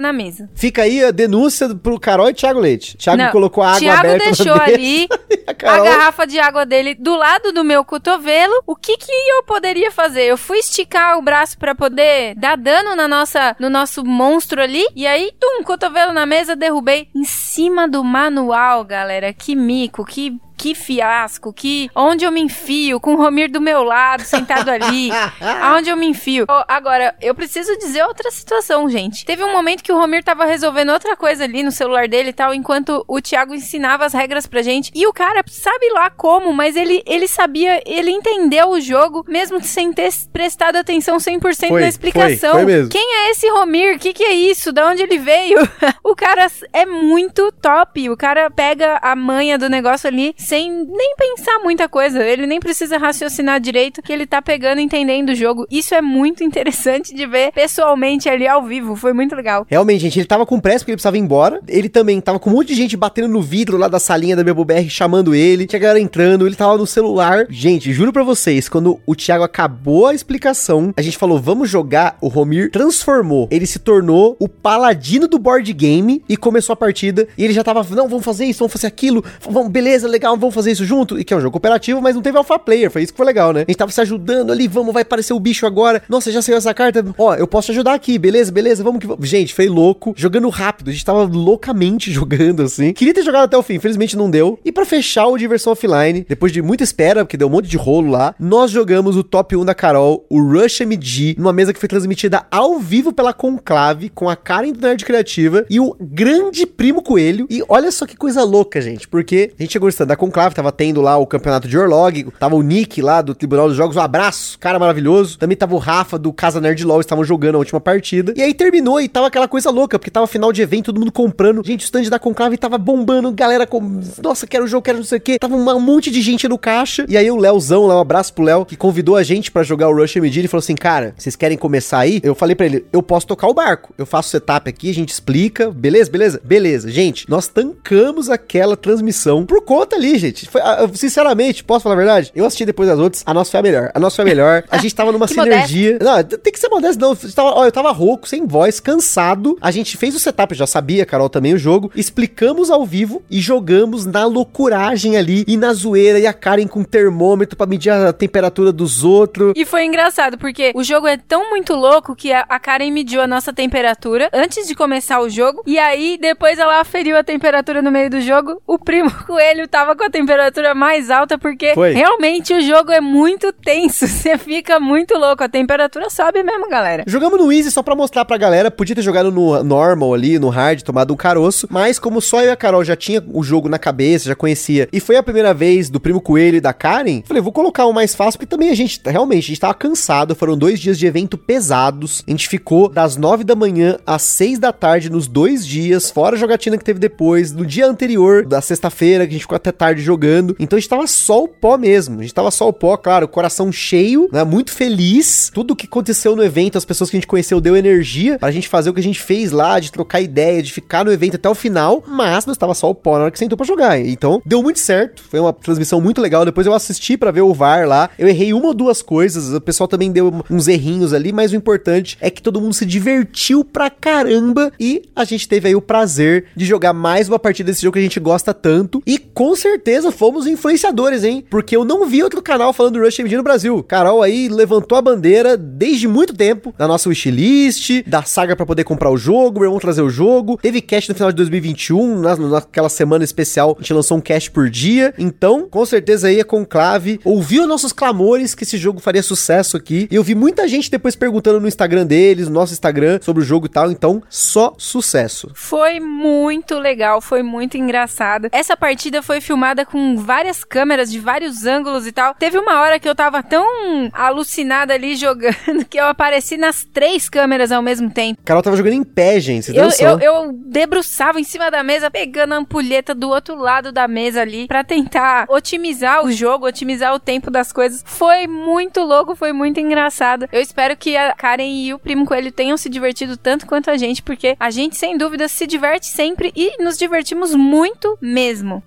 na 0.00 0.12
mesa. 0.12 0.50
Fica 0.52 0.82
aí 0.82 1.04
a 1.04 1.12
denúncia 1.12 1.72
pro 1.74 1.98
Carol 1.98 2.28
e 2.28 2.34
Thiago 2.34 2.58
Leite. 2.58 2.96
Thiago 2.96 3.22
Não, 3.22 3.30
colocou 3.30 3.62
a 3.62 3.68
água 3.68 3.78
Thiago 3.80 3.98
aberta 4.00 4.18
na 4.18 4.24
deixou 4.24 4.58
mesa. 4.58 4.74
ali 4.74 5.08
a 5.46 5.50
a 5.52 5.54
Carol... 5.54 5.84
garrafa 5.84 6.26
de 6.26 6.40
água 6.40 6.66
dele 6.66 6.94
do 6.94 7.14
lado 7.14 7.52
do 7.52 7.62
meu 7.62 7.84
cotovelo. 7.84 8.52
O 8.66 8.74
que 8.74 8.96
que 8.96 9.12
eu 9.12 9.44
poderia 9.44 9.92
fazer? 9.92 10.22
Eu 10.24 10.36
fui 10.36 10.58
esticar 10.58 11.16
o 11.18 11.22
braço 11.22 11.56
pra 11.56 11.72
poder 11.74 12.31
dar 12.36 12.56
dano 12.56 12.94
na 12.94 13.08
nossa, 13.08 13.56
no 13.58 13.68
nosso 13.68 14.04
monstro 14.04 14.60
ali. 14.62 14.84
E 14.94 15.06
aí, 15.06 15.32
tum, 15.38 15.62
cotovelo 15.64 16.12
na 16.12 16.26
mesa, 16.26 16.56
derrubei 16.56 17.08
em 17.14 17.24
cima 17.24 17.88
do 17.88 18.02
manual, 18.04 18.84
galera. 18.84 19.32
Que 19.32 19.54
mico, 19.54 20.04
que 20.04 20.38
que 20.62 20.76
fiasco, 20.76 21.52
que 21.52 21.90
onde 21.92 22.24
eu 22.24 22.30
me 22.30 22.40
enfio 22.40 23.00
com 23.00 23.14
o 23.14 23.16
Romir 23.16 23.50
do 23.50 23.60
meu 23.60 23.82
lado, 23.82 24.22
sentado 24.22 24.68
ali, 24.68 25.10
aonde 25.60 25.90
eu 25.90 25.96
me 25.96 26.06
enfio. 26.06 26.44
Ó, 26.48 26.64
agora, 26.68 27.16
eu 27.20 27.34
preciso 27.34 27.76
dizer 27.78 28.04
outra 28.04 28.30
situação, 28.30 28.88
gente. 28.88 29.24
Teve 29.24 29.42
um 29.42 29.50
momento 29.50 29.82
que 29.82 29.90
o 29.90 29.98
Romir 29.98 30.22
tava 30.22 30.44
resolvendo 30.44 30.90
outra 30.90 31.16
coisa 31.16 31.42
ali 31.42 31.64
no 31.64 31.72
celular 31.72 32.06
dele 32.06 32.28
e 32.28 32.32
tal, 32.32 32.54
enquanto 32.54 33.04
o 33.08 33.20
Thiago 33.20 33.56
ensinava 33.56 34.04
as 34.04 34.12
regras 34.12 34.46
pra 34.46 34.62
gente. 34.62 34.92
E 34.94 35.04
o 35.04 35.12
cara, 35.12 35.42
sabe 35.48 35.90
lá 35.94 36.08
como, 36.10 36.52
mas 36.52 36.76
ele, 36.76 37.02
ele 37.06 37.26
sabia, 37.26 37.82
ele 37.84 38.12
entendeu 38.12 38.68
o 38.68 38.80
jogo, 38.80 39.24
mesmo 39.26 39.60
sem 39.60 39.92
ter 39.92 40.12
prestado 40.32 40.76
atenção 40.76 41.16
100% 41.16 41.68
Foi, 41.70 41.80
na 41.80 41.88
explicação. 41.88 42.52
foi, 42.52 42.62
foi 42.62 42.64
mesmo. 42.66 42.88
Quem 42.88 43.14
é 43.16 43.30
esse 43.32 43.50
Romir? 43.50 43.96
O 43.96 43.98
que, 43.98 44.12
que 44.12 44.22
é 44.22 44.32
isso? 44.32 44.72
Da 44.72 44.86
onde 44.86 45.02
ele 45.02 45.18
veio? 45.18 45.58
o 46.04 46.14
cara 46.14 46.46
é 46.72 46.86
muito 46.86 47.50
top. 47.60 48.08
O 48.08 48.16
cara 48.16 48.48
pega 48.48 49.00
a 49.02 49.16
manha 49.16 49.58
do 49.58 49.68
negócio 49.68 50.06
ali 50.06 50.32
sem 50.52 50.70
nem 50.70 51.14
pensar 51.16 51.60
muita 51.60 51.88
coisa. 51.88 52.22
Ele 52.22 52.46
nem 52.46 52.60
precisa 52.60 52.98
raciocinar 52.98 53.58
direito 53.58 54.02
que 54.02 54.12
ele 54.12 54.26
tá 54.26 54.42
pegando 54.42 54.80
e 54.80 54.84
entendendo 54.84 55.30
o 55.30 55.34
jogo. 55.34 55.66
Isso 55.70 55.94
é 55.94 56.02
muito 56.02 56.44
interessante 56.44 57.14
de 57.14 57.26
ver 57.26 57.52
pessoalmente 57.52 58.28
ali 58.28 58.46
ao 58.46 58.62
vivo. 58.62 58.94
Foi 58.94 59.14
muito 59.14 59.34
legal. 59.34 59.66
Realmente, 59.66 60.02
gente, 60.02 60.18
ele 60.18 60.26
tava 60.26 60.44
com 60.44 60.60
pressa 60.60 60.80
porque 60.80 60.90
ele 60.90 60.96
precisava 60.96 61.16
ir 61.16 61.20
embora. 61.20 61.58
Ele 61.66 61.88
também 61.88 62.20
tava 62.20 62.38
com 62.38 62.50
um 62.50 62.52
monte 62.52 62.68
de 62.68 62.74
gente 62.74 62.98
batendo 62.98 63.28
no 63.28 63.40
vidro 63.40 63.78
lá 63.78 63.88
da 63.88 63.98
salinha 63.98 64.36
da 64.36 64.44
BBR, 64.44 64.90
chamando 64.90 65.34
ele. 65.34 65.66
Tinha 65.66 65.80
galera 65.80 65.98
entrando, 65.98 66.46
ele 66.46 66.54
tava 66.54 66.76
no 66.76 66.86
celular. 66.86 67.46
Gente, 67.48 67.90
juro 67.90 68.12
pra 68.12 68.22
vocês, 68.22 68.68
quando 68.68 69.00
o 69.06 69.16
Thiago 69.16 69.44
acabou 69.44 70.08
a 70.08 70.14
explicação, 70.14 70.92
a 70.94 71.00
gente 71.00 71.16
falou, 71.16 71.40
vamos 71.40 71.70
jogar. 71.70 72.18
O 72.20 72.28
Romir 72.28 72.70
transformou. 72.70 73.48
Ele 73.50 73.66
se 73.66 73.78
tornou 73.78 74.36
o 74.38 74.46
paladino 74.46 75.26
do 75.26 75.38
board 75.38 75.72
game 75.72 76.22
e 76.28 76.36
começou 76.36 76.74
a 76.74 76.76
partida. 76.76 77.26
E 77.38 77.42
ele 77.42 77.54
já 77.54 77.64
tava, 77.64 77.82
não, 77.96 78.06
vamos 78.06 78.24
fazer 78.24 78.44
isso, 78.44 78.58
vamos 78.58 78.74
fazer 78.74 78.86
aquilo. 78.86 79.24
Vamos, 79.40 79.70
beleza, 79.70 80.06
legal, 80.06 80.36
vamos 80.42 80.54
fazer 80.54 80.72
isso 80.72 80.84
junto. 80.84 81.18
E 81.18 81.24
que 81.24 81.32
é 81.32 81.36
um 81.36 81.40
jogo 81.40 81.52
cooperativo, 81.52 82.02
mas 82.02 82.14
não 82.14 82.22
teve 82.22 82.36
alpha 82.36 82.58
player. 82.58 82.90
Foi 82.90 83.02
isso 83.02 83.12
que 83.12 83.16
foi 83.16 83.26
legal, 83.26 83.52
né? 83.52 83.60
A 83.60 83.70
gente 83.70 83.76
tava 83.76 83.90
se 83.90 84.00
ajudando 84.00 84.52
ali, 84.52 84.68
vamos, 84.68 84.92
vai 84.92 85.02
aparecer 85.02 85.32
o 85.32 85.40
bicho 85.40 85.64
agora. 85.64 86.02
Nossa, 86.08 86.30
já 86.30 86.42
saiu 86.42 86.58
essa 86.58 86.74
carta. 86.74 87.04
Ó, 87.16 87.34
eu 87.34 87.46
posso 87.46 87.66
te 87.66 87.72
ajudar 87.72 87.94
aqui, 87.94 88.18
beleza, 88.18 88.52
beleza, 88.52 88.82
vamos 88.82 89.00
que 89.00 89.06
vamos. 89.06 89.26
Gente, 89.28 89.54
foi 89.54 89.68
louco. 89.68 90.12
Jogando 90.16 90.48
rápido. 90.48 90.90
A 90.90 90.92
gente 90.92 91.04
tava 91.04 91.24
loucamente 91.24 92.10
jogando 92.12 92.62
assim. 92.62 92.92
Queria 92.92 93.14
ter 93.14 93.22
jogado 93.22 93.44
até 93.44 93.56
o 93.56 93.62
fim, 93.62 93.74
infelizmente 93.74 94.16
não 94.16 94.30
deu. 94.30 94.58
E 94.64 94.72
para 94.72 94.84
fechar 94.84 95.26
o 95.26 95.38
Diversão 95.38 95.72
Offline, 95.72 96.26
depois 96.28 96.52
de 96.52 96.60
muita 96.60 96.84
espera, 96.84 97.24
porque 97.24 97.36
deu 97.36 97.48
um 97.48 97.50
monte 97.50 97.68
de 97.68 97.76
rolo 97.76 98.10
lá, 98.10 98.34
nós 98.38 98.70
jogamos 98.70 99.16
o 99.16 99.22
top 99.22 99.56
1 99.56 99.64
da 99.64 99.74
Carol, 99.74 100.26
o 100.28 100.40
Rush 100.40 100.80
MG, 100.80 101.36
numa 101.38 101.52
mesa 101.52 101.72
que 101.72 101.78
foi 101.78 101.88
transmitida 101.88 102.44
ao 102.50 102.78
vivo 102.78 103.12
pela 103.12 103.32
Conclave, 103.32 104.08
com 104.08 104.28
a 104.28 104.36
Karen 104.36 104.72
do 104.72 104.80
Nerd 104.80 105.04
Criativa 105.04 105.64
e 105.70 105.80
o 105.80 105.96
grande 106.00 106.66
primo 106.66 107.02
Coelho. 107.02 107.46
E 107.48 107.62
olha 107.68 107.90
só 107.90 108.06
que 108.06 108.16
coisa 108.16 108.42
louca, 108.42 108.80
gente, 108.80 109.06
porque 109.08 109.52
a 109.58 109.62
gente 109.62 109.72
chegou 109.72 109.86
no 109.86 109.90
stand 109.90 110.06
da 110.06 110.16
Conclave, 110.22 110.54
tava 110.54 110.70
tendo 110.70 111.00
lá 111.00 111.16
o 111.16 111.26
campeonato 111.26 111.66
de 111.66 111.76
Orlog, 111.76 112.28
tava 112.38 112.54
o 112.54 112.62
Nick 112.62 113.02
lá 113.02 113.20
do 113.20 113.34
Tribunal 113.34 113.66
dos 113.66 113.76
Jogos, 113.76 113.96
um 113.96 114.00
abraço, 114.00 114.56
cara 114.56 114.78
maravilhoso. 114.78 115.36
Também 115.36 115.56
tava 115.56 115.74
o 115.74 115.78
Rafa 115.78 116.16
do 116.16 116.32
Casa 116.32 116.60
Nerd 116.60 116.84
LOL, 116.84 117.00
estavam 117.00 117.24
jogando 117.24 117.56
a 117.56 117.58
última 117.58 117.80
partida. 117.80 118.32
E 118.36 118.40
aí 118.40 118.54
terminou 118.54 119.00
e 119.00 119.08
tava 119.08 119.26
aquela 119.26 119.48
coisa 119.48 119.68
louca, 119.68 119.98
porque 119.98 120.12
tava 120.12 120.28
final 120.28 120.52
de 120.52 120.62
evento, 120.62 120.86
todo 120.86 121.00
mundo 121.00 121.10
comprando. 121.10 121.60
Gente, 121.66 121.80
o 121.80 121.86
stand 121.86 122.04
da 122.04 122.20
Conclave 122.20 122.56
tava 122.56 122.78
bombando, 122.78 123.32
galera 123.32 123.66
com. 123.66 124.00
Nossa, 124.22 124.46
quero 124.46 124.62
o 124.62 124.68
jogo, 124.68 124.82
quero 124.82 124.98
não 124.98 125.04
sei 125.04 125.18
o 125.18 125.20
quê. 125.20 125.40
Tava 125.40 125.56
um 125.56 125.80
monte 125.80 126.08
de 126.08 126.22
gente 126.22 126.46
no 126.46 126.56
caixa. 126.56 127.04
E 127.08 127.16
aí 127.16 127.28
o 127.28 127.36
Léozão, 127.36 127.86
lá, 127.86 127.96
um 127.96 128.00
abraço 128.00 128.32
pro 128.32 128.44
Léo, 128.44 128.64
que 128.64 128.76
convidou 128.76 129.16
a 129.16 129.24
gente 129.24 129.50
para 129.50 129.64
jogar 129.64 129.88
o 129.88 129.96
Rush 129.96 130.14
MD. 130.14 130.38
Ele 130.38 130.46
falou 130.46 130.62
assim: 130.62 130.76
cara, 130.76 131.14
vocês 131.18 131.34
querem 131.34 131.58
começar 131.58 131.98
aí? 131.98 132.20
Eu 132.22 132.36
falei 132.36 132.54
para 132.54 132.66
ele: 132.66 132.86
eu 132.92 133.02
posso 133.02 133.26
tocar 133.26 133.48
o 133.48 133.54
barco. 133.54 133.92
Eu 133.98 134.06
faço 134.06 134.28
setup 134.28 134.70
aqui, 134.70 134.88
a 134.88 134.94
gente 134.94 135.08
explica. 135.08 135.68
Beleza, 135.68 136.08
beleza? 136.08 136.40
Beleza. 136.44 136.88
Gente, 136.92 137.28
nós 137.28 137.48
tancamos 137.48 138.30
aquela 138.30 138.76
transmissão 138.76 139.44
por 139.44 139.64
conta 139.64 139.96
ali, 139.96 140.11
gente. 140.18 140.48
Foi, 140.48 140.60
ah, 140.60 140.88
sinceramente, 140.94 141.64
posso 141.64 141.82
falar 141.82 141.94
a 141.94 141.98
verdade? 141.98 142.32
Eu 142.34 142.44
assisti 142.44 142.64
depois 142.64 142.88
das 142.88 142.98
outras, 142.98 143.22
a 143.26 143.34
nossa 143.34 143.50
foi 143.50 143.60
a 143.60 143.62
melhor. 143.62 143.90
A 143.94 144.00
nossa 144.00 144.16
foi 144.16 144.24
a 144.24 144.28
melhor. 144.28 144.64
A 144.72 144.78
gente 144.78 144.94
tava 144.94 145.12
numa 145.12 145.28
sinergia. 145.28 145.98
Não, 146.00 146.22
tem 146.22 146.52
que 146.52 146.58
ser 146.58 146.68
modesto, 146.68 147.00
não. 147.00 147.10
Eu 147.10 147.32
tava, 147.32 147.50
ó, 147.50 147.64
eu 147.64 147.72
tava 147.72 147.90
rouco, 147.92 148.28
sem 148.28 148.46
voz, 148.46 148.80
cansado. 148.80 149.56
A 149.60 149.70
gente 149.70 149.96
fez 149.96 150.14
o 150.14 150.18
setup, 150.18 150.54
já 150.54 150.66
sabia, 150.66 151.04
Carol, 151.04 151.28
também 151.28 151.54
o 151.54 151.58
jogo. 151.58 151.90
Explicamos 151.94 152.70
ao 152.70 152.84
vivo 152.86 153.22
e 153.30 153.40
jogamos 153.40 154.06
na 154.06 154.24
loucuragem 154.24 155.16
ali 155.16 155.44
e 155.46 155.56
na 155.56 155.72
zoeira 155.72 156.18
e 156.18 156.26
a 156.26 156.32
Karen 156.32 156.66
com 156.66 156.82
termômetro 156.82 157.56
para 157.56 157.66
medir 157.66 157.90
a 157.90 158.12
temperatura 158.12 158.72
dos 158.72 159.04
outros. 159.04 159.52
E 159.56 159.64
foi 159.64 159.84
engraçado, 159.84 160.38
porque 160.38 160.72
o 160.74 160.82
jogo 160.82 161.06
é 161.06 161.16
tão 161.16 161.50
muito 161.50 161.74
louco 161.74 162.16
que 162.16 162.32
a, 162.32 162.44
a 162.48 162.58
Karen 162.58 162.90
mediu 162.90 163.20
a 163.20 163.26
nossa 163.26 163.52
temperatura 163.52 164.30
antes 164.32 164.66
de 164.66 164.74
começar 164.74 165.20
o 165.20 165.28
jogo. 165.28 165.62
E 165.66 165.78
aí, 165.78 166.18
depois 166.20 166.58
ela 166.58 166.80
aferiu 166.80 167.16
a 167.16 167.24
temperatura 167.24 167.82
no 167.82 167.90
meio 167.90 168.10
do 168.10 168.20
jogo. 168.20 168.60
O 168.66 168.78
primo 168.78 169.10
coelho 169.26 169.68
tava 169.68 169.94
com 170.02 170.06
a 170.06 170.10
temperatura 170.10 170.74
mais 170.74 171.10
alta, 171.10 171.38
porque 171.38 171.74
foi. 171.74 171.92
realmente 171.92 172.52
o 172.52 172.60
jogo 172.60 172.90
é 172.90 173.00
muito 173.00 173.52
tenso. 173.52 174.06
Você 174.08 174.36
fica 174.36 174.80
muito 174.80 175.16
louco. 175.16 175.44
A 175.44 175.48
temperatura 175.48 176.10
sobe 176.10 176.42
mesmo, 176.42 176.68
galera. 176.68 177.04
Jogamos 177.06 177.38
no 177.38 177.52
Easy 177.52 177.70
só 177.70 177.84
pra 177.84 177.94
mostrar 177.94 178.24
pra 178.24 178.36
galera. 178.36 178.68
Podia 178.68 178.96
ter 178.96 179.02
jogado 179.02 179.30
no 179.30 179.62
normal 179.62 180.12
ali, 180.12 180.40
no 180.40 180.48
hard, 180.48 180.82
tomado 180.82 181.14
um 181.14 181.16
caroço. 181.16 181.68
Mas 181.70 182.00
como 182.00 182.20
só 182.20 182.40
eu 182.40 182.48
e 182.48 182.50
a 182.50 182.56
Carol 182.56 182.82
já 182.84 182.96
tinha 182.96 183.22
o 183.32 183.44
jogo 183.44 183.68
na 183.68 183.78
cabeça, 183.78 184.28
já 184.28 184.34
conhecia. 184.34 184.88
E 184.92 184.98
foi 184.98 185.14
a 185.16 185.22
primeira 185.22 185.54
vez 185.54 185.88
do 185.88 186.00
primo 186.00 186.20
coelho 186.20 186.56
e 186.56 186.60
da 186.60 186.72
Karen. 186.72 187.22
Falei, 187.24 187.40
vou 187.40 187.52
colocar 187.52 187.86
o 187.86 187.92
mais 187.92 188.12
fácil, 188.12 188.40
porque 188.40 188.50
também 188.50 188.70
a 188.70 188.74
gente, 188.74 189.00
realmente, 189.06 189.44
a 189.44 189.48
gente 189.48 189.60
tava 189.60 189.74
cansado. 189.74 190.34
Foram 190.34 190.58
dois 190.58 190.80
dias 190.80 190.98
de 190.98 191.06
evento 191.06 191.38
pesados. 191.38 192.24
A 192.26 192.30
gente 192.30 192.48
ficou 192.48 192.88
das 192.88 193.16
nove 193.16 193.44
da 193.44 193.54
manhã 193.54 193.98
às 194.04 194.22
seis 194.22 194.58
da 194.58 194.72
tarde 194.72 195.10
nos 195.10 195.28
dois 195.28 195.64
dias, 195.64 196.10
fora 196.10 196.34
a 196.34 196.38
jogatina 196.38 196.76
que 196.76 196.84
teve 196.84 196.98
depois, 196.98 197.52
no 197.52 197.64
dia 197.64 197.86
anterior 197.86 198.44
da 198.44 198.60
sexta-feira, 198.60 199.24
que 199.26 199.30
a 199.30 199.34
gente 199.34 199.42
ficou 199.42 199.56
até 199.56 199.70
tarde 199.70 199.91
jogando. 200.00 200.56
Então 200.58 200.76
a 200.76 200.80
gente 200.80 200.88
tava 200.88 201.06
só 201.06 201.44
o 201.44 201.48
pó 201.48 201.76
mesmo. 201.76 202.20
A 202.20 202.22
gente 202.22 202.34
tava 202.34 202.50
só 202.50 202.68
o 202.68 202.72
pó, 202.72 202.96
claro, 202.96 203.28
coração 203.28 203.70
cheio, 203.70 204.28
né? 204.32 204.44
Muito 204.44 204.72
feliz. 204.72 205.50
Tudo 205.52 205.76
que 205.76 205.86
aconteceu 205.86 206.34
no 206.34 206.42
evento, 206.42 206.78
as 206.78 206.84
pessoas 206.84 207.10
que 207.10 207.16
a 207.16 207.20
gente 207.20 207.26
conheceu 207.26 207.60
deu 207.60 207.76
energia 207.76 208.38
pra 208.38 208.50
gente 208.50 208.68
fazer 208.68 208.90
o 208.90 208.94
que 208.94 209.00
a 209.00 209.02
gente 209.02 209.20
fez 209.20 209.52
lá, 209.52 209.78
de 209.78 209.92
trocar 209.92 210.20
ideia, 210.20 210.62
de 210.62 210.72
ficar 210.72 211.04
no 211.04 211.12
evento 211.12 211.36
até 211.36 211.48
o 211.48 211.54
final. 211.54 212.02
Mas 212.06 212.46
nós 212.46 212.56
tava 212.56 212.74
só 212.74 212.88
o 212.88 212.94
pó 212.94 213.16
na 213.16 213.24
hora 213.24 213.30
que 213.30 213.38
sentou 213.38 213.56
pra 213.56 213.66
jogar. 213.66 213.98
Então 213.98 214.40
deu 214.46 214.62
muito 214.62 214.78
certo. 214.78 215.22
Foi 215.28 215.40
uma 215.40 215.52
transmissão 215.52 216.00
muito 216.00 216.20
legal. 216.20 216.44
Depois 216.44 216.66
eu 216.66 216.74
assisti 216.74 217.16
para 217.16 217.30
ver 217.30 217.42
o 217.42 217.52
VAR 217.52 217.86
lá. 217.86 218.10
Eu 218.18 218.28
errei 218.28 218.52
uma 218.52 218.68
ou 218.68 218.74
duas 218.74 219.02
coisas. 219.02 219.52
O 219.52 219.60
pessoal 219.60 219.88
também 219.88 220.10
deu 220.10 220.42
uns 220.50 220.68
errinhos 220.68 221.12
ali, 221.12 221.32
mas 221.32 221.52
o 221.52 221.56
importante 221.56 222.16
é 222.20 222.30
que 222.30 222.42
todo 222.42 222.60
mundo 222.60 222.74
se 222.74 222.86
divertiu 222.86 223.64
pra 223.64 223.90
caramba 223.90 224.72
e 224.78 225.02
a 225.14 225.24
gente 225.24 225.48
teve 225.48 225.68
aí 225.68 225.74
o 225.74 225.80
prazer 225.80 226.46
de 226.56 226.64
jogar 226.64 226.92
mais 226.92 227.28
uma 227.28 227.38
partida 227.38 227.70
desse 227.70 227.82
jogo 227.82 227.94
que 227.94 227.98
a 227.98 228.02
gente 228.02 228.20
gosta 228.20 228.54
tanto. 228.54 229.02
E 229.06 229.18
com 229.18 229.54
certeza 229.54 229.81
fomos 230.12 230.46
influenciadores, 230.46 231.24
hein? 231.24 231.44
Porque 231.50 231.76
eu 231.76 231.84
não 231.84 232.06
vi 232.06 232.22
outro 232.22 232.42
canal 232.42 232.72
falando 232.72 232.94
do 232.94 233.04
Rush 233.04 233.18
MD 233.18 233.36
no 233.36 233.42
Brasil. 233.42 233.82
Carol 233.82 234.22
aí 234.22 234.48
levantou 234.48 234.96
a 234.96 235.02
bandeira 235.02 235.56
desde 235.56 236.06
muito 236.06 236.34
tempo 236.34 236.74
da 236.76 236.86
nossa 236.86 237.08
wishlist, 237.08 238.02
da 238.06 238.22
saga 238.22 238.54
para 238.54 238.66
poder 238.66 238.84
comprar 238.84 239.10
o 239.10 239.16
jogo, 239.16 239.60
meu 239.60 239.68
irmão 239.68 239.80
trazer 239.80 240.02
o 240.02 240.10
jogo. 240.10 240.58
Teve 240.60 240.80
cast 240.80 241.08
no 241.10 241.14
final 241.14 241.30
de 241.30 241.36
2021, 241.36 242.20
na, 242.20 242.36
naquela 242.36 242.88
semana 242.88 243.24
especial, 243.24 243.76
a 243.76 243.82
gente 243.82 243.92
lançou 243.92 244.18
um 244.18 244.20
cast 244.20 244.50
por 244.50 244.68
dia. 244.70 245.14
Então, 245.18 245.68
com 245.68 245.84
certeza 245.84 246.28
aí 246.28 246.40
a 246.40 246.44
Conclave 246.44 247.20
ouviu 247.24 247.66
nossos 247.66 247.92
clamores 247.92 248.54
que 248.54 248.64
esse 248.64 248.76
jogo 248.76 249.00
faria 249.00 249.22
sucesso 249.22 249.76
aqui. 249.76 250.08
E 250.10 250.14
eu 250.14 250.22
vi 250.22 250.34
muita 250.34 250.68
gente 250.68 250.90
depois 250.90 251.16
perguntando 251.16 251.60
no 251.60 251.68
Instagram 251.68 252.06
deles, 252.06 252.48
no 252.48 252.54
nosso 252.54 252.72
Instagram, 252.72 253.18
sobre 253.22 253.42
o 253.42 253.46
jogo 253.46 253.66
e 253.66 253.68
tal. 253.68 253.90
Então, 253.90 254.22
só 254.28 254.74
sucesso. 254.78 255.50
Foi 255.54 256.00
muito 256.00 256.78
legal, 256.78 257.20
foi 257.20 257.42
muito 257.42 257.76
engraçado. 257.76 258.48
Essa 258.52 258.76
partida 258.76 259.22
foi 259.22 259.40
filmada 259.40 259.71
com 259.86 260.16
várias 260.16 260.62
câmeras 260.62 261.10
de 261.10 261.18
vários 261.18 261.64
ângulos 261.64 262.06
e 262.06 262.12
tal. 262.12 262.34
Teve 262.34 262.58
uma 262.58 262.80
hora 262.80 262.98
que 262.98 263.08
eu 263.08 263.14
tava 263.14 263.42
tão 263.42 263.64
alucinada 264.12 264.94
ali 264.94 265.16
jogando 265.16 265.84
que 265.88 265.98
eu 265.98 266.06
apareci 266.06 266.56
nas 266.56 266.84
três 266.84 267.28
câmeras 267.28 267.72
ao 267.72 267.82
mesmo 267.82 268.10
tempo. 268.10 268.40
Carol 268.44 268.62
tava 268.62 268.76
jogando 268.76 268.94
em 268.94 269.04
pé, 269.04 269.40
gente. 269.40 269.72
Você 269.72 270.04
eu, 270.04 270.10
eu, 270.10 270.20
eu 270.20 270.52
debruçava 270.52 271.40
em 271.40 271.44
cima 271.44 271.70
da 271.70 271.82
mesa, 271.82 272.10
pegando 272.10 272.52
a 272.54 272.56
ampulheta 272.56 273.14
do 273.14 273.28
outro 273.28 273.56
lado 273.56 273.90
da 273.90 274.06
mesa 274.06 274.42
ali 274.42 274.66
para 274.66 274.84
tentar 274.84 275.46
otimizar 275.48 276.24
o 276.24 276.30
jogo, 276.30 276.66
otimizar 276.66 277.14
o 277.14 277.18
tempo 277.18 277.50
das 277.50 277.72
coisas. 277.72 278.02
Foi 278.04 278.46
muito 278.46 279.00
louco, 279.00 279.34
foi 279.34 279.52
muito 279.52 279.80
engraçado. 279.80 280.48
Eu 280.52 280.60
espero 280.60 280.96
que 280.96 281.16
a 281.16 281.32
Karen 281.34 281.62
e 281.64 281.94
o 281.94 281.98
Primo 281.98 282.26
Coelho 282.26 282.52
tenham 282.52 282.76
se 282.76 282.88
divertido 282.88 283.36
tanto 283.36 283.66
quanto 283.66 283.90
a 283.90 283.96
gente, 283.96 284.22
porque 284.22 284.56
a 284.58 284.70
gente, 284.70 284.96
sem 284.96 285.16
dúvida, 285.16 285.48
se 285.48 285.66
diverte 285.66 286.06
sempre 286.06 286.52
e 286.54 286.82
nos 286.82 286.98
divertimos 286.98 287.54
muito 287.54 288.18
mesmo. 288.20 288.82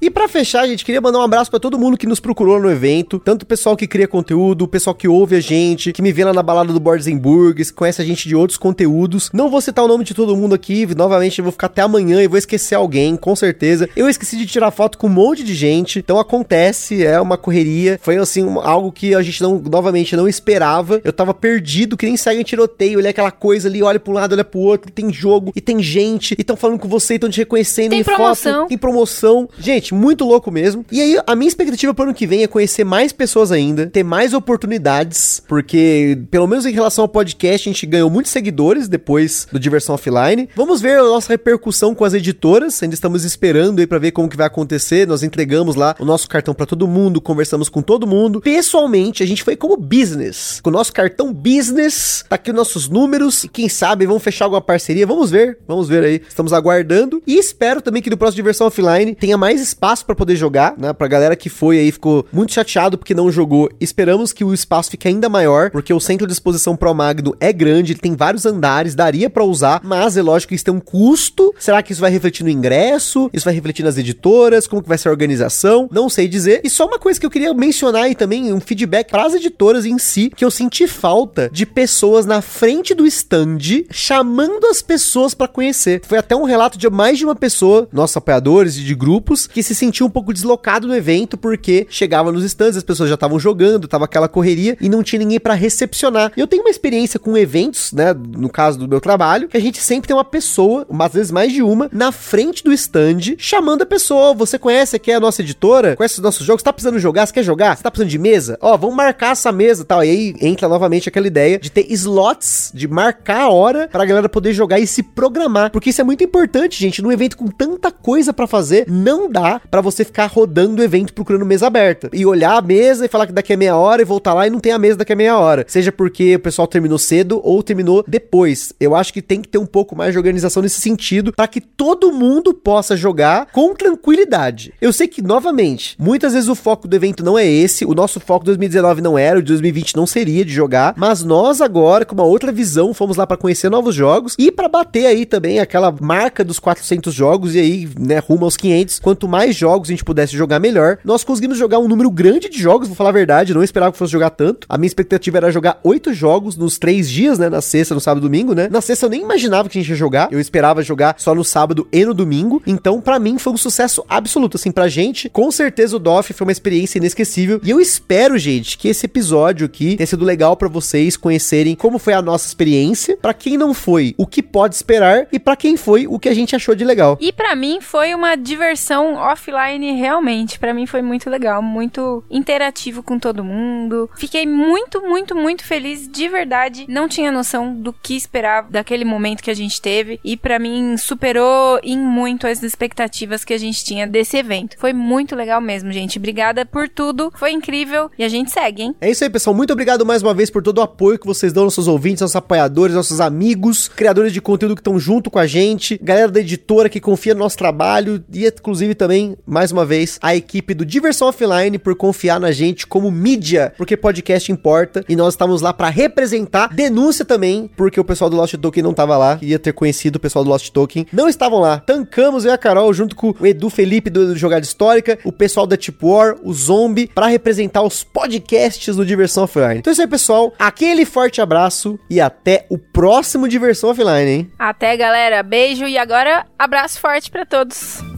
E 0.00 0.08
para 0.10 0.28
fechar, 0.28 0.66
gente 0.68 0.84
queria 0.84 1.00
mandar 1.00 1.18
um 1.18 1.22
abraço 1.22 1.50
para 1.50 1.58
todo 1.58 1.78
mundo 1.78 1.96
que 1.96 2.06
nos 2.06 2.20
procurou 2.20 2.60
no 2.60 2.70
evento, 2.70 3.18
tanto 3.18 3.42
o 3.42 3.46
pessoal 3.46 3.76
que 3.76 3.86
cria 3.86 4.06
conteúdo, 4.06 4.62
o 4.62 4.68
pessoal 4.68 4.94
que 4.94 5.08
ouve 5.08 5.34
a 5.34 5.40
gente, 5.40 5.92
que 5.92 6.00
me 6.00 6.12
vê 6.12 6.24
lá 6.24 6.32
na 6.32 6.42
balada 6.42 6.72
do 6.72 6.78
Boards 6.78 7.08
Burgers, 7.18 7.72
conhece 7.72 8.00
a 8.00 8.04
gente 8.04 8.28
de 8.28 8.36
outros 8.36 8.56
conteúdos. 8.56 9.28
Não 9.32 9.50
vou 9.50 9.60
citar 9.60 9.84
o 9.84 9.88
nome 9.88 10.04
de 10.04 10.14
todo 10.14 10.36
mundo 10.36 10.54
aqui, 10.54 10.86
novamente 10.94 11.40
eu 11.40 11.44
vou 11.44 11.50
ficar 11.50 11.66
até 11.66 11.82
amanhã 11.82 12.22
e 12.22 12.28
vou 12.28 12.38
esquecer 12.38 12.76
alguém, 12.76 13.16
com 13.16 13.34
certeza. 13.34 13.88
Eu 13.96 14.08
esqueci 14.08 14.36
de 14.36 14.46
tirar 14.46 14.70
foto 14.70 14.98
com 14.98 15.08
um 15.08 15.10
monte 15.10 15.42
de 15.42 15.54
gente, 15.54 15.98
então 15.98 16.18
acontece, 16.18 17.04
é 17.04 17.20
uma 17.20 17.36
correria. 17.36 17.98
Foi 18.00 18.16
assim, 18.18 18.46
algo 18.62 18.92
que 18.92 19.14
a 19.14 19.22
gente 19.22 19.42
não, 19.42 19.58
novamente, 19.58 20.14
não 20.14 20.28
esperava. 20.28 21.00
Eu 21.02 21.12
tava 21.12 21.34
perdido, 21.34 21.96
que 21.96 22.06
nem 22.06 22.16
segue 22.16 22.40
em 22.40 22.44
tiroteio, 22.44 22.98
olha 22.98 23.10
aquela 23.10 23.32
coisa 23.32 23.68
ali, 23.68 23.82
olha 23.82 23.98
pra 23.98 24.12
um 24.12 24.14
lado, 24.14 24.32
olha 24.32 24.44
pro 24.44 24.60
outro, 24.60 24.92
tem 24.92 25.12
jogo, 25.12 25.52
e 25.56 25.60
tem 25.60 25.82
gente, 25.82 26.36
e 26.38 26.44
tão 26.44 26.56
falando 26.56 26.78
com 26.78 26.88
você, 26.88 27.14
e 27.14 27.18
tão 27.18 27.28
te 27.28 27.38
reconhecendo 27.38 27.90
tem 27.90 28.00
em 28.00 28.04
promoção. 28.04 28.60
foto, 28.60 28.68
tem 28.68 28.78
promoção. 28.78 29.48
Gente, 29.58 29.87
muito 29.94 30.24
louco 30.24 30.50
mesmo. 30.50 30.84
E 30.90 31.00
aí, 31.00 31.20
a 31.26 31.34
minha 31.34 31.48
expectativa 31.48 31.94
pro 31.94 32.04
ano 32.04 32.14
que 32.14 32.26
vem 32.26 32.42
é 32.42 32.46
conhecer 32.46 32.84
mais 32.84 33.12
pessoas 33.12 33.52
ainda, 33.52 33.86
ter 33.86 34.02
mais 34.02 34.34
oportunidades, 34.34 35.42
porque, 35.46 36.18
pelo 36.30 36.46
menos 36.46 36.66
em 36.66 36.72
relação 36.72 37.02
ao 37.02 37.08
podcast, 37.08 37.68
a 37.68 37.72
gente 37.72 37.86
ganhou 37.86 38.10
muitos 38.10 38.32
seguidores 38.32 38.88
depois 38.88 39.46
do 39.50 39.58
Diversão 39.58 39.94
Offline. 39.94 40.48
Vamos 40.54 40.80
ver 40.80 40.98
a 40.98 41.02
nossa 41.02 41.32
repercussão 41.32 41.94
com 41.94 42.04
as 42.04 42.14
editoras, 42.14 42.82
ainda 42.82 42.94
estamos 42.94 43.24
esperando 43.24 43.80
aí 43.80 43.86
pra 43.86 43.98
ver 43.98 44.12
como 44.12 44.28
que 44.28 44.36
vai 44.36 44.46
acontecer. 44.46 45.06
Nós 45.06 45.22
entregamos 45.22 45.74
lá 45.74 45.94
o 45.98 46.04
nosso 46.04 46.28
cartão 46.28 46.54
para 46.54 46.66
todo 46.66 46.86
mundo, 46.86 47.20
conversamos 47.20 47.68
com 47.68 47.82
todo 47.82 48.06
mundo. 48.06 48.40
Pessoalmente, 48.40 49.22
a 49.22 49.26
gente 49.26 49.42
foi 49.42 49.56
como 49.56 49.76
business, 49.76 50.60
com 50.62 50.70
o 50.70 50.72
nosso 50.72 50.92
cartão 50.92 51.32
business, 51.32 52.24
tá 52.28 52.36
aqui 52.36 52.50
os 52.50 52.56
nossos 52.56 52.88
números, 52.88 53.44
e 53.44 53.48
quem 53.48 53.68
sabe 53.68 54.06
vamos 54.06 54.22
fechar 54.22 54.46
alguma 54.46 54.60
parceria, 54.60 55.06
vamos 55.06 55.30
ver, 55.30 55.58
vamos 55.66 55.88
ver 55.88 56.04
aí. 56.04 56.22
Estamos 56.28 56.52
aguardando 56.52 57.22
e 57.26 57.36
espero 57.36 57.80
também 57.80 58.02
que 58.02 58.10
no 58.10 58.16
próximo 58.16 58.36
Diversão 58.36 58.66
Offline 58.66 59.14
tenha 59.14 59.36
mais 59.36 59.76
espaço 59.78 60.04
para 60.04 60.16
poder 60.16 60.34
jogar, 60.34 60.74
né? 60.76 60.92
Pra 60.92 61.06
galera 61.06 61.36
que 61.36 61.48
foi 61.48 61.78
aí, 61.78 61.92
ficou 61.92 62.26
muito 62.32 62.52
chateado 62.52 62.98
porque 62.98 63.14
não 63.14 63.30
jogou. 63.30 63.70
Esperamos 63.80 64.32
que 64.32 64.42
o 64.42 64.52
espaço 64.52 64.90
fique 64.90 65.06
ainda 65.06 65.28
maior, 65.28 65.70
porque 65.70 65.94
o 65.94 66.00
centro 66.00 66.26
de 66.26 66.32
exposição 66.32 66.76
Pro 66.76 66.92
Magno 66.92 67.36
é 67.38 67.52
grande, 67.52 67.92
ele 67.92 68.00
tem 68.00 68.16
vários 68.16 68.44
andares, 68.44 68.96
daria 68.96 69.30
para 69.30 69.44
usar, 69.44 69.80
mas 69.84 70.16
é 70.16 70.22
lógico 70.22 70.48
que 70.48 70.56
isso 70.56 70.64
tem 70.64 70.74
um 70.74 70.80
custo. 70.80 71.54
Será 71.60 71.80
que 71.80 71.92
isso 71.92 72.00
vai 72.00 72.10
refletir 72.10 72.42
no 72.42 72.50
ingresso? 72.50 73.30
Isso 73.32 73.44
vai 73.44 73.54
refletir 73.54 73.84
nas 73.84 73.96
editoras? 73.96 74.66
Como 74.66 74.82
que 74.82 74.88
vai 74.88 74.98
ser 74.98 75.08
a 75.08 75.12
organização? 75.12 75.88
Não 75.92 76.08
sei 76.08 76.26
dizer. 76.26 76.60
E 76.64 76.70
só 76.70 76.86
uma 76.86 76.98
coisa 76.98 77.20
que 77.20 77.26
eu 77.26 77.30
queria 77.30 77.54
mencionar 77.54 78.04
aí 78.04 78.16
também, 78.16 78.52
um 78.52 78.60
feedback 78.60 79.10
para 79.10 79.26
as 79.26 79.34
editoras 79.34 79.86
em 79.86 79.98
si, 79.98 80.30
que 80.34 80.44
eu 80.44 80.50
senti 80.50 80.88
falta 80.88 81.48
de 81.52 81.64
pessoas 81.64 82.26
na 82.26 82.42
frente 82.42 82.94
do 82.94 83.06
stand 83.06 83.58
chamando 83.90 84.66
as 84.66 84.82
pessoas 84.82 85.34
para 85.34 85.46
conhecer. 85.46 86.00
Foi 86.04 86.18
até 86.18 86.34
um 86.34 86.44
relato 86.44 86.76
de 86.76 86.88
mais 86.90 87.18
de 87.18 87.24
uma 87.24 87.36
pessoa, 87.36 87.88
nossos 87.92 88.16
apoiadores 88.16 88.76
e 88.76 88.82
de 88.82 88.94
grupos, 88.94 89.46
que 89.46 89.67
se 89.68 89.74
sentiu 89.74 90.06
um 90.06 90.10
pouco 90.10 90.32
deslocado 90.32 90.86
no 90.86 90.94
evento 90.94 91.36
porque 91.36 91.86
chegava 91.90 92.32
nos 92.32 92.44
stands, 92.44 92.76
as 92.76 92.82
pessoas 92.82 93.08
já 93.08 93.14
estavam 93.14 93.38
jogando, 93.38 93.88
tava 93.88 94.06
aquela 94.06 94.28
correria 94.28 94.76
e 94.80 94.88
não 94.88 95.02
tinha 95.02 95.18
ninguém 95.18 95.38
para 95.38 95.54
recepcionar. 95.54 96.32
Eu 96.36 96.46
tenho 96.46 96.62
uma 96.62 96.70
experiência 96.70 97.20
com 97.20 97.36
eventos, 97.36 97.92
né, 97.92 98.14
no 98.14 98.48
caso 98.48 98.78
do 98.78 98.88
meu 98.88 99.00
trabalho, 99.00 99.48
que 99.48 99.56
a 99.56 99.60
gente 99.60 99.80
sempre 99.80 100.08
tem 100.08 100.16
uma 100.16 100.24
pessoa, 100.24 100.86
às 101.00 101.12
vezes 101.12 101.30
mais 101.30 101.52
de 101.52 101.62
uma, 101.62 101.88
na 101.92 102.10
frente 102.12 102.64
do 102.64 102.72
stand, 102.72 103.36
chamando 103.36 103.82
a 103.82 103.86
pessoa, 103.86 104.34
você 104.34 104.58
conhece 104.58 104.96
aqui 104.96 105.12
a 105.12 105.20
nossa 105.20 105.42
editora? 105.42 105.96
Conhece 105.96 106.14
os 106.14 106.20
nossos 106.20 106.46
jogos? 106.46 106.62
Tá 106.62 106.72
precisando 106.72 106.98
jogar? 106.98 107.26
Você 107.26 107.32
quer 107.32 107.42
jogar? 107.42 107.76
Você 107.76 107.82
tá 107.82 107.90
precisando 107.90 108.10
de 108.10 108.18
mesa? 108.18 108.58
Ó, 108.60 108.76
vamos 108.76 108.96
marcar 108.96 109.32
essa 109.32 109.52
mesa 109.52 109.84
tal. 109.84 110.02
E 110.04 110.10
aí 110.10 110.34
entra 110.40 110.68
novamente 110.68 111.08
aquela 111.08 111.26
ideia 111.26 111.58
de 111.58 111.70
ter 111.70 111.86
slots, 111.90 112.70
de 112.74 112.88
marcar 112.88 113.42
a 113.42 113.50
hora 113.50 113.88
pra 113.88 114.04
galera 114.04 114.28
poder 114.28 114.52
jogar 114.52 114.78
e 114.78 114.86
se 114.86 115.02
programar. 115.02 115.70
Porque 115.70 115.90
isso 115.90 116.00
é 116.00 116.04
muito 116.04 116.22
importante, 116.24 116.78
gente. 116.78 117.02
Num 117.02 117.12
evento 117.12 117.36
com 117.36 117.46
tanta 117.46 117.90
coisa 117.90 118.32
para 118.32 118.46
fazer, 118.46 118.86
não 118.88 119.30
dá 119.30 119.57
para 119.70 119.80
você 119.80 120.04
ficar 120.04 120.26
rodando 120.26 120.80
o 120.80 120.84
evento 120.84 121.12
procurando 121.12 121.44
mesa 121.44 121.66
aberta. 121.66 122.08
E 122.12 122.24
olhar 122.24 122.56
a 122.56 122.62
mesa 122.62 123.04
e 123.04 123.08
falar 123.08 123.26
que 123.26 123.32
daqui 123.32 123.52
a 123.52 123.56
meia 123.56 123.76
hora 123.76 124.02
e 124.02 124.04
voltar 124.04 124.34
lá 124.34 124.46
e 124.46 124.50
não 124.50 124.60
tem 124.60 124.72
a 124.72 124.78
mesa 124.78 124.98
daqui 124.98 125.12
a 125.12 125.16
meia 125.16 125.38
hora. 125.38 125.64
Seja 125.68 125.92
porque 125.92 126.36
o 126.36 126.40
pessoal 126.40 126.66
terminou 126.66 126.98
cedo 126.98 127.40
ou 127.42 127.62
terminou 127.62 128.04
depois. 128.06 128.72
Eu 128.78 128.94
acho 128.94 129.12
que 129.12 129.22
tem 129.22 129.40
que 129.40 129.48
ter 129.48 129.58
um 129.58 129.66
pouco 129.66 129.96
mais 129.96 130.12
de 130.12 130.18
organização 130.18 130.62
nesse 130.62 130.80
sentido 130.80 131.32
para 131.32 131.48
que 131.48 131.60
todo 131.60 132.12
mundo 132.12 132.54
possa 132.54 132.96
jogar 132.96 133.46
com 133.52 133.74
tranquilidade. 133.74 134.72
Eu 134.80 134.92
sei 134.92 135.08
que, 135.08 135.22
novamente, 135.22 135.96
muitas 135.98 136.32
vezes 136.32 136.48
o 136.48 136.54
foco 136.54 136.88
do 136.88 136.96
evento 136.96 137.24
não 137.24 137.38
é 137.38 137.46
esse. 137.46 137.84
O 137.84 137.94
nosso 137.94 138.20
foco 138.20 138.44
2019 138.44 139.00
não 139.00 139.18
era, 139.18 139.38
o 139.38 139.42
de 139.42 139.48
2020 139.48 139.96
não 139.96 140.06
seria 140.06 140.44
de 140.44 140.52
jogar. 140.52 140.94
Mas 140.96 141.22
nós 141.22 141.60
agora, 141.60 142.04
com 142.04 142.14
uma 142.14 142.24
outra 142.24 142.52
visão, 142.52 142.94
fomos 142.94 143.16
lá 143.16 143.26
para 143.26 143.36
conhecer 143.36 143.70
novos 143.70 143.94
jogos 143.94 144.34
e 144.38 144.50
para 144.50 144.68
bater 144.68 145.06
aí 145.06 145.26
também 145.26 145.58
aquela 145.58 145.94
marca 146.00 146.44
dos 146.44 146.58
400 146.58 147.12
jogos 147.12 147.54
e 147.54 147.58
aí, 147.58 147.88
né, 147.98 148.18
rumo 148.18 148.44
aos 148.44 148.56
500. 148.56 148.98
Quanto 148.98 149.28
mais 149.28 149.47
jogos 149.56 149.88
a 149.88 149.92
gente 149.92 150.04
pudesse 150.04 150.36
jogar, 150.36 150.58
melhor. 150.58 150.98
Nós 151.04 151.24
conseguimos 151.24 151.58
jogar 151.58 151.78
um 151.78 151.88
número 151.88 152.10
grande 152.10 152.48
de 152.48 152.58
jogos, 152.58 152.88
vou 152.88 152.96
falar 152.96 153.10
a 153.10 153.12
verdade, 153.12 153.54
não 153.54 153.62
esperava 153.62 153.92
que 153.92 153.98
fosse 153.98 154.12
jogar 154.12 154.30
tanto. 154.30 154.66
A 154.68 154.78
minha 154.78 154.86
expectativa 154.86 155.38
era 155.38 155.50
jogar 155.50 155.80
oito 155.84 156.12
jogos 156.12 156.56
nos 156.56 156.78
três 156.78 157.10
dias, 157.10 157.38
né, 157.38 157.48
na 157.48 157.60
sexta, 157.60 157.94
no 157.94 158.00
sábado 158.00 158.24
e 158.24 158.28
domingo, 158.28 158.54
né? 158.54 158.68
Na 158.70 158.80
sexta 158.80 159.06
eu 159.06 159.10
nem 159.10 159.22
imaginava 159.22 159.68
que 159.68 159.78
a 159.78 159.80
gente 159.80 159.90
ia 159.90 159.96
jogar, 159.96 160.28
eu 160.30 160.40
esperava 160.40 160.82
jogar 160.82 161.14
só 161.18 161.34
no 161.34 161.44
sábado 161.44 161.86
e 161.92 162.04
no 162.04 162.14
domingo. 162.14 162.62
Então, 162.66 163.00
para 163.00 163.18
mim 163.18 163.38
foi 163.38 163.52
um 163.52 163.56
sucesso 163.56 164.04
absoluto, 164.08 164.56
assim, 164.56 164.70
pra 164.70 164.88
gente. 164.88 165.28
Com 165.28 165.50
certeza 165.50 165.96
o 165.96 165.98
DOF 165.98 166.32
foi 166.32 166.46
uma 166.46 166.52
experiência 166.52 166.98
inesquecível 166.98 167.60
e 167.62 167.70
eu 167.70 167.80
espero, 167.80 168.38
gente, 168.38 168.76
que 168.76 168.88
esse 168.88 169.06
episódio 169.06 169.66
aqui 169.66 169.96
tenha 169.96 170.06
sido 170.06 170.24
legal 170.24 170.56
para 170.56 170.68
vocês 170.68 171.16
conhecerem 171.16 171.74
como 171.74 171.98
foi 171.98 172.14
a 172.14 172.22
nossa 172.22 172.46
experiência. 172.46 173.16
Para 173.20 173.34
quem 173.34 173.56
não 173.56 173.74
foi, 173.74 174.14
o 174.16 174.26
que 174.26 174.42
pode 174.42 174.74
esperar 174.74 175.26
e 175.32 175.38
para 175.38 175.56
quem 175.56 175.76
foi, 175.76 176.06
o 176.06 176.18
que 176.18 176.28
a 176.28 176.34
gente 176.34 176.54
achou 176.54 176.74
de 176.74 176.84
legal. 176.84 177.16
E 177.20 177.32
para 177.32 177.54
mim 177.54 177.80
foi 177.80 178.14
uma 178.14 178.36
diversão 178.36 179.18
offline 179.38 179.92
realmente. 179.92 180.58
Para 180.58 180.74
mim 180.74 180.86
foi 180.86 181.00
muito 181.00 181.30
legal, 181.30 181.62
muito 181.62 182.24
interativo 182.28 183.02
com 183.02 183.18
todo 183.18 183.44
mundo. 183.44 184.10
Fiquei 184.16 184.46
muito, 184.46 185.00
muito, 185.00 185.34
muito 185.34 185.64
feliz 185.64 186.08
de 186.08 186.28
verdade. 186.28 186.84
Não 186.88 187.08
tinha 187.08 187.30
noção 187.30 187.74
do 187.74 187.92
que 187.92 188.16
esperar 188.16 188.64
daquele 188.68 189.04
momento 189.04 189.42
que 189.42 189.50
a 189.50 189.54
gente 189.54 189.80
teve 189.80 190.20
e 190.24 190.36
para 190.36 190.58
mim 190.58 190.96
superou 190.96 191.78
em 191.82 191.98
muito 191.98 192.46
as 192.46 192.62
expectativas 192.62 193.44
que 193.44 193.54
a 193.54 193.58
gente 193.58 193.84
tinha 193.84 194.06
desse 194.06 194.36
evento. 194.36 194.76
Foi 194.78 194.92
muito 194.92 195.36
legal 195.36 195.60
mesmo, 195.60 195.92
gente. 195.92 196.18
Obrigada 196.18 196.66
por 196.66 196.88
tudo. 196.88 197.32
Foi 197.36 197.52
incrível 197.52 198.10
e 198.18 198.24
a 198.24 198.28
gente 198.28 198.50
segue, 198.50 198.82
hein? 198.82 198.94
É 199.00 199.10
isso 199.10 199.22
aí, 199.22 199.30
pessoal. 199.30 199.54
Muito 199.54 199.72
obrigado 199.72 200.04
mais 200.04 200.22
uma 200.22 200.34
vez 200.34 200.50
por 200.50 200.62
todo 200.62 200.78
o 200.78 200.82
apoio 200.82 201.18
que 201.18 201.26
vocês 201.26 201.52
dão 201.52 201.64
aos 201.64 201.76
nossos 201.76 201.88
ouvintes, 201.88 202.20
nossos 202.20 202.36
apoiadores, 202.36 202.94
nossos 202.94 203.20
amigos, 203.20 203.88
criadores 203.88 204.32
de 204.32 204.40
conteúdo 204.40 204.74
que 204.74 204.80
estão 204.80 204.98
junto 204.98 205.30
com 205.30 205.38
a 205.38 205.46
gente, 205.46 205.98
galera 206.02 206.30
da 206.30 206.40
editora 206.40 206.88
que 206.88 207.00
confia 207.00 207.34
no 207.34 207.40
nosso 207.40 207.56
trabalho 207.56 208.24
e 208.32 208.46
inclusive 208.46 208.94
também, 208.94 209.17
mais 209.46 209.72
uma 209.72 209.84
vez, 209.84 210.18
a 210.22 210.34
equipe 210.34 210.74
do 210.74 210.84
Diversão 210.84 211.28
Offline 211.28 211.78
por 211.78 211.94
confiar 211.94 212.38
na 212.40 212.52
gente 212.52 212.86
como 212.86 213.10
mídia, 213.10 213.72
porque 213.76 213.96
podcast 213.96 214.50
importa 214.50 215.04
e 215.08 215.16
nós 215.16 215.34
estamos 215.34 215.62
lá 215.62 215.72
para 215.72 215.88
representar. 215.88 216.68
Denúncia 216.68 217.24
também, 217.24 217.70
porque 217.76 218.00
o 218.00 218.04
pessoal 218.04 218.30
do 218.30 218.36
Lost 218.36 218.54
Token 218.54 218.82
não 218.82 218.94
tava 218.94 219.16
lá, 219.16 219.38
ia 219.42 219.58
ter 219.58 219.72
conhecido 219.72 220.16
o 220.16 220.20
pessoal 220.20 220.44
do 220.44 220.50
Lost 220.50 220.70
Token, 220.70 221.06
não 221.12 221.28
estavam 221.28 221.60
lá. 221.60 221.78
Tancamos 221.80 222.44
eu 222.44 222.50
e 222.50 222.54
a 222.54 222.58
Carol 222.58 222.92
junto 222.92 223.14
com 223.16 223.34
o 223.38 223.46
Edu 223.46 223.70
Felipe 223.70 224.10
do, 224.10 224.36
Jogada 224.36 224.64
Histórica, 224.64 225.18
o 225.24 225.32
pessoal 225.32 225.66
da 225.66 225.76
Tip 225.76 226.02
War, 226.02 226.36
o 226.42 226.52
Zombie, 226.52 227.10
para 227.14 227.26
representar 227.26 227.82
os 227.82 228.04
podcasts 228.04 228.96
do 228.96 229.04
Diversão 229.04 229.44
Offline. 229.44 229.78
Então 229.78 229.90
é 229.90 229.92
isso 229.92 230.02
aí, 230.02 230.08
pessoal. 230.08 230.52
Aquele 230.58 231.04
forte 231.04 231.40
abraço 231.40 231.98
e 232.10 232.20
até 232.20 232.66
o 232.68 232.78
próximo 232.78 233.48
Diversão 233.48 233.90
Offline, 233.90 234.30
hein? 234.30 234.50
Até, 234.58 234.96
galera. 234.96 235.42
Beijo 235.42 235.86
e 235.86 235.96
agora 235.96 236.46
abraço 236.58 237.00
forte 237.00 237.30
para 237.30 237.46
todos. 237.46 238.17